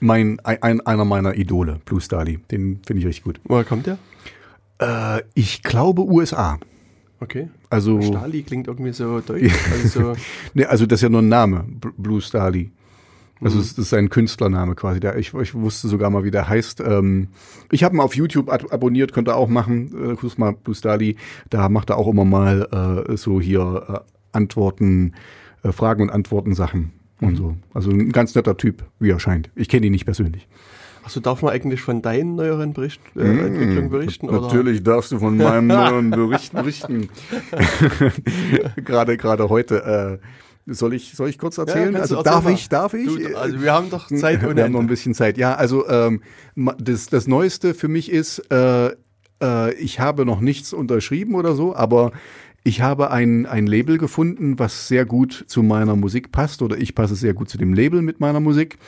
Mein, 0.00 0.38
ein, 0.44 0.62
ein, 0.62 0.80
einer 0.86 1.04
meiner 1.04 1.34
Idole, 1.34 1.80
Blue 1.84 2.00
Stali. 2.00 2.38
Den 2.52 2.80
finde 2.86 3.00
ich 3.00 3.06
richtig 3.06 3.24
gut. 3.24 3.40
Woher 3.42 3.64
kommt 3.64 3.86
der? 3.88 3.98
Äh, 4.78 5.22
ich 5.34 5.64
glaube 5.64 6.02
USA. 6.02 6.60
Okay. 7.18 7.48
Also, 7.68 8.00
Stali 8.00 8.44
klingt 8.44 8.68
irgendwie 8.68 8.92
so 8.92 9.18
deutsch. 9.18 9.52
Also 9.72 9.88
so, 9.88 10.12
ne, 10.54 10.68
also 10.68 10.86
das 10.86 10.98
ist 10.98 11.02
ja 11.02 11.08
nur 11.08 11.22
ein 11.22 11.28
Name, 11.28 11.64
Bl- 11.80 11.92
Blue 11.96 12.20
Stali. 12.20 12.70
Also 13.42 13.56
Mhm. 13.56 13.62
es 13.62 13.74
das 13.74 13.86
ist 13.86 13.94
ein 13.94 14.08
Künstlername 14.08 14.74
quasi. 14.74 15.00
Der, 15.00 15.16
ich, 15.18 15.34
ich 15.34 15.54
wusste 15.54 15.88
sogar 15.88 16.10
mal, 16.10 16.24
wie 16.24 16.30
der 16.30 16.48
heißt. 16.48 16.80
Ähm, 16.80 17.28
ich 17.70 17.82
habe 17.84 17.96
ihn 17.96 18.00
auf 18.00 18.14
YouTube 18.14 18.48
ab 18.50 18.66
abonniert, 18.72 19.12
könnt 19.12 19.28
ihr 19.28 19.36
auch 19.36 19.48
machen. 19.48 20.12
Äh, 20.12 20.14
guckst 20.16 20.38
mal 20.38 20.52
Blue 20.52 20.74
Stali. 20.74 21.16
Da 21.50 21.68
macht 21.68 21.90
er 21.90 21.96
auch 21.98 22.08
immer 22.08 22.24
mal 22.24 23.04
äh, 23.08 23.16
so 23.16 23.40
hier 23.40 23.84
äh, 23.88 23.98
Antworten, 24.36 25.14
äh, 25.62 25.72
Fragen 25.72 26.02
und 26.02 26.10
Antworten 26.10 26.54
Sachen 26.54 26.92
Mhm. 27.20 27.28
und 27.28 27.36
so. 27.36 27.56
Also 27.74 27.90
ein 27.90 28.12
ganz 28.12 28.34
netter 28.34 28.56
Typ, 28.56 28.84
wie 28.98 29.10
er 29.10 29.20
scheint. 29.20 29.50
Ich 29.54 29.68
kenne 29.68 29.86
ihn 29.86 29.92
nicht 29.92 30.04
persönlich. 30.06 30.46
achso, 31.04 31.18
darf 31.20 31.42
man 31.42 31.52
eigentlich 31.52 31.80
von 31.80 32.00
deinen 32.00 32.36
neueren 32.36 32.72
Bericht, 32.74 33.00
äh, 33.16 33.22
Entwicklungen 33.22 33.90
berichten? 33.90 34.28
Oder? 34.28 34.42
Natürlich 34.42 34.82
darfst 34.84 35.10
du 35.12 35.18
von 35.18 35.36
meinem 35.36 35.66
neuen 35.68 36.10
Bericht 36.10 36.52
berichten. 36.52 37.08
gerade 38.84 39.16
gerade 39.16 39.48
heute. 39.48 40.20
Äh, 40.20 40.26
Soll 40.66 40.94
ich, 40.94 41.14
soll 41.14 41.28
ich 41.28 41.38
kurz 41.38 41.58
erzählen? 41.58 41.92
kannst 41.92 42.12
also 42.12 42.22
darf 42.22 42.48
ich, 42.48 42.68
darf 42.68 42.94
ich? 42.94 43.06
Du, 43.06 43.36
also 43.36 43.60
wir 43.60 43.72
haben 43.72 43.90
doch 43.90 44.06
Zeit 44.08 44.44
ohne 44.44 44.56
Wir 44.56 44.64
haben 44.64 44.72
noch 44.72 44.80
ein 44.80 44.86
bisschen 44.86 45.14
Zeit. 45.14 45.36
Ja, 45.36 45.54
also 45.54 45.88
ähm, 45.88 46.22
das, 46.78 47.06
das 47.06 47.26
Neueste 47.26 47.74
für 47.74 47.88
mich 47.88 48.10
ist, 48.10 48.38
äh, 48.52 48.92
äh, 49.42 49.74
ich 49.74 49.98
habe 49.98 50.24
noch 50.24 50.40
nichts 50.40 50.72
unterschrieben 50.72 51.34
oder 51.34 51.54
so, 51.54 51.74
aber 51.74 52.12
ich 52.64 52.80
habe 52.80 53.10
ein, 53.10 53.44
ein 53.44 53.66
Label 53.66 53.98
gefunden, 53.98 54.58
was 54.58 54.86
sehr 54.86 55.04
gut 55.04 55.44
zu 55.48 55.64
meiner 55.64 55.96
Musik 55.96 56.30
passt 56.30 56.62
oder 56.62 56.78
ich 56.78 56.94
passe 56.94 57.16
sehr 57.16 57.34
gut 57.34 57.48
zu 57.48 57.58
dem 57.58 57.74
Label 57.74 58.02
mit 58.02 58.20
meiner 58.20 58.38
Musik. 58.40 58.78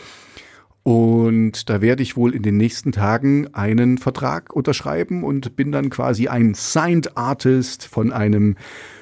Und 0.84 1.70
da 1.70 1.80
werde 1.80 2.02
ich 2.02 2.16
wohl 2.16 2.34
in 2.34 2.42
den 2.42 2.58
nächsten 2.58 2.92
Tagen 2.92 3.52
einen 3.54 3.98
Vertrag 3.98 4.54
unterschreiben 4.54 5.24
und 5.24 5.56
bin 5.56 5.72
dann 5.72 5.90
quasi 5.90 6.28
ein 6.28 6.54
Signed 6.54 7.16
Artist 7.16 7.86
von 7.86 8.12
einem 8.12 8.56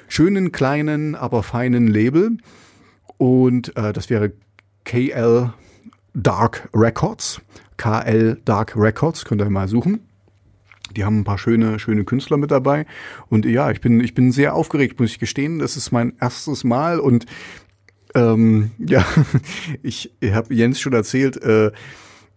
schönen, 0.07 0.51
kleinen, 0.51 1.13
aber 1.13 1.43
feinen 1.43 1.87
Label. 1.87 2.37
Und 3.17 3.75
äh, 3.77 3.93
das 3.93 4.09
wäre 4.09 4.33
KL 4.85 5.53
Dark 6.13 6.69
Records. 6.73 7.41
KL 7.77 8.39
Dark 8.45 8.75
Records, 8.75 9.25
könnt 9.25 9.41
ihr 9.41 9.49
mal 9.49 9.67
suchen. 9.67 10.01
Die 10.95 11.03
haben 11.03 11.19
ein 11.19 11.23
paar 11.23 11.37
schöne, 11.37 11.79
schöne 11.79 12.03
Künstler 12.03 12.37
mit 12.37 12.51
dabei. 12.51 12.85
Und 13.29 13.45
ja, 13.45 13.71
ich 13.71 13.81
bin, 13.81 13.99
ich 13.99 14.13
bin 14.13 14.31
sehr 14.31 14.53
aufgeregt, 14.53 14.99
muss 14.99 15.11
ich 15.11 15.19
gestehen. 15.19 15.59
Das 15.59 15.75
ist 15.75 15.91
mein 15.91 16.13
erstes 16.19 16.63
Mal 16.63 16.99
und 16.99 17.25
ähm, 18.15 18.71
ja, 18.77 19.05
ich 19.81 20.11
habe 20.23 20.53
Jens 20.53 20.79
schon 20.79 20.93
erzählt, 20.93 21.41
äh, 21.41 21.71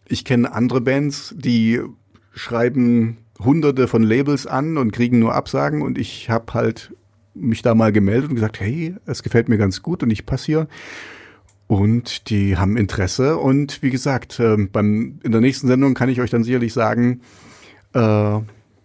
ich 0.09 0.25
kenne 0.25 0.53
andere 0.53 0.81
Bands, 0.81 1.35
die 1.37 1.81
schreiben 2.33 3.19
hunderte 3.39 3.89
von 3.89 4.03
Labels 4.03 4.47
an 4.47 4.79
und 4.79 4.93
kriegen 4.93 5.19
nur 5.19 5.35
Absagen 5.35 5.83
und 5.83 5.99
ich 5.99 6.31
habe 6.31 6.55
halt 6.55 6.95
mich 7.37 7.63
da 7.63 7.75
mal 7.75 7.93
gemeldet 7.93 8.29
und 8.31 8.35
gesagt, 8.35 8.61
hey, 8.61 8.95
es 9.07 9.23
gefällt 9.23 9.49
mir 9.49 9.59
ganz 9.59 9.83
gut 9.83 10.03
und 10.03 10.11
ich 10.11 10.27
passe 10.27 10.47
hier. 10.47 10.69
Und 11.69 12.31
die 12.31 12.57
haben 12.57 12.77
Interesse 12.77 13.37
und 13.39 13.83
wie 13.83 13.91
gesagt, 13.91 14.39
ähm, 14.39 14.69
beim, 14.73 15.19
in 15.25 15.33
der 15.33 15.41
nächsten 15.41 15.67
Sendung 15.67 15.95
kann 15.95 16.09
ich 16.09 16.21
euch 16.21 16.31
dann 16.31 16.45
sicherlich 16.45 16.73
sagen, 16.73 17.21
äh, 17.93 18.39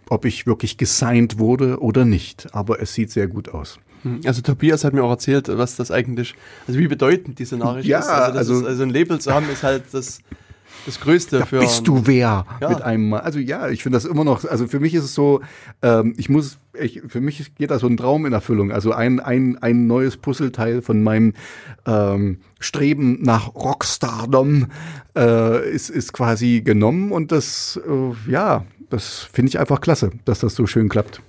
ob 0.10 0.26
ich 0.26 0.48
wirklich 0.48 0.78
gesigned 0.78 1.38
wurde 1.38 1.80
oder 1.80 2.06
nicht. 2.06 2.54
Aber 2.56 2.82
es 2.82 2.94
sieht 2.94 3.12
sehr 3.12 3.28
gut 3.28 3.50
aus. 3.50 3.80
Also 4.26 4.42
Tobias 4.42 4.84
hat 4.84 4.94
mir 4.94 5.04
auch 5.04 5.12
erzählt, 5.12 5.48
was 5.48 5.76
das 5.76 5.92
eigentlich, 5.92 6.34
also 6.68 6.80
wie 6.80 6.88
bedeutend 6.88 7.38
diese 7.38 7.56
Nachricht 7.56 7.88
Ja, 7.88 8.00
ist. 8.00 8.10
Also, 8.10 8.38
also- 8.40 8.60
ist, 8.62 8.66
also 8.66 8.84
ein 8.84 8.90
Label 8.90 9.22
zu 9.22 9.32
haben 9.32 9.48
ist 9.52 9.62
halt 9.62 9.84
das, 9.92 10.22
das 10.86 11.00
Größte 11.00 11.40
Da 11.40 11.46
für. 11.46 11.60
bist 11.60 11.88
du 11.88 12.06
wer 12.08 12.46
Ja. 12.60 12.70
mit 12.70 12.82
einem 12.82 13.10
Mal. 13.10 13.20
Also 13.22 13.40
ja, 13.40 13.70
ich 13.70 13.84
finde 13.84 13.98
das 13.98 14.06
immer 14.06 14.24
noch, 14.24 14.46
also 14.46 14.68
für 14.68 14.80
mich 14.80 14.94
ist 14.96 15.04
es 15.04 15.14
so, 15.14 15.42
ähm, 15.82 16.14
ich 16.18 16.30
muss, 16.30 16.58
ich, 16.80 17.02
für 17.08 17.22
mich 17.22 17.54
geht 17.56 17.70
da 17.72 17.78
so 17.80 17.88
ein 17.88 17.98
Traum 17.98 18.26
in 18.26 18.34
Erfüllung. 18.34 18.72
Also 18.72 18.92
ein, 18.92 19.20
ein, 19.20 19.58
ein 19.62 19.88
neues 19.88 20.18
Puzzleteil 20.18 20.82
von 20.82 21.04
meinem 21.04 21.34
ähm, 21.86 22.40
Streben 22.60 23.20
nach 23.22 23.54
Rockstardom 23.56 24.68
äh, 25.16 25.70
ist, 25.72 25.90
ist 25.90 26.14
quasi 26.14 26.62
genommen 26.62 27.12
und 27.12 27.32
das, 27.32 27.80
äh, 27.88 28.32
ja, 28.32 28.66
das 28.90 29.28
finde 29.32 29.50
ich 29.50 29.60
einfach 29.60 29.82
klasse, 29.82 30.12
dass 30.26 30.40
das 30.40 30.56
so 30.56 30.66
schön 30.68 30.90
klappt. 30.90 31.22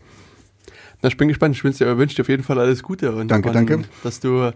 Na, 1.03 1.09
ich 1.09 1.17
bin 1.17 1.29
gespannt. 1.29 1.55
Ich 1.57 1.65
wünsche 1.65 1.85
dir, 1.85 1.99
wünsch 1.99 2.15
dir 2.15 2.23
auf 2.23 2.29
jeden 2.29 2.43
Fall 2.45 2.59
alles 2.61 2.83
Gute. 2.83 3.13
Und 3.13 3.29
Danke, 3.29 3.51
danke. 3.51 3.83
Dass 4.05 4.21
du, 4.21 4.53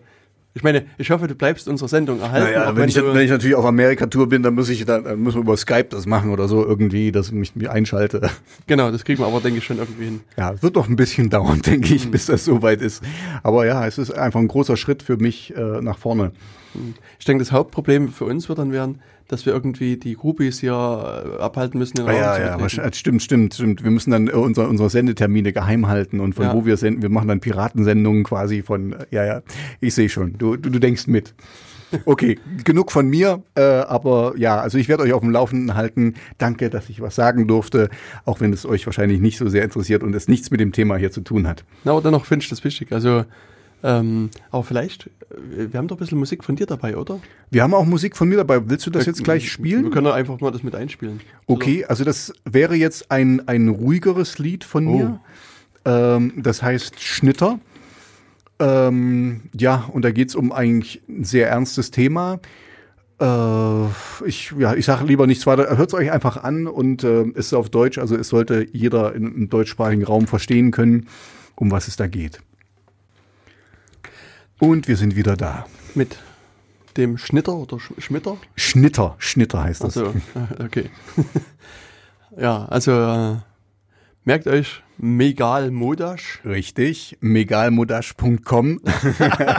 ich 0.57 0.63
meine, 0.63 0.87
ich 0.97 1.11
hoffe, 1.11 1.29
du 1.29 1.35
bleibst 1.35 1.69
unserer 1.69 1.89
Sendung 1.89 2.19
erhalten. 2.19 2.47
Naja, 2.47 2.71
auch 2.71 2.77
wenn 2.77 2.89
ich, 2.89 2.97
wenn 2.97 3.21
ich 3.21 3.31
natürlich 3.31 3.55
auf 3.55 3.67
Amerika-Tour 3.67 4.27
bin, 4.27 4.43
dann 4.43 4.55
muss 4.55 4.71
ich 4.71 4.87
dann, 4.87 5.05
dann 5.05 5.21
muss 5.21 5.35
man 5.35 5.43
über 5.43 5.55
Skype 5.55 5.89
das 5.91 6.07
machen 6.07 6.31
oder 6.31 6.49
so 6.49 6.65
irgendwie, 6.65 7.13
dass 7.13 7.29
ich 7.29 7.55
mich 7.55 7.69
einschalte. 7.69 8.31
genau, 8.67 8.91
das 8.91 9.05
kriegen 9.05 9.19
wir 9.19 9.27
aber, 9.27 9.41
denke 9.41 9.59
ich, 9.59 9.65
schon 9.67 9.77
irgendwie 9.77 10.05
hin. 10.07 10.21
Ja, 10.39 10.53
es 10.53 10.63
wird 10.63 10.75
noch 10.77 10.89
ein 10.89 10.97
bisschen 10.97 11.29
dauern, 11.31 11.61
denke 11.61 11.95
ich, 11.95 12.11
bis 12.11 12.25
das 12.25 12.47
soweit 12.47 12.81
ist. 12.81 13.03
Aber 13.43 13.67
ja, 13.67 13.87
es 13.87 13.99
ist 13.99 14.13
einfach 14.13 14.41
ein 14.41 14.49
großer 14.49 14.79
Schritt 14.79 15.03
für 15.03 15.19
mich 15.19 15.55
äh, 15.55 15.83
nach 15.83 15.99
vorne. 15.99 16.33
Ich 17.19 17.25
denke, 17.25 17.43
das 17.43 17.53
Hauptproblem 17.53 18.09
für 18.09 18.25
uns 18.25 18.49
wird 18.49 18.59
dann 18.59 18.73
werden, 18.73 19.01
dass 19.29 19.45
wir 19.45 19.53
irgendwie 19.53 19.97
die 19.97 20.15
Groupies 20.15 20.61
hier 20.61 20.73
äh, 20.73 21.43
abhalten 21.43 21.79
müssen. 21.79 21.97
Den 21.97 22.07
Ah, 22.09 22.13
ja, 22.13 22.59
ja, 22.59 22.93
stimmt, 22.93 23.23
stimmt, 23.23 23.55
stimmt. 23.55 23.83
Wir 23.83 23.91
müssen 23.91 24.11
dann 24.13 24.29
äh, 24.29 24.33
unsere, 24.33 24.69
unsere 24.69 24.89
Sendetermine 24.89 25.53
geheim 25.53 25.89
halten 25.89 26.21
und 26.21 26.35
von 26.35 26.47
Ja. 26.47 26.55
wo 26.55 26.65
wir 26.65 26.77
senden. 26.77 27.03
Wir 27.03 27.09
machen 27.09 27.29
dann 27.29 27.41
Piratensendungen 27.41 28.23
quasi 28.25 28.63
von, 28.63 28.93
äh, 28.93 29.07
ja, 29.11 29.25
ja, 29.25 29.43
ich 29.81 29.95
sehe 29.95 30.09
schon, 30.09 30.39
du, 30.39 30.57
du, 30.57 30.71
du 30.71 30.79
denkst 30.79 31.07
mit. 31.09 31.35
Okay, 32.05 32.39
genug 32.65 32.93
von 32.93 33.09
mir, 33.09 33.43
äh, 33.57 33.63
aber 33.63 34.35
ja, 34.37 34.61
also 34.61 34.77
ich 34.79 34.89
werde 34.89 35.03
euch 35.05 35.13
auf 35.13 35.23
dem 35.23 35.31
Laufenden 35.31 35.75
halten. 35.75 36.15
Danke, 36.39 36.71
dass 36.71 36.89
ich 36.89 37.01
was 37.01 37.15
sagen 37.15 37.47
durfte, 37.49 37.91
auch 38.25 38.41
wenn 38.41 38.53
es 38.53 38.67
euch 38.67 38.87
wahrscheinlich 38.87 39.21
nicht 39.21 39.39
so 39.39 39.49
sehr 39.49 39.65
interessiert 39.65 40.03
und 40.03 40.15
es 40.15 40.29
nichts 40.29 40.51
mit 40.51 40.61
dem 40.61 40.73
Thema 40.73 40.97
hier 40.97 41.11
zu 41.11 41.21
tun 41.21 41.47
hat. 41.49 41.65
Na, 41.85 41.93
aber 41.93 42.03
dennoch 42.03 42.27
finde 42.27 42.43
ich 42.45 42.49
das 42.49 42.63
wichtig. 42.65 42.93
Also, 42.93 43.25
ähm, 43.83 44.31
aber 44.51 44.65
vielleicht, 44.65 45.07
äh, 45.07 45.73
wir 45.73 45.79
haben 45.79 45.89
doch 45.89 45.97
ein 45.97 46.01
bisschen 46.01 46.19
Musik 46.19 46.45
von 46.45 46.57
dir 46.57 46.67
dabei, 46.67 46.97
oder? 46.97 47.21
Wir 47.51 47.63
haben 47.63 47.75
auch 47.75 47.85
Musik 47.85 48.17
von 48.17 48.29
mir 48.29 48.37
dabei. 48.37 48.69
Willst 48.69 48.87
du 48.87 48.91
das 48.91 49.07
jetzt 49.07 49.23
gleich 49.23 49.45
Wir 49.45 49.51
spielen? 49.51 49.91
können 49.91 50.07
doch 50.07 50.15
einfach 50.15 50.41
mal 50.41 50.51
das 50.51 50.63
mit 50.63 50.75
einspielen. 50.75 51.21
Okay, 51.47 51.85
also 51.85 52.05
das 52.05 52.33
wäre 52.45 52.75
jetzt 52.75 53.11
ein, 53.11 53.47
ein 53.47 53.69
ruhigeres 53.69 54.39
Lied 54.39 54.65
von 54.65 54.85
mir. 54.85 55.21
Ähm, 55.85 56.33
das 56.37 56.63
heißt 56.63 57.01
Schnitter. 57.01 57.61
Ähm, 58.59 59.43
ja, 59.55 59.89
und 59.93 60.05
da 60.05 60.11
geht's 60.11 60.35
um 60.35 60.53
eigentlich 60.53 61.03
ein 61.09 61.25
sehr 61.25 61.49
ernstes 61.49 61.91
Thema. 61.91 62.41
Äh, 63.21 63.87
ich 64.27 64.53
ja, 64.59 64.75
ich 64.75 64.87
sage 64.87 65.05
lieber 65.05 65.27
nichts 65.27 65.47
weiter. 65.47 65.77
Hört's 65.77 65.95
euch 65.95 66.11
einfach 66.11 66.43
an 66.43 66.67
und 66.67 67.05
äh, 67.05 67.25
es 67.35 67.47
ist 67.47 67.55
auf 67.55 67.69
Deutsch, 67.69 67.99
also 67.99 68.17
es 68.17 68.29
sollte 68.29 68.67
jeder 68.73 69.15
im 69.15 69.49
deutschsprachigen 69.49 70.05
Raum 70.05 70.27
verstehen 70.27 70.71
können, 70.71 71.07
um 71.55 71.71
was 71.71 71.89
es 71.89 71.97
da 71.97 72.07
geht. 72.07 72.41
Und 74.59 74.89
wir 74.89 74.97
sind 74.97 75.17
wieder 75.17 75.37
da. 75.37 75.67
Mit 75.95 76.19
dem 76.97 77.19
Schnitter 77.19 77.55
oder 77.55 77.79
Sch 77.79 77.93
Schmitter? 77.99 78.39
Schnitter, 78.57 79.15
Schnitter 79.19 79.63
heißt 79.63 79.85
das. 79.85 79.99
Also, 79.99 80.15
okay. 80.65 80.91
ja, 82.39 82.65
also 82.67 82.93
äh, 82.93 83.37
merkt 84.25 84.47
euch 84.47 84.83
Megal 84.99 85.71
Modash. 85.71 86.41
Richtig, 86.45 87.17
megalmodash.com. 87.21 88.81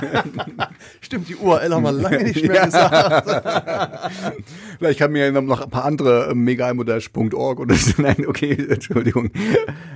Stimmt, 1.01 1.29
die 1.29 1.35
URL 1.35 1.73
haben 1.73 1.83
wir 1.83 1.91
lange 1.91 2.23
nicht 2.23 2.41
mehr 2.47 2.65
gesagt. 2.65 4.11
Vielleicht 4.79 5.01
haben 5.01 5.13
wir 5.13 5.25
ja 5.31 5.41
noch 5.41 5.61
ein 5.61 5.69
paar 5.69 5.85
andere 5.85 6.31
äh, 6.31 6.33
megalmodash.org 6.35 7.59
oder 7.59 7.75
so. 7.75 8.01
Nein, 8.01 8.25
okay, 8.27 8.53
Entschuldigung. 8.69 9.29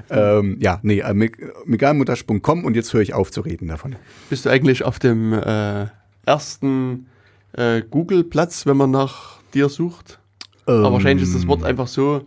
ähm, 0.09 0.57
ja, 0.59 0.79
nee, 0.83 0.99
äh, 0.99 1.13
meg- 1.13 1.37
megalmodash.com 1.65 2.63
und 2.65 2.75
jetzt 2.75 2.93
höre 2.93 3.01
ich 3.01 3.13
auf 3.13 3.31
zu 3.31 3.41
reden 3.41 3.67
davon. 3.67 3.95
Bist 4.29 4.45
du 4.45 4.49
eigentlich 4.49 4.83
auf 4.83 4.99
dem 4.99 5.33
äh, 5.33 5.87
ersten 6.25 7.07
äh, 7.53 7.81
Google-Platz, 7.89 8.65
wenn 8.65 8.77
man 8.77 8.91
nach 8.91 9.39
dir 9.53 9.69
sucht? 9.69 10.19
Aber 10.67 10.93
wahrscheinlich 10.93 11.27
ist 11.27 11.35
das 11.35 11.47
Wort 11.47 11.63
einfach 11.63 11.87
so 11.87 12.21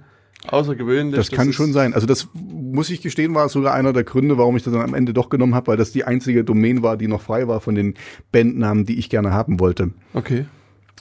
außergewöhnlich. 0.48 1.14
Ähm, 1.14 1.18
Das 1.18 1.30
kann 1.30 1.52
schon 1.52 1.72
sein. 1.72 1.94
Also 1.94 2.06
das 2.06 2.28
muss 2.34 2.90
ich 2.90 3.02
gestehen, 3.02 3.34
war 3.34 3.48
sogar 3.48 3.74
einer 3.74 3.92
der 3.92 4.04
Gründe, 4.04 4.38
warum 4.38 4.56
ich 4.56 4.62
das 4.62 4.72
dann 4.72 4.82
am 4.82 4.94
Ende 4.94 5.12
doch 5.12 5.28
genommen 5.30 5.54
habe, 5.54 5.68
weil 5.68 5.76
das 5.76 5.92
die 5.92 6.04
einzige 6.04 6.44
Domain 6.44 6.82
war, 6.82 6.96
die 6.96 7.08
noch 7.08 7.22
frei 7.22 7.46
war 7.48 7.60
von 7.60 7.74
den 7.74 7.94
Bandnamen, 8.32 8.84
die 8.86 8.98
ich 8.98 9.10
gerne 9.10 9.32
haben 9.32 9.60
wollte. 9.60 9.90
Okay. 10.12 10.46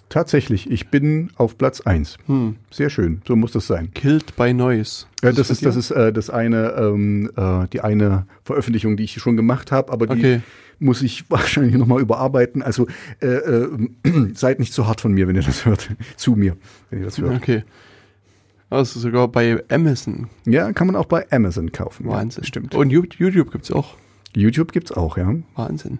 Tatsächlich, 0.09 0.69
ich 0.69 0.89
bin 0.89 1.31
auf 1.37 1.57
Platz 1.57 1.81
eins. 1.81 2.17
Hm. 2.27 2.57
Sehr 2.69 2.91
schön, 2.91 3.21
so 3.27 3.35
muss 3.35 3.51
das 3.53 3.65
sein. 3.65 3.89
Killed 3.95 4.35
by 4.35 4.53
Noise. 4.53 5.07
Ja, 5.23 5.31
das 5.31 5.47
bei 5.47 5.53
ist 5.53 5.65
das 5.65 5.75
ist 5.75 5.89
äh, 5.91 6.13
das 6.13 6.29
eine 6.29 6.73
ähm, 6.77 7.31
äh, 7.35 7.67
die 7.69 7.81
eine 7.81 8.27
Veröffentlichung, 8.43 8.95
die 8.95 9.05
ich 9.05 9.13
schon 9.13 9.35
gemacht 9.37 9.71
habe, 9.71 9.91
aber 9.91 10.05
die 10.05 10.13
Okay. 10.19 10.41
muss 10.77 11.01
ich 11.01 11.25
wahrscheinlich 11.31 11.75
noch 11.75 11.87
mal 11.87 11.99
überarbeiten. 11.99 12.61
Also 12.61 12.85
äh, 13.21 13.27
äh, 13.27 13.69
seid 14.35 14.59
nicht 14.59 14.71
zu 14.73 14.85
hart 14.87 15.01
von 15.01 15.13
mir, 15.13 15.27
wenn 15.27 15.35
ihr 15.35 15.41
das 15.41 15.65
hört, 15.65 15.89
zu 16.15 16.35
mir, 16.35 16.57
wenn 16.91 16.99
ihr 16.99 17.05
das 17.05 17.17
hört. 17.17 17.35
Okay. 17.37 17.63
Also 18.73 18.99
sogar 18.99 19.27
bei 19.27 19.63
Amazon. 19.69 20.29
Ja, 20.45 20.73
kann 20.73 20.87
man 20.87 20.95
auch 20.95 21.05
bei 21.05 21.31
Amazon 21.31 21.71
kaufen. 21.71 22.07
Wahnsinn. 22.07 22.41
Ja, 22.41 22.47
stimmt. 22.47 22.73
Und 22.73 22.89
YouTube 22.89 23.51
gibt 23.51 23.65
es 23.65 23.71
auch. 23.71 23.97
YouTube 24.35 24.71
gibt's 24.71 24.91
auch, 24.91 25.15
ja. 25.15 25.31
Wahnsinn. 25.55 25.99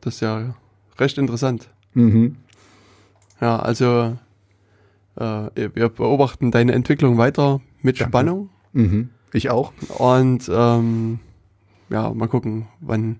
Das 0.00 0.14
ist 0.14 0.20
ja 0.20 0.54
recht 0.98 1.18
interessant. 1.18 1.68
Mhm. 1.92 2.36
Ja, 3.38 3.58
also 3.58 4.16
äh, 5.16 5.50
wir 5.74 5.90
beobachten 5.90 6.50
deine 6.50 6.72
Entwicklung 6.72 7.18
weiter 7.18 7.60
mit 7.82 8.00
Danke. 8.00 8.10
Spannung. 8.10 8.48
Mhm. 8.72 9.10
Ich 9.34 9.50
auch. 9.50 9.74
Und 9.98 10.50
ähm, 10.50 11.18
ja, 11.90 12.14
mal 12.14 12.28
gucken, 12.28 12.66
wann, 12.80 13.18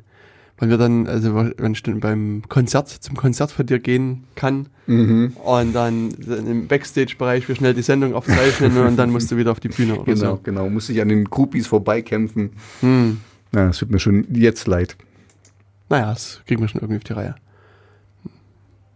wann 0.58 0.70
wir 0.70 0.76
dann, 0.78 1.06
also 1.06 1.34
wenn 1.56 1.72
ich 1.72 1.82
dann 1.82 2.00
beim 2.00 2.42
Konzert, 2.48 2.88
zum 2.88 3.16
Konzert 3.16 3.50
von 3.52 3.66
dir 3.66 3.78
gehen 3.78 4.24
kann 4.34 4.66
Mhm. 4.86 5.36
und 5.44 5.72
dann 5.74 6.10
im 6.28 6.66
Backstage-Bereich 6.66 7.46
wir 7.48 7.54
schnell 7.56 7.74
die 7.74 7.82
Sendung 7.82 8.14
aufzeichnen 8.14 8.76
und 8.78 8.96
dann 8.96 9.10
musst 9.10 9.30
du 9.30 9.36
wieder 9.36 9.52
auf 9.52 9.60
die 9.60 9.68
Bühne 9.68 9.94
oder 9.96 10.14
Genau, 10.14 10.36
so. 10.36 10.40
genau. 10.42 10.68
Muss 10.70 10.88
ich 10.88 11.00
an 11.00 11.08
den 11.08 11.24
Groupies 11.26 11.66
vorbeikämpfen. 11.66 12.50
Hm. 12.80 13.20
Na, 13.52 13.68
es 13.68 13.78
tut 13.78 13.90
mir 13.90 13.98
schon 13.98 14.26
jetzt 14.34 14.66
leid. 14.66 14.96
Naja, 15.90 16.06
das 16.10 16.40
kriegen 16.46 16.60
wir 16.60 16.68
schon 16.68 16.80
irgendwie 16.80 16.98
auf 16.98 17.04
die 17.04 17.12
Reihe. 17.12 17.34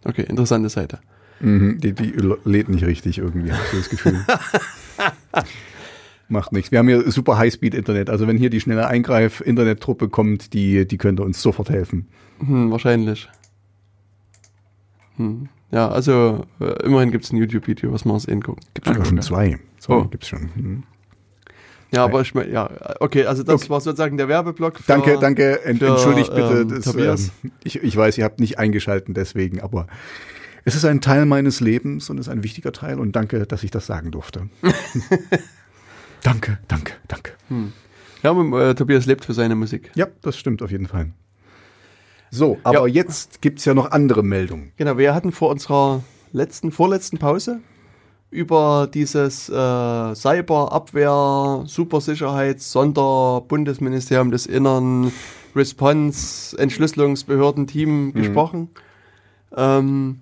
Okay, 0.05 0.22
interessante 0.28 0.68
Seite. 0.68 0.98
Mhm. 1.40 1.78
Die, 1.80 1.93
die 1.93 2.12
lädt 2.44 2.68
nicht 2.68 2.84
richtig 2.84 3.18
irgendwie, 3.18 3.52
habe 3.52 3.62
ich 3.64 3.70
so 3.70 3.76
das 3.78 3.89
Gefühl. 3.90 4.24
Macht 6.32 6.52
nichts. 6.52 6.70
Wir 6.72 6.78
haben 6.78 6.88
hier 6.88 7.10
super 7.10 7.36
Highspeed-Internet. 7.36 8.09
Also 8.09 8.26
wenn 8.26 8.38
hier 8.38 8.48
die 8.48 8.60
schnelle 8.60 8.86
Eingreif-Internet-Truppe 8.86 10.09
kommt, 10.09 10.54
die, 10.54 10.86
die 10.86 10.96
könnte 10.96 11.22
uns 11.22 11.42
sofort 11.42 11.68
helfen. 11.68 12.09
Hm, 12.38 12.70
wahrscheinlich. 12.70 13.28
Hm. 15.16 15.48
Ja, 15.70 15.88
also 15.90 16.46
äh, 16.60 16.84
immerhin 16.86 17.10
gibt 17.10 17.24
es 17.24 17.32
ein 17.32 17.36
YouTube-Video, 17.36 17.92
was 17.92 18.04
man 18.06 18.18
sehen 18.18 18.42
gucken. 18.42 18.64
Gibt 18.74 18.86
sogar 18.88 19.04
schon 19.04 19.20
zwei. 19.20 19.59
So, 19.78 19.92
Oh. 19.92 20.04
gibt's 20.04 20.28
schon. 20.28 20.50
Hm. 20.54 20.82
Ja, 21.92 22.04
aber 22.04 22.22
ich 22.22 22.34
meine, 22.34 22.50
ja, 22.50 22.70
okay, 23.00 23.26
also 23.26 23.42
das 23.42 23.62
Okay. 23.62 23.68
war 23.70 23.80
sozusagen 23.82 24.16
der 24.16 24.28
Werbeblock. 24.28 24.78
Für, 24.78 24.84
Danke, 24.86 25.18
danke. 25.20 25.62
Ent, 25.64 25.80
für, 25.80 25.88
entschuldigt 25.88 26.30
bitte. 26.34 26.60
ähm, 26.62 26.68
das, 26.68 26.84
Tobias. 26.86 27.30
ähm, 27.44 27.50
ich, 27.64 27.82
ich 27.82 27.94
weiß, 27.94 28.16
ihr 28.16 28.24
habt 28.24 28.40
nicht 28.40 28.59
eingeschalten 28.59 29.12
deswegen, 29.12 29.60
aber 29.60 29.86
es 30.64 30.74
ist 30.74 30.86
ein 30.86 31.02
Teil 31.02 31.26
meines 31.26 31.60
Lebens 31.60 32.09
und 32.09 32.16
ist 32.16 32.30
ein 32.30 32.42
wichtiger 32.42 32.72
Teil 32.72 32.98
und 32.98 33.12
danke, 33.14 33.46
dass 33.46 33.62
ich 33.62 33.70
das 33.70 33.84
sagen 33.86 34.10
durfte. 34.10 34.48
danke, 36.23 36.59
danke, 36.69 36.94
danke. 37.09 37.32
Ja, 38.23 38.31
aber, 38.31 38.69
äh, 38.70 38.74
Tobias 38.74 39.07
lebt 39.07 39.24
für 39.24 39.35
seine 39.35 39.55
Musik. 39.55 39.90
Ja, 39.94 40.07
das 40.23 40.36
stimmt 40.36 40.62
auf 40.62 40.70
jeden 40.70 40.86
Fall. 40.86 41.11
So, 42.31 42.59
aber 42.62 42.86
Ja. 42.89 42.94
jetzt 43.03 43.43
gibt's 43.43 43.65
ja 43.65 43.74
noch 43.74 43.90
andere 43.90 44.23
Meldungen. 44.23 44.73
Genau, 44.77 44.97
wir 44.97 45.15
hatten 45.15 45.32
vor 45.32 45.51
unserer 45.51 46.03
letzten, 46.32 46.70
vorletzten 46.73 47.19
Pause 47.19 47.61
über 48.31 48.89
dieses 48.93 49.51
äh, 49.51 50.15
Cyberabwehr, 50.15 51.65
Supersicherheits, 51.66 52.73
Sonderbundesministerium 52.73 54.31
des 54.31 54.47
Innern, 54.47 55.12
Response, 55.55 56.59
Entschlüsselungsbehörden-Team 56.59 58.15
gesprochen. 58.15 58.70
Ähm, 59.55 60.20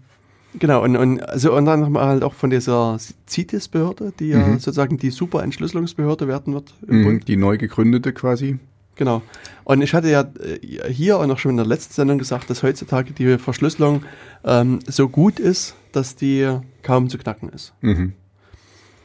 genau, 0.59 0.83
und, 0.83 0.97
und, 0.97 1.21
also, 1.21 1.55
und 1.57 1.65
dann 1.65 1.85
haben 1.85 1.93
wir 1.93 2.01
halt 2.01 2.23
auch 2.23 2.35
von 2.35 2.51
dieser 2.51 2.99
CITES-Behörde, 3.29 4.13
die 4.19 4.29
ja 4.29 4.53
sozusagen 4.53 4.97
die 4.99 5.11
Superentschlüsselungsbehörde 5.11 6.29
werden 6.29 6.55
wird 6.55 6.75
im. 6.87 7.03
Mhm, 7.03 7.21
die 7.25 7.37
neu 7.37 7.59
gegründete 7.59 8.13
quasi. 8.13 8.59
Genau. 8.97 9.23
Und 9.65 9.81
ich 9.81 9.95
hatte 9.95 10.11
ja 10.11 10.23
äh, 10.23 10.93
hier 10.93 11.19
und 11.19 11.31
auch 11.31 11.39
schon 11.39 11.53
in 11.53 11.57
der 11.57 11.67
letzten 11.67 11.95
Sendung 11.95 12.19
gesagt, 12.19 12.51
dass 12.51 12.63
heutzutage 12.63 13.13
die 13.13 13.39
Verschlüsselung 13.39 14.03
ähm, 14.45 14.81
so 14.87 15.09
gut 15.09 15.39
ist, 15.39 15.75
dass 15.93 16.17
die 16.17 16.59
kaum 16.83 17.09
zu 17.09 17.17
knacken 17.17 17.49
ist. 17.49 17.73
Mhm. 17.81 18.13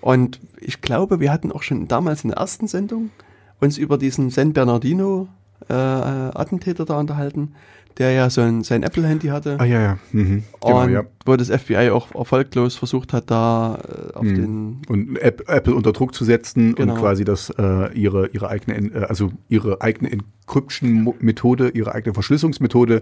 Und 0.01 0.39
ich 0.59 0.81
glaube, 0.81 1.19
wir 1.19 1.31
hatten 1.31 1.51
auch 1.51 1.63
schon 1.63 1.87
damals 1.87 2.23
in 2.23 2.29
der 2.29 2.39
ersten 2.39 2.67
Sendung 2.67 3.11
uns 3.59 3.77
über 3.77 3.97
diesen 3.97 4.29
San 4.29 4.53
Bernardino 4.53 5.29
äh, 5.69 5.73
Attentäter 5.73 6.85
da 6.85 6.99
unterhalten, 6.99 7.55
der 7.97 8.11
ja 8.11 8.29
so 8.29 8.41
ein, 8.41 8.63
sein 8.63 8.83
Apple-Handy 8.83 9.27
hatte. 9.27 9.57
Ah 9.59 9.65
ja, 9.65 9.81
ja. 9.81 9.97
Mhm. 10.11 10.43
Genau, 10.61 10.83
und 10.83 10.91
ja. 10.91 11.03
wo 11.25 11.35
das 11.35 11.49
FBI 11.49 11.89
auch 11.91 12.13
erfolglos 12.13 12.75
versucht 12.75 13.13
hat, 13.13 13.31
da 13.31 13.79
äh, 14.11 14.13
auf 14.15 14.23
Mhm. 14.23 14.35
den 14.35 14.81
Und 14.89 15.17
App, 15.17 15.43
Apple 15.49 15.73
unter 15.75 15.93
Druck 15.93 16.13
zu 16.13 16.25
setzen 16.25 16.75
Genau. 16.75 16.93
und 16.93 16.99
quasi 16.99 17.23
das 17.23 17.49
äh, 17.57 17.93
ihre 17.93 18.27
ihre 18.27 18.49
eigene 18.49 18.75
En- 18.77 18.93
äh, 18.93 19.05
also 19.07 19.31
ihre 19.49 19.81
eigene 19.81 20.11
Encryption 20.11 21.13
Methode, 21.19 21.69
ihre 21.69 21.93
eigene 21.93 22.13
Verschlüsselungsmethode 22.13 23.01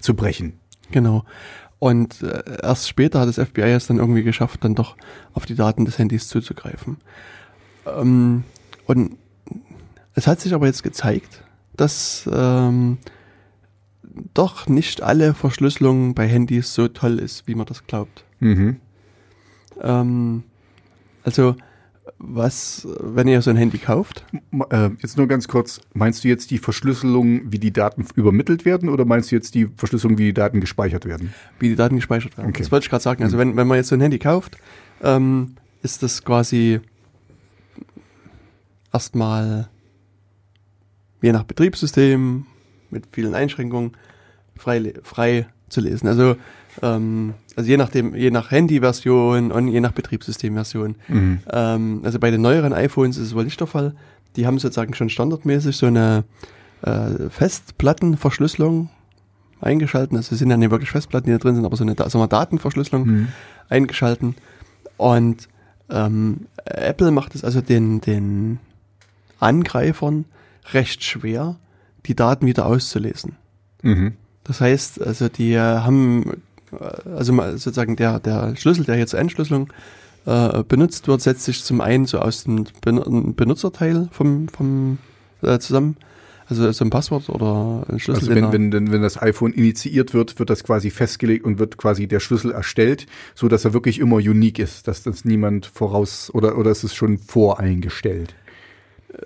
zu 0.00 0.14
brechen. 0.14 0.54
Genau. 0.90 1.24
Und 1.78 2.22
äh, 2.22 2.42
erst 2.62 2.88
später 2.88 3.20
hat 3.20 3.28
das 3.28 3.36
FBI 3.38 3.62
es 3.72 3.86
dann 3.86 3.98
irgendwie 3.98 4.22
geschafft, 4.22 4.64
dann 4.64 4.74
doch 4.74 4.96
auf 5.34 5.46
die 5.46 5.54
Daten 5.54 5.84
des 5.84 5.98
Handys 5.98 6.28
zuzugreifen. 6.28 6.96
Ähm, 7.86 8.44
und 8.86 9.16
es 10.14 10.26
hat 10.26 10.40
sich 10.40 10.54
aber 10.54 10.66
jetzt 10.66 10.82
gezeigt, 10.82 11.42
dass 11.76 12.28
ähm, 12.32 12.98
doch 14.34 14.66
nicht 14.68 15.02
alle 15.02 15.34
Verschlüsselung 15.34 16.14
bei 16.14 16.26
Handys 16.26 16.74
so 16.74 16.88
toll 16.88 17.18
ist, 17.18 17.46
wie 17.46 17.54
man 17.54 17.66
das 17.66 17.86
glaubt. 17.86 18.24
Mhm. 18.40 18.76
Ähm, 19.80 20.42
also 21.22 21.56
was, 22.18 22.86
wenn 23.00 23.28
ihr 23.28 23.42
so 23.42 23.50
ein 23.50 23.56
Handy 23.56 23.78
kauft, 23.78 24.24
Äh, 24.70 24.90
jetzt 25.02 25.18
nur 25.18 25.26
ganz 25.26 25.48
kurz, 25.48 25.80
meinst 25.92 26.24
du 26.24 26.28
jetzt 26.28 26.50
die 26.50 26.58
Verschlüsselung, 26.58 27.52
wie 27.52 27.58
die 27.58 27.72
Daten 27.72 28.06
übermittelt 28.14 28.64
werden 28.64 28.88
oder 28.88 29.04
meinst 29.04 29.30
du 29.30 29.36
jetzt 29.36 29.54
die 29.54 29.68
Verschlüsselung, 29.76 30.16
wie 30.16 30.26
die 30.26 30.32
Daten 30.34 30.60
gespeichert 30.60 31.04
werden? 31.04 31.34
wie 31.58 31.68
die 31.68 31.76
Daten 31.76 31.96
gespeichert 31.96 32.38
werden. 32.38 32.50
Okay. 32.50 32.62
Das 32.62 32.72
wollte 32.72 32.84
ich 32.84 32.90
gerade 32.90 33.02
sagen. 33.02 33.22
Also 33.22 33.36
wenn, 33.38 33.56
wenn 33.56 33.66
man 33.66 33.76
jetzt 33.76 33.88
so 33.88 33.96
ein 33.96 34.00
Handy 34.00 34.18
kauft, 34.18 34.56
ähm, 35.02 35.56
ist 35.82 36.02
das 36.02 36.24
quasi 36.24 36.80
erstmal 38.92 39.68
je 41.20 41.32
nach 41.32 41.42
Betriebssystem 41.44 42.46
mit 42.90 43.04
vielen 43.12 43.34
Einschränkungen 43.34 43.92
frei, 44.56 44.94
frei 45.02 45.46
zu 45.68 45.80
lesen. 45.80 46.08
Also, 46.08 46.36
ähm, 46.82 47.34
also 47.56 47.68
je 47.68 47.76
nachdem, 47.76 48.14
je 48.14 48.30
nach 48.30 48.50
Handyversion 48.50 49.50
und 49.52 49.68
je 49.68 49.80
nach 49.80 49.92
Betriebssystemversion. 49.92 50.96
Mhm. 51.08 51.40
Ähm, 51.50 52.00
also 52.04 52.18
bei 52.18 52.30
den 52.30 52.42
neueren 52.42 52.72
iPhones 52.72 53.16
ist 53.16 53.28
es 53.28 53.34
wohl 53.34 53.44
nicht 53.44 53.60
der 53.60 53.66
Fall. 53.66 53.94
Die 54.36 54.46
haben 54.46 54.58
sozusagen 54.58 54.94
schon 54.94 55.08
standardmäßig 55.08 55.76
so 55.76 55.86
eine 55.86 56.24
äh, 56.82 57.28
Festplattenverschlüsselung 57.30 58.90
eingeschalten. 59.60 60.16
Also 60.16 60.32
es 60.34 60.38
sind 60.38 60.50
ja 60.50 60.56
nicht 60.56 60.70
wirklich 60.70 60.90
Festplatten, 60.90 61.26
die 61.26 61.32
da 61.32 61.38
drin 61.38 61.54
sind, 61.54 61.64
aber 61.64 61.76
so 61.76 61.84
eine 61.84 61.94
sagen 61.96 62.12
wir, 62.18 62.28
Datenverschlüsselung 62.28 63.06
Mhm. 63.06 63.28
eingeschalten. 63.68 64.34
Und 64.98 65.48
ähm, 65.90 66.46
Apple 66.64 67.10
macht 67.10 67.34
es 67.34 67.44
also 67.44 67.60
den, 67.60 68.00
den 68.00 68.58
Angreifern 69.40 70.24
recht 70.72 71.04
schwer, 71.04 71.56
die 72.06 72.14
Daten 72.14 72.46
wieder 72.46 72.66
auszulesen. 72.66 73.36
Mhm. 73.82 74.12
Das 74.44 74.60
heißt, 74.60 75.02
also 75.02 75.28
die 75.28 75.52
äh, 75.54 75.58
haben, 75.58 76.42
äh, 76.72 77.08
also 77.16 77.32
sozusagen 77.52 77.96
der, 77.96 78.20
der 78.20 78.54
Schlüssel, 78.56 78.84
der 78.84 78.96
hier 78.96 79.06
zur 79.06 79.18
Entschlüsselung 79.18 79.72
äh, 80.24 80.62
benutzt 80.62 81.08
wird, 81.08 81.20
setzt 81.20 81.44
sich 81.44 81.62
zum 81.64 81.80
einen 81.80 82.06
so 82.06 82.18
aus 82.20 82.44
dem 82.44 82.64
Ben 82.80 83.34
Benutzerteil 83.34 84.08
vom, 84.12 84.48
vom 84.48 84.98
äh, 85.42 85.58
zusammen, 85.58 85.96
also 86.48 86.70
so 86.70 86.84
ein 86.84 86.90
Passwort 86.90 87.28
oder 87.28 87.84
ein 87.88 87.98
Schlüssel. 87.98 88.30
Also 88.30 88.34
wenn, 88.34 88.52
wenn, 88.52 88.70
denn- 88.70 88.92
wenn 88.92 89.02
das 89.02 89.20
iPhone 89.20 89.52
initiiert 89.52 90.14
wird, 90.14 90.38
wird 90.38 90.48
das 90.48 90.62
quasi 90.62 90.90
festgelegt 90.90 91.44
und 91.44 91.58
wird 91.58 91.76
quasi 91.76 92.06
der 92.06 92.20
Schlüssel 92.20 92.52
erstellt, 92.52 93.06
so 93.34 93.48
dass 93.48 93.64
er 93.64 93.72
wirklich 93.74 93.98
immer 93.98 94.16
unique 94.16 94.60
ist, 94.60 94.86
dass 94.86 95.02
das 95.02 95.24
niemand 95.24 95.66
voraus 95.66 96.30
oder 96.32 96.56
oder 96.56 96.70
ist 96.70 96.84
es 96.84 96.94
schon 96.94 97.18
voreingestellt. 97.18 98.34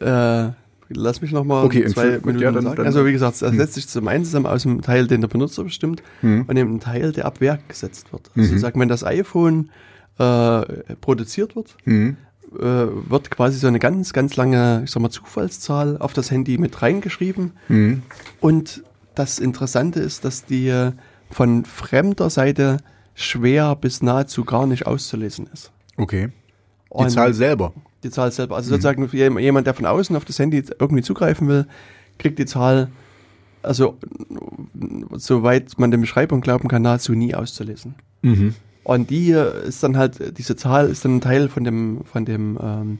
Äh, 0.00 0.50
lass 0.92 1.20
mich 1.22 1.32
noch 1.32 1.44
mal 1.44 1.64
Okay, 1.64 1.86
zwei 1.86 2.18
Minuten 2.18 2.38
ja, 2.40 2.52
dann- 2.52 2.64
sagen. 2.64 2.76
dann- 2.76 2.86
also 2.86 3.06
wie 3.06 3.12
gesagt, 3.12 3.34
es 3.36 3.42
Hm. 3.42 3.56
setzt 3.56 3.74
sich 3.74 3.88
zum 3.88 4.06
einen 4.08 4.24
zusammen 4.24 4.46
aus 4.46 4.62
dem 4.62 4.82
Teil, 4.82 5.06
den 5.06 5.20
der 5.20 5.28
Benutzer 5.28 5.64
bestimmt 5.64 6.02
Hm. 6.20 6.44
und 6.46 6.54
dem 6.56 6.80
Teil, 6.80 7.12
der 7.12 7.26
ab 7.26 7.40
Werk 7.40 7.68
gesetzt 7.68 8.12
wird. 8.12 8.30
Also 8.36 8.54
Mhm. 8.54 8.58
sagen, 8.58 8.80
wenn 8.80 8.88
das 8.88 9.04
iPhone 9.04 9.70
äh, 10.18 10.94
produziert 11.00 11.56
wird, 11.56 11.76
Mhm. 11.86 12.18
äh, 12.58 12.60
wird 12.62 13.30
quasi 13.30 13.58
so 13.58 13.68
eine 13.68 13.78
ganz, 13.78 14.12
ganz 14.12 14.36
lange, 14.36 14.82
ich 14.84 14.90
sag 14.90 15.00
mal, 15.00 15.08
Zufallszahl 15.08 15.96
auf 15.96 16.12
das 16.12 16.30
Handy 16.30 16.58
mit 16.58 16.82
reingeschrieben. 16.82 17.52
Mhm. 17.68 18.02
Und 18.40 18.82
das 19.14 19.38
Interessante 19.38 20.00
ist, 20.00 20.26
dass 20.26 20.44
die 20.44 20.68
äh, 20.68 20.92
von 21.30 21.64
fremder 21.64 22.28
Seite 22.28 22.78
schwer 23.14 23.74
bis 23.76 24.02
nahezu 24.02 24.44
gar 24.44 24.66
nicht 24.66 24.86
auszulesen 24.86 25.48
ist. 25.54 25.70
Okay. 25.96 26.28
Die 26.28 26.32
Und- 26.90 27.10
Zahl 27.10 27.32
selber. 27.32 27.72
Die 28.02 28.10
Zahl 28.10 28.32
selber. 28.32 28.56
Also 28.56 28.70
sozusagen 28.70 29.08
für 29.08 29.16
jem- 29.16 29.38
jemand, 29.38 29.66
der 29.66 29.74
von 29.74 29.86
außen 29.86 30.16
auf 30.16 30.24
das 30.24 30.38
Handy 30.38 30.62
irgendwie 30.78 31.02
zugreifen 31.02 31.48
will, 31.48 31.66
kriegt 32.18 32.38
die 32.38 32.46
Zahl, 32.46 32.88
also 33.62 33.96
soweit 35.16 35.78
man 35.78 35.90
der 35.90 35.98
Beschreibung 35.98 36.40
glauben 36.40 36.68
kann, 36.68 36.82
nahezu 36.82 37.12
nie 37.12 37.34
auszulesen. 37.34 37.94
Mhm. 38.22 38.54
Und 38.84 39.10
die 39.10 39.30
ist 39.30 39.82
dann 39.82 39.96
halt, 39.96 40.38
diese 40.38 40.56
Zahl 40.56 40.88
ist 40.88 41.04
dann 41.04 41.16
ein 41.16 41.20
Teil 41.20 41.48
von 41.48 41.64
dem, 41.64 42.00
von 42.10 42.24
dem 42.24 42.58
ähm, 42.62 42.98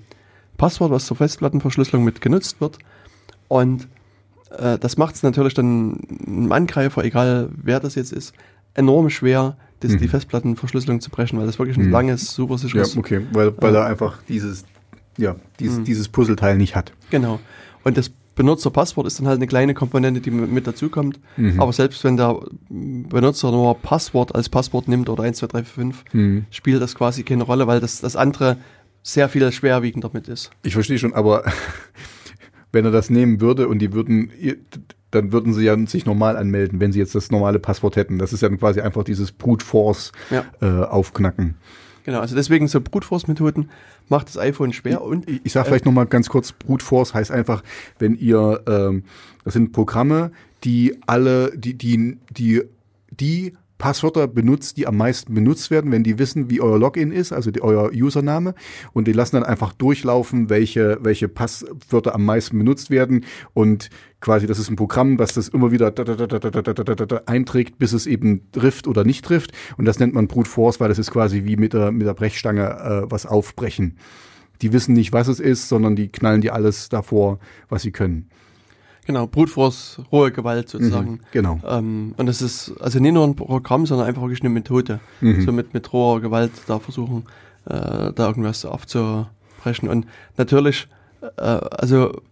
Passwort, 0.58 0.90
was 0.90 1.06
zur 1.06 1.16
Festplattenverschlüsselung 1.16 2.04
mit 2.04 2.20
genutzt 2.20 2.60
wird. 2.60 2.78
Und 3.48 3.88
äh, 4.56 4.78
das 4.78 4.96
macht 4.98 5.14
es 5.14 5.22
natürlich 5.22 5.54
dann 5.54 5.98
einem 6.26 6.52
Angreifer, 6.52 7.04
egal 7.04 7.48
wer 7.56 7.80
das 7.80 7.94
jetzt 7.94 8.12
ist, 8.12 8.34
enorm 8.74 9.10
schwer, 9.10 9.56
das, 9.80 9.92
die 9.96 10.04
Mhm. 10.04 10.10
Festplattenverschlüsselung 10.10 11.00
zu 11.00 11.10
brechen, 11.10 11.38
weil 11.38 11.46
das 11.46 11.58
wirklich 11.58 11.78
ein 11.78 11.86
Mhm. 11.86 11.92
langes, 11.92 12.34
super 12.34 12.54
Ja, 12.54 12.58
sicheres 12.58 12.96
okay, 12.98 13.22
weil, 13.32 13.52
weil 13.60 13.72
Ja. 13.74 13.80
er 13.80 13.86
einfach 13.86 14.18
dieses, 14.28 14.64
ja, 15.20 15.36
dieses, 15.58 15.78
Mhm. 15.78 15.84
dieses 15.84 16.08
Puzzleteil 16.08 16.56
nicht 16.56 16.74
hat. 16.76 16.92
Genau. 17.10 17.38
Und 17.84 17.96
das 17.96 18.10
Benutzerpasswort 18.34 19.06
ist 19.06 19.18
dann 19.18 19.26
halt 19.26 19.36
eine 19.36 19.46
kleine 19.46 19.74
Komponente, 19.74 20.20
die 20.20 20.30
mit 20.30 20.66
dazukommt. 20.66 21.20
Mhm. 21.36 21.60
Aber 21.60 21.72
selbst 21.72 22.02
wenn 22.04 22.16
der 22.16 22.40
Benutzer 22.70 23.50
nur 23.50 23.74
Passwort 23.78 24.34
als 24.34 24.48
Passwort 24.48 24.88
nimmt 24.88 25.08
oder 25.08 25.24
1, 25.24 25.38
2, 25.38 25.46
3, 25.48 25.62
4, 25.64 25.64
5, 25.74 26.04
Mhm. 26.12 26.44
spielt 26.50 26.80
das 26.80 26.94
quasi 26.94 27.22
keine 27.22 27.42
Rolle, 27.44 27.66
weil 27.66 27.80
das, 27.80 28.00
das 28.00 28.16
andere 28.16 28.56
sehr 29.02 29.28
viel 29.28 29.50
schwerwiegender 29.52 30.10
mit 30.12 30.28
ist. 30.28 30.50
Ich 30.62 30.74
verstehe 30.74 30.98
schon, 30.98 31.12
aber 31.14 31.44
wenn 32.72 32.84
er 32.84 32.90
das 32.92 33.10
nehmen 33.10 33.40
würde 33.40 33.68
und 33.68 33.80
die 33.80 33.92
würden, 33.92 34.30
dann 35.10 35.32
würden 35.32 35.52
sie 35.52 35.64
ja 35.64 35.76
sich 35.86 36.06
normal 36.06 36.36
anmelden, 36.36 36.80
wenn 36.80 36.92
sie 36.92 36.98
jetzt 37.00 37.14
das 37.14 37.30
normale 37.30 37.58
Passwort 37.58 37.96
hätten. 37.96 38.18
Das 38.18 38.32
ist 38.32 38.42
ja 38.42 38.48
dann 38.48 38.58
quasi 38.58 38.80
einfach 38.80 39.02
dieses 39.04 39.32
Brute 39.32 39.64
Force 39.66 40.12
Ja. 40.30 40.44
äh, 40.62 40.84
aufknacken. 40.84 41.56
Genau, 42.04 42.20
also 42.20 42.34
deswegen 42.34 42.66
so 42.68 42.80
Brute 42.80 43.06
Force 43.06 43.28
Methoden 43.28 43.70
macht 44.08 44.28
das 44.28 44.38
iPhone 44.38 44.72
schwer 44.72 45.02
und 45.02 45.28
Ich, 45.28 45.40
ich 45.44 45.52
sage 45.52 45.68
vielleicht 45.68 45.84
noch 45.84 45.92
mal 45.92 46.06
ganz 46.06 46.28
kurz, 46.28 46.52
Brute 46.52 46.84
Force 46.84 47.14
heißt 47.14 47.30
einfach, 47.30 47.62
wenn 47.98 48.14
ihr, 48.14 48.62
ähm, 48.66 49.04
das 49.44 49.54
sind 49.54 49.72
Programme, 49.72 50.32
die 50.64 50.98
alle, 51.06 51.56
die, 51.56 51.74
die, 51.74 52.18
die, 52.30 52.62
die 53.10 53.54
Passwörter 53.80 54.28
benutzt, 54.28 54.76
die 54.76 54.86
am 54.86 54.96
meisten 54.96 55.34
benutzt 55.34 55.70
werden, 55.72 55.90
wenn 55.90 56.04
die 56.04 56.18
wissen, 56.18 56.50
wie 56.50 56.60
euer 56.60 56.78
Login 56.78 57.10
ist, 57.10 57.32
also 57.32 57.50
die, 57.50 57.62
euer 57.62 57.90
Username. 57.92 58.54
Und 58.92 59.08
die 59.08 59.12
lassen 59.12 59.36
dann 59.36 59.44
einfach 59.44 59.72
durchlaufen, 59.72 60.50
welche, 60.50 60.98
welche 61.00 61.28
Passwörter 61.28 62.14
am 62.14 62.24
meisten 62.24 62.58
benutzt 62.58 62.90
werden. 62.90 63.24
Und 63.54 63.90
quasi, 64.20 64.46
das 64.46 64.58
ist 64.58 64.70
ein 64.70 64.76
Programm, 64.76 65.18
was 65.18 65.32
das 65.32 65.48
immer 65.48 65.72
wieder 65.72 65.92
einträgt, 67.26 67.78
bis 67.78 67.92
es 67.92 68.06
eben 68.06 68.52
trifft 68.52 68.86
oder 68.86 69.02
nicht 69.04 69.24
trifft. 69.24 69.52
Und 69.78 69.86
das 69.86 69.98
nennt 69.98 70.14
man 70.14 70.28
Brute 70.28 70.48
Force, 70.48 70.78
weil 70.78 70.90
das 70.90 70.98
ist 70.98 71.10
quasi 71.10 71.44
wie 71.44 71.56
mit 71.56 71.72
der, 71.72 71.90
mit 71.90 72.06
der 72.06 72.14
Brechstange 72.14 72.62
äh, 72.62 73.10
was 73.10 73.26
aufbrechen. 73.26 73.96
Die 74.62 74.74
wissen 74.74 74.92
nicht, 74.92 75.12
was 75.12 75.26
es 75.26 75.40
ist, 75.40 75.68
sondern 75.68 75.96
die 75.96 76.08
knallen 76.08 76.42
dir 76.42 76.54
alles 76.54 76.90
davor, 76.90 77.40
was 77.70 77.82
sie 77.82 77.92
können. 77.92 78.28
Genau, 79.10 79.26
Brute 79.26 79.50
Force, 79.50 80.00
rohe 80.12 80.30
Gewalt 80.30 80.68
sozusagen. 80.68 81.10
Mhm, 81.10 81.20
genau. 81.32 81.60
Ähm, 81.66 82.14
und 82.16 82.26
das 82.26 82.40
ist 82.40 82.72
also 82.80 83.00
nicht 83.00 83.12
nur 83.12 83.26
ein 83.26 83.34
Programm, 83.34 83.84
sondern 83.84 84.06
einfach 84.06 84.22
wirklich 84.22 84.40
eine 84.40 84.50
Methode. 84.50 85.00
Mhm. 85.20 85.42
So 85.42 85.50
mit, 85.50 85.74
mit 85.74 85.92
roher 85.92 86.20
Gewalt 86.20 86.52
da 86.68 86.78
versuchen, 86.78 87.24
äh, 87.64 88.12
da 88.12 88.28
irgendwas 88.28 88.64
aufzubrechen. 88.64 89.88
Und 89.88 90.06
natürlich, 90.36 90.86
äh, 91.22 91.40
also 91.40 92.22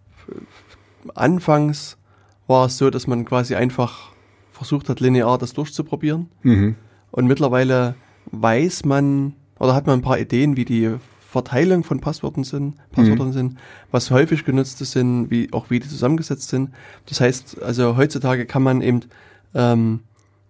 anfangs 1.17 1.99
war 2.47 2.67
es 2.67 2.79
so, 2.79 2.91
dass 2.91 3.09
man 3.09 3.25
quasi 3.25 3.57
einfach 3.57 4.13
versucht 4.53 4.89
hat, 4.89 5.01
linear 5.01 5.37
das 5.37 5.55
durchzuprobieren. 5.55 6.29
Mhm. 6.45 6.77
Und 7.11 7.27
mittlerweile 7.27 7.97
weiß 8.31 8.85
man 8.85 9.35
oder 9.59 9.75
hat 9.75 9.89
man 9.89 9.99
ein 9.99 10.03
paar 10.03 10.21
Ideen, 10.21 10.57
wie 10.57 10.65
die 10.65 10.95
Verteilung 11.31 11.85
von 11.85 12.01
Passwörtern 12.01 12.43
sind, 12.45 12.77
Passwörtern 12.93 13.33
sind, 13.33 13.59
was 13.91 14.11
häufig 14.11 14.47
genutzte 14.47 14.87
sind, 14.87 15.31
wie 15.31 15.53
auch 15.53 15.69
wie 15.69 15.79
die 15.79 15.89
zusammengesetzt 15.89 16.49
sind. 16.49 16.71
Das 17.07 17.21
heißt, 17.21 17.63
also 17.63 17.99
heutzutage 17.99 18.47
kann 18.47 18.63
man 18.63 18.81
eben 18.81 19.01
ähm, 19.55 20.01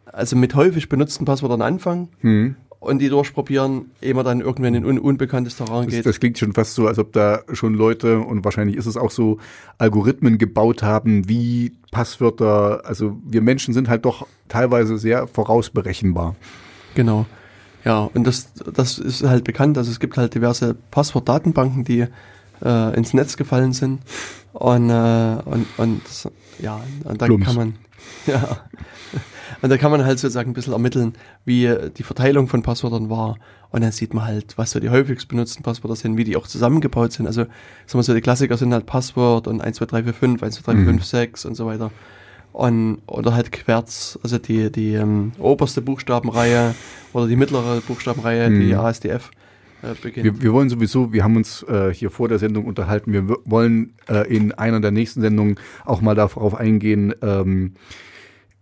also 0.07 0.37
mit 0.37 0.55
häufig 0.55 0.89
benutzten 0.89 1.25
Passwörtern 1.25 1.63
anfangen 1.63 2.09
Mhm. 2.23 2.55
und 2.79 3.01
die 3.01 3.09
durchprobieren, 3.09 3.91
ehe 4.01 4.15
man 4.15 4.25
dann 4.25 4.41
irgendwann 4.41 4.75
in 4.75 4.85
un 4.85 5.01
unbekanntes 5.01 5.57
Terrain 5.57 5.87
Das, 5.87 5.95
geht. 5.95 6.07
das 6.07 6.21
klingt 6.21 6.39
schon 6.39 6.53
fast 6.53 6.75
so, 6.77 6.87
als 6.87 7.01
ob 7.01 7.13
da 7.13 7.41
schon 7.53 7.75
Leute, 7.75 8.21
und 8.21 8.45
wahrscheinlich 8.45 8.77
ist 8.77 8.87
es 8.87 8.97
auch 8.97 9.11
so, 9.11 9.39
Algorithmen 9.79 10.39
gebaut 10.39 10.85
haben, 10.85 11.29
wie 11.29 11.73
Passwörter, 11.91 12.83
also 12.85 13.19
wir 13.27 13.43
Menschen 13.43 13.75
sind 13.75 13.89
halt 13.89 14.05
doch 14.05 14.29
teilweise 14.49 14.97
sehr 14.97 15.27
vorausberechenbar. 15.27 16.37
Genau. 16.95 17.27
Ja, 17.85 18.11
und 18.13 18.25
das, 18.27 18.53
das 18.75 18.99
ist 18.99 19.23
halt 19.23 19.45
bekannt. 19.45 19.79
Also 19.79 19.91
es 19.91 20.01
gibt 20.01 20.17
halt 20.17 20.35
diverse 20.35 20.75
Passwortdatenbanken, 20.91 21.85
die 21.85 22.07
äh, 22.65 22.97
ins 22.97 23.15
Netz 23.15 23.37
gefallen 23.37 23.73
sind. 23.73 24.01
Und, 24.53 24.91
äh, 24.91 25.37
und, 25.45 25.67
und 25.77 26.03
ja, 26.61 26.81
und 27.05 27.21
dann 27.23 27.29
Plumps. 27.29 27.47
kann 27.47 27.57
man, 27.57 27.75
ja, 28.27 28.59
und 29.63 29.71
da 29.71 29.77
kann 29.77 29.91
man 29.91 30.05
halt 30.05 30.19
sozusagen 30.19 30.51
ein 30.51 30.55
bisschen 30.55 30.73
ermitteln, 30.73 31.15
wie 31.45 31.73
die 31.97 32.03
Verteilung 32.03 32.49
von 32.49 32.63
Passwörtern 32.63 33.11
war. 33.11 33.37
Und 33.71 33.83
dann 33.83 33.93
sieht 33.93 34.15
man 34.15 34.25
halt, 34.25 34.57
was 34.57 34.71
so 34.71 34.81
die 34.81 34.89
häufigst 34.91 35.29
benutzten 35.29 35.63
Passwörter 35.63 35.95
sind, 35.97 36.17
wie 36.17 36.25
die 36.25 36.37
auch 36.37 36.47
zusammengebaut 36.47 37.13
sind. 37.13 37.27
Also, 37.27 37.43
sagen 37.43 37.51
wir 37.99 38.03
so, 38.03 38.15
die 38.15 38.21
Klassiker 38.23 38.57
sind 38.57 38.73
halt 38.73 38.87
Passwort 38.87 39.47
und 39.47 39.61
1, 39.61 39.77
2, 39.77 39.87
3, 39.87 40.03
4, 40.05 40.15
5, 40.15 40.43
1, 40.43 40.55
2, 40.57 40.63
3, 40.73 40.73
4, 40.73 40.81
Mhm. 40.81 40.87
5, 40.87 41.05
6 41.05 41.45
und 41.45 41.55
so 41.55 41.67
weiter. 41.67 41.91
Und, 42.59 43.03
oder 43.07 43.35
halt 43.37 43.53
querz, 43.53 44.19
also 44.25 44.37
die, 44.37 44.73
die 44.73 44.95
ähm, 44.95 45.31
oberste 45.39 45.81
Buchstabenreihe 45.81 46.75
oder 47.13 47.29
die 47.29 47.37
mittlere 47.37 47.81
Buchstabenreihe, 47.87 48.51
die 48.51 48.73
Mhm. 48.73 48.81
ASDF 48.81 49.31
äh, 49.83 49.95
beginnt. 50.03 50.25
Wir, 50.25 50.43
wir 50.43 50.53
wollen 50.53 50.69
sowieso, 50.69 51.13
wir 51.13 51.23
haben 51.23 51.37
uns 51.37 51.63
äh, 51.69 51.95
hier 51.95 52.11
vor 52.11 52.27
der 52.29 52.41
Sendung 52.41 52.65
unterhalten, 52.65 53.13
wir 53.13 53.29
wollen 53.45 53.95
äh, 54.09 54.27
in 54.27 54.51
einer 54.51 54.81
der 54.81 54.91
nächsten 54.91 55.21
Sendungen 55.21 55.55
auch 55.85 56.01
mal 56.01 56.17
darauf 56.17 56.57
eingehen, 56.57 57.15
ähm, 57.23 57.75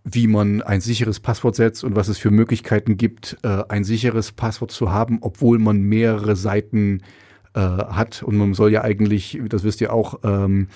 wie 0.03 0.27
man 0.27 0.61
ein 0.61 0.79
sicheres 0.79 1.19
Passwort 1.19 1.55
setzt 1.55 1.83
und 1.83 1.95
was 1.95 2.07
es 2.07 2.19
für 2.19 2.29
Möglichkeiten 2.29 2.97
gibt, 2.97 3.37
äh, 3.41 3.63
ein 3.67 3.83
sicheres 3.83 4.31
Passwort 4.31 4.69
zu 4.69 4.91
haben, 4.91 5.17
obwohl 5.21 5.57
man 5.57 5.81
mehrere 5.81 6.35
Seiten 6.35 6.99
äh, 6.99 7.26
hat. 7.59 8.23
Und 8.23 8.37
man 8.37 8.53
soll 8.53 8.71
ja 8.71 8.83
eigentlich, 8.83 9.39
das 9.49 9.63
wisst 9.63 9.81
ihr 9.81 9.93
auch, 9.93 10.19
ähm, 10.23 10.67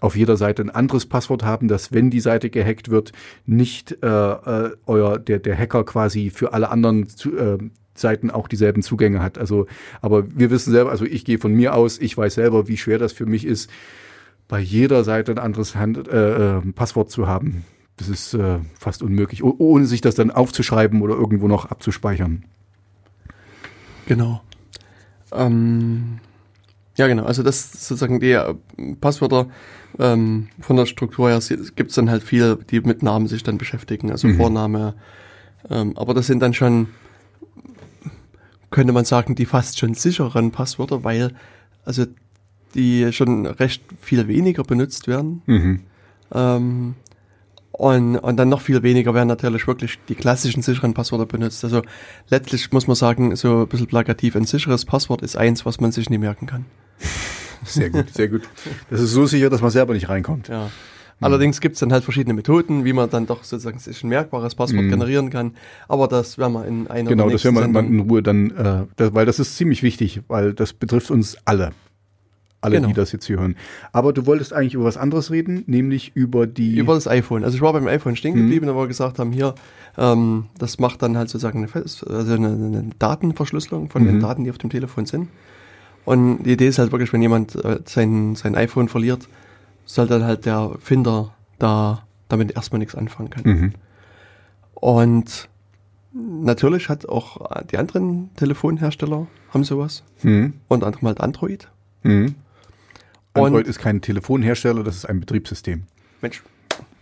auf 0.00 0.16
jeder 0.16 0.36
Seite 0.36 0.62
ein 0.62 0.70
anderes 0.70 1.06
Passwort 1.06 1.42
haben, 1.42 1.66
dass 1.66 1.92
wenn 1.92 2.10
die 2.10 2.20
Seite 2.20 2.50
gehackt 2.50 2.88
wird, 2.88 3.12
nicht 3.46 3.98
äh, 4.02 4.06
äh, 4.06 4.70
euer 4.86 5.18
der 5.18 5.40
der 5.40 5.58
Hacker 5.58 5.84
quasi 5.84 6.30
für 6.30 6.52
alle 6.52 6.70
anderen 6.70 7.08
zu, 7.08 7.36
äh, 7.36 7.58
Seiten 7.94 8.30
auch 8.30 8.46
dieselben 8.46 8.82
Zugänge 8.82 9.20
hat. 9.20 9.38
Also, 9.38 9.66
aber 10.00 10.24
wir 10.32 10.50
wissen 10.50 10.70
selber, 10.70 10.90
also 10.90 11.04
ich 11.04 11.24
gehe 11.24 11.38
von 11.38 11.52
mir 11.52 11.74
aus, 11.74 11.98
ich 11.98 12.16
weiß 12.16 12.34
selber, 12.34 12.68
wie 12.68 12.76
schwer 12.76 12.98
das 12.98 13.12
für 13.12 13.26
mich 13.26 13.44
ist, 13.44 13.70
bei 14.46 14.60
jeder 14.60 15.02
Seite 15.04 15.32
ein 15.32 15.38
anderes 15.38 15.74
Hand, 15.74 16.08
äh, 16.08 16.58
äh, 16.58 16.60
Passwort 16.74 17.10
zu 17.10 17.26
haben. 17.26 17.64
Das 17.96 18.08
ist 18.08 18.34
äh, 18.34 18.60
fast 18.78 19.02
unmöglich, 19.02 19.42
oh- 19.42 19.56
ohne 19.58 19.86
sich 19.86 20.00
das 20.00 20.14
dann 20.14 20.30
aufzuschreiben 20.30 21.02
oder 21.02 21.16
irgendwo 21.16 21.48
noch 21.48 21.66
abzuspeichern. 21.66 22.44
Genau. 24.06 24.40
Ähm, 25.32 26.20
ja, 26.98 27.06
genau. 27.06 27.24
Also 27.24 27.42
das 27.42 27.72
sozusagen 27.72 28.20
die 28.20 28.32
äh, 28.32 28.54
Passwörter 29.00 29.46
ähm, 29.98 30.48
von 30.60 30.76
der 30.76 30.86
Struktur 30.86 31.30
her 31.30 31.40
gibt 31.76 31.90
es 31.90 31.94
dann 31.94 32.10
halt 32.10 32.22
viel, 32.22 32.58
die 32.70 32.80
mit 32.80 33.02
Namen 33.02 33.28
sich 33.28 33.42
dann 33.44 33.56
beschäftigen, 33.56 34.10
also 34.10 34.28
Mhm. 34.28 34.36
Vorname. 34.36 34.94
Ähm, 35.70 35.96
aber 35.96 36.12
das 36.12 36.26
sind 36.26 36.40
dann 36.40 36.54
schon, 36.54 36.88
könnte 38.70 38.92
man 38.92 39.04
sagen, 39.04 39.34
die 39.34 39.46
fast 39.46 39.78
schon 39.78 39.94
sicheren 39.94 40.50
Passwörter, 40.50 41.04
weil 41.04 41.32
also 41.84 42.04
die 42.74 43.12
schon 43.12 43.46
recht 43.46 43.82
viel 44.00 44.28
weniger 44.28 44.64
benutzt 44.64 45.06
werden. 45.06 45.42
Mhm. 45.46 45.80
Ähm, 46.32 46.94
und, 47.78 48.16
und 48.18 48.36
dann 48.36 48.48
noch 48.48 48.60
viel 48.60 48.82
weniger 48.82 49.14
werden 49.14 49.28
natürlich 49.28 49.66
wirklich 49.66 49.98
die 50.08 50.14
klassischen 50.16 50.62
sicheren 50.62 50.94
Passwörter 50.94 51.26
benutzt. 51.26 51.64
Also 51.64 51.82
letztlich 52.28 52.70
muss 52.72 52.86
man 52.88 52.96
sagen, 52.96 53.34
so 53.36 53.60
ein 53.62 53.68
bisschen 53.68 53.86
plakativ, 53.86 54.34
ein 54.36 54.44
sicheres 54.44 54.84
Passwort 54.84 55.22
ist 55.22 55.36
eins, 55.36 55.64
was 55.64 55.80
man 55.80 55.92
sich 55.92 56.10
nie 56.10 56.18
merken 56.18 56.46
kann. 56.46 56.66
Sehr 57.64 57.90
gut, 57.90 58.14
sehr 58.14 58.28
gut. 58.28 58.42
Das 58.88 59.00
ist 59.00 59.10
so 59.10 59.26
sicher, 59.26 59.50
dass 59.50 59.60
man 59.60 59.70
selber 59.70 59.92
nicht 59.92 60.08
reinkommt. 60.08 60.46
Ja. 60.48 60.70
Allerdings 61.20 61.60
gibt 61.60 61.74
es 61.74 61.80
dann 61.80 61.92
halt 61.92 62.04
verschiedene 62.04 62.32
Methoden, 62.32 62.84
wie 62.84 62.92
man 62.92 63.10
dann 63.10 63.26
doch 63.26 63.42
sozusagen 63.42 63.80
sich 63.80 64.04
ein 64.04 64.08
merkbares 64.08 64.54
Passwort 64.54 64.84
Mhm. 64.84 64.90
generieren 64.90 65.30
kann. 65.30 65.54
Aber 65.88 66.06
das 66.06 66.38
werden 66.38 66.52
wir 66.52 66.64
in 66.66 66.86
einer 66.86 67.08
Genau, 67.10 67.28
das 67.28 67.44
werden 67.44 67.72
wir 67.74 67.80
in 67.80 68.00
Ruhe 68.08 68.22
dann, 68.22 68.50
äh, 68.52 68.86
das, 68.96 69.12
weil 69.14 69.26
das 69.26 69.40
ist 69.40 69.56
ziemlich 69.56 69.82
wichtig, 69.82 70.22
weil 70.28 70.54
das 70.54 70.72
betrifft 70.72 71.10
uns 71.10 71.36
alle. 71.44 71.72
Alle, 72.60 72.76
Genau. 72.76 72.88
die 72.88 72.94
das 72.94 73.12
jetzt 73.12 73.26
hier 73.26 73.38
hören. 73.38 73.54
Aber 73.92 74.12
du 74.12 74.26
wolltest 74.26 74.52
eigentlich 74.52 74.74
über 74.74 74.84
was 74.84 74.96
anderes 74.96 75.30
reden, 75.30 75.62
nämlich 75.66 76.12
über 76.16 76.46
die. 76.48 76.76
Über 76.76 76.94
das 76.94 77.06
iPhone. 77.06 77.44
Also 77.44 77.54
ich 77.56 77.62
war 77.62 77.72
beim 77.72 77.86
iPhone 77.86 78.16
stehen 78.16 78.34
Mhm. 78.34 78.40
geblieben, 78.42 78.66
wo 78.74 78.80
wir 78.80 78.88
gesagt 78.88 79.20
haben, 79.20 79.30
hier, 79.30 79.54
ähm, 79.96 80.46
das 80.58 80.78
macht 80.80 81.02
dann 81.02 81.16
halt 81.16 81.28
sozusagen 81.28 81.58
eine, 81.64 81.72
also 81.72 82.04
eine, 82.34 82.48
eine 82.48 82.90
Datenverschlüsselung 82.98 83.90
von 83.90 84.04
den 84.04 84.16
Mhm. 84.16 84.20
Daten, 84.20 84.44
die 84.44 84.50
auf 84.50 84.58
dem 84.58 84.70
Telefon 84.70 85.06
sind. 85.06 85.28
Und 86.04 86.42
die 86.44 86.52
Idee 86.52 86.66
ist 86.68 86.78
halt 86.80 86.90
wirklich, 86.90 87.12
wenn 87.12 87.22
jemand 87.22 87.54
äh, 87.54 87.78
sein, 87.84 88.34
sein 88.34 88.54
iPhone 88.56 88.88
verliert, 88.88 89.28
soll 89.84 90.06
dann 90.08 90.24
halt 90.24 90.44
der 90.46 90.72
Finder 90.80 91.32
da 91.60 92.02
damit 92.28 92.56
erstmal 92.56 92.78
nichts 92.80 92.94
anfangen 92.96 93.30
können. 93.30 93.60
mhm. 93.60 93.72
Und 94.74 95.48
natürlich 96.12 96.88
hat 96.88 97.08
auch 97.08 97.62
die 97.70 97.78
anderen 97.78 98.30
Telefonhersteller 98.36 99.26
haben 99.52 99.64
sowas. 99.64 100.02
Mhm. 100.22 100.54
Unter 100.68 100.86
anderem 100.86 101.06
halt 101.08 101.20
Android. 101.20 101.68
Mhm. 102.02 102.34
Und- 103.34 103.46
Android 103.46 103.66
ist 103.66 103.78
kein 103.78 104.00
Telefonhersteller, 104.00 104.82
das 104.82 104.96
ist 104.96 105.04
ein 105.04 105.20
Betriebssystem. 105.20 105.82
Mensch, 106.20 106.42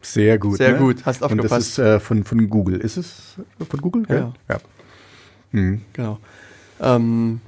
Sehr 0.02 0.38
gut. 0.38 0.58
sehr 0.58 0.72
ne? 0.72 0.78
gut, 0.78 1.06
hast 1.06 1.22
Und 1.22 1.38
das 1.38 1.44
aufgepasst. 1.52 1.68
ist 1.70 1.78
äh, 1.78 2.00
von, 2.00 2.24
von 2.24 2.48
Google. 2.50 2.78
Ist 2.80 2.96
es 2.96 3.36
von 3.68 3.80
Google? 3.80 4.04
Ja. 4.08 4.32
ja. 4.48 4.58
Mhm. 5.52 5.82
Genau. 5.94 6.18
Ähm, 6.80 7.40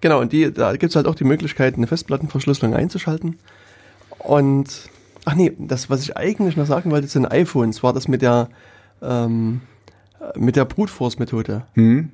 genau, 0.00 0.20
und 0.20 0.32
die, 0.32 0.52
da 0.52 0.72
gibt 0.72 0.90
es 0.90 0.96
halt 0.96 1.06
auch 1.06 1.14
die 1.14 1.24
Möglichkeit, 1.24 1.76
eine 1.76 1.86
Festplattenverschlüsselung 1.86 2.74
einzuschalten. 2.74 3.38
Und, 4.18 4.90
ach 5.24 5.34
nee, 5.34 5.52
das, 5.58 5.88
was 5.88 6.02
ich 6.02 6.16
eigentlich 6.16 6.56
noch 6.56 6.66
sagen 6.66 6.90
wollte, 6.90 7.06
sind 7.08 7.26
iPhones, 7.26 7.82
war 7.82 7.92
das 7.94 8.08
mit 8.08 8.20
der, 8.22 8.48
ähm, 9.00 9.62
äh, 10.20 10.38
mit 10.38 10.56
der 10.56 10.66
Brute 10.66 10.92
Force 10.92 11.18
Methode. 11.18 11.64
Mhm. 11.74 12.10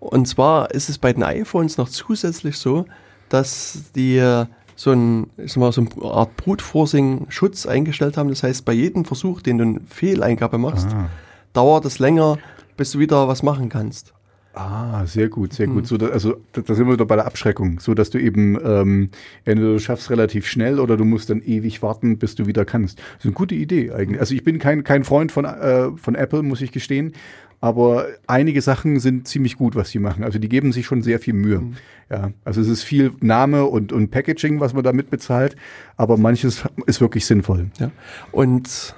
Und 0.00 0.26
zwar 0.28 0.72
ist 0.72 0.88
es 0.88 0.98
bei 0.98 1.12
den 1.12 1.22
iPhones 1.22 1.78
noch 1.78 1.88
zusätzlich 1.88 2.58
so, 2.58 2.86
dass 3.28 3.84
die 3.94 4.16
äh, 4.18 4.46
so 4.74 4.92
ein, 4.92 5.30
ich 5.38 5.52
sag 5.52 5.60
mal, 5.60 5.72
so 5.72 5.80
eine 5.82 6.04
Art 6.10 6.36
Brute 6.36 6.62
Forcing 6.64 7.26
Schutz 7.30 7.66
eingestellt 7.66 8.16
haben. 8.16 8.28
Das 8.28 8.42
heißt, 8.42 8.64
bei 8.64 8.72
jedem 8.72 9.04
Versuch, 9.04 9.40
den 9.42 9.58
du 9.58 9.64
eine 9.64 9.80
Fehleingabe 9.88 10.58
machst, 10.58 10.88
Ah. 10.92 11.08
dauert 11.54 11.84
es 11.86 11.98
länger, 11.98 12.38
bis 12.76 12.90
du 12.92 12.98
wieder 12.98 13.26
was 13.28 13.42
machen 13.42 13.68
kannst. 13.70 14.12
Ah, 14.58 15.04
sehr 15.04 15.28
gut, 15.28 15.52
sehr 15.52 15.66
Hm. 15.66 15.74
gut. 15.74 15.86
So, 15.86 15.98
da, 15.98 16.06
also 16.06 16.36
da, 16.52 16.62
da 16.62 16.74
sind 16.74 16.86
wir 16.86 16.94
wieder 16.94 17.04
bei 17.04 17.16
der 17.16 17.26
Abschreckung, 17.26 17.78
so 17.78 17.92
dass 17.92 18.08
du 18.08 18.18
eben 18.18 18.58
ähm, 18.64 19.10
entweder 19.44 19.72
du 19.74 19.78
schaffst 19.78 20.08
relativ 20.08 20.46
schnell 20.46 20.80
oder 20.80 20.96
du 20.96 21.04
musst 21.04 21.28
dann 21.28 21.42
ewig 21.42 21.82
warten, 21.82 22.16
bis 22.18 22.36
du 22.36 22.46
wieder 22.46 22.64
kannst. 22.64 22.98
Das 22.98 23.18
ist 23.18 23.24
eine 23.26 23.34
gute 23.34 23.54
Idee 23.54 23.92
eigentlich. 23.92 24.18
Also 24.18 24.34
ich 24.34 24.44
bin 24.44 24.58
kein 24.58 24.82
kein 24.82 25.04
Freund 25.04 25.30
von 25.30 25.44
äh, 25.44 25.90
von 25.96 26.14
Apple, 26.14 26.42
muss 26.42 26.62
ich 26.62 26.72
gestehen, 26.72 27.12
aber 27.60 28.06
einige 28.26 28.60
Sachen 28.62 29.00
sind 29.00 29.26
ziemlich 29.26 29.56
gut, 29.56 29.74
was 29.74 29.90
sie 29.90 29.98
machen. 29.98 30.24
Also 30.24 30.38
die 30.38 30.48
geben 30.48 30.72
sich 30.72 30.86
schon 30.86 31.02
sehr 31.02 31.18
viel 31.18 31.34
Mühe. 31.34 31.58
Hm. 31.58 31.76
Ja, 32.10 32.30
also 32.44 32.60
es 32.60 32.68
ist 32.68 32.82
viel 32.84 33.12
Name 33.20 33.64
und 33.64 33.92
und 33.92 34.10
Packaging, 34.10 34.60
was 34.60 34.74
man 34.74 34.84
da 34.84 34.92
mitbezahlt, 34.92 35.56
aber 35.96 36.16
manches 36.16 36.64
ist 36.86 37.00
wirklich 37.00 37.26
sinnvoll. 37.26 37.70
Ja. 37.80 37.90
Und 38.30 38.94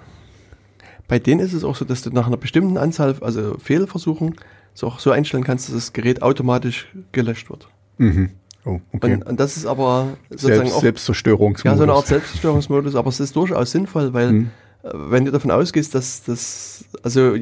bei 1.07 1.19
denen 1.19 1.41
ist 1.41 1.55
es 1.55 1.65
auch 1.65 1.75
so, 1.77 1.85
dass 1.87 2.03
du 2.03 2.11
nach 2.11 2.27
einer 2.27 2.37
bestimmten 2.37 2.77
Anzahl, 2.77 3.17
also 3.23 3.57
Fehlversuchen, 3.59 4.35
so 4.75 4.89
auch 4.89 4.99
so 5.01 5.11
einstellen 5.11 5.43
kannst, 5.45 5.69
dass 5.69 5.75
das 5.75 5.93
Gerät 5.95 6.21
automatisch 6.23 6.87
gelöscht 7.13 7.49
wird. 7.49 7.69
Mhm. 7.97 8.31
Oh, 8.65 8.81
okay. 8.93 9.15
Und, 9.15 9.23
und 9.27 9.41
das 9.41 9.57
ist 9.57 9.65
aber 9.65 10.19
sozusagen 10.29 10.57
Selbst, 10.61 10.75
auch 10.75 10.81
Selbstzerstörungsmodus. 10.83 11.65
ja, 11.65 11.77
so 11.77 11.83
eine 11.85 11.93
Art 11.93 12.07
Selbstzerstörungsmodus, 12.07 12.95
aber 12.95 13.09
es 13.09 13.21
ist 13.21 13.35
durchaus 13.35 13.71
sinnvoll, 13.71 14.13
weil 14.13 14.33
Mhm. 14.33 14.51
Wenn 14.83 15.25
du 15.25 15.33
davon 15.33 15.51
ausgehst, 15.51 15.95
dass 15.95 16.23
das, 16.25 16.85
also 17.03 17.35
äh, 17.35 17.41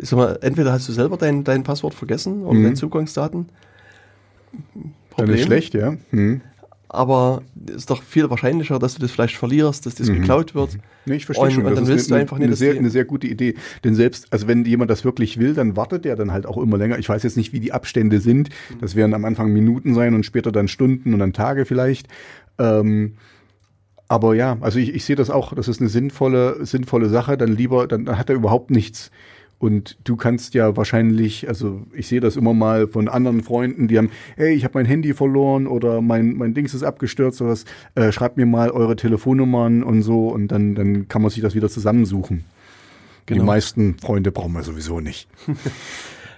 ich 0.00 0.08
sag 0.08 0.16
mal, 0.16 0.38
entweder 0.42 0.72
hast 0.72 0.88
du 0.88 0.92
selber 0.92 1.16
dein, 1.16 1.44
dein 1.44 1.62
Passwort 1.62 1.94
vergessen 1.94 2.42
oder 2.44 2.58
Mhm. 2.58 2.62
deine 2.64 2.74
Zugangsdaten. 2.74 3.48
Dann 5.16 5.28
ist 5.30 5.42
schlecht, 5.44 5.74
ja. 5.74 5.96
Mhm. 6.10 6.40
Aber 6.88 7.42
es 7.68 7.74
ist 7.76 7.90
doch 7.90 8.02
viel 8.02 8.30
wahrscheinlicher, 8.30 8.78
dass 8.78 8.94
du 8.94 9.00
das 9.00 9.10
vielleicht 9.10 9.36
verlierst, 9.36 9.86
dass 9.86 9.96
das 9.96 10.08
Mhm. 10.08 10.14
geklaut 10.20 10.54
wird. 10.54 10.78
Nee, 11.04 11.16
ich 11.16 11.26
verstehe 11.26 11.46
Und- 11.46 11.52
schon. 11.52 11.64
und 11.64 11.70
Das 11.70 11.74
dann 11.76 11.84
ist 11.84 11.88
willst 11.90 12.10
du 12.10 12.14
einfach 12.14 12.36
nicht, 12.38 12.44
eine, 12.44 12.50
dass 12.52 12.58
sehr, 12.60 12.76
eine 12.76 12.90
sehr 12.90 13.04
gute 13.04 13.26
Idee. 13.26 13.54
Denn 13.84 13.94
selbst, 13.94 14.26
also 14.30 14.46
wenn 14.46 14.64
jemand 14.64 14.90
das 14.90 15.04
wirklich 15.04 15.38
will, 15.38 15.54
dann 15.54 15.76
wartet 15.76 16.04
der 16.04 16.14
dann 16.16 16.32
halt 16.32 16.46
auch 16.46 16.56
immer 16.58 16.78
länger. 16.78 16.98
Ich 16.98 17.08
weiß 17.08 17.22
jetzt 17.24 17.36
nicht, 17.36 17.52
wie 17.52 17.60
die 17.60 17.72
Abstände 17.72 18.20
sind. 18.20 18.50
Mhm. 18.70 18.78
Das 18.80 18.94
werden 18.94 19.14
am 19.14 19.24
Anfang 19.24 19.52
Minuten 19.52 19.94
sein 19.94 20.14
und 20.14 20.24
später 20.24 20.52
dann 20.52 20.68
Stunden 20.68 21.12
und 21.12 21.18
dann 21.18 21.32
Tage 21.32 21.64
vielleicht. 21.64 22.06
Ähm, 22.58 23.14
aber 24.08 24.34
ja, 24.34 24.56
also 24.60 24.78
ich, 24.78 24.94
ich 24.94 25.04
sehe 25.04 25.16
das 25.16 25.30
auch, 25.30 25.52
das 25.52 25.68
ist 25.68 25.80
eine 25.80 25.88
sinnvolle, 25.88 26.64
sinnvolle 26.64 27.08
Sache. 27.08 27.36
Dann 27.36 27.52
lieber, 27.56 27.86
dann, 27.86 28.16
hat 28.16 28.28
er 28.28 28.36
überhaupt 28.36 28.70
nichts. 28.70 29.10
Und 29.58 29.96
du 30.04 30.16
kannst 30.16 30.52
ja 30.52 30.76
wahrscheinlich, 30.76 31.48
also 31.48 31.82
ich 31.94 32.08
sehe 32.08 32.20
das 32.20 32.36
immer 32.36 32.52
mal 32.52 32.88
von 32.88 33.08
anderen 33.08 33.42
Freunden, 33.42 33.88
die 33.88 33.96
haben, 33.96 34.10
hey, 34.36 34.54
ich 34.54 34.64
habe 34.64 34.78
mein 34.78 34.84
Handy 34.84 35.14
verloren 35.14 35.66
oder 35.66 36.02
mein, 36.02 36.34
mein 36.34 36.52
Dings 36.52 36.74
ist 36.74 36.82
abgestürzt 36.82 37.40
oder 37.40 37.52
was, 37.52 37.64
äh, 37.94 38.12
schreibt 38.12 38.36
mir 38.36 38.44
mal 38.44 38.70
eure 38.70 38.96
Telefonnummern 38.96 39.82
und 39.82 40.02
so 40.02 40.28
und 40.28 40.48
dann, 40.48 40.74
dann 40.74 41.08
kann 41.08 41.22
man 41.22 41.30
sich 41.30 41.40
das 41.40 41.54
wieder 41.54 41.70
zusammensuchen. 41.70 42.44
Genau. 43.24 43.40
Die 43.40 43.46
meisten 43.46 43.96
Freunde 43.98 44.30
brauchen 44.30 44.52
wir 44.52 44.62
sowieso 44.62 45.00
nicht. 45.00 45.28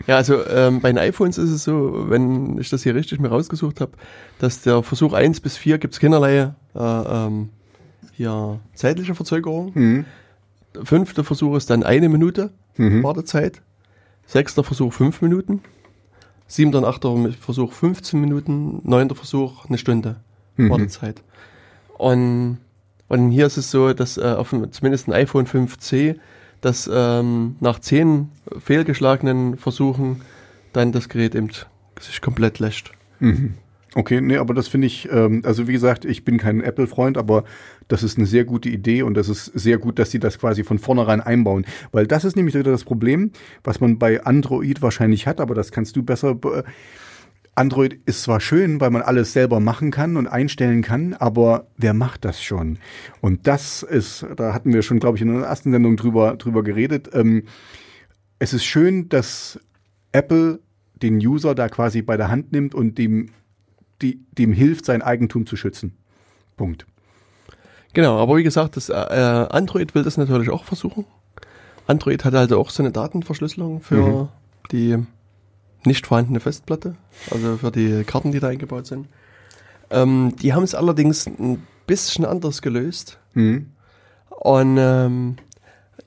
Ja, 0.06 0.16
also 0.16 0.46
ähm, 0.46 0.80
bei 0.80 0.90
den 0.90 0.98
iPhones 0.98 1.38
ist 1.38 1.50
es 1.50 1.64
so, 1.64 2.08
wenn 2.08 2.56
ich 2.58 2.70
das 2.70 2.84
hier 2.84 2.94
richtig 2.94 3.18
mir 3.18 3.28
rausgesucht 3.28 3.80
habe, 3.80 3.92
dass 4.38 4.62
der 4.62 4.82
Versuch 4.82 5.12
1 5.12 5.40
bis 5.40 5.56
4 5.56 5.78
gibt 5.78 5.94
es 5.94 6.00
keinerlei 6.00 6.54
äh, 6.74 6.78
ähm, 6.78 7.50
hier 8.18 8.58
zeitliche 8.74 9.14
Verzögerung. 9.14 9.70
Mhm. 9.74 10.04
Fünfter 10.82 11.22
Versuch 11.24 11.56
ist 11.56 11.70
dann 11.70 11.82
eine 11.84 12.08
Minute 12.08 12.50
Mhm. 12.76 13.02
Wartezeit. 13.02 13.62
Sechster 14.26 14.62
Versuch 14.62 14.92
fünf 14.92 15.22
Minuten. 15.22 15.62
Siebter 16.46 16.78
und 16.78 16.84
achter 16.84 17.14
Versuch 17.40 17.72
15 17.72 18.20
Minuten. 18.20 18.80
Neunter 18.84 19.14
Versuch 19.14 19.66
eine 19.66 19.78
Stunde 19.78 20.16
Mhm. 20.56 20.70
Wartezeit. 20.70 21.22
Und, 21.96 22.58
und 23.08 23.30
hier 23.30 23.46
ist 23.46 23.56
es 23.56 23.70
so, 23.70 23.92
dass 23.92 24.16
äh, 24.16 24.22
auf 24.22 24.50
dem, 24.50 24.70
zumindest 24.72 25.08
ein 25.08 25.12
iPhone 25.12 25.46
5C, 25.46 26.16
dass 26.60 26.88
ähm, 26.92 27.56
nach 27.60 27.78
zehn 27.78 28.30
fehlgeschlagenen 28.58 29.56
Versuchen 29.58 30.22
dann 30.72 30.90
das 30.92 31.08
Gerät 31.08 31.34
eben 31.34 31.50
sich 32.00 32.20
komplett 32.20 32.58
löscht. 32.58 32.92
Mhm. 33.20 33.54
Okay, 33.98 34.20
nee, 34.20 34.36
aber 34.36 34.54
das 34.54 34.68
finde 34.68 34.86
ich, 34.86 35.08
ähm, 35.10 35.42
also 35.44 35.66
wie 35.66 35.72
gesagt, 35.72 36.04
ich 36.04 36.24
bin 36.24 36.38
kein 36.38 36.60
Apple-Freund, 36.60 37.18
aber 37.18 37.42
das 37.88 38.04
ist 38.04 38.16
eine 38.16 38.28
sehr 38.28 38.44
gute 38.44 38.68
Idee 38.68 39.02
und 39.02 39.14
das 39.14 39.28
ist 39.28 39.46
sehr 39.46 39.78
gut, 39.78 39.98
dass 39.98 40.12
sie 40.12 40.20
das 40.20 40.38
quasi 40.38 40.62
von 40.62 40.78
vornherein 40.78 41.20
einbauen. 41.20 41.66
Weil 41.90 42.06
das 42.06 42.24
ist 42.24 42.36
nämlich 42.36 42.54
wieder 42.54 42.70
das 42.70 42.84
Problem, 42.84 43.32
was 43.64 43.80
man 43.80 43.98
bei 43.98 44.22
Android 44.22 44.82
wahrscheinlich 44.82 45.26
hat, 45.26 45.40
aber 45.40 45.56
das 45.56 45.72
kannst 45.72 45.96
du 45.96 46.04
besser. 46.04 46.36
be- 46.36 46.62
Android 47.56 47.98
ist 48.06 48.22
zwar 48.22 48.38
schön, 48.38 48.80
weil 48.80 48.90
man 48.90 49.02
alles 49.02 49.32
selber 49.32 49.58
machen 49.58 49.90
kann 49.90 50.16
und 50.16 50.28
einstellen 50.28 50.82
kann, 50.82 51.14
aber 51.14 51.66
wer 51.76 51.92
macht 51.92 52.24
das 52.24 52.40
schon? 52.40 52.78
Und 53.20 53.48
das 53.48 53.82
ist, 53.82 54.24
da 54.36 54.54
hatten 54.54 54.72
wir 54.72 54.82
schon, 54.82 55.00
glaube 55.00 55.16
ich, 55.18 55.22
in 55.22 55.34
der 55.34 55.42
ersten 55.48 55.72
Sendung 55.72 55.96
drüber, 55.96 56.36
drüber 56.36 56.62
geredet. 56.62 57.10
Ähm, 57.14 57.42
es 58.38 58.52
ist 58.52 58.64
schön, 58.64 59.08
dass 59.08 59.58
Apple 60.12 60.60
den 61.02 61.16
User 61.16 61.56
da 61.56 61.68
quasi 61.68 62.00
bei 62.02 62.16
der 62.16 62.30
Hand 62.30 62.52
nimmt 62.52 62.76
und 62.76 62.96
dem, 62.96 63.30
die, 64.02 64.20
dem 64.32 64.52
hilft, 64.52 64.84
sein 64.86 65.02
Eigentum 65.02 65.46
zu 65.46 65.56
schützen. 65.56 65.94
Punkt. 66.56 66.86
Genau, 67.94 68.18
aber 68.18 68.36
wie 68.36 68.42
gesagt, 68.42 68.76
das, 68.76 68.88
äh, 68.90 68.94
Android 68.94 69.94
will 69.94 70.02
das 70.02 70.16
natürlich 70.16 70.50
auch 70.50 70.64
versuchen. 70.64 71.04
Android 71.86 72.24
hat 72.24 72.34
also 72.34 72.58
auch 72.60 72.70
so 72.70 72.82
eine 72.82 72.92
Datenverschlüsselung 72.92 73.80
für 73.80 73.96
Mhm. 73.96 74.28
die 74.72 74.96
nicht 75.86 76.06
vorhandene 76.06 76.40
Festplatte, 76.40 76.96
also 77.30 77.56
für 77.56 77.70
die 77.70 78.04
Karten, 78.04 78.30
die 78.32 78.40
da 78.40 78.48
eingebaut 78.48 78.86
sind. 78.86 79.08
Ähm, 79.90 80.34
die 80.42 80.52
haben 80.52 80.64
es 80.64 80.74
allerdings 80.74 81.26
ein 81.26 81.66
bisschen 81.86 82.24
anders 82.26 82.60
gelöst. 82.60 83.18
Mhm. 83.34 83.70
Und 84.28 84.76
ähm, 84.78 85.36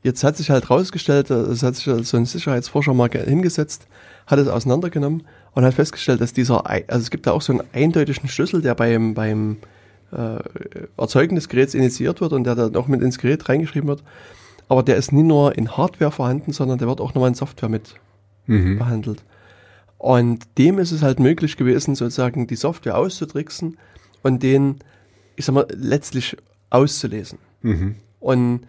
jetzt 0.03 0.23
hat 0.23 0.37
sich 0.37 0.51
halt 0.51 0.69
rausgestellt, 0.69 1.31
äh, 1.31 1.33
es 1.33 1.63
hat 1.63 1.75
sich 1.75 1.85
so 2.07 2.17
ein 2.17 2.25
Sicherheitsforscher 2.25 2.93
mal 2.93 3.09
ge- 3.09 3.25
hingesetzt, 3.27 3.87
hat 4.27 4.37
es 4.37 4.47
auseinandergenommen 4.47 5.23
und 5.53 5.65
hat 5.65 5.73
festgestellt, 5.73 6.21
dass 6.21 6.33
dieser, 6.33 6.69
also 6.69 6.99
es 6.99 7.09
gibt 7.09 7.27
da 7.27 7.31
auch 7.31 7.41
so 7.41 7.53
einen 7.53 7.63
eindeutigen 7.73 8.29
Schlüssel, 8.29 8.61
der 8.61 8.75
beim, 8.75 9.13
beim 9.13 9.57
äh, 10.11 10.37
Erzeugen 10.97 11.35
des 11.35 11.49
Geräts 11.49 11.73
initiiert 11.73 12.21
wird 12.21 12.33
und 12.33 12.45
der 12.45 12.55
dann 12.55 12.75
auch 12.75 12.87
mit 12.87 13.01
ins 13.01 13.17
Gerät 13.17 13.47
reingeschrieben 13.49 13.87
wird. 13.87 14.03
Aber 14.69 14.83
der 14.83 14.95
ist 14.95 15.11
nie 15.11 15.23
nur 15.23 15.57
in 15.57 15.75
Hardware 15.75 16.11
vorhanden, 16.11 16.53
sondern 16.53 16.77
der 16.77 16.87
wird 16.87 17.01
auch 17.01 17.13
nochmal 17.13 17.29
in 17.29 17.35
Software 17.35 17.69
mit 17.69 17.95
Mhm. 18.47 18.79
behandelt. 18.79 19.23
Und 19.97 20.45
dem 20.57 20.79
ist 20.79 20.91
es 20.91 21.03
halt 21.03 21.19
möglich 21.19 21.57
gewesen, 21.57 21.95
sozusagen 21.95 22.47
die 22.47 22.55
Software 22.55 22.97
auszutricksen 22.97 23.77
und 24.23 24.41
den, 24.41 24.77
ich 25.35 25.45
sag 25.45 25.53
mal, 25.53 25.67
letztlich 25.73 26.37
auszulesen. 26.69 27.37
Mhm. 27.61 27.95
Und, 28.19 28.61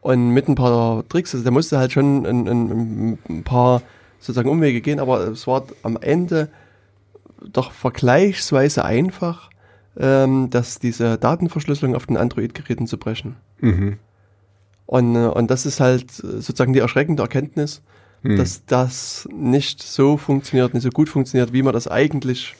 und 0.00 0.30
mit 0.30 0.48
ein 0.48 0.54
paar 0.54 1.06
Tricks, 1.08 1.34
also 1.34 1.42
der 1.42 1.52
musste 1.52 1.78
halt 1.78 1.92
schon 1.92 2.24
ein, 2.24 2.48
ein, 2.48 3.18
ein 3.28 3.42
paar 3.42 3.82
sozusagen 4.20 4.48
Umwege 4.48 4.80
gehen, 4.80 5.00
aber 5.00 5.28
es 5.28 5.46
war 5.46 5.64
am 5.82 5.96
Ende 6.00 6.48
doch 7.52 7.72
vergleichsweise 7.72 8.84
einfach, 8.84 9.50
ähm, 9.98 10.50
dass 10.50 10.78
diese 10.78 11.18
Datenverschlüsselung 11.18 11.96
auf 11.96 12.06
den 12.06 12.16
Android-Geräten 12.16 12.86
zu 12.86 12.98
brechen. 12.98 13.36
Mhm. 13.60 13.98
Und, 14.86 15.16
äh, 15.16 15.26
und 15.26 15.50
das 15.50 15.66
ist 15.66 15.80
halt 15.80 16.04
äh, 16.20 16.40
sozusagen 16.40 16.72
die 16.72 16.80
erschreckende 16.80 17.22
Erkenntnis, 17.22 17.82
Mhm. 18.22 18.36
dass 18.36 18.66
das 18.66 19.28
nicht 19.32 19.82
so 19.82 20.16
funktioniert, 20.16 20.74
nicht 20.74 20.82
so 20.82 20.90
gut 20.90 21.08
funktioniert, 21.08 21.52
wie 21.52 21.62
man 21.62 21.72
das 21.72 21.88
eigentlich 21.88 22.54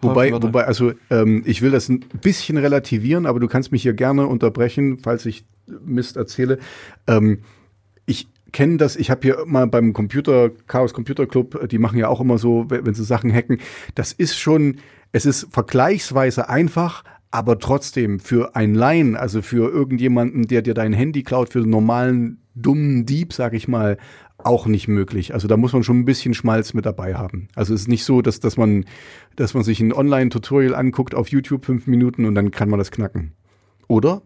Wobei, 0.00 0.30
wobei, 0.32 0.64
also 0.64 0.92
ähm, 1.10 1.42
ich 1.44 1.60
will 1.60 1.72
das 1.72 1.88
ein 1.88 2.04
bisschen 2.22 2.56
relativieren, 2.56 3.26
aber 3.26 3.40
du 3.40 3.48
kannst 3.48 3.72
mich 3.72 3.82
hier 3.82 3.94
gerne 3.94 4.28
unterbrechen, 4.28 4.98
falls 5.02 5.26
ich 5.26 5.44
Mist 5.84 6.16
erzähle. 6.16 6.60
Ähm, 7.08 7.40
ich 8.06 8.28
kenne 8.52 8.76
das, 8.76 8.96
ich 8.96 9.10
habe 9.10 9.20
hier 9.22 9.44
mal 9.46 9.66
beim 9.66 9.92
Computer, 9.92 10.50
Chaos 10.66 10.94
Computer 10.94 11.26
Club, 11.26 11.54
äh, 11.54 11.68
die 11.68 11.78
machen 11.78 11.98
ja 11.98 12.08
auch 12.08 12.20
immer 12.20 12.38
so, 12.38 12.66
wenn 12.68 12.86
wenn 12.86 12.94
sie 12.94 13.04
Sachen 13.04 13.32
hacken. 13.32 13.58
Das 13.94 14.12
ist 14.12 14.38
schon, 14.38 14.78
es 15.12 15.26
ist 15.26 15.48
vergleichsweise 15.50 16.48
einfach, 16.48 17.04
aber 17.30 17.58
trotzdem 17.58 18.20
für 18.20 18.56
ein 18.56 18.74
Laien, 18.74 19.16
also 19.16 19.42
für 19.42 19.70
irgendjemanden, 19.70 20.46
der 20.48 20.62
dir 20.62 20.74
dein 20.74 20.92
Handy 20.92 21.22
klaut, 21.22 21.50
für 21.50 21.60
einen 21.60 21.70
normalen 21.70 22.42
dummen 22.54 23.06
Dieb, 23.06 23.32
sag 23.32 23.52
ich 23.52 23.68
mal, 23.68 23.98
auch 24.38 24.66
nicht 24.66 24.88
möglich. 24.88 25.34
Also 25.34 25.48
da 25.48 25.56
muss 25.56 25.72
man 25.72 25.82
schon 25.82 26.00
ein 26.00 26.04
bisschen 26.04 26.32
Schmalz 26.32 26.72
mit 26.72 26.86
dabei 26.86 27.14
haben. 27.14 27.48
Also 27.54 27.74
es 27.74 27.82
ist 27.82 27.88
nicht 27.88 28.04
so, 28.04 28.22
dass, 28.22 28.40
dass 28.40 28.56
man, 28.56 28.84
dass 29.36 29.54
man 29.54 29.64
sich 29.64 29.80
ein 29.80 29.92
Online-Tutorial 29.92 30.74
anguckt 30.74 31.14
auf 31.14 31.28
YouTube 31.28 31.66
fünf 31.66 31.86
Minuten 31.86 32.24
und 32.24 32.34
dann 32.34 32.50
kann 32.50 32.70
man 32.70 32.78
das 32.78 32.90
knacken. 32.90 33.32
Oder? 33.88 34.22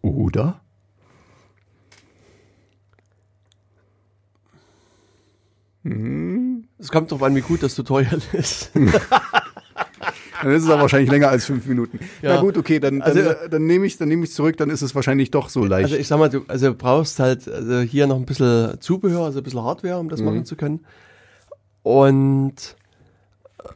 Oder? 0.00 0.62
Es 6.78 6.90
kommt 6.90 7.10
drauf 7.10 7.22
an, 7.22 7.34
wie 7.34 7.40
gut 7.40 7.62
das 7.62 7.74
Tutorial 7.74 8.20
ist. 8.32 8.70
Dann 10.42 10.52
ist 10.52 10.62
es 10.62 10.70
aber 10.70 10.82
wahrscheinlich 10.82 11.10
länger 11.10 11.30
als 11.30 11.46
fünf 11.46 11.66
Minuten. 11.66 11.98
Ja. 12.22 12.36
Na 12.36 12.40
gut, 12.40 12.56
okay, 12.56 12.78
dann, 12.78 13.00
dann, 13.00 13.08
Also- 13.08 13.20
äh, 13.30 13.48
dann 13.48 13.66
nehme 13.66 13.86
ich 13.86 13.96
dann 13.98 14.06
nehme 14.08 14.22
ich 14.22 14.32
zurück, 14.32 14.56
dann 14.56 14.70
ist 14.70 14.82
es 14.82 14.94
wahrscheinlich 14.94 15.32
doch 15.32 15.48
so 15.48 15.64
leicht. 15.64 15.86
Also 15.86 15.96
ich 15.96 16.06
sag 16.06 16.18
mal, 16.20 16.28
du 16.30 16.44
also 16.46 16.72
brauchst 16.74 17.18
halt 17.18 17.48
also 17.48 17.80
hier 17.80 18.06
noch 18.06 18.14
ein 18.16 18.24
bisschen 18.24 18.80
Zubehör, 18.80 19.24
also 19.24 19.40
ein 19.40 19.42
bisschen 19.42 19.62
Hardware, 19.64 19.98
um 19.98 20.08
das 20.08 20.20
Mhm. 20.20 20.26
machen 20.26 20.44
zu 20.44 20.54
können. 20.54 20.84
Und 21.82 22.76
äh, 23.64 23.68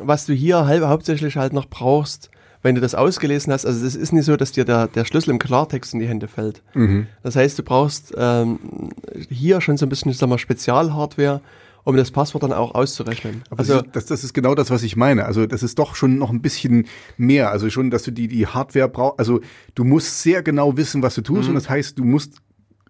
was 0.00 0.26
du 0.26 0.34
hier 0.34 0.66
halb, 0.66 0.84
hauptsächlich 0.84 1.36
halt 1.36 1.52
noch 1.52 1.66
brauchst, 1.66 2.30
wenn 2.62 2.74
du 2.74 2.80
das 2.80 2.94
ausgelesen 2.94 3.52
hast, 3.52 3.64
also 3.66 3.84
es 3.86 3.94
ist 3.96 4.12
nicht 4.12 4.24
so, 4.26 4.36
dass 4.36 4.52
dir 4.52 4.64
der, 4.64 4.86
der 4.88 5.04
Schlüssel 5.04 5.30
im 5.30 5.38
Klartext 5.38 5.94
in 5.94 6.00
die 6.00 6.06
Hände 6.08 6.28
fällt. 6.28 6.62
mhm. 6.74 7.06
Das 7.22 7.36
heißt, 7.36 7.58
du 7.58 7.62
brauchst 7.62 8.12
ähm, 8.16 8.58
hier 9.30 9.60
schon 9.60 9.76
so 9.76 9.86
ein 9.86 9.88
bisschen, 9.88 10.10
ich 10.10 10.18
sag 10.18 10.28
mal, 10.28 10.38
Spezialhardware, 10.38 11.40
um 11.84 11.96
das 11.96 12.10
Passwort 12.10 12.42
dann 12.42 12.52
auch 12.52 12.74
auszurechnen. 12.74 13.42
Aber 13.48 13.60
also 13.60 13.80
das, 13.80 14.02
ist- 14.04 14.10
das, 14.10 14.24
ist 14.24 14.34
genau 14.34 14.54
das, 14.54 14.70
was 14.70 14.82
ich 14.82 14.96
meine. 14.96 15.24
Also 15.24 15.46
das 15.46 15.62
ist 15.62 15.78
doch 15.78 15.94
schon 15.96 16.18
noch 16.18 16.30
ein 16.30 16.42
bisschen 16.42 16.86
mehr. 17.16 17.50
Also 17.50 17.70
schon, 17.70 17.90
dass 17.90 18.02
du 18.02 18.10
die, 18.10 18.28
die 18.28 18.46
Hardware 18.46 18.88
brauchst. 18.88 19.18
Also 19.18 19.40
du 19.74 19.84
musst 19.84 20.22
sehr 20.22 20.42
genau 20.42 20.76
wissen, 20.76 21.02
was 21.02 21.14
du 21.14 21.22
tust. 21.22 21.48
Und 21.48 21.54
das 21.54 21.70
heißt, 21.70 21.98
du 21.98 22.04
musst 22.04 22.34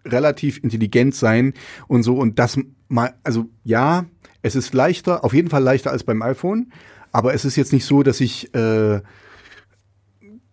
relativ 0.05 0.61
intelligent 0.63 1.15
sein 1.15 1.53
und 1.87 2.03
so. 2.03 2.15
Und 2.17 2.37
das 2.39 2.59
mal, 2.89 3.13
also 3.23 3.45
ja, 3.63 4.05
es 4.41 4.55
ist 4.55 4.73
leichter, 4.73 5.23
auf 5.23 5.33
jeden 5.33 5.49
Fall 5.49 5.63
leichter 5.63 5.91
als 5.91 6.03
beim 6.03 6.21
iPhone. 6.21 6.71
Aber 7.13 7.33
es 7.33 7.45
ist 7.45 7.55
jetzt 7.55 7.71
nicht 7.71 7.85
so, 7.85 8.03
dass 8.03 8.19
ich, 8.19 8.53
äh, 8.55 9.01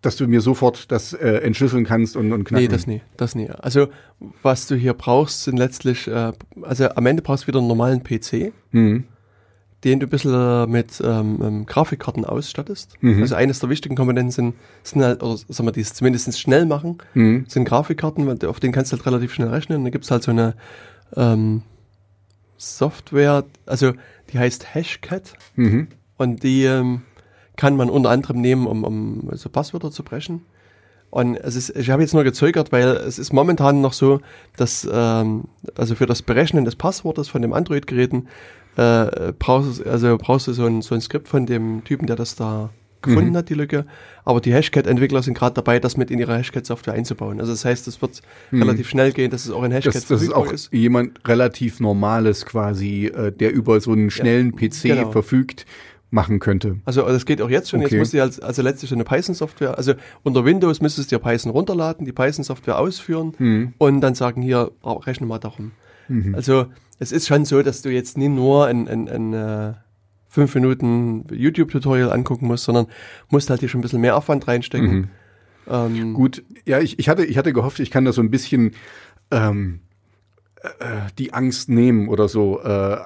dass 0.01 0.15
du 0.15 0.27
mir 0.27 0.41
sofort 0.41 0.91
das 0.91 1.13
äh, 1.13 1.39
entschlüsseln 1.41 1.83
kannst 1.85 2.15
und, 2.15 2.31
und 2.31 2.43
knacken. 2.45 2.63
Nee, 2.65 2.69
das 2.71 2.87
nie, 2.87 3.01
das 3.17 3.35
nie. 3.35 3.49
Also 3.49 3.87
was 4.41 4.67
du 4.67 4.75
hier 4.75 4.93
brauchst, 4.93 5.43
sind 5.43 5.57
letztlich, 5.57 6.07
äh, 6.07 6.31
also 6.61 6.89
am 6.89 7.05
Ende 7.05 7.21
brauchst 7.21 7.43
du 7.43 7.47
wieder 7.47 7.59
einen 7.59 7.67
normalen 7.67 8.01
PC, 8.03 8.53
Mhm. 8.71 9.03
den 9.83 9.99
du 9.99 10.05
ein 10.05 10.09
bisschen 10.09 10.33
äh, 10.33 10.67
mit 10.67 11.01
ähm, 11.03 11.39
ähm, 11.43 11.65
Grafikkarten 11.65 12.23
ausstattest. 12.25 12.93
Mhm. 13.01 13.21
Also 13.21 13.35
eines 13.35 13.59
der 13.59 13.69
wichtigen 13.69 13.95
Komponenten 13.95 14.31
sind, 14.31 14.55
sind 14.83 15.03
halt, 15.03 15.21
oder 15.23 15.35
sagen 15.37 15.67
wir, 15.67 15.71
die 15.73 15.81
es 15.81 15.93
zumindest 15.93 16.39
schnell 16.39 16.65
machen, 16.65 16.97
Mhm. 17.13 17.45
sind 17.47 17.65
Grafikkarten, 17.65 18.25
weil 18.27 18.45
auf 18.49 18.59
denen 18.61 18.71
kannst 18.73 18.91
du 18.93 18.97
halt 18.97 19.05
relativ 19.05 19.33
schnell 19.33 19.49
rechnen. 19.49 19.83
Da 19.83 19.89
gibt's 19.89 20.11
halt 20.11 20.23
so 20.23 20.31
eine 20.31 20.55
ähm, 21.17 21.63
Software, 22.57 23.45
also 23.65 23.93
die 24.31 24.39
heißt 24.39 24.75
Hashcat 24.75 25.33
Mhm. 25.55 25.87
und 26.17 26.43
die 26.43 26.63
ähm, 26.65 27.01
kann 27.59 27.75
man 27.75 27.89
unter 27.89 28.09
anderem 28.09 28.39
nehmen, 28.41 28.65
um, 28.67 28.83
um 28.83 29.29
so 29.33 29.49
Passwörter 29.49 29.91
zu 29.91 30.03
brechen. 30.03 30.41
Und 31.11 31.35
es 31.37 31.55
ist, 31.55 31.75
ich 31.75 31.89
habe 31.89 32.01
jetzt 32.03 32.13
nur 32.13 32.23
gezögert, 32.23 32.71
weil 32.71 32.87
es 32.87 33.17
ist 33.19 33.33
momentan 33.33 33.81
noch 33.81 33.93
so, 33.93 34.21
dass 34.57 34.87
ähm, 34.91 35.45
also 35.75 35.95
für 35.95 36.05
das 36.05 36.21
Berechnen 36.21 36.65
des 36.65 36.75
Passwortes 36.75 37.27
von 37.27 37.41
dem 37.41 37.51
Android-Geräten 37.53 38.27
äh, 38.77 39.33
brauchst, 39.37 39.79
du- 39.79 39.89
also 39.89 40.17
brauchst 40.17 40.47
du 40.47 40.53
so 40.53 40.65
ein, 40.65 40.81
so 40.81 40.93
ein 40.95 41.01
Skript 41.01 41.27
von 41.27 41.45
dem 41.47 41.83
Typen, 41.83 42.05
der 42.07 42.15
das 42.15 42.35
da 42.35 42.69
gefunden 43.01 43.31
Mhm. 43.31 43.37
hat, 43.37 43.49
die 43.49 43.55
Lücke. 43.55 43.85
Aber 44.23 44.39
die 44.39 44.53
Hashcat-Entwickler 44.53 45.23
sind 45.23 45.33
gerade 45.35 45.55
dabei, 45.55 45.79
das 45.79 45.97
mit 45.97 46.11
in 46.11 46.19
ihre 46.19 46.37
Hashcat-Software 46.37 46.93
einzubauen. 46.93 47.39
Also 47.39 47.53
das 47.53 47.65
heißt, 47.65 47.87
es 47.87 48.01
wird 48.01 48.21
relativ 48.53 48.87
schnell 48.89 49.11
gehen, 49.11 49.31
dass 49.31 49.45
es 49.45 49.51
auch 49.51 49.63
in 49.63 49.71
Hashcat 49.71 49.95
Mhm. 49.95 49.99
Das, 49.99 50.07
das 50.07 50.21
ist 50.21 50.33
auch 50.33 50.53
jemand 50.71 51.27
relativ 51.27 51.79
Normales 51.79 52.45
quasi, 52.45 53.05
äh, 53.07 53.31
der 53.31 53.51
über 53.51 53.79
so 53.81 53.91
einen 53.93 54.11
schnellen 54.11 54.55
PC 54.55 54.83
genau. 54.89 55.11
verfügt, 55.11 55.65
machen 56.11 56.39
könnte. 56.39 56.77
Also 56.85 57.03
das 57.03 57.25
geht 57.25 57.41
auch 57.41 57.49
jetzt 57.49 57.69
schon. 57.69 57.81
Okay. 57.81 57.89
Jetzt 57.91 57.99
musst 57.99 58.13
du 58.13 58.17
ja 58.17 58.23
als, 58.23 58.39
also 58.39 58.61
letztlich 58.61 58.89
so 58.89 58.95
eine 58.95 59.03
Python-Software, 59.03 59.77
also 59.77 59.93
unter 60.23 60.43
Windows 60.45 60.81
müsstest 60.81 61.11
du 61.11 61.17
dir 61.17 61.21
Python 61.23 61.51
runterladen, 61.51 62.05
die 62.05 62.11
Python-Software 62.11 62.79
ausführen 62.79 63.33
Mhm. 63.37 63.73
und 63.77 64.01
dann 64.01 64.15
sagen, 64.15 64.41
hier, 64.41 64.71
oh, 64.81 64.93
rechne 64.93 65.27
mal 65.27 65.39
darum. 65.39 65.71
Also 66.33 66.65
es 66.97 67.11
ist 67.11 67.27
schon 67.27 67.45
so, 67.45 67.61
dass 67.61 67.83
du 67.83 67.89
jetzt 67.91 68.17
nicht 68.17 68.29
nur 68.31 68.65
ein, 68.65 68.87
ein, 68.87 69.07
ein 69.07 69.33
äh, 69.33 69.73
fünf 70.27 70.55
Minuten 70.55 71.25
YouTube-Tutorial 71.31 72.11
angucken 72.11 72.47
musst, 72.47 72.63
sondern 72.63 72.87
musst 73.29 73.51
halt 73.51 73.59
hier 73.59 73.69
schon 73.69 73.79
ein 73.79 73.83
bisschen 73.83 74.01
mehr 74.01 74.17
Aufwand 74.17 74.47
reinstecken. 74.47 74.91
Mhm. 74.91 75.07
Ähm, 75.69 76.13
Gut, 76.15 76.43
ja, 76.65 76.79
ich, 76.79 76.97
ich, 76.97 77.09
hatte, 77.09 77.23
ich 77.25 77.37
hatte 77.37 77.53
gehofft, 77.53 77.79
ich 77.79 77.91
kann 77.91 78.05
da 78.05 78.11
so 78.11 78.21
ein 78.21 78.31
bisschen 78.31 78.71
ähm, 79.29 79.81
äh, 79.81 79.88
die 81.17 81.33
Angst 81.33 81.69
nehmen 81.69 82.09
oder 82.09 82.27
so. 82.27 82.59
Äh, 82.59 82.97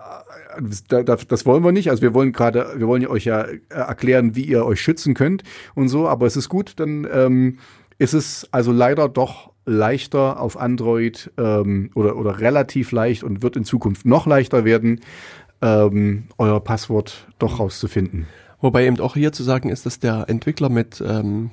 da, 0.87 1.03
da, 1.03 1.15
das 1.15 1.45
wollen 1.45 1.63
wir 1.63 1.71
nicht. 1.71 1.89
Also 1.89 2.01
wir 2.01 2.13
wollen 2.13 2.31
gerade, 2.31 2.73
wir 2.77 2.87
wollen 2.87 3.05
euch 3.07 3.25
ja 3.25 3.41
äh, 3.41 3.59
erklären, 3.69 4.35
wie 4.35 4.43
ihr 4.43 4.65
euch 4.65 4.81
schützen 4.81 5.13
könnt 5.13 5.43
und 5.75 5.89
so, 5.89 6.07
aber 6.07 6.25
es 6.25 6.35
ist 6.35 6.49
gut, 6.49 6.73
dann 6.77 7.07
ähm, 7.11 7.57
ist 7.97 8.13
es 8.13 8.47
also 8.51 8.71
leider 8.71 9.09
doch 9.09 9.51
leichter 9.65 10.39
auf 10.39 10.59
Android 10.59 11.31
ähm, 11.37 11.89
oder, 11.95 12.17
oder 12.17 12.39
relativ 12.39 12.91
leicht 12.91 13.23
und 13.23 13.41
wird 13.41 13.55
in 13.55 13.63
Zukunft 13.63 14.05
noch 14.05 14.25
leichter 14.25 14.65
werden, 14.65 14.99
ähm, 15.61 16.25
euer 16.37 16.59
Passwort 16.59 17.27
doch 17.39 17.59
rauszufinden. 17.59 18.27
Wobei 18.59 18.85
eben 18.85 18.99
auch 18.99 19.13
hier 19.13 19.31
zu 19.31 19.43
sagen 19.43 19.69
ist, 19.69 19.85
dass 19.85 19.99
der 19.99 20.25
Entwickler 20.27 20.69
mit 20.69 21.03
ähm, 21.05 21.51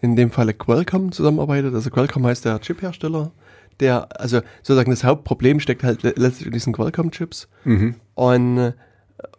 in 0.00 0.16
dem 0.16 0.30
Falle 0.30 0.54
Qualcomm 0.54 1.12
zusammenarbeitet. 1.12 1.74
Also 1.74 1.90
Qualcomm 1.90 2.26
heißt 2.26 2.44
der 2.44 2.60
Chiphersteller, 2.60 3.32
der, 3.80 4.08
also 4.20 4.40
sozusagen 4.62 4.90
das 4.90 5.04
Hauptproblem 5.04 5.60
steckt 5.60 5.82
halt 5.84 6.02
le- 6.02 6.14
letztlich 6.16 6.46
in 6.46 6.52
diesen 6.52 6.72
Qualcomm-Chips. 6.72 7.48
Mhm. 7.64 7.94
Und, 8.14 8.58
äh, 8.58 8.72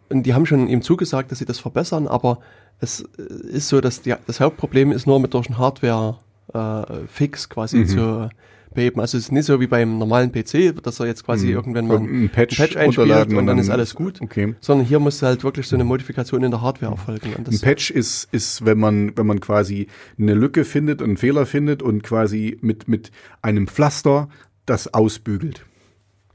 und 0.08 0.24
die 0.24 0.34
haben 0.34 0.46
schon 0.46 0.68
ihm 0.68 0.82
zugesagt, 0.82 1.30
dass 1.30 1.38
sie 1.38 1.44
das 1.46 1.58
verbessern, 1.58 2.06
aber 2.08 2.38
es 2.80 3.00
äh, 3.18 3.22
ist 3.48 3.68
so, 3.68 3.80
dass 3.80 4.02
die, 4.02 4.14
das 4.26 4.40
Hauptproblem 4.40 4.92
ist 4.92 5.06
nur 5.06 5.20
mit 5.20 5.34
durch 5.34 5.48
einen 5.48 5.58
Hardware-Fix 5.58 7.48
quasi 7.48 7.78
Mhm. 7.78 7.86
zu 7.86 8.28
beheben. 8.74 9.00
Also 9.00 9.18
es 9.18 9.24
ist 9.24 9.32
nicht 9.32 9.46
so 9.46 9.60
wie 9.60 9.66
beim 9.66 9.98
normalen 9.98 10.30
PC, 10.32 10.72
dass 10.82 11.00
er 11.00 11.06
jetzt 11.06 11.24
quasi 11.24 11.46
Mhm. 11.48 11.52
irgendwann 11.52 11.86
mal 11.88 11.96
Ein 11.98 12.28
Patch 12.32 12.60
einspielt 12.60 12.86
runterladen 12.86 13.34
und 13.34 13.40
und 13.40 13.46
dann 13.46 13.58
ist 13.58 13.70
alles 13.70 13.94
gut. 13.94 14.20
Okay. 14.20 14.54
Sondern 14.60 14.86
hier 14.86 14.98
muss 14.98 15.20
halt 15.22 15.42
wirklich 15.44 15.66
so 15.66 15.76
eine 15.76 15.84
Modifikation 15.84 16.42
in 16.44 16.50
der 16.50 16.60
Hardware 16.62 16.92
erfolgen. 16.92 17.32
Ein 17.36 17.60
Patch 17.60 17.90
ist, 17.90 18.28
ist, 18.32 18.64
wenn 18.64 18.78
man, 18.78 19.16
wenn 19.16 19.26
man 19.26 19.40
quasi 19.40 19.88
eine 20.18 20.34
Lücke 20.34 20.64
findet, 20.64 21.02
einen 21.02 21.16
Fehler 21.16 21.46
findet 21.46 21.82
und 21.82 22.02
quasi 22.02 22.58
mit, 22.60 22.86
mit 22.88 23.10
einem 23.42 23.66
Pflaster 23.66 24.28
das 24.66 24.92
ausbügelt. 24.94 25.64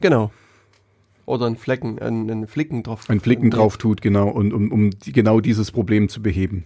genau. 0.01 0.31
Oder 1.27 1.47
ein 1.47 1.55
Flecken, 1.55 1.97
ein, 1.97 2.29
ein 2.29 2.45
Flicken 2.47 2.83
drauf. 2.83 3.05
Ein 3.07 3.19
Flicken 3.19 3.49
drauf 3.49 3.77
tut, 3.77 4.03
genau, 4.03 4.29
und 4.29 4.53
um, 4.53 4.71
um 4.71 4.91
die, 4.91 5.11
genau 5.11 5.39
dieses 5.39 5.71
Problem 5.71 6.07
zu 6.07 6.21
beheben. 6.21 6.65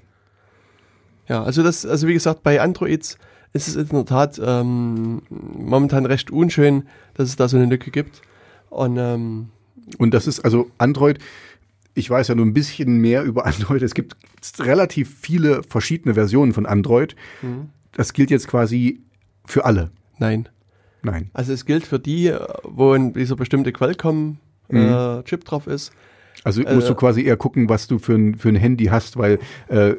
Ja, 1.29 1.43
also 1.43 1.63
das, 1.63 1.85
also 1.85 2.07
wie 2.09 2.13
gesagt, 2.13 2.43
bei 2.43 2.59
Androids 2.59 3.17
ist 3.53 3.67
es 3.67 3.75
in 3.75 3.87
der 3.89 4.05
Tat 4.05 4.39
ähm, 4.43 5.21
momentan 5.29 6.05
recht 6.05 6.31
unschön, 6.31 6.83
dass 7.15 7.29
es 7.29 7.35
da 7.35 7.47
so 7.47 7.57
eine 7.57 7.65
Lücke 7.65 7.91
gibt. 7.91 8.21
Und 8.69 8.97
ähm, 8.97 9.49
Und 9.97 10.13
das 10.13 10.27
ist 10.27 10.41
also 10.41 10.69
Android. 10.77 11.19
Ich 11.95 12.09
weiß 12.09 12.27
ja 12.27 12.35
nur 12.35 12.45
ein 12.45 12.53
bisschen 12.53 12.97
mehr 13.01 13.23
über 13.23 13.45
Android. 13.47 13.81
Es 13.81 13.93
gibt 13.95 14.15
relativ 14.59 15.17
viele 15.19 15.63
verschiedene 15.63 16.13
Versionen 16.13 16.53
von 16.53 16.65
Android. 16.65 17.15
Das 17.93 18.13
gilt 18.13 18.29
jetzt 18.31 18.47
quasi 18.47 19.01
für 19.45 19.65
alle. 19.65 19.89
nein. 20.19 20.47
Nein. 21.01 21.29
Also 21.33 21.53
es 21.53 21.65
gilt 21.65 21.85
für 21.87 21.97
die, 21.97 22.27
äh, 22.27 22.39
wo 22.63 22.93
dieser 22.97 23.37
bestimmte 23.37 23.71
Qualcomm-Chip 23.71 25.45
drauf 25.45 25.65
ist. 25.67 25.91
Also 26.43 26.61
Äh, 26.61 26.75
musst 26.75 26.89
du 26.89 26.95
quasi 26.95 27.23
eher 27.23 27.37
gucken, 27.37 27.69
was 27.69 27.87
du 27.87 27.99
für 27.99 28.13
ein, 28.15 28.35
für 28.35 28.49
ein 28.49 28.55
Handy 28.55 28.85
hast, 28.85 29.17
weil, 29.17 29.39
äh, 29.69 29.95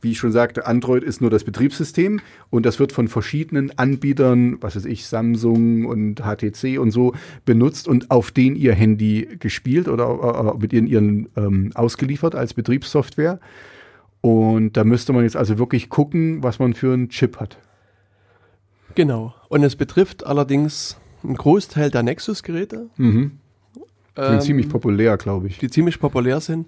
wie 0.00 0.12
ich 0.12 0.18
schon 0.18 0.32
sagte, 0.32 0.66
Android 0.66 1.02
ist 1.02 1.20
nur 1.20 1.30
das 1.30 1.44
Betriebssystem 1.44 2.20
und 2.50 2.64
das 2.64 2.78
wird 2.78 2.92
von 2.92 3.08
verschiedenen 3.08 3.76
Anbietern, 3.78 4.58
was 4.60 4.76
weiß 4.76 4.84
ich, 4.84 5.06
Samsung 5.06 5.86
und 5.86 6.22
HTC 6.22 6.78
und 6.78 6.90
so, 6.90 7.14
benutzt 7.44 7.88
und 7.88 8.10
auf 8.10 8.30
den 8.30 8.54
ihr 8.54 8.74
Handy 8.74 9.28
gespielt 9.38 9.88
oder 9.88 10.54
äh, 10.54 10.58
mit 10.60 10.72
ihren, 10.72 10.86
ihren 10.86 11.28
ähm, 11.36 11.72
ausgeliefert 11.74 12.34
als 12.34 12.54
Betriebssoftware. 12.54 13.40
Und 14.20 14.76
da 14.76 14.84
müsste 14.84 15.12
man 15.12 15.24
jetzt 15.24 15.36
also 15.36 15.58
wirklich 15.58 15.88
gucken, 15.88 16.42
was 16.42 16.58
man 16.58 16.74
für 16.74 16.92
einen 16.92 17.08
Chip 17.08 17.38
hat. 17.38 17.58
Genau. 18.94 19.34
Und 19.48 19.62
es 19.62 19.76
betrifft 19.76 20.26
allerdings 20.26 20.98
einen 21.22 21.36
Großteil 21.36 21.90
der 21.90 22.02
Nexus-Geräte. 22.02 22.88
Mhm. 22.96 23.38
Die 24.16 24.22
sind 24.22 24.34
ähm, 24.34 24.40
ziemlich 24.40 24.68
populär, 24.68 25.16
glaube 25.16 25.46
ich. 25.46 25.58
die 25.58 25.70
ziemlich 25.70 26.00
populär 26.00 26.40
sind. 26.40 26.66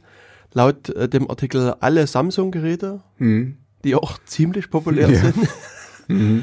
Laut 0.52 0.88
äh, 0.90 1.08
dem 1.08 1.28
Artikel 1.30 1.74
alle 1.80 2.06
Samsung-Geräte, 2.06 3.00
Mhm. 3.18 3.56
die 3.84 3.94
auch 3.94 4.18
ziemlich 4.24 4.70
populär 4.70 5.08
Ja. 5.10 5.20
sind. 5.20 5.36
Mhm. 6.08 6.42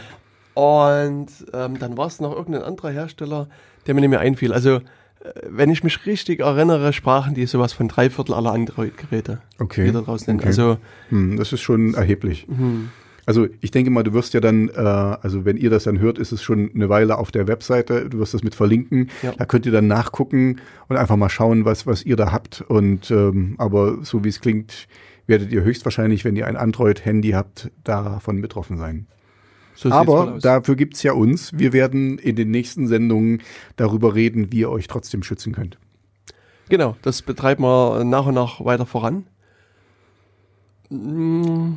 Und 0.54 1.28
ähm, 1.54 1.78
dann 1.78 1.98
war 1.98 2.08
es 2.08 2.20
noch 2.22 2.32
irgendein 2.36 2.64
anderer 2.64 2.90
Hersteller, 2.90 3.48
der 3.86 3.94
mir 3.94 4.02
nicht 4.02 4.10
mehr 4.10 4.22
einfiel. 4.22 4.54
Also, 4.54 4.76
äh, 4.76 4.82
wenn 5.48 5.70
ich 5.70 5.84
mich 5.84 6.06
richtig 6.06 6.40
erinnere, 6.40 6.94
sprachen 6.94 7.36
die 7.36 7.46
sowas 7.46 7.74
von 7.74 7.88
drei 7.88 8.10
Viertel 8.10 8.34
aller 8.34 8.54
Android-Geräte, 8.54 9.42
Okay. 9.60 9.86
die 9.88 9.92
da 9.92 10.02
draußen 10.02 10.26
sind. 10.26 10.38
Okay. 10.40 10.48
Also, 10.48 10.78
Hm, 11.10 11.38
das 11.38 11.54
ist 11.54 11.62
schon 11.62 11.94
erheblich. 11.94 12.48
hm, 12.48 12.90
Also 13.28 13.48
ich 13.60 13.72
denke 13.72 13.92
mal, 13.92 14.04
du 14.04 14.14
wirst 14.14 14.34
ja 14.34 14.40
dann, 14.40 14.70
äh, 14.70 14.78
also 14.78 15.44
wenn 15.44 15.58
ihr 15.58 15.70
das 15.70 15.84
dann 15.84 16.00
hört, 16.00 16.18
ist 16.18 16.32
es 16.32 16.42
schon 16.42 16.72
eine 16.74 16.88
Weile 16.88 17.18
auf 17.18 17.30
der 17.30 17.46
Webseite. 17.50 18.10
Du 18.10 18.20
wirst 18.20 18.34
das 18.34 18.42
mit 18.42 18.56
verlinken. 18.56 19.10
Ja. 19.22 19.34
Da 19.38 19.44
könnt 19.44 19.66
ihr 19.66 19.74
dann 19.74 19.86
nachgucken 19.86 20.62
und 20.88 20.96
einfach 20.96 21.18
mal 21.18 21.28
schauen, 21.28 21.66
was, 21.66 21.86
was 21.86 22.04
ihr 22.04 22.16
da 22.16 22.32
habt. 22.32 22.62
Und 22.62 23.12
ähm, 23.12 23.56
aber 23.58 23.98
so 24.02 24.24
wie 24.24 24.30
es 24.30 24.40
klingt, 24.40 24.88
werdet 25.26 25.52
ihr 25.52 25.62
höchstwahrscheinlich, 25.62 26.24
wenn 26.24 26.38
ihr 26.38 26.48
ein 26.48 26.56
Android-Handy 26.56 27.32
habt, 27.32 27.70
davon 27.84 28.40
betroffen 28.40 28.78
sein. 28.78 29.08
so 29.76 29.92
aber 29.92 30.40
dafür 30.42 30.78
gibt's 30.78 31.04
ja 31.04 31.12
uns. 31.12 31.52
Wir 31.52 31.74
werden 31.74 32.20
in 32.20 32.38
den 32.38 32.50
nächsten 32.50 32.88
Sendungen 32.88 33.42
darüber 33.76 34.16
reden, 34.16 34.54
wie 34.54 34.60
ihr 34.60 34.72
euch 34.72 34.88
trotzdem 34.88 35.22
schützen 35.22 35.52
könnt. 35.52 35.78
Genau, 36.70 36.96
das 37.02 37.22
betreiben 37.24 37.64
wir 37.64 38.06
nach 38.06 38.26
und 38.26 38.36
nach 38.36 38.64
weiter 38.64 38.86
voran. 38.86 39.26
Mm. 40.90 41.74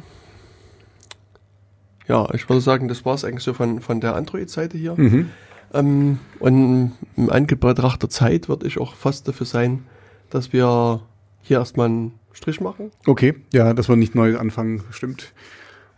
Ja, 2.11 2.27
ich 2.35 2.49
würde 2.49 2.61
sagen, 2.61 2.89
das 2.89 3.05
war 3.05 3.15
es 3.15 3.25
eigentlich 3.25 3.45
so 3.45 3.55
von, 3.55 3.81
von 3.81 4.01
der 4.01 4.17
Android-Seite 4.17 4.77
hier. 4.77 4.95
Mhm. 4.97 5.31
Ähm, 5.73 6.19
und 6.41 6.93
im 7.17 7.31
Anbetracht 7.31 8.03
der 8.03 8.11
Zeit 8.11 8.49
würde 8.49 8.67
ich 8.67 8.79
auch 8.79 8.97
fast 8.97 9.29
dafür 9.29 9.47
sein, 9.47 9.85
dass 10.29 10.53
wir 10.53 11.03
hier 11.41 11.59
erstmal 11.59 11.87
einen 11.87 12.15
Strich 12.33 12.61
machen. 12.61 12.91
Okay, 13.07 13.37
ja, 13.53 13.75
dass 13.75 13.89
wir 13.89 13.95
nicht 13.95 14.17
neu 14.17 14.37
anfangen, 14.37 14.83
stimmt. 14.91 15.33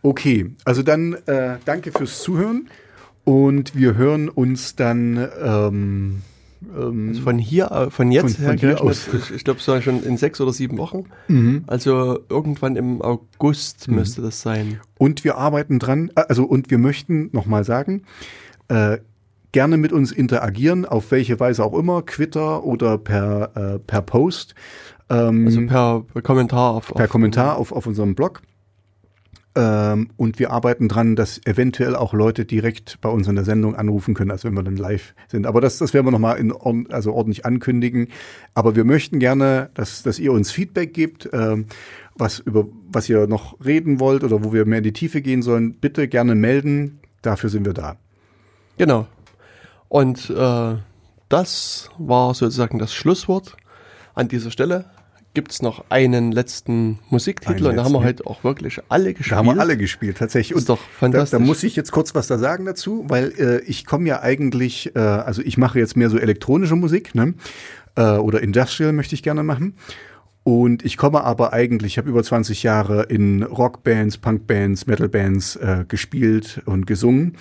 Okay, 0.03 0.55
also 0.67 0.83
dann 0.83 1.15
äh, 1.25 1.57
danke 1.65 1.93
fürs 1.93 2.23
Zuhören 2.23 2.69
und 3.25 3.75
wir 3.75 3.95
hören 3.95 4.29
uns 4.29 4.77
dann 4.77 5.29
ähm, 5.43 6.21
ähm, 6.79 7.09
Also 7.11 7.23
von 7.23 7.39
hier, 7.39 7.73
au- 7.73 7.91
von 7.91 8.11
jetzt 8.13 8.37
Von- 8.37 8.45
her 8.45 8.49
von 8.51 8.59
hier 8.59 8.83
aus. 8.83 9.09
ich, 9.13 9.31
ich 9.37 9.45
glaube, 9.45 9.61
so 9.61 9.81
schon 9.81 10.03
in 10.03 10.17
sechs 10.17 10.41
oder 10.41 10.53
sieben 10.53 10.79
Wochen. 10.79 11.05
mhm. 11.29 11.65
Also 11.67 12.21
irgendwann 12.29 12.77
im 12.77 13.03
August 13.03 13.89
müsste 13.89 14.23
das 14.23 14.41
sein. 14.43 14.81
und 14.99 15.25
wir 15.25 15.37
arbeiten 15.39 15.79
dran, 15.79 16.11
äh, 16.17 16.23
also 16.29 16.45
und 16.45 16.71
wir 16.71 16.79
möchten 16.79 17.29
nochmal 17.33 17.65
sagen, 17.65 18.03
äh, 18.69 18.99
gerne 19.53 19.77
mit 19.77 19.93
uns 19.93 20.13
interagieren, 20.13 20.87
auf 20.87 21.11
welche 21.11 21.39
Weise 21.39 21.63
auch 21.65 21.79
immer, 21.79 22.07
Twitter 22.07 22.65
oder 22.65 22.97
per, 22.99 23.51
äh, 23.55 23.79
per 23.79 24.01
Post. 24.03 24.55
Ähm, 25.11 25.45
Also 25.47 25.67
per 25.67 26.23
Kommentar 26.23 26.71
auf, 26.73 26.87
per 26.95 27.05
auf 27.05 27.11
Kommentar 27.11 27.57
auf, 27.57 27.71
auf 27.73 27.87
unserem 27.87 28.15
Blog. 28.15 28.41
Ähm, 29.55 30.09
und 30.17 30.39
wir 30.39 30.51
arbeiten 30.51 30.89
dran, 30.89 31.15
dass 31.15 31.41
eventuell 31.45 31.95
auch 31.95 32.15
Leute 32.15 32.47
direkt 32.47 32.99
bei 33.03 33.11
uns 33.11 33.29
in 33.29 33.35
der 33.37 33.45
Sendung 33.45 33.77
anrufen 33.77 34.15
können, 34.15 34.31
als 34.31 34.45
wenn 34.45 34.55
wir 34.55 34.63
dann 34.63 34.77
live 34.77 35.15
sind. 35.29 35.47
Aber 35.47 35.61
das, 35.61 35.79
das 35.79 35.93
werden 35.93 36.07
wir 36.07 36.11
nochmal 36.11 36.39
in, 36.39 36.53
also 36.91 37.13
ordentlich 37.13 37.45
ankündigen. 37.45 38.09
Aber 38.55 38.77
wir 38.77 38.85
möchten 38.85 39.19
gerne, 39.19 39.69
dass, 39.75 40.03
dass 40.03 40.19
ihr 40.19 40.33
uns 40.33 40.51
Feedback 40.51 40.95
gebt, 40.95 41.29
ähm, 41.33 41.67
was 42.17 42.39
über 42.39 42.67
was 42.91 43.09
ihr 43.09 43.27
noch 43.27 43.57
reden 43.65 44.01
wollt 44.01 44.25
oder 44.25 44.43
wo 44.43 44.53
wir 44.53 44.65
mehr 44.65 44.79
in 44.79 44.85
die 44.85 44.93
Tiefe 44.93 45.21
gehen 45.21 45.43
sollen. 45.43 45.75
Bitte 45.75 46.09
gerne 46.09 46.35
melden. 46.35 47.01
Dafür 47.21 47.51
sind 47.51 47.67
wir 47.67 47.75
da. 47.75 47.97
Genau. 48.79 49.07
Und 49.89 50.31
äh, 50.31 50.77
das 51.29 51.91
war 51.99 52.35
sozusagen 52.35 52.79
das 52.79 52.95
Schlusswort 52.95 53.57
an 54.15 54.29
dieser 54.29 54.51
Stelle 54.51 54.87
gibt 55.35 55.53
es 55.53 55.63
noch 55.63 55.85
einen 55.89 56.31
letzten 56.31 56.99
Musiktitel 57.09 57.55
einen 57.55 57.67
und 57.67 57.77
da 57.77 57.85
haben 57.85 57.93
wir 57.93 58.05
heute 58.05 58.27
auch 58.27 58.45
wirklich 58.45 58.81
alle 58.89 59.15
gespielt. 59.15 59.33
Da 59.33 59.37
haben 59.37 59.47
wir 59.47 59.59
alle 59.59 59.77
gespielt, 59.77 60.19
tatsächlich. 60.19 60.57
Ist 60.57 60.69
und 60.69 60.69
doch 60.69 60.81
fantastisch. 60.99 61.31
Da, 61.31 61.39
da, 61.39 61.45
muss 61.45 61.63
ich 61.63 61.75
jetzt 61.75 61.91
kurz 61.91 62.15
was 62.15 62.27
da 62.27 62.39
sagen 62.39 62.67
dazu, 62.67 63.05
weil 63.09 63.33
äh, 63.39 63.61
ich 63.63 63.87
komme 63.87 64.09
ja 64.09 64.21
eigentlich, 64.21 64.95
äh, 64.95 64.99
also 64.99 65.41
ich 65.43 65.57
mache 65.57 65.79
jetzt 65.79 65.97
mehr 65.97 66.11
so 66.11 66.19
elektronische 66.19 66.77
Musik, 66.77 67.15
ne? 67.15 67.35
Äh, 67.95 68.17
oder 68.17 68.43
Industrial 68.43 68.93
möchte 68.93 69.15
ich 69.15 69.23
gerne 69.23 69.43
machen. 69.43 69.75
Und 70.45 70.85
ich 70.85 70.97
komme 70.97 71.23
aber 71.23 71.53
eigentlich, 71.53 71.93
ich 71.93 71.99
habe 71.99 72.11
über 72.11 72.23
20 72.23 72.63
Jahre 72.63 73.05
in 73.05 73.43
Rockbands, 73.43 74.19
Punkbands, 74.19 74.87
Metalbands 74.87 75.57
äh, 75.57 75.85
gespielt 75.87 76.61
und 76.67 76.87
gesungen. 76.87 77.37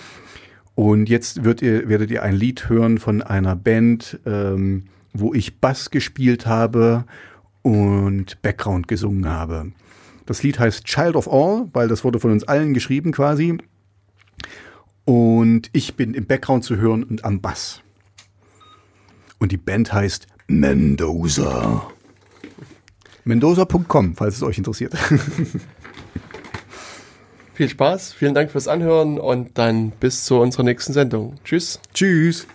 Und 0.74 1.08
jetzt 1.08 1.44
wird 1.44 1.60
ihr, 1.62 1.88
werdet 1.88 2.10
ihr 2.10 2.22
ein 2.22 2.34
Lied 2.34 2.68
hören 2.68 2.98
von 2.98 3.20
einer 3.20 3.56
Band, 3.56 4.20
ähm, 4.24 4.84
wo 5.12 5.34
ich 5.34 5.60
Bass 5.60 5.90
gespielt 5.90 6.46
habe 6.46 7.04
und 7.62 8.40
Background 8.42 8.88
gesungen 8.88 9.28
habe. 9.28 9.72
Das 10.26 10.42
Lied 10.42 10.58
heißt 10.58 10.84
Child 10.84 11.16
of 11.16 11.28
All, 11.28 11.68
weil 11.72 11.88
das 11.88 12.04
wurde 12.04 12.20
von 12.20 12.30
uns 12.30 12.44
allen 12.44 12.74
geschrieben 12.74 13.12
quasi. 13.12 13.58
Und 15.04 15.68
ich 15.72 15.94
bin 15.96 16.14
im 16.14 16.26
Background 16.26 16.64
zu 16.64 16.76
hören 16.76 17.02
und 17.02 17.24
am 17.24 17.40
Bass. 17.40 17.82
Und 19.38 19.50
die 19.50 19.56
Band 19.56 19.92
heißt 19.92 20.28
Mendoza. 20.46 21.88
Mendoza.com, 23.24 24.14
falls 24.14 24.36
es 24.36 24.42
euch 24.42 24.58
interessiert. 24.58 24.94
Viel 27.54 27.68
Spaß, 27.68 28.14
vielen 28.14 28.34
Dank 28.34 28.50
fürs 28.50 28.66
Anhören 28.66 29.18
und 29.18 29.58
dann 29.58 29.90
bis 29.90 30.24
zu 30.24 30.40
unserer 30.40 30.62
nächsten 30.62 30.92
Sendung. 30.92 31.34
Tschüss. 31.44 31.80
Tschüss. 31.92 32.46